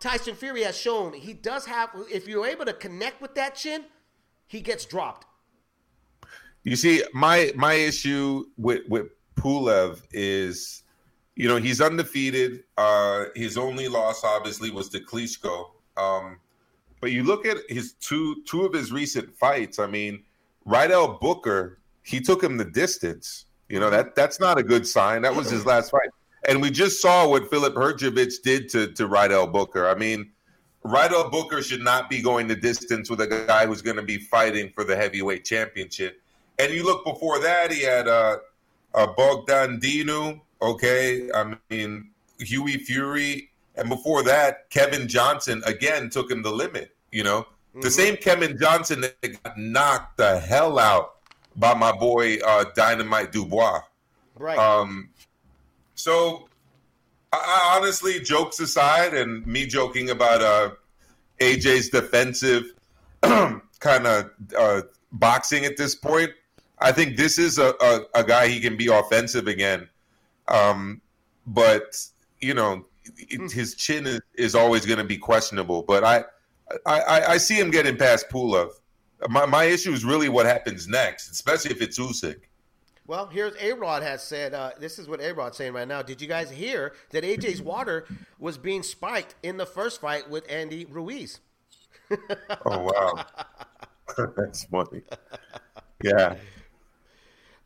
Tyson 0.00 0.34
Fury 0.34 0.62
has 0.62 0.76
shown 0.76 1.12
he 1.12 1.32
does 1.32 1.66
have. 1.66 1.90
If 2.10 2.26
you're 2.26 2.46
able 2.46 2.64
to 2.64 2.72
connect 2.72 3.20
with 3.20 3.34
that 3.36 3.54
chin, 3.54 3.84
he 4.46 4.60
gets 4.60 4.84
dropped. 4.84 5.26
You 6.64 6.76
see, 6.76 7.02
my 7.14 7.52
my 7.54 7.74
issue 7.74 8.44
with 8.56 8.82
with 8.88 9.08
Pulev 9.36 10.02
is 10.12 10.82
you 11.40 11.48
know, 11.48 11.56
he's 11.56 11.80
undefeated. 11.80 12.64
Uh, 12.76 13.24
his 13.34 13.56
only 13.56 13.88
loss, 13.88 14.24
obviously, 14.24 14.70
was 14.70 14.90
to 14.90 15.00
Klitschko. 15.00 15.70
Um, 15.96 16.38
but 17.00 17.12
you 17.12 17.24
look 17.24 17.46
at 17.46 17.56
his 17.70 17.94
two 17.94 18.42
two 18.44 18.66
of 18.66 18.74
his 18.74 18.92
recent 18.92 19.34
fights. 19.38 19.78
I 19.78 19.86
mean, 19.86 20.22
Rydell 20.66 21.18
Booker, 21.18 21.78
he 22.02 22.20
took 22.20 22.44
him 22.44 22.58
the 22.58 22.66
distance. 22.66 23.46
You 23.70 23.80
know 23.80 23.88
that 23.88 24.14
that's 24.14 24.38
not 24.38 24.58
a 24.58 24.62
good 24.62 24.86
sign. 24.86 25.22
That 25.22 25.34
was 25.34 25.48
his 25.48 25.64
last 25.64 25.92
fight, 25.92 26.10
and 26.46 26.60
we 26.60 26.70
just 26.70 27.00
saw 27.00 27.26
what 27.26 27.48
Filip 27.48 27.74
Hrgovic 27.74 28.42
did 28.42 28.68
to 28.72 28.92
to 28.92 29.08
Rydell 29.08 29.50
Booker. 29.50 29.88
I 29.88 29.94
mean, 29.94 30.30
Rydell 30.84 31.30
Booker 31.30 31.62
should 31.62 31.80
not 31.80 32.10
be 32.10 32.20
going 32.20 32.48
the 32.48 32.56
distance 32.56 33.08
with 33.08 33.22
a 33.22 33.46
guy 33.46 33.64
who's 33.64 33.80
going 33.80 33.96
to 33.96 34.02
be 34.02 34.18
fighting 34.18 34.72
for 34.74 34.84
the 34.84 34.94
heavyweight 34.94 35.46
championship. 35.46 36.20
And 36.58 36.70
you 36.70 36.84
look 36.84 37.02
before 37.02 37.40
that, 37.40 37.72
he 37.72 37.82
had 37.82 38.08
uh, 38.08 38.40
uh, 38.94 39.06
Bogdan 39.16 39.80
Dinu, 39.80 40.42
Okay, 40.62 41.30
I 41.34 41.54
mean 41.70 42.10
Hughie 42.38 42.78
Fury, 42.78 43.50
and 43.76 43.88
before 43.88 44.22
that, 44.24 44.68
Kevin 44.70 45.08
Johnson 45.08 45.62
again 45.64 46.10
took 46.10 46.30
him 46.30 46.42
the 46.42 46.50
limit. 46.50 46.94
You 47.12 47.24
know, 47.24 47.40
mm-hmm. 47.42 47.80
the 47.80 47.90
same 47.90 48.16
Kevin 48.16 48.58
Johnson 48.58 49.00
that 49.02 49.42
got 49.42 49.58
knocked 49.58 50.18
the 50.18 50.38
hell 50.38 50.78
out 50.78 51.16
by 51.56 51.74
my 51.74 51.92
boy 51.92 52.38
uh, 52.38 52.64
Dynamite 52.74 53.32
Dubois. 53.32 53.80
Right. 54.38 54.58
Um. 54.58 55.10
So, 55.94 56.48
I, 57.32 57.36
I 57.36 57.76
honestly, 57.76 58.20
jokes 58.20 58.60
aside, 58.60 59.14
and 59.14 59.46
me 59.46 59.66
joking 59.66 60.10
about 60.10 60.42
uh, 60.42 60.70
AJ's 61.40 61.88
defensive 61.88 62.72
kind 63.22 64.06
of 64.06 64.30
uh, 64.58 64.82
boxing 65.12 65.64
at 65.64 65.76
this 65.76 65.94
point, 65.94 66.30
I 66.78 66.92
think 66.92 67.16
this 67.16 67.38
is 67.38 67.58
a, 67.58 67.74
a, 67.80 68.00
a 68.14 68.24
guy 68.24 68.48
he 68.48 68.60
can 68.60 68.76
be 68.76 68.86
offensive 68.86 69.46
again 69.46 69.88
um, 70.50 71.00
but 71.46 71.96
you 72.40 72.54
know, 72.54 72.84
it, 73.04 73.38
hmm. 73.38 73.46
his 73.48 73.74
chin 73.74 74.06
is, 74.06 74.20
is 74.34 74.54
always 74.54 74.86
going 74.86 74.98
to 74.98 75.04
be 75.04 75.16
questionable. 75.16 75.82
But 75.82 76.04
I, 76.04 76.24
I, 76.86 77.22
I 77.28 77.36
see 77.38 77.58
him 77.58 77.70
getting 77.70 77.96
past 77.96 78.28
Pulev. 78.30 78.70
My 79.28 79.44
my 79.46 79.64
issue 79.64 79.92
is 79.92 80.04
really 80.04 80.28
what 80.28 80.46
happens 80.46 80.88
next, 80.88 81.30
especially 81.30 81.72
if 81.72 81.82
it's 81.82 81.98
Usyk. 81.98 82.40
Well, 83.06 83.26
here's 83.26 83.54
A 83.60 83.72
Rod 83.72 84.04
has 84.04 84.22
said. 84.22 84.54
Uh, 84.54 84.70
this 84.78 84.98
is 84.98 85.08
what 85.08 85.20
A 85.20 85.34
Rod's 85.34 85.56
saying 85.56 85.72
right 85.72 85.88
now. 85.88 86.00
Did 86.00 86.22
you 86.22 86.28
guys 86.28 86.48
hear 86.48 86.94
that 87.10 87.24
AJ's 87.24 87.60
water 87.60 88.06
was 88.38 88.56
being 88.56 88.84
spiked 88.84 89.34
in 89.42 89.56
the 89.56 89.66
first 89.66 90.00
fight 90.00 90.30
with 90.30 90.44
Andy 90.48 90.86
Ruiz? 90.86 91.40
oh 92.66 92.78
wow, 92.78 93.24
that's 94.36 94.64
funny. 94.64 95.02
Yeah, 96.02 96.36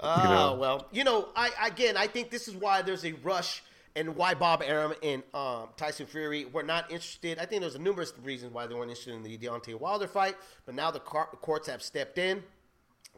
Oh, 0.04 0.22
you 0.22 0.28
know? 0.28 0.54
well, 0.54 0.86
you 0.92 1.02
know, 1.04 1.28
I 1.34 1.50
again, 1.66 1.96
I 1.96 2.06
think 2.06 2.30
this 2.30 2.46
is 2.46 2.54
why 2.54 2.82
there's 2.82 3.04
a 3.04 3.12
rush 3.12 3.62
and 3.96 4.16
why 4.16 4.34
Bob 4.34 4.62
Arum 4.62 4.92
and 5.02 5.22
um, 5.32 5.68
Tyson 5.76 6.06
Fury 6.06 6.44
were 6.44 6.62
not 6.62 6.90
interested. 6.90 7.38
I 7.38 7.46
think 7.46 7.62
there's 7.62 7.76
a 7.76 7.80
numerous 7.80 8.12
reasons 8.22 8.52
why 8.52 8.66
they 8.66 8.74
weren't 8.74 8.90
interested 8.90 9.14
in 9.14 9.22
the 9.22 9.38
Deontay 9.38 9.78
Wilder 9.78 10.08
fight, 10.08 10.36
but 10.66 10.74
now 10.74 10.90
the 10.90 11.00
courts 11.00 11.68
have 11.68 11.82
stepped 11.82 12.18
in, 12.18 12.42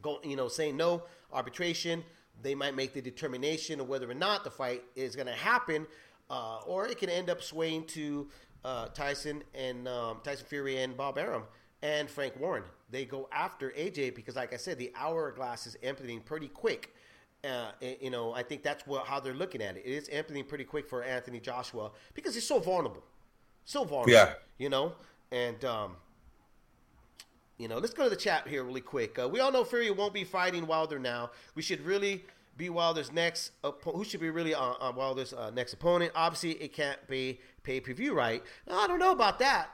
go, 0.03 0.21
you 0.23 0.37
know, 0.37 0.49
saying 0.49 0.77
no 0.77 1.03
arbitration. 1.33 2.05
They 2.43 2.55
might 2.55 2.77
make 2.77 2.93
the 2.93 3.01
determination 3.01 3.81
of 3.81 3.89
whether 3.89 4.11
or 4.11 4.15
not 4.15 4.45
the 4.45 4.51
fight 4.51 4.83
is 4.95 5.17
going 5.17 5.29
to 5.29 5.33
happen, 5.33 5.87
uh, 6.29 6.59
or 6.67 6.87
it 6.87 6.99
can 6.99 7.09
end 7.09 7.31
up 7.31 7.43
swaying 7.43 7.87
to 7.87 8.29
uh, 8.65 8.89
Tyson 8.89 9.43
and 9.55 9.89
um, 9.89 10.21
Tyson 10.23 10.47
Fury 10.47 10.83
and 10.83 10.97
Bob 10.97 11.17
Arum 11.17 11.45
and 11.83 12.09
Frank 12.09 12.39
Warren. 12.39 12.65
They 12.91 13.05
go 13.05 13.29
after 13.33 13.71
AJ 13.71 14.15
because, 14.15 14.37
like 14.37 14.53
I 14.53 14.57
said, 14.57 14.79
the 14.79 14.93
hourglass 14.95 15.67
is 15.67 15.77
emptying 15.83 16.21
pretty 16.21 16.49
quick. 16.49 16.95
Uh, 17.45 17.71
you 18.01 18.11
know, 18.11 18.33
I 18.33 18.43
think 18.43 18.63
that's 18.63 18.87
what, 18.87 19.07
how 19.07 19.21
they're 19.21 19.35
looking 19.35 19.63
at 19.63 19.77
it. 19.77 19.83
It 19.85 19.93
is 19.93 20.09
emptying 20.09 20.45
pretty 20.45 20.65
quick 20.65 20.89
for 20.89 21.03
Anthony 21.03 21.39
Joshua 21.39 21.91
because 22.15 22.35
he's 22.35 22.47
so 22.47 22.59
vulnerable, 22.59 23.05
so 23.65 23.85
vulnerable. 23.85 24.13
Yeah, 24.13 24.35
you 24.59 24.69
know, 24.69 24.93
and 25.31 25.65
um, 25.65 25.97
you 27.59 27.69
know, 27.69 27.79
let's 27.79 27.95
go 27.95 28.05
to 28.05 28.11
the 28.11 28.17
chat 28.17 28.49
here 28.49 28.65
really 28.65 28.81
quick. 28.81 29.19
Uh, 29.19 29.29
we 29.29 29.41
all 29.41 29.53
know 29.53 29.65
Fury 29.65 29.91
won't 29.91 30.15
be 30.15 30.25
fighting 30.25 30.67
Wilder 30.67 30.99
now. 30.99 31.31
We 31.55 31.63
should 31.63 31.81
really 31.83 32.25
be 32.57 32.69
Wilder's 32.71 33.13
next. 33.13 33.53
who 33.83 34.05
should 34.05 34.21
be 34.21 34.31
really 34.31 34.55
on, 34.55 34.77
on 34.81 34.97
Wilder's 34.97 35.33
uh, 35.33 35.51
next 35.51 35.73
opponent? 35.73 36.13
Obviously, 36.15 36.53
it 36.53 36.73
can't 36.73 37.07
be 37.07 37.41
pay 37.63 37.81
per 37.81 37.93
view, 37.93 38.15
right? 38.15 38.43
I 38.71 38.87
don't 38.87 38.99
know 38.99 39.13
about 39.13 39.39
that. 39.41 39.71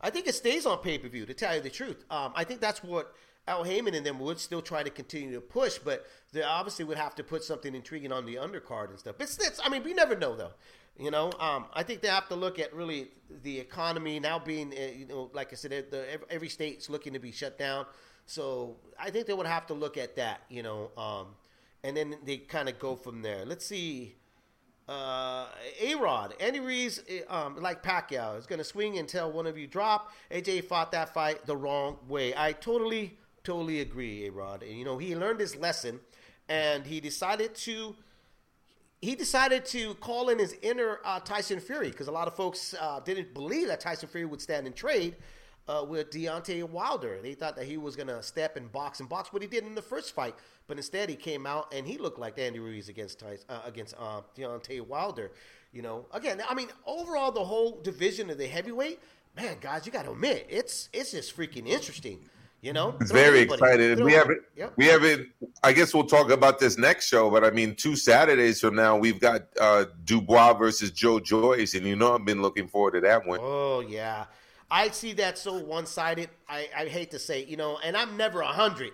I 0.00 0.10
think 0.10 0.26
it 0.26 0.34
stays 0.34 0.66
on 0.66 0.78
pay 0.78 0.98
per 0.98 1.08
view. 1.08 1.26
To 1.26 1.34
tell 1.34 1.54
you 1.54 1.60
the 1.60 1.70
truth, 1.70 2.04
um, 2.10 2.32
I 2.34 2.44
think 2.44 2.60
that's 2.60 2.82
what 2.82 3.14
Al 3.48 3.64
Haymon 3.64 3.94
and 3.94 4.04
them 4.04 4.18
would 4.20 4.38
still 4.38 4.62
try 4.62 4.82
to 4.82 4.90
continue 4.90 5.32
to 5.34 5.40
push, 5.40 5.78
but 5.78 6.06
they 6.32 6.42
obviously 6.42 6.84
would 6.84 6.98
have 6.98 7.14
to 7.14 7.24
put 7.24 7.44
something 7.44 7.74
intriguing 7.74 8.12
on 8.12 8.26
the 8.26 8.34
undercard 8.34 8.90
and 8.90 8.98
stuff. 8.98 9.16
It's, 9.20 9.38
it's 9.38 9.60
I 9.64 9.68
mean, 9.68 9.84
we 9.84 9.94
never 9.94 10.16
know 10.16 10.36
though. 10.36 10.52
You 10.98 11.10
know, 11.10 11.30
um, 11.38 11.66
I 11.74 11.82
think 11.82 12.00
they 12.00 12.08
have 12.08 12.28
to 12.28 12.34
look 12.34 12.58
at 12.58 12.74
really 12.74 13.08
the 13.42 13.60
economy 13.60 14.18
now 14.18 14.38
being, 14.38 14.72
uh, 14.72 14.96
you 14.96 15.06
know, 15.06 15.30
like 15.34 15.52
I 15.52 15.56
said, 15.56 15.90
the, 15.90 16.18
every 16.30 16.48
state's 16.48 16.88
looking 16.88 17.12
to 17.12 17.18
be 17.18 17.32
shut 17.32 17.58
down. 17.58 17.84
So 18.24 18.76
I 18.98 19.10
think 19.10 19.26
they 19.26 19.34
would 19.34 19.46
have 19.46 19.66
to 19.66 19.74
look 19.74 19.98
at 19.98 20.16
that, 20.16 20.40
you 20.48 20.62
know, 20.62 20.90
um, 20.96 21.26
and 21.84 21.96
then 21.96 22.16
they 22.24 22.38
kind 22.38 22.68
of 22.68 22.78
go 22.78 22.96
from 22.96 23.20
there. 23.20 23.44
Let's 23.44 23.66
see. 23.66 24.16
Uh, 24.88 25.46
A 25.80 25.96
Rod, 25.96 26.34
Andy 26.38 26.60
Ruiz, 26.60 27.02
eh, 27.08 27.22
um, 27.28 27.60
like 27.60 27.82
Pacquiao, 27.82 28.38
is 28.38 28.46
going 28.46 28.58
to 28.58 28.64
swing 28.64 28.98
until 28.98 29.32
one 29.32 29.46
of 29.46 29.58
you 29.58 29.66
drop. 29.66 30.12
AJ 30.30 30.64
fought 30.64 30.92
that 30.92 31.12
fight 31.12 31.44
the 31.44 31.56
wrong 31.56 31.98
way. 32.06 32.32
I 32.36 32.52
totally, 32.52 33.18
totally 33.42 33.80
agree, 33.80 34.26
A 34.26 34.30
Rod. 34.30 34.62
And, 34.62 34.78
you 34.78 34.84
know, 34.84 34.96
he 34.96 35.16
learned 35.16 35.40
his 35.40 35.56
lesson 35.56 36.00
and 36.48 36.86
he 36.86 37.00
decided 37.00 37.54
to. 37.56 37.96
He 39.02 39.14
decided 39.14 39.66
to 39.66 39.94
call 39.96 40.30
in 40.30 40.38
his 40.38 40.56
inner 40.62 41.00
uh, 41.04 41.20
Tyson 41.20 41.60
Fury 41.60 41.90
because 41.90 42.08
a 42.08 42.12
lot 42.12 42.28
of 42.28 42.34
folks 42.34 42.74
uh, 42.80 43.00
didn't 43.00 43.34
believe 43.34 43.68
that 43.68 43.78
Tyson 43.78 44.08
Fury 44.08 44.24
would 44.24 44.40
stand 44.40 44.66
and 44.66 44.74
trade. 44.74 45.16
Uh, 45.68 45.84
with 45.86 46.10
Deontay 46.10 46.68
Wilder. 46.68 47.18
They 47.22 47.34
thought 47.34 47.56
that 47.56 47.66
he 47.66 47.76
was 47.76 47.96
going 47.96 48.08
to 48.08 48.22
step 48.22 48.56
and 48.56 48.70
box 48.70 49.00
and 49.00 49.08
box 49.08 49.32
what 49.32 49.42
he 49.42 49.48
did 49.48 49.64
in 49.64 49.74
the 49.74 49.82
first 49.82 50.14
fight, 50.14 50.34
but 50.66 50.76
instead 50.76 51.08
he 51.08 51.16
came 51.16 51.46
out 51.46 51.72
and 51.74 51.86
he 51.86 51.98
looked 51.98 52.18
like 52.18 52.38
Andy 52.38 52.58
Ruiz 52.58 52.88
against 52.88 53.22
uh, 53.22 53.60
against 53.64 53.94
uh, 53.98 54.22
Deontay 54.36 54.86
Wilder. 54.86 55.32
You 55.72 55.82
know, 55.82 56.06
again, 56.12 56.42
I 56.48 56.54
mean, 56.54 56.68
overall, 56.86 57.32
the 57.32 57.44
whole 57.44 57.80
division 57.82 58.30
of 58.30 58.38
the 58.38 58.46
heavyweight, 58.46 59.00
man, 59.36 59.58
guys, 59.60 59.84
you 59.84 59.92
got 59.92 60.04
to 60.04 60.12
admit, 60.12 60.46
it's 60.48 60.88
it's 60.92 61.10
just 61.10 61.36
freaking 61.36 61.66
interesting. 61.66 62.20
You 62.62 62.72
know, 62.72 62.96
it's 63.00 63.12
very 63.12 63.40
excited. 63.40 64.02
We 64.02 64.14
haven't, 64.14 64.40
yep. 64.56 64.72
we 64.76 64.86
haven't. 64.86 65.28
I 65.62 65.72
guess 65.72 65.94
we'll 65.94 66.06
talk 66.06 66.30
about 66.30 66.58
this 66.58 66.78
next 66.78 67.06
show, 67.06 67.30
but 67.30 67.44
I 67.44 67.50
mean, 67.50 67.76
two 67.76 67.94
Saturdays 67.94 68.60
from 68.60 68.74
now, 68.74 68.96
we've 68.96 69.20
got 69.20 69.42
uh, 69.60 69.84
Dubois 70.04 70.54
versus 70.54 70.90
Joe 70.90 71.20
Joyce, 71.20 71.74
and 71.74 71.86
you 71.86 71.94
know, 71.94 72.14
I've 72.14 72.24
been 72.24 72.42
looking 72.42 72.66
forward 72.66 72.92
to 72.92 73.00
that 73.02 73.26
one. 73.26 73.38
Oh 73.42 73.80
yeah, 73.80 74.24
I 74.70 74.88
see 74.88 75.12
that 75.14 75.38
so 75.38 75.58
one 75.58 75.86
sided. 75.86 76.30
I, 76.48 76.68
I 76.76 76.86
hate 76.86 77.10
to 77.12 77.18
say, 77.18 77.44
you 77.44 77.56
know, 77.56 77.78
and 77.84 77.96
I'm 77.96 78.16
never 78.16 78.40
a 78.40 78.46
hundred, 78.46 78.92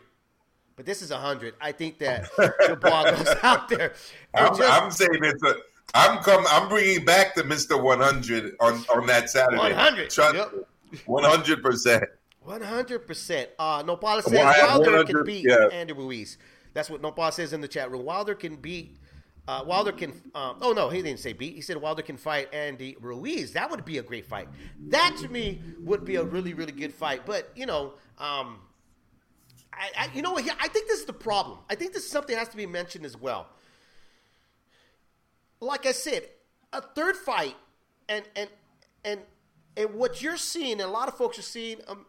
but 0.76 0.86
this 0.86 1.02
is 1.02 1.10
a 1.10 1.18
hundred. 1.18 1.54
I 1.60 1.72
think 1.72 1.98
that 1.98 2.28
Dubois 2.66 3.10
goes 3.10 3.34
out 3.42 3.68
there. 3.68 3.94
I'm, 4.34 4.56
just, 4.56 4.82
I'm 4.82 4.90
saying 4.90 5.20
it's 5.22 5.42
a. 5.42 5.56
I'm 5.94 6.22
come. 6.22 6.44
I'm 6.48 6.68
bringing 6.68 7.04
back 7.04 7.34
the 7.34 7.44
Mister 7.44 7.76
100 7.76 8.56
on 8.60 8.84
on 8.94 9.06
that 9.06 9.30
Saturday. 9.30 9.58
100. 9.58 10.12
One 11.06 11.24
hundred 11.24 11.62
percent. 11.62 12.04
One 12.40 12.60
hundred 12.60 13.06
percent. 13.06 13.50
Uh 13.58 13.82
Nopal 13.84 14.22
says 14.22 14.32
well, 14.32 14.78
Wilder 14.78 15.04
can 15.04 15.24
beat 15.24 15.44
yeah. 15.44 15.68
Andy 15.72 15.92
Ruiz. 15.92 16.38
That's 16.74 16.90
what 16.90 17.02
Nopal 17.02 17.32
says 17.32 17.52
in 17.52 17.60
the 17.60 17.68
chat 17.68 17.90
room. 17.90 18.04
Wilder 18.04 18.34
can 18.34 18.56
beat. 18.56 18.98
Uh, 19.48 19.64
Wilder 19.66 19.90
can. 19.90 20.10
Um, 20.34 20.58
oh 20.60 20.72
no, 20.72 20.88
he 20.88 21.02
didn't 21.02 21.18
say 21.18 21.32
beat. 21.32 21.54
He 21.54 21.60
said 21.62 21.76
Wilder 21.76 22.02
can 22.02 22.16
fight 22.16 22.52
Andy 22.54 22.96
Ruiz. 23.00 23.52
That 23.54 23.70
would 23.70 23.84
be 23.84 23.98
a 23.98 24.02
great 24.02 24.26
fight. 24.26 24.48
That 24.88 25.16
to 25.20 25.28
me 25.28 25.60
would 25.80 26.04
be 26.04 26.16
a 26.16 26.22
really 26.22 26.54
really 26.54 26.72
good 26.72 26.94
fight. 26.94 27.26
But 27.26 27.50
you 27.56 27.66
know, 27.66 27.94
um, 28.18 28.60
I, 29.72 29.90
I 29.98 30.10
you 30.14 30.22
know 30.22 30.32
what? 30.32 30.44
I 30.60 30.68
think 30.68 30.86
this 30.86 31.00
is 31.00 31.06
the 31.06 31.12
problem. 31.12 31.58
I 31.68 31.74
think 31.74 31.92
this 31.92 32.04
is 32.04 32.10
something 32.10 32.34
that 32.34 32.38
has 32.38 32.48
to 32.50 32.56
be 32.56 32.66
mentioned 32.66 33.04
as 33.04 33.16
well. 33.16 33.48
Like 35.60 35.86
I 35.86 35.92
said, 35.92 36.28
a 36.72 36.80
third 36.80 37.16
fight, 37.16 37.56
and 38.08 38.24
and 38.36 38.48
and 39.04 39.20
and 39.76 39.94
what 39.94 40.22
you're 40.22 40.36
seeing, 40.36 40.72
and 40.72 40.82
a 40.82 40.88
lot 40.88 41.08
of 41.08 41.16
folks 41.16 41.38
are 41.38 41.42
seeing, 41.42 41.78
um, 41.88 42.06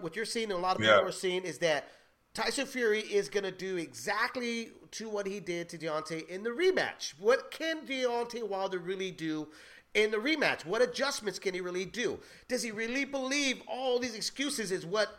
what 0.00 0.16
you're 0.16 0.24
seeing, 0.24 0.50
and 0.50 0.58
a 0.58 0.62
lot 0.62 0.76
of 0.76 0.82
people 0.82 0.96
yeah. 0.96 1.02
are 1.02 1.12
seeing, 1.12 1.42
is 1.42 1.58
that 1.58 1.88
Tyson 2.34 2.66
Fury 2.66 3.00
is 3.00 3.28
going 3.28 3.44
to 3.44 3.50
do 3.50 3.76
exactly 3.76 4.70
to 4.92 5.08
what 5.08 5.26
he 5.26 5.38
did 5.38 5.68
to 5.68 5.78
Deontay 5.78 6.28
in 6.28 6.42
the 6.42 6.50
rematch. 6.50 7.12
What 7.18 7.50
can 7.50 7.86
Deontay 7.86 8.48
Wilder 8.48 8.78
really 8.78 9.10
do 9.10 9.48
in 9.94 10.10
the 10.10 10.16
rematch? 10.16 10.64
What 10.64 10.80
adjustments 10.80 11.38
can 11.38 11.52
he 11.52 11.60
really 11.60 11.84
do? 11.84 12.18
Does 12.48 12.62
he 12.62 12.70
really 12.70 13.04
believe 13.04 13.60
all 13.66 13.98
these 13.98 14.14
excuses 14.14 14.72
is 14.72 14.86
what 14.86 15.18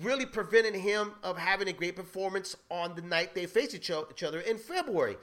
really 0.00 0.24
prevented 0.24 0.74
him 0.74 1.12
of 1.22 1.36
having 1.36 1.68
a 1.68 1.72
great 1.72 1.96
performance 1.96 2.56
on 2.70 2.94
the 2.94 3.02
night 3.02 3.34
they 3.34 3.46
faced 3.46 3.74
each 3.74 3.90
other 3.90 4.40
in 4.40 4.56
February? 4.56 5.16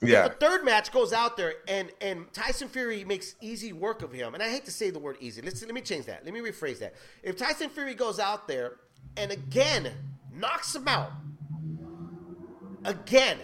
Yeah. 0.00 0.26
If 0.26 0.32
a 0.32 0.34
third 0.36 0.64
match 0.64 0.92
goes 0.92 1.12
out 1.12 1.36
there 1.36 1.54
and 1.66 1.90
and 2.00 2.32
Tyson 2.32 2.68
Fury 2.68 3.04
makes 3.04 3.34
easy 3.40 3.72
work 3.72 4.02
of 4.02 4.12
him, 4.12 4.34
and 4.34 4.42
I 4.42 4.48
hate 4.48 4.64
to 4.66 4.70
say 4.70 4.90
the 4.90 5.00
word 5.00 5.16
easy. 5.18 5.42
Let's 5.42 5.60
let 5.60 5.74
me 5.74 5.80
change 5.80 6.06
that. 6.06 6.24
Let 6.24 6.32
me 6.32 6.40
rephrase 6.40 6.78
that. 6.78 6.94
If 7.24 7.36
Tyson 7.36 7.68
Fury 7.68 7.94
goes 7.94 8.20
out 8.20 8.46
there 8.46 8.76
and 9.16 9.32
again 9.32 9.92
knocks 10.38 10.74
him 10.74 10.88
out, 10.88 11.12
again, 12.84 13.38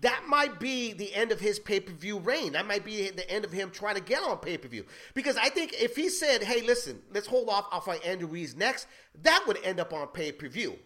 that 0.00 0.24
might 0.28 0.60
be 0.60 0.92
the 0.92 1.14
end 1.14 1.32
of 1.32 1.40
his 1.40 1.58
pay 1.58 1.80
per 1.80 1.92
view 1.92 2.18
reign. 2.18 2.52
That 2.52 2.66
might 2.66 2.84
be 2.84 3.08
the 3.10 3.28
end 3.30 3.44
of 3.44 3.52
him 3.52 3.70
trying 3.70 3.94
to 3.94 4.02
get 4.02 4.22
on 4.22 4.36
pay 4.38 4.58
per 4.58 4.68
view. 4.68 4.84
Because 5.14 5.36
I 5.36 5.48
think 5.48 5.72
if 5.72 5.96
he 5.96 6.10
said, 6.10 6.42
"Hey, 6.42 6.60
listen, 6.60 7.02
let's 7.12 7.26
hold 7.26 7.48
off. 7.48 7.66
I'll 7.70 7.80
fight 7.80 8.04
Andrew 8.04 8.28
Ruiz 8.28 8.54
next," 8.54 8.86
that 9.22 9.44
would 9.46 9.58
end 9.64 9.80
up 9.80 9.92
on 9.92 10.06
pay 10.08 10.30
per 10.30 10.48
view. 10.48 10.78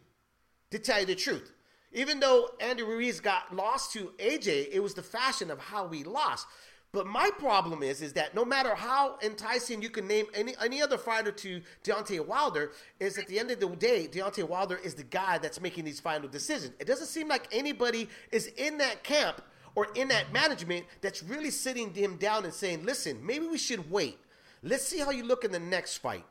To 0.71 0.79
tell 0.79 1.01
you 1.01 1.07
the 1.07 1.15
truth. 1.15 1.53
Even 1.93 2.21
though 2.21 2.51
Andrew 2.61 2.87
Ruiz 2.87 3.21
got 3.21 3.55
lost 3.55 3.93
to 3.95 4.13
AJ, 4.19 4.69
it 4.71 4.81
was 4.81 4.95
the 4.95 5.03
fashion 5.03 5.51
of 5.51 5.59
how 5.59 5.87
we 5.87 6.05
lost. 6.05 6.47
But 6.93 7.07
my 7.07 7.31
problem 7.39 7.83
is, 7.83 8.01
is 8.01 8.15
that 8.15 8.35
no 8.35 8.45
matter 8.47 8.75
how 8.75 9.19
enticing 9.23 9.83
you 9.83 9.91
can 9.91 10.07
name 10.07 10.27
any 10.33 10.55
any 10.63 10.81
other 10.81 10.97
fighter 10.97 11.31
to 11.31 11.61
Deontay 11.85 12.27
Wilder, 12.27 12.73
is 12.99 13.19
at 13.19 13.27
the 13.27 13.39
end 13.39 13.51
of 13.51 13.61
the 13.61 13.69
day, 13.69 14.09
Deontay 14.11 14.49
Wilder 14.49 14.77
is 14.83 14.95
the 14.95 15.05
guy 15.05 15.37
that's 15.37 15.61
making 15.61 15.85
these 15.85 16.01
final 16.01 16.29
decisions. 16.29 16.73
It 16.79 16.87
doesn't 16.87 17.09
seem 17.09 17.29
like 17.29 17.47
anybody 17.53 18.09
is 18.33 18.47
in 18.57 18.79
that 18.79 19.05
camp 19.05 19.43
or 19.75 19.89
in 19.95 20.09
that 20.09 20.33
management 20.33 20.87
that's 21.03 21.23
really 21.23 21.51
sitting 21.51 21.93
him 21.93 22.17
down 22.17 22.45
and 22.45 22.55
saying, 22.55 22.87
"Listen, 22.87 23.25
maybe 23.25 23.47
we 23.47 23.59
should 23.59 23.91
wait. 23.91 24.19
Let's 24.63 24.87
see 24.87 24.99
how 24.99 25.11
you 25.11 25.25
look 25.25 25.45
in 25.45 25.53
the 25.53 25.61
next 25.61 25.99
fight." 25.99 26.25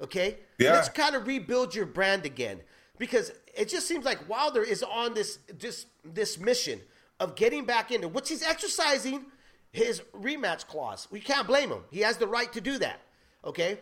Okay, 0.00 0.38
yeah. 0.58 0.72
let's 0.72 0.88
kind 0.88 1.14
of 1.14 1.28
rebuild 1.28 1.72
your 1.72 1.86
brand 1.86 2.26
again 2.26 2.60
because 2.98 3.32
it 3.54 3.68
just 3.68 3.86
seems 3.86 4.04
like 4.04 4.28
Wilder 4.28 4.64
is 4.64 4.82
on 4.82 5.14
this 5.14 5.38
this 5.46 5.86
this 6.04 6.36
mission 6.36 6.80
of 7.20 7.36
getting 7.36 7.64
back 7.64 7.92
into 7.92 8.08
which 8.08 8.28
he's 8.28 8.42
exercising 8.42 9.26
his 9.72 10.02
rematch 10.14 10.66
clause. 10.66 11.08
We 11.10 11.20
can't 11.20 11.46
blame 11.46 11.70
him. 11.70 11.84
He 11.90 12.00
has 12.00 12.18
the 12.18 12.26
right 12.26 12.52
to 12.52 12.60
do 12.60 12.78
that. 12.78 13.00
Okay, 13.44 13.78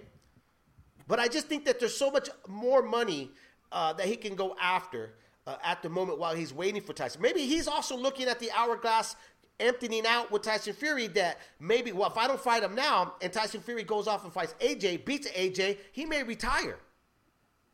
but 1.07 1.21
I 1.21 1.29
just 1.29 1.49
think 1.49 1.65
that 1.67 1.79
there's 1.81 1.97
so 1.97 2.11
much 2.11 2.29
more 2.49 2.83
money 2.83 3.31
uh, 3.73 3.93
that 3.95 4.07
he 4.07 4.17
can 4.17 4.35
go 4.35 4.57
after 4.61 5.15
uh, 5.47 5.57
at 5.63 5.83
the 5.83 5.89
moment 5.89 6.19
while 6.19 6.35
he's 6.35 6.55
waiting 6.55 6.81
for 6.81 6.93
Tyson. 6.93 7.21
Maybe 7.21 7.47
he's 7.47 7.69
also 7.69 7.97
looking 7.97 8.27
at 8.27 8.39
the 8.39 8.51
hourglass 8.53 9.17
emptying 9.59 10.07
out 10.07 10.31
with 10.31 10.43
Tyson 10.43 10.73
Fury 10.73 11.09
that 11.09 11.39
maybe, 11.59 11.93
well, 11.93 12.09
if 12.09 12.17
I 12.17 12.27
don't 12.27 12.41
fight 12.41 12.63
him 12.63 12.75
now 12.75 13.15
and 13.21 13.33
Tyson 13.33 13.61
Fury 13.61 13.83
goes 13.83 14.07
off 14.07 14.25
and 14.25 14.33
fights 14.33 14.55
AJ, 14.61 15.05
beats 15.05 15.29
AJ, 15.29 15.79
he 15.93 16.07
may 16.07 16.23
retire 16.23 16.79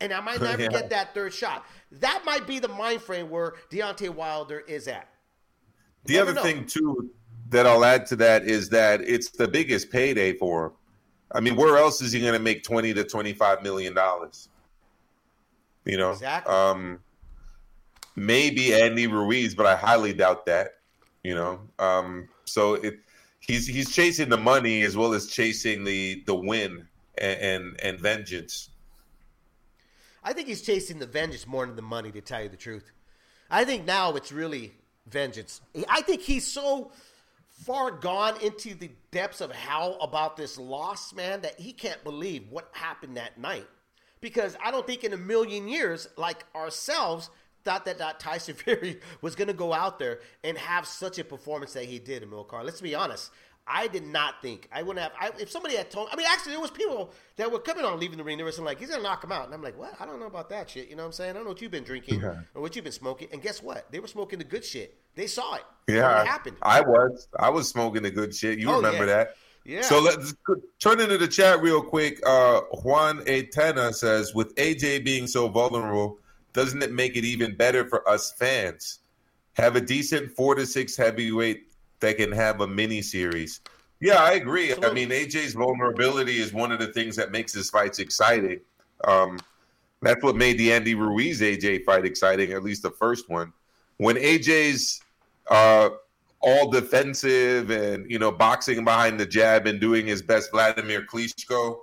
and 0.00 0.12
I 0.12 0.20
might 0.20 0.40
never 0.40 0.62
yeah. 0.64 0.68
get 0.68 0.90
that 0.90 1.14
third 1.14 1.32
shot. 1.32 1.64
That 1.92 2.22
might 2.24 2.46
be 2.46 2.58
the 2.58 2.68
mind 2.68 3.02
frame 3.02 3.30
where 3.30 3.54
Deontay 3.70 4.10
Wilder 4.10 4.60
is 4.60 4.88
at. 4.88 5.08
The 6.04 6.18
other 6.18 6.34
know. 6.34 6.42
thing 6.42 6.66
too 6.66 7.10
that 7.50 7.66
I'll 7.66 7.84
add 7.84 8.06
to 8.06 8.16
that 8.16 8.44
is 8.44 8.68
that 8.70 9.00
it's 9.02 9.30
the 9.30 9.48
biggest 9.48 9.90
payday 9.90 10.32
for 10.32 10.66
him. 10.66 10.72
I 11.32 11.40
mean, 11.40 11.56
where 11.56 11.76
else 11.76 12.00
is 12.00 12.12
he 12.12 12.20
going 12.20 12.32
to 12.32 12.38
make 12.38 12.62
twenty 12.62 12.94
to 12.94 13.04
twenty-five 13.04 13.62
million 13.62 13.94
dollars? 13.94 14.48
You 15.84 15.96
know, 15.96 16.12
exactly. 16.12 16.52
um, 16.52 17.00
maybe 18.14 18.74
Andy 18.74 19.06
Ruiz, 19.06 19.54
but 19.54 19.66
I 19.66 19.76
highly 19.76 20.12
doubt 20.12 20.46
that. 20.46 20.74
You 21.22 21.34
know, 21.34 21.60
um, 21.78 22.28
so 22.44 22.74
it 22.74 23.00
he's 23.40 23.66
he's 23.66 23.92
chasing 23.92 24.28
the 24.28 24.36
money 24.36 24.82
as 24.82 24.96
well 24.96 25.14
as 25.14 25.26
chasing 25.26 25.84
the 25.84 26.22
the 26.26 26.34
win 26.34 26.86
and, 27.18 27.40
and, 27.40 27.80
and 27.82 28.00
vengeance. 28.00 28.70
I 30.22 30.32
think 30.32 30.48
he's 30.48 30.62
chasing 30.62 30.98
the 30.98 31.06
vengeance 31.06 31.46
more 31.46 31.66
than 31.66 31.76
the 31.76 31.82
money, 31.82 32.10
to 32.12 32.20
tell 32.20 32.42
you 32.42 32.48
the 32.48 32.56
truth. 32.56 32.90
I 33.50 33.64
think 33.64 33.84
now 33.84 34.14
it's 34.16 34.32
really 34.32 34.72
vengeance. 35.08 35.60
I 35.88 36.02
think 36.02 36.22
he's 36.22 36.46
so 36.46 36.90
far 37.64 37.90
gone 37.90 38.40
into 38.42 38.74
the 38.74 38.90
depths 39.10 39.40
of 39.40 39.50
hell 39.50 39.98
about 40.00 40.36
this 40.36 40.58
loss, 40.58 41.14
man, 41.14 41.40
that 41.40 41.58
he 41.58 41.72
can't 41.72 42.02
believe 42.04 42.48
what 42.50 42.68
happened 42.72 43.16
that 43.16 43.38
night. 43.38 43.66
Because 44.20 44.56
I 44.64 44.70
don't 44.70 44.86
think 44.86 45.04
in 45.04 45.12
a 45.12 45.18
million 45.18 45.68
years, 45.68 46.08
like 46.16 46.44
ourselves, 46.54 47.30
thought 47.64 47.84
that, 47.84 47.98
that 47.98 48.20
Tyson 48.20 48.54
Fury 48.56 49.00
was 49.20 49.34
going 49.34 49.48
to 49.48 49.54
go 49.54 49.72
out 49.72 49.98
there 49.98 50.20
and 50.44 50.56
have 50.56 50.86
such 50.86 51.18
a 51.18 51.24
performance 51.24 51.74
that 51.74 51.84
he 51.84 51.98
did 51.98 52.22
Amilcar. 52.22 52.64
Let's 52.64 52.80
be 52.80 52.94
honest. 52.94 53.30
I 53.68 53.88
did 53.88 54.06
not 54.06 54.40
think 54.42 54.68
I 54.70 54.82
wouldn't 54.82 55.02
have. 55.02 55.12
I, 55.20 55.30
if 55.40 55.50
somebody 55.50 55.76
had 55.76 55.90
told, 55.90 56.08
I 56.12 56.16
mean, 56.16 56.26
actually, 56.30 56.52
there 56.52 56.60
was 56.60 56.70
people 56.70 57.10
that 57.36 57.50
were 57.50 57.58
coming 57.58 57.84
on 57.84 57.98
leaving 57.98 58.16
the 58.16 58.24
ring. 58.24 58.38
They 58.38 58.44
were 58.44 58.52
saying 58.52 58.64
like, 58.64 58.78
"He's 58.78 58.90
gonna 58.90 59.02
knock 59.02 59.24
him 59.24 59.32
out," 59.32 59.46
and 59.46 59.54
I'm 59.54 59.62
like, 59.62 59.76
"What? 59.76 59.94
I 60.00 60.06
don't 60.06 60.20
know 60.20 60.26
about 60.26 60.48
that 60.50 60.70
shit." 60.70 60.88
You 60.88 60.94
know 60.94 61.02
what 61.02 61.08
I'm 61.08 61.12
saying? 61.12 61.30
I 61.30 61.32
don't 61.34 61.44
know 61.44 61.50
what 61.50 61.60
you've 61.60 61.72
been 61.72 61.84
drinking 61.84 62.20
yeah. 62.20 62.40
or 62.54 62.62
what 62.62 62.76
you've 62.76 62.84
been 62.84 62.92
smoking. 62.92 63.28
And 63.32 63.42
guess 63.42 63.62
what? 63.62 63.90
They 63.90 63.98
were 63.98 64.06
smoking 64.06 64.38
the 64.38 64.44
good 64.44 64.64
shit. 64.64 64.96
They 65.16 65.26
saw 65.26 65.56
it. 65.56 65.64
Yeah, 65.88 66.22
it 66.22 66.26
happened. 66.28 66.56
I 66.62 66.80
was. 66.80 67.28
I 67.38 67.50
was 67.50 67.68
smoking 67.68 68.02
the 68.02 68.10
good 68.10 68.34
shit. 68.34 68.58
You 68.58 68.70
oh, 68.70 68.76
remember 68.76 69.06
yeah. 69.06 69.14
that? 69.16 69.36
Yeah. 69.64 69.82
So 69.82 70.00
let's 70.00 70.34
turn 70.78 71.00
into 71.00 71.18
the 71.18 71.26
chat 71.26 71.60
real 71.60 71.82
quick. 71.82 72.20
Uh, 72.24 72.60
Juan 72.82 73.20
Atena 73.22 73.92
says, 73.92 74.32
"With 74.32 74.54
AJ 74.54 75.04
being 75.04 75.26
so 75.26 75.48
vulnerable, 75.48 76.18
doesn't 76.52 76.82
it 76.82 76.92
make 76.92 77.16
it 77.16 77.24
even 77.24 77.56
better 77.56 77.84
for 77.84 78.08
us 78.08 78.30
fans? 78.30 79.00
Have 79.54 79.74
a 79.74 79.80
decent 79.80 80.30
four 80.36 80.54
to 80.54 80.66
six 80.66 80.96
heavyweight 80.96 81.65
that 82.00 82.16
can 82.16 82.32
have 82.32 82.60
a 82.60 82.66
mini 82.66 83.02
series." 83.02 83.60
Yeah, 84.00 84.22
I 84.22 84.32
agree. 84.32 84.70
Absolutely. 84.72 84.90
I 84.90 85.06
mean, 85.06 85.28
AJ's 85.28 85.54
vulnerability 85.54 86.38
is 86.38 86.52
one 86.52 86.70
of 86.70 86.78
the 86.78 86.88
things 86.88 87.16
that 87.16 87.32
makes 87.32 87.54
his 87.54 87.70
fights 87.70 87.98
exciting. 87.98 88.60
Um, 89.04 89.38
that's 90.02 90.22
what 90.22 90.36
made 90.36 90.58
the 90.58 90.72
Andy 90.72 90.94
Ruiz 90.94 91.40
AJ 91.40 91.84
fight 91.84 92.04
exciting, 92.04 92.52
at 92.52 92.62
least 92.62 92.82
the 92.82 92.90
first 92.90 93.30
one. 93.30 93.52
When 93.96 94.16
AJ's 94.16 95.00
uh, 95.50 95.90
all 96.40 96.70
defensive 96.70 97.70
and 97.70 98.10
you 98.10 98.18
know 98.18 98.30
boxing 98.30 98.84
behind 98.84 99.18
the 99.18 99.26
jab 99.26 99.66
and 99.66 99.80
doing 99.80 100.06
his 100.06 100.22
best 100.22 100.50
Vladimir 100.52 101.06
Klitschko 101.06 101.78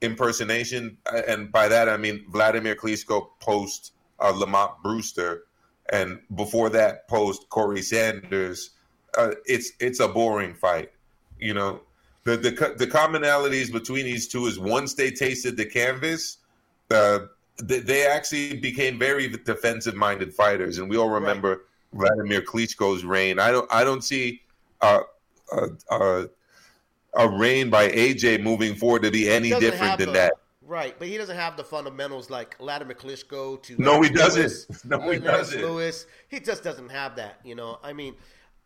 impersonation, 0.00 0.96
uh, 1.12 1.22
and 1.26 1.50
by 1.50 1.68
that 1.68 1.88
I 1.88 1.96
mean 1.96 2.24
Vladimir 2.30 2.76
Klitschko 2.76 3.28
post 3.40 3.92
uh, 4.20 4.30
Lamont 4.30 4.72
Brewster, 4.82 5.44
and 5.92 6.20
before 6.36 6.70
that 6.70 7.08
post 7.08 7.48
Corrie 7.50 7.82
Sanders. 7.82 8.70
Uh, 9.16 9.32
it's 9.46 9.72
it's 9.80 10.00
a 10.00 10.08
boring 10.08 10.54
fight 10.54 10.90
you 11.38 11.54
know, 11.54 11.80
the 12.24 12.36
the 12.36 12.74
the 12.76 12.86
commonalities 12.86 13.72
between 13.72 14.04
these 14.04 14.28
two 14.28 14.46
is 14.46 14.58
once 14.58 14.94
they 14.94 15.10
tasted 15.10 15.56
the 15.56 15.66
canvas, 15.66 16.38
uh, 16.90 17.20
they, 17.62 17.80
they 17.80 18.06
actually 18.06 18.56
became 18.56 18.98
very 18.98 19.28
defensive 19.28 19.94
minded 19.94 20.34
fighters, 20.34 20.78
and 20.78 20.88
we 20.88 20.96
all 20.96 21.10
remember 21.10 21.62
right. 21.92 22.10
Vladimir 22.10 22.42
Klitschko's 22.42 23.04
reign. 23.04 23.38
I 23.38 23.50
don't 23.50 23.72
I 23.72 23.84
don't 23.84 24.02
see 24.02 24.42
uh, 24.80 25.00
uh, 25.90 26.24
a 27.14 27.28
reign 27.28 27.70
by 27.70 27.88
AJ 27.88 28.42
moving 28.42 28.74
forward 28.74 29.02
to 29.02 29.10
be 29.10 29.28
any 29.28 29.50
different 29.50 29.98
than 29.98 30.08
the, 30.08 30.12
that. 30.12 30.32
Right, 30.62 30.98
but 30.98 31.06
he 31.06 31.16
doesn't 31.16 31.36
have 31.36 31.56
the 31.56 31.62
fundamentals 31.62 32.28
like 32.28 32.58
Vladimir 32.58 32.96
Klitschko 32.96 33.62
to. 33.62 33.80
No, 33.80 34.02
he 34.02 34.10
doesn't. 34.10 34.66
No, 34.84 34.98
he 35.10 35.20
doesn't. 35.20 35.62
Lewis, 35.62 36.06
he 36.28 36.40
just 36.40 36.64
doesn't 36.64 36.88
have 36.88 37.14
that. 37.16 37.38
You 37.44 37.54
know, 37.54 37.78
I 37.84 37.92
mean, 37.92 38.16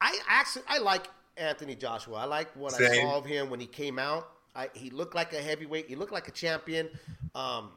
I 0.00 0.18
actually 0.28 0.62
I 0.68 0.78
like 0.78 1.08
Anthony 1.36 1.74
Joshua. 1.74 2.18
I 2.18 2.24
like 2.24 2.54
what 2.56 2.72
Same. 2.72 2.90
I 2.90 2.96
saw 2.96 3.18
of 3.18 3.26
him 3.26 3.50
when 3.50 3.60
he 3.60 3.66
came 3.66 3.98
out. 3.98 4.28
I, 4.54 4.68
he 4.74 4.90
looked 4.90 5.14
like 5.14 5.32
a 5.32 5.40
heavyweight. 5.40 5.88
He 5.88 5.94
looked 5.94 6.12
like 6.12 6.28
a 6.28 6.32
champion. 6.32 6.88
Um, 7.34 7.70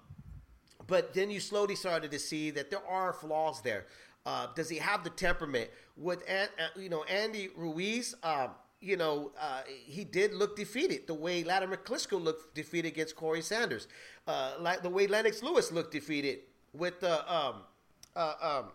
but 0.87 1.13
then 1.13 1.29
you 1.29 1.39
slowly 1.39 1.75
started 1.75 2.11
to 2.11 2.19
see 2.19 2.49
that 2.51 2.69
there 2.69 2.85
are 2.87 3.13
flaws 3.13 3.61
there. 3.61 3.85
Uh, 4.25 4.47
does 4.55 4.69
he 4.69 4.77
have 4.77 5.03
the 5.03 5.09
temperament? 5.09 5.69
With 5.95 6.23
uh, 6.29 6.47
you 6.75 6.89
know 6.89 7.03
Andy 7.03 7.49
Ruiz, 7.55 8.15
um, 8.23 8.51
you 8.81 8.97
know 8.97 9.31
uh, 9.39 9.61
he 9.67 10.03
did 10.03 10.33
look 10.33 10.55
defeated 10.55 11.07
the 11.07 11.13
way 11.13 11.43
Vladimir 11.43 11.77
Klitschko 11.77 12.21
looked 12.21 12.55
defeated 12.55 12.87
against 12.89 13.15
Corrie 13.15 13.41
Sanders, 13.41 13.87
uh, 14.27 14.53
like 14.59 14.81
the 14.81 14.89
way 14.89 15.07
Lennox 15.07 15.43
Lewis 15.43 15.71
looked 15.71 15.91
defeated 15.91 16.39
with 16.73 17.03
uh, 17.03 17.23
um, 17.27 17.55
uh, 18.15 18.33
um, 18.41 18.71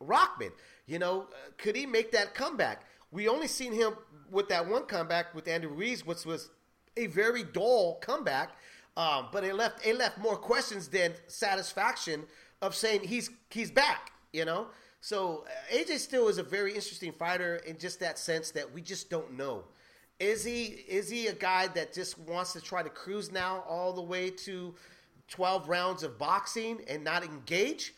Rahman. 0.00 0.52
You 0.86 0.98
know, 0.98 1.28
could 1.58 1.76
he 1.76 1.86
make 1.86 2.12
that 2.12 2.34
comeback? 2.34 2.82
We 3.10 3.28
only 3.28 3.46
seen 3.46 3.72
him 3.72 3.94
with 4.30 4.48
that 4.48 4.68
one 4.68 4.84
comeback 4.84 5.34
with 5.34 5.48
Andy 5.48 5.66
Ruiz, 5.66 6.04
which 6.04 6.24
was 6.24 6.50
a 6.96 7.06
very 7.06 7.44
dull 7.44 7.98
comeback. 8.00 8.50
Um, 8.96 9.28
but 9.32 9.42
it 9.42 9.54
left 9.54 9.84
it 9.84 9.96
left 9.96 10.18
more 10.18 10.36
questions 10.36 10.88
than 10.88 11.14
satisfaction 11.26 12.24
of 12.62 12.74
saying 12.74 13.02
he's 13.04 13.30
he's 13.50 13.70
back. 13.70 14.12
You 14.32 14.44
know, 14.44 14.68
so 15.00 15.44
uh, 15.46 15.76
AJ 15.76 15.98
still 15.98 16.28
is 16.28 16.38
a 16.38 16.42
very 16.42 16.74
interesting 16.74 17.12
fighter 17.12 17.56
in 17.66 17.78
just 17.78 18.00
that 18.00 18.18
sense 18.18 18.50
that 18.52 18.72
we 18.72 18.80
just 18.80 19.10
don't 19.10 19.36
know. 19.36 19.64
Is 20.20 20.44
he 20.44 20.64
is 20.88 21.10
he 21.10 21.26
a 21.26 21.32
guy 21.32 21.66
that 21.68 21.92
just 21.92 22.18
wants 22.18 22.52
to 22.52 22.60
try 22.60 22.82
to 22.82 22.88
cruise 22.88 23.32
now 23.32 23.64
all 23.68 23.92
the 23.92 24.02
way 24.02 24.30
to 24.30 24.74
12 25.28 25.68
rounds 25.68 26.02
of 26.04 26.18
boxing 26.18 26.80
and 26.88 27.02
not 27.02 27.24
engage? 27.24 27.94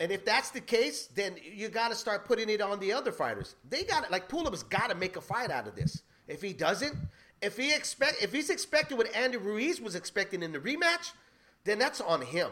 And 0.00 0.10
if 0.10 0.24
that's 0.24 0.50
the 0.50 0.60
case, 0.60 1.06
then 1.14 1.36
you 1.42 1.68
got 1.68 1.88
to 1.88 1.94
start 1.94 2.24
putting 2.24 2.48
it 2.48 2.60
on 2.60 2.80
the 2.80 2.92
other 2.92 3.12
fighters. 3.12 3.54
They 3.68 3.84
got 3.84 4.04
it. 4.04 4.10
Like 4.10 4.28
Pulev's 4.28 4.64
got 4.64 4.90
to 4.90 4.96
make 4.96 5.16
a 5.16 5.20
fight 5.20 5.50
out 5.50 5.68
of 5.68 5.76
this. 5.76 6.02
If 6.26 6.42
he 6.42 6.52
doesn't, 6.52 6.94
if 7.42 7.56
he 7.56 7.72
expect, 7.72 8.22
if 8.22 8.32
he's 8.32 8.50
expecting 8.50 8.96
what 8.96 9.14
Andy 9.14 9.36
Ruiz 9.36 9.80
was 9.80 9.94
expecting 9.94 10.42
in 10.42 10.52
the 10.52 10.58
rematch, 10.58 11.12
then 11.64 11.78
that's 11.78 12.00
on 12.00 12.22
him. 12.22 12.50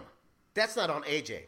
That's 0.54 0.76
not 0.76 0.90
on 0.90 1.02
AJ. 1.04 1.44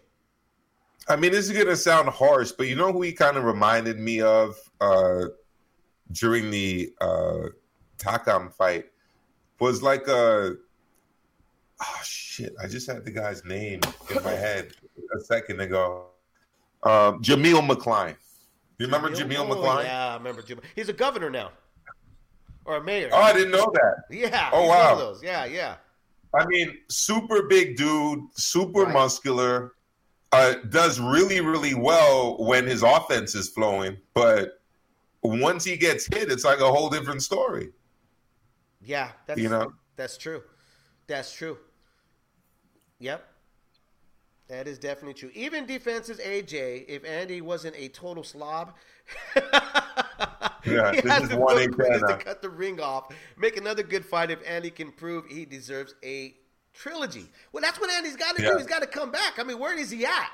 I 1.09 1.17
mean, 1.17 1.33
this 1.33 1.51
is 1.51 1.57
gonna 1.57 1.77
sound 1.77 2.09
harsh, 2.09 2.53
but 2.53 2.67
you 2.67 2.77
know 2.77 2.93
who 2.93 3.03
he 3.03 3.13
kind 3.13 3.37
of 3.37 3.45
reminded 3.45 3.99
me 3.99 4.23
of 4.23 4.57
uh, 4.81 5.27
during 6.13 6.51
the 6.51 6.93
uh, 7.01 7.49
Takam 7.99 8.53
fight 8.53 8.87
was 9.61 9.83
like 9.83 10.09
a 10.09 10.57
oh 11.83 12.01
shit! 12.03 12.55
I 12.63 12.67
just 12.67 12.91
had 12.91 13.05
the 13.05 13.11
guy's 13.11 13.45
name 13.45 13.81
in 14.11 14.23
my 14.23 14.31
head 14.47 14.73
a 14.97 15.21
second 15.21 15.61
ago. 15.61 16.07
Um, 16.83 17.23
Jameel 17.23 17.67
McCline. 17.67 18.17
You 18.79 18.87
remember 18.87 19.11
Jameel, 19.11 19.47
Jameel 19.47 19.49
McCline? 19.49 19.85
Yeah, 19.85 20.09
I 20.09 20.17
remember 20.17 20.43
Jameel. 20.43 20.63
He's 20.75 20.89
a 20.89 20.93
governor 20.93 21.31
now, 21.31 21.53
or 22.65 22.77
a 22.77 22.85
mayor. 22.85 23.11
Oh, 23.13 23.23
I 23.23 23.33
didn't 23.33 23.53
know 23.53 23.73
that. 23.73 24.05
Yeah. 24.11 24.51
Oh 24.53 24.67
wow. 24.67 25.15
Yeah, 25.23 25.45
yeah. 25.45 25.77
I 26.35 26.45
mean, 26.47 26.79
super 26.89 27.45
big 27.45 27.77
dude, 27.77 28.21
super 28.35 28.83
right. 28.83 28.93
muscular. 28.93 29.73
Uh, 30.33 30.55
does 30.71 30.99
really, 30.99 31.41
really 31.41 31.75
well 31.75 32.37
when 32.45 32.67
his 32.67 32.83
offense 32.83 33.37
is 33.37 33.51
flowing, 33.51 33.97
but 34.15 34.61
once 35.23 35.63
he 35.63 35.77
gets 35.77 36.07
hit, 36.13 36.29
it's 36.29 36.45
like 36.45 36.59
a 36.59 36.67
whole 36.67 36.91
different 36.91 37.23
story. 37.23 37.69
Yeah, 38.83 39.13
that's 39.27 39.41
you 39.41 39.49
know 39.49 39.73
that's 39.95 40.19
true. 40.19 40.43
That's 41.07 41.33
true. 41.33 41.59
Yep. 42.99 43.25
That 44.49 44.69
is 44.69 44.79
definitely 44.79 45.15
true. 45.15 45.31
Even 45.35 45.65
defenses 45.65 46.19
AJ, 46.19 46.85
if 46.87 47.05
Andy 47.05 47.41
wasn't 47.41 47.77
a 47.77 47.89
total 47.89 48.23
slob, 48.23 48.75
yeah, 49.35 50.93
he 50.93 51.09
has 51.09 51.29
the 51.31 51.37
one 51.39 51.57
to 51.57 52.19
cut 52.23 52.43
the 52.43 52.51
ring 52.51 52.79
off. 52.79 53.09
Make 53.39 53.57
another 53.57 53.83
good 53.83 54.05
fight 54.05 54.31
if 54.31 54.41
Andy 54.47 54.71
can 54.71 54.93
prove 54.93 55.27
he 55.27 55.47
deserves 55.47 55.95
a 56.05 56.35
trilogy. 56.75 57.31
Well, 57.53 57.63
that's 57.63 57.81
what 57.81 57.91
Andy's 57.91 58.17
got 58.17 58.37
to 58.37 58.43
yeah. 58.43 58.51
do. 58.51 58.59
He's 58.59 58.67
got 58.67 58.83
to 58.83 58.87
come 58.87 59.11
back. 59.11 59.39
I 59.39 59.45
mean, 59.45 59.59
where 59.59 59.77
is 59.79 59.91
he 59.91 60.05
at? 60.05 60.31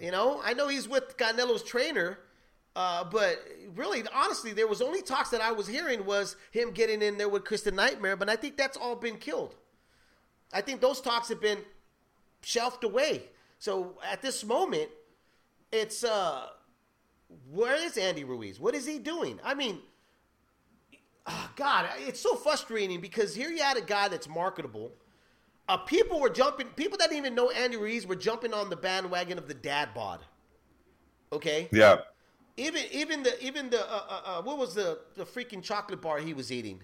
You 0.00 0.12
know, 0.12 0.40
I 0.44 0.54
know 0.54 0.68
he's 0.68 0.88
with 0.88 1.16
Canelo's 1.16 1.62
trainer, 1.62 2.18
uh, 2.76 3.04
but 3.04 3.42
really, 3.74 4.04
honestly, 4.14 4.52
there 4.52 4.68
was 4.68 4.82
only 4.82 5.02
talks 5.02 5.30
that 5.30 5.40
I 5.40 5.50
was 5.50 5.66
hearing 5.66 6.04
was 6.04 6.36
him 6.52 6.70
getting 6.72 7.02
in 7.02 7.18
there 7.18 7.28
with 7.28 7.44
Kristen 7.44 7.74
Nightmare, 7.74 8.16
but 8.16 8.28
I 8.28 8.36
think 8.36 8.56
that's 8.56 8.76
all 8.76 8.94
been 8.94 9.16
killed. 9.16 9.56
I 10.52 10.60
think 10.60 10.80
those 10.80 11.00
talks 11.00 11.28
have 11.30 11.40
been 11.40 11.58
shelved 12.46 12.84
away. 12.84 13.24
So 13.58 13.98
at 14.08 14.22
this 14.22 14.44
moment, 14.44 14.88
it's 15.72 16.04
uh, 16.04 16.46
where 17.50 17.74
is 17.74 17.96
Andy 17.96 18.22
Ruiz? 18.22 18.60
What 18.60 18.76
is 18.76 18.86
he 18.86 19.00
doing? 19.00 19.40
I 19.42 19.54
mean, 19.54 19.80
oh 21.26 21.50
God, 21.56 21.88
it's 21.98 22.20
so 22.20 22.36
frustrating 22.36 23.00
because 23.00 23.34
here 23.34 23.50
you 23.50 23.60
had 23.60 23.76
a 23.76 23.80
guy 23.80 24.06
that's 24.06 24.28
marketable. 24.28 24.92
Uh, 25.68 25.76
people 25.78 26.20
were 26.20 26.30
jumping. 26.30 26.68
People 26.76 26.96
that 26.98 27.10
didn't 27.10 27.18
even 27.18 27.34
know 27.34 27.50
Andy 27.50 27.76
Ruiz 27.76 28.06
were 28.06 28.14
jumping 28.14 28.54
on 28.54 28.70
the 28.70 28.76
bandwagon 28.76 29.38
of 29.38 29.48
the 29.48 29.54
dad 29.54 29.88
bod. 29.92 30.20
Okay. 31.32 31.68
Yeah. 31.72 31.96
Even 32.56 32.82
even 32.92 33.24
the 33.24 33.44
even 33.44 33.70
the 33.70 33.80
uh, 33.80 34.02
uh, 34.08 34.20
uh 34.24 34.42
what 34.42 34.56
was 34.56 34.72
the 34.72 35.00
the 35.16 35.24
freaking 35.24 35.64
chocolate 35.64 36.00
bar 36.00 36.18
he 36.18 36.32
was 36.32 36.52
eating? 36.52 36.80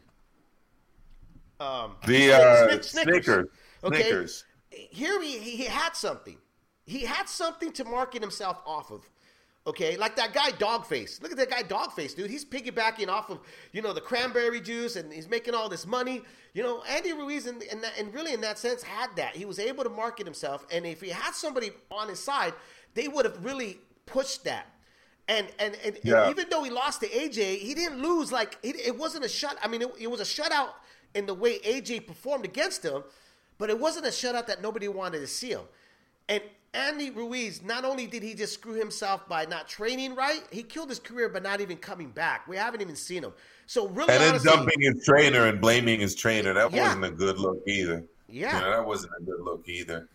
Um, 1.60 1.94
the 2.04 2.32
uh, 2.32 2.66
Snickers. 2.82 2.90
Snickers. 2.90 3.48
Okay. 3.84 4.02
Snickers 4.02 4.44
here 4.72 5.20
he, 5.22 5.38
he 5.38 5.64
had 5.64 5.94
something. 5.96 6.36
He 6.84 7.00
had 7.00 7.28
something 7.28 7.72
to 7.72 7.84
market 7.84 8.22
himself 8.22 8.60
off 8.66 8.90
of. 8.90 9.08
Okay, 9.64 9.96
like 9.96 10.16
that 10.16 10.32
guy 10.32 10.50
Dogface. 10.50 11.22
Look 11.22 11.30
at 11.30 11.38
that 11.38 11.50
guy 11.50 11.62
Dogface, 11.62 12.16
dude. 12.16 12.30
He's 12.30 12.44
piggybacking 12.44 13.08
off 13.08 13.30
of 13.30 13.38
you 13.72 13.80
know 13.80 13.92
the 13.92 14.00
cranberry 14.00 14.60
juice, 14.60 14.96
and 14.96 15.12
he's 15.12 15.28
making 15.28 15.54
all 15.54 15.68
this 15.68 15.86
money. 15.86 16.22
You 16.52 16.64
know, 16.64 16.82
Andy 16.88 17.12
Ruiz, 17.12 17.46
and 17.46 17.62
and, 17.70 17.84
and 17.96 18.12
really 18.12 18.32
in 18.32 18.40
that 18.40 18.58
sense, 18.58 18.82
had 18.82 19.14
that. 19.16 19.36
He 19.36 19.44
was 19.44 19.60
able 19.60 19.84
to 19.84 19.90
market 19.90 20.26
himself, 20.26 20.66
and 20.72 20.84
if 20.84 21.00
he 21.00 21.10
had 21.10 21.34
somebody 21.34 21.70
on 21.92 22.08
his 22.08 22.18
side, 22.18 22.54
they 22.94 23.06
would 23.06 23.24
have 23.24 23.44
really 23.44 23.78
pushed 24.04 24.42
that. 24.44 24.66
And 25.28 25.46
and, 25.60 25.76
and, 25.84 25.96
yeah. 26.02 26.22
and 26.22 26.30
even 26.32 26.50
though 26.50 26.64
he 26.64 26.70
lost 26.70 27.00
to 27.02 27.08
AJ, 27.08 27.58
he 27.58 27.72
didn't 27.74 28.02
lose. 28.02 28.32
Like 28.32 28.58
it, 28.64 28.74
it 28.74 28.98
wasn't 28.98 29.24
a 29.24 29.28
shut. 29.28 29.56
I 29.62 29.68
mean, 29.68 29.82
it, 29.82 29.90
it 30.00 30.10
was 30.10 30.20
a 30.20 30.24
shutout 30.24 30.70
in 31.14 31.26
the 31.26 31.34
way 31.34 31.60
AJ 31.60 32.08
performed 32.08 32.44
against 32.44 32.84
him. 32.84 33.04
But 33.62 33.70
it 33.70 33.78
wasn't 33.78 34.06
a 34.06 34.08
shutout 34.08 34.48
that 34.48 34.60
nobody 34.60 34.88
wanted 34.88 35.20
to 35.20 35.28
see 35.28 35.50
him. 35.50 35.60
And 36.28 36.42
Andy 36.74 37.10
Ruiz, 37.10 37.62
not 37.62 37.84
only 37.84 38.08
did 38.08 38.20
he 38.20 38.34
just 38.34 38.54
screw 38.54 38.72
himself 38.72 39.28
by 39.28 39.44
not 39.44 39.68
training 39.68 40.16
right, 40.16 40.42
he 40.50 40.64
killed 40.64 40.88
his 40.88 40.98
career 40.98 41.28
by 41.28 41.38
not 41.38 41.60
even 41.60 41.76
coming 41.76 42.10
back. 42.10 42.48
We 42.48 42.56
haven't 42.56 42.80
even 42.80 42.96
seen 42.96 43.22
him. 43.22 43.32
So 43.66 43.86
really, 43.86 44.12
and 44.12 44.20
then 44.20 44.30
honestly, 44.30 44.50
dumping 44.50 44.80
his 44.80 45.04
trainer 45.04 45.46
and 45.46 45.60
blaming 45.60 46.00
his 46.00 46.16
trainer. 46.16 46.52
That 46.52 46.72
yeah. 46.72 46.86
wasn't 46.86 47.04
a 47.04 47.10
good 47.12 47.38
look 47.38 47.62
either. 47.68 48.02
Yeah, 48.28 48.58
you 48.58 48.64
know, 48.64 48.70
that 48.72 48.84
wasn't 48.84 49.12
a 49.20 49.22
good 49.22 49.40
look 49.44 49.68
either. 49.68 50.08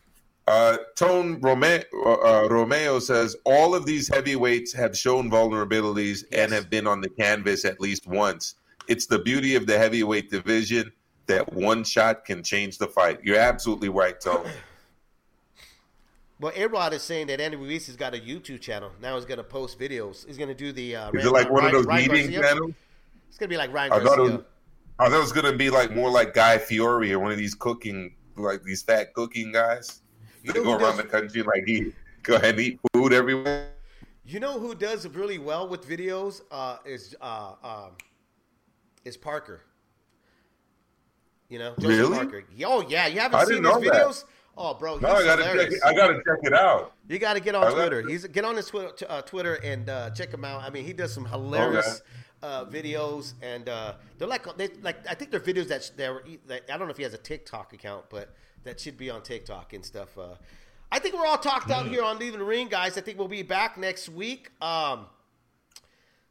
Uh, 0.46 0.80
Tone 0.98 1.40
Rome- 1.40 1.64
uh, 1.64 2.48
Romeo 2.50 3.00
says 3.00 3.38
all 3.46 3.74
of 3.74 3.86
these 3.86 4.10
heavyweights 4.10 4.74
have 4.74 4.98
shown 4.98 5.32
vulnerabilities 5.32 6.26
yes. 6.30 6.44
and 6.44 6.52
have 6.52 6.70
been 6.70 6.86
on 6.86 7.00
the 7.00 7.10
canvas 7.10 7.64
at 7.64 7.80
least 7.80 8.08
once. 8.08 8.56
It's 8.90 9.06
the 9.06 9.20
beauty 9.20 9.56
of 9.56 9.68
the 9.68 9.78
heavyweight 9.78 10.32
division 10.32 10.92
that 11.28 11.54
one 11.54 11.84
shot 11.84 12.26
can 12.26 12.44
change 12.44 12.78
the 12.78 12.88
fight. 12.88 13.20
You're 13.24 13.40
absolutely 13.40 13.90
right, 13.90 14.20
Tony. 14.20 14.50
Well, 16.40 16.52
Arod 16.52 16.92
is 16.92 17.02
saying 17.02 17.28
that 17.28 17.42
Andy 17.42 17.58
Ruiz 17.58 17.88
has 17.88 17.96
got 17.96 18.14
a 18.14 18.20
YouTube 18.20 18.62
channel. 18.62 18.92
Now 19.02 19.16
he's 19.16 19.26
going 19.26 19.40
to 19.40 19.44
post 19.44 19.80
videos. 19.80 20.24
He's 20.28 20.38
going 20.38 20.50
to 20.50 20.54
do 20.54 20.72
the. 20.72 20.96
Uh, 20.96 21.12
is 21.12 21.26
it 21.26 21.32
like 21.32 21.50
one 21.50 21.64
Ryan, 21.64 21.76
of 21.76 21.88
those 21.88 22.00
eating 22.00 22.32
channels? 22.32 22.74
It's 23.28 23.40
going 23.40 23.50
to 23.50 23.54
be 23.54 23.58
like 23.58 23.74
Ryan 23.74 23.92
I 23.92 24.00
Garcia. 24.04 24.16
Thought 24.16 24.20
was, 24.20 24.46
I 25.00 25.10
thought 25.10 25.18
it 25.18 25.20
was 25.20 25.32
going 25.32 25.52
to 25.52 25.58
be 25.58 25.72
like 25.72 25.96
more 25.96 26.12
like 26.12 26.36
Guy 26.36 26.60
Fieri 26.60 27.12
or 27.12 27.20
one 27.20 27.32
of 27.32 27.40
these 27.40 27.56
cooking, 27.56 28.16
like 28.36 28.62
these 28.64 28.84
fat 28.84 29.16
cooking 29.16 29.52
guys. 29.52 30.02
You 30.44 30.54
know 30.54 30.64
go 30.64 30.72
around 30.74 30.98
does, 30.98 30.98
the 30.98 31.04
country 31.04 31.42
like 31.42 31.68
eat, 31.68 31.96
go 32.24 32.36
ahead 32.36 32.52
and 32.52 32.60
eat 32.60 32.80
food 32.94 33.14
everywhere. 33.14 33.72
You 34.24 34.40
know 34.40 34.60
who 34.60 34.76
does 34.76 35.08
really 35.08 35.40
well 35.40 35.68
with 35.68 35.90
videos 35.90 36.42
uh, 36.52 36.78
is 36.86 37.16
uh, 37.20 37.54
um, 37.64 37.92
is 39.06 39.18
Parker. 39.18 39.62
You 41.50 41.60
know, 41.60 41.74
Joseph 41.80 41.98
really? 41.98 42.16
Parker. 42.18 42.44
Oh 42.66 42.86
yeah, 42.88 43.08
you 43.08 43.20
haven't 43.20 43.48
seen 43.48 43.64
his 43.64 43.74
videos? 43.76 44.22
That. 44.22 44.26
Oh, 44.60 44.74
bro, 44.74 44.94
he's 44.94 45.04
No, 45.04 45.10
I 45.10 45.24
gotta 45.24 45.44
check. 45.44 45.52
hilarious. 45.52 45.74
It, 45.76 45.82
I 45.86 45.94
gotta 45.94 46.14
check 46.16 46.40
it 46.44 46.54
out. 46.54 46.94
You 47.08 47.20
got 47.20 47.34
to 47.36 47.40
get 47.40 47.54
on 47.56 47.62
love 47.62 47.74
Twitter. 47.76 48.00
it. 48.00 48.10
He's 48.10 48.26
get 48.26 48.44
on 48.44 48.56
his 48.56 48.66
Twitter, 48.68 48.92
uh, 49.08 49.22
Twitter 49.22 49.54
and 49.64 49.88
uh, 49.90 50.10
check 50.10 50.34
him 50.34 50.44
out. 50.44 50.62
I 50.62 50.70
mean, 50.72 50.84
he 50.84 50.94
does 50.94 51.14
some 51.14 51.26
hilarious 51.26 52.02
uh, 52.44 52.66
videos, 52.66 53.34
and 53.42 53.70
uh, 53.70 53.94
they're 54.18 54.28
like 54.28 54.58
they 54.58 54.70
like 54.82 54.98
I 55.10 55.14
think 55.14 55.32
they're 55.32 55.40
videos 55.40 55.68
that 55.68 55.90
they're 55.96 56.22
that, 56.48 56.64
I 56.74 56.78
don't 56.78 56.88
know 56.88 56.92
if 56.92 56.98
he 56.98 57.04
has 57.04 57.14
a 57.14 57.18
TikTok 57.20 57.74
account, 57.74 58.06
but 58.10 58.34
that 58.64 58.80
should 58.80 58.98
be 58.98 59.10
on 59.10 59.22
TikTok 59.22 59.74
and 59.74 59.86
stuff. 59.86 60.18
Uh, 60.18 60.36
I 60.92 61.00
think 61.00 61.16
we're 61.16 61.26
all 61.26 61.38
talked 61.38 61.70
out 61.70 61.88
here 61.88 62.04
on 62.04 62.18
leaving 62.18 62.40
the 62.40 62.46
ring, 62.46 62.68
guys. 62.68 62.98
I 62.98 63.02
think 63.02 63.18
we'll 63.20 63.28
be 63.28 63.44
back 63.44 63.78
next 63.78 64.10
week. 64.10 64.52
Um, 64.62 65.06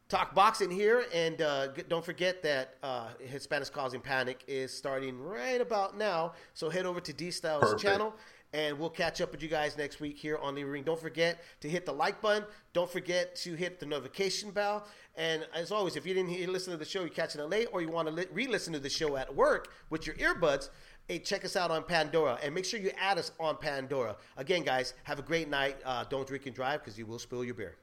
talk 0.09 0.33
boxing 0.33 0.71
here, 0.71 1.05
and 1.13 1.41
uh, 1.41 1.67
don't 1.89 2.05
forget 2.05 2.41
that 2.43 2.75
uh, 2.83 3.07
Hispanics 3.25 3.71
causing 3.71 3.99
panic 3.99 4.43
is 4.47 4.73
starting 4.73 5.19
right 5.19 5.61
about 5.61 5.97
now. 5.97 6.33
So 6.53 6.69
head 6.69 6.85
over 6.85 6.99
to 7.01 7.13
D 7.13 7.31
Styles 7.31 7.61
Perfect. 7.61 7.81
channel, 7.81 8.15
and 8.53 8.79
we'll 8.79 8.89
catch 8.89 9.19
up 9.19 9.31
with 9.31 9.43
you 9.43 9.49
guys 9.49 9.77
next 9.77 9.99
week 9.99 10.17
here 10.17 10.37
on 10.37 10.55
the 10.55 10.63
ring. 10.63 10.83
Don't 10.83 10.99
forget 10.99 11.39
to 11.61 11.69
hit 11.69 11.85
the 11.85 11.91
like 11.91 12.21
button. 12.21 12.45
Don't 12.73 12.89
forget 12.89 13.35
to 13.37 13.53
hit 13.53 13.79
the 13.79 13.85
notification 13.85 14.51
bell. 14.51 14.87
And 15.15 15.45
as 15.53 15.71
always, 15.71 15.95
if 15.95 16.05
you 16.05 16.13
didn't 16.13 16.29
hear, 16.29 16.47
listen 16.47 16.71
to 16.71 16.77
the 16.77 16.85
show, 16.85 17.01
you're 17.01 17.09
catching 17.09 17.41
it 17.41 17.49
late, 17.49 17.67
or 17.73 17.81
you 17.81 17.89
want 17.89 18.07
to 18.07 18.13
li- 18.13 18.27
re-listen 18.31 18.71
to 18.73 18.79
the 18.79 18.89
show 18.89 19.17
at 19.17 19.33
work 19.35 19.73
with 19.89 20.05
your 20.05 20.15
earbuds. 20.17 20.69
Hey, 21.07 21.19
check 21.19 21.43
us 21.43 21.55
out 21.55 21.71
on 21.71 21.83
Pandora, 21.83 22.37
and 22.43 22.53
make 22.53 22.65
sure 22.65 22.79
you 22.79 22.91
add 22.99 23.17
us 23.17 23.31
on 23.39 23.57
Pandora. 23.57 24.15
Again, 24.35 24.63
guys, 24.63 24.93
have 25.03 25.19
a 25.19 25.21
great 25.21 25.49
night. 25.49 25.77
Uh, 25.85 26.03
don't 26.09 26.27
drink 26.27 26.45
and 26.45 26.55
drive 26.55 26.81
because 26.81 26.97
you 26.97 27.05
will 27.05 27.19
spill 27.19 27.43
your 27.43 27.55
beer. 27.55 27.75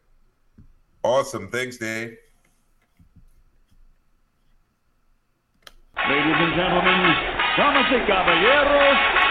Awesome. 1.05 1.49
Thanks, 1.51 1.77
Dave. 1.77 2.17
Ladies 6.09 6.37
and 6.39 6.55
gentlemen, 6.57 7.15
damas 7.57 7.93
y 7.93 8.07
caballeros, 8.07 9.24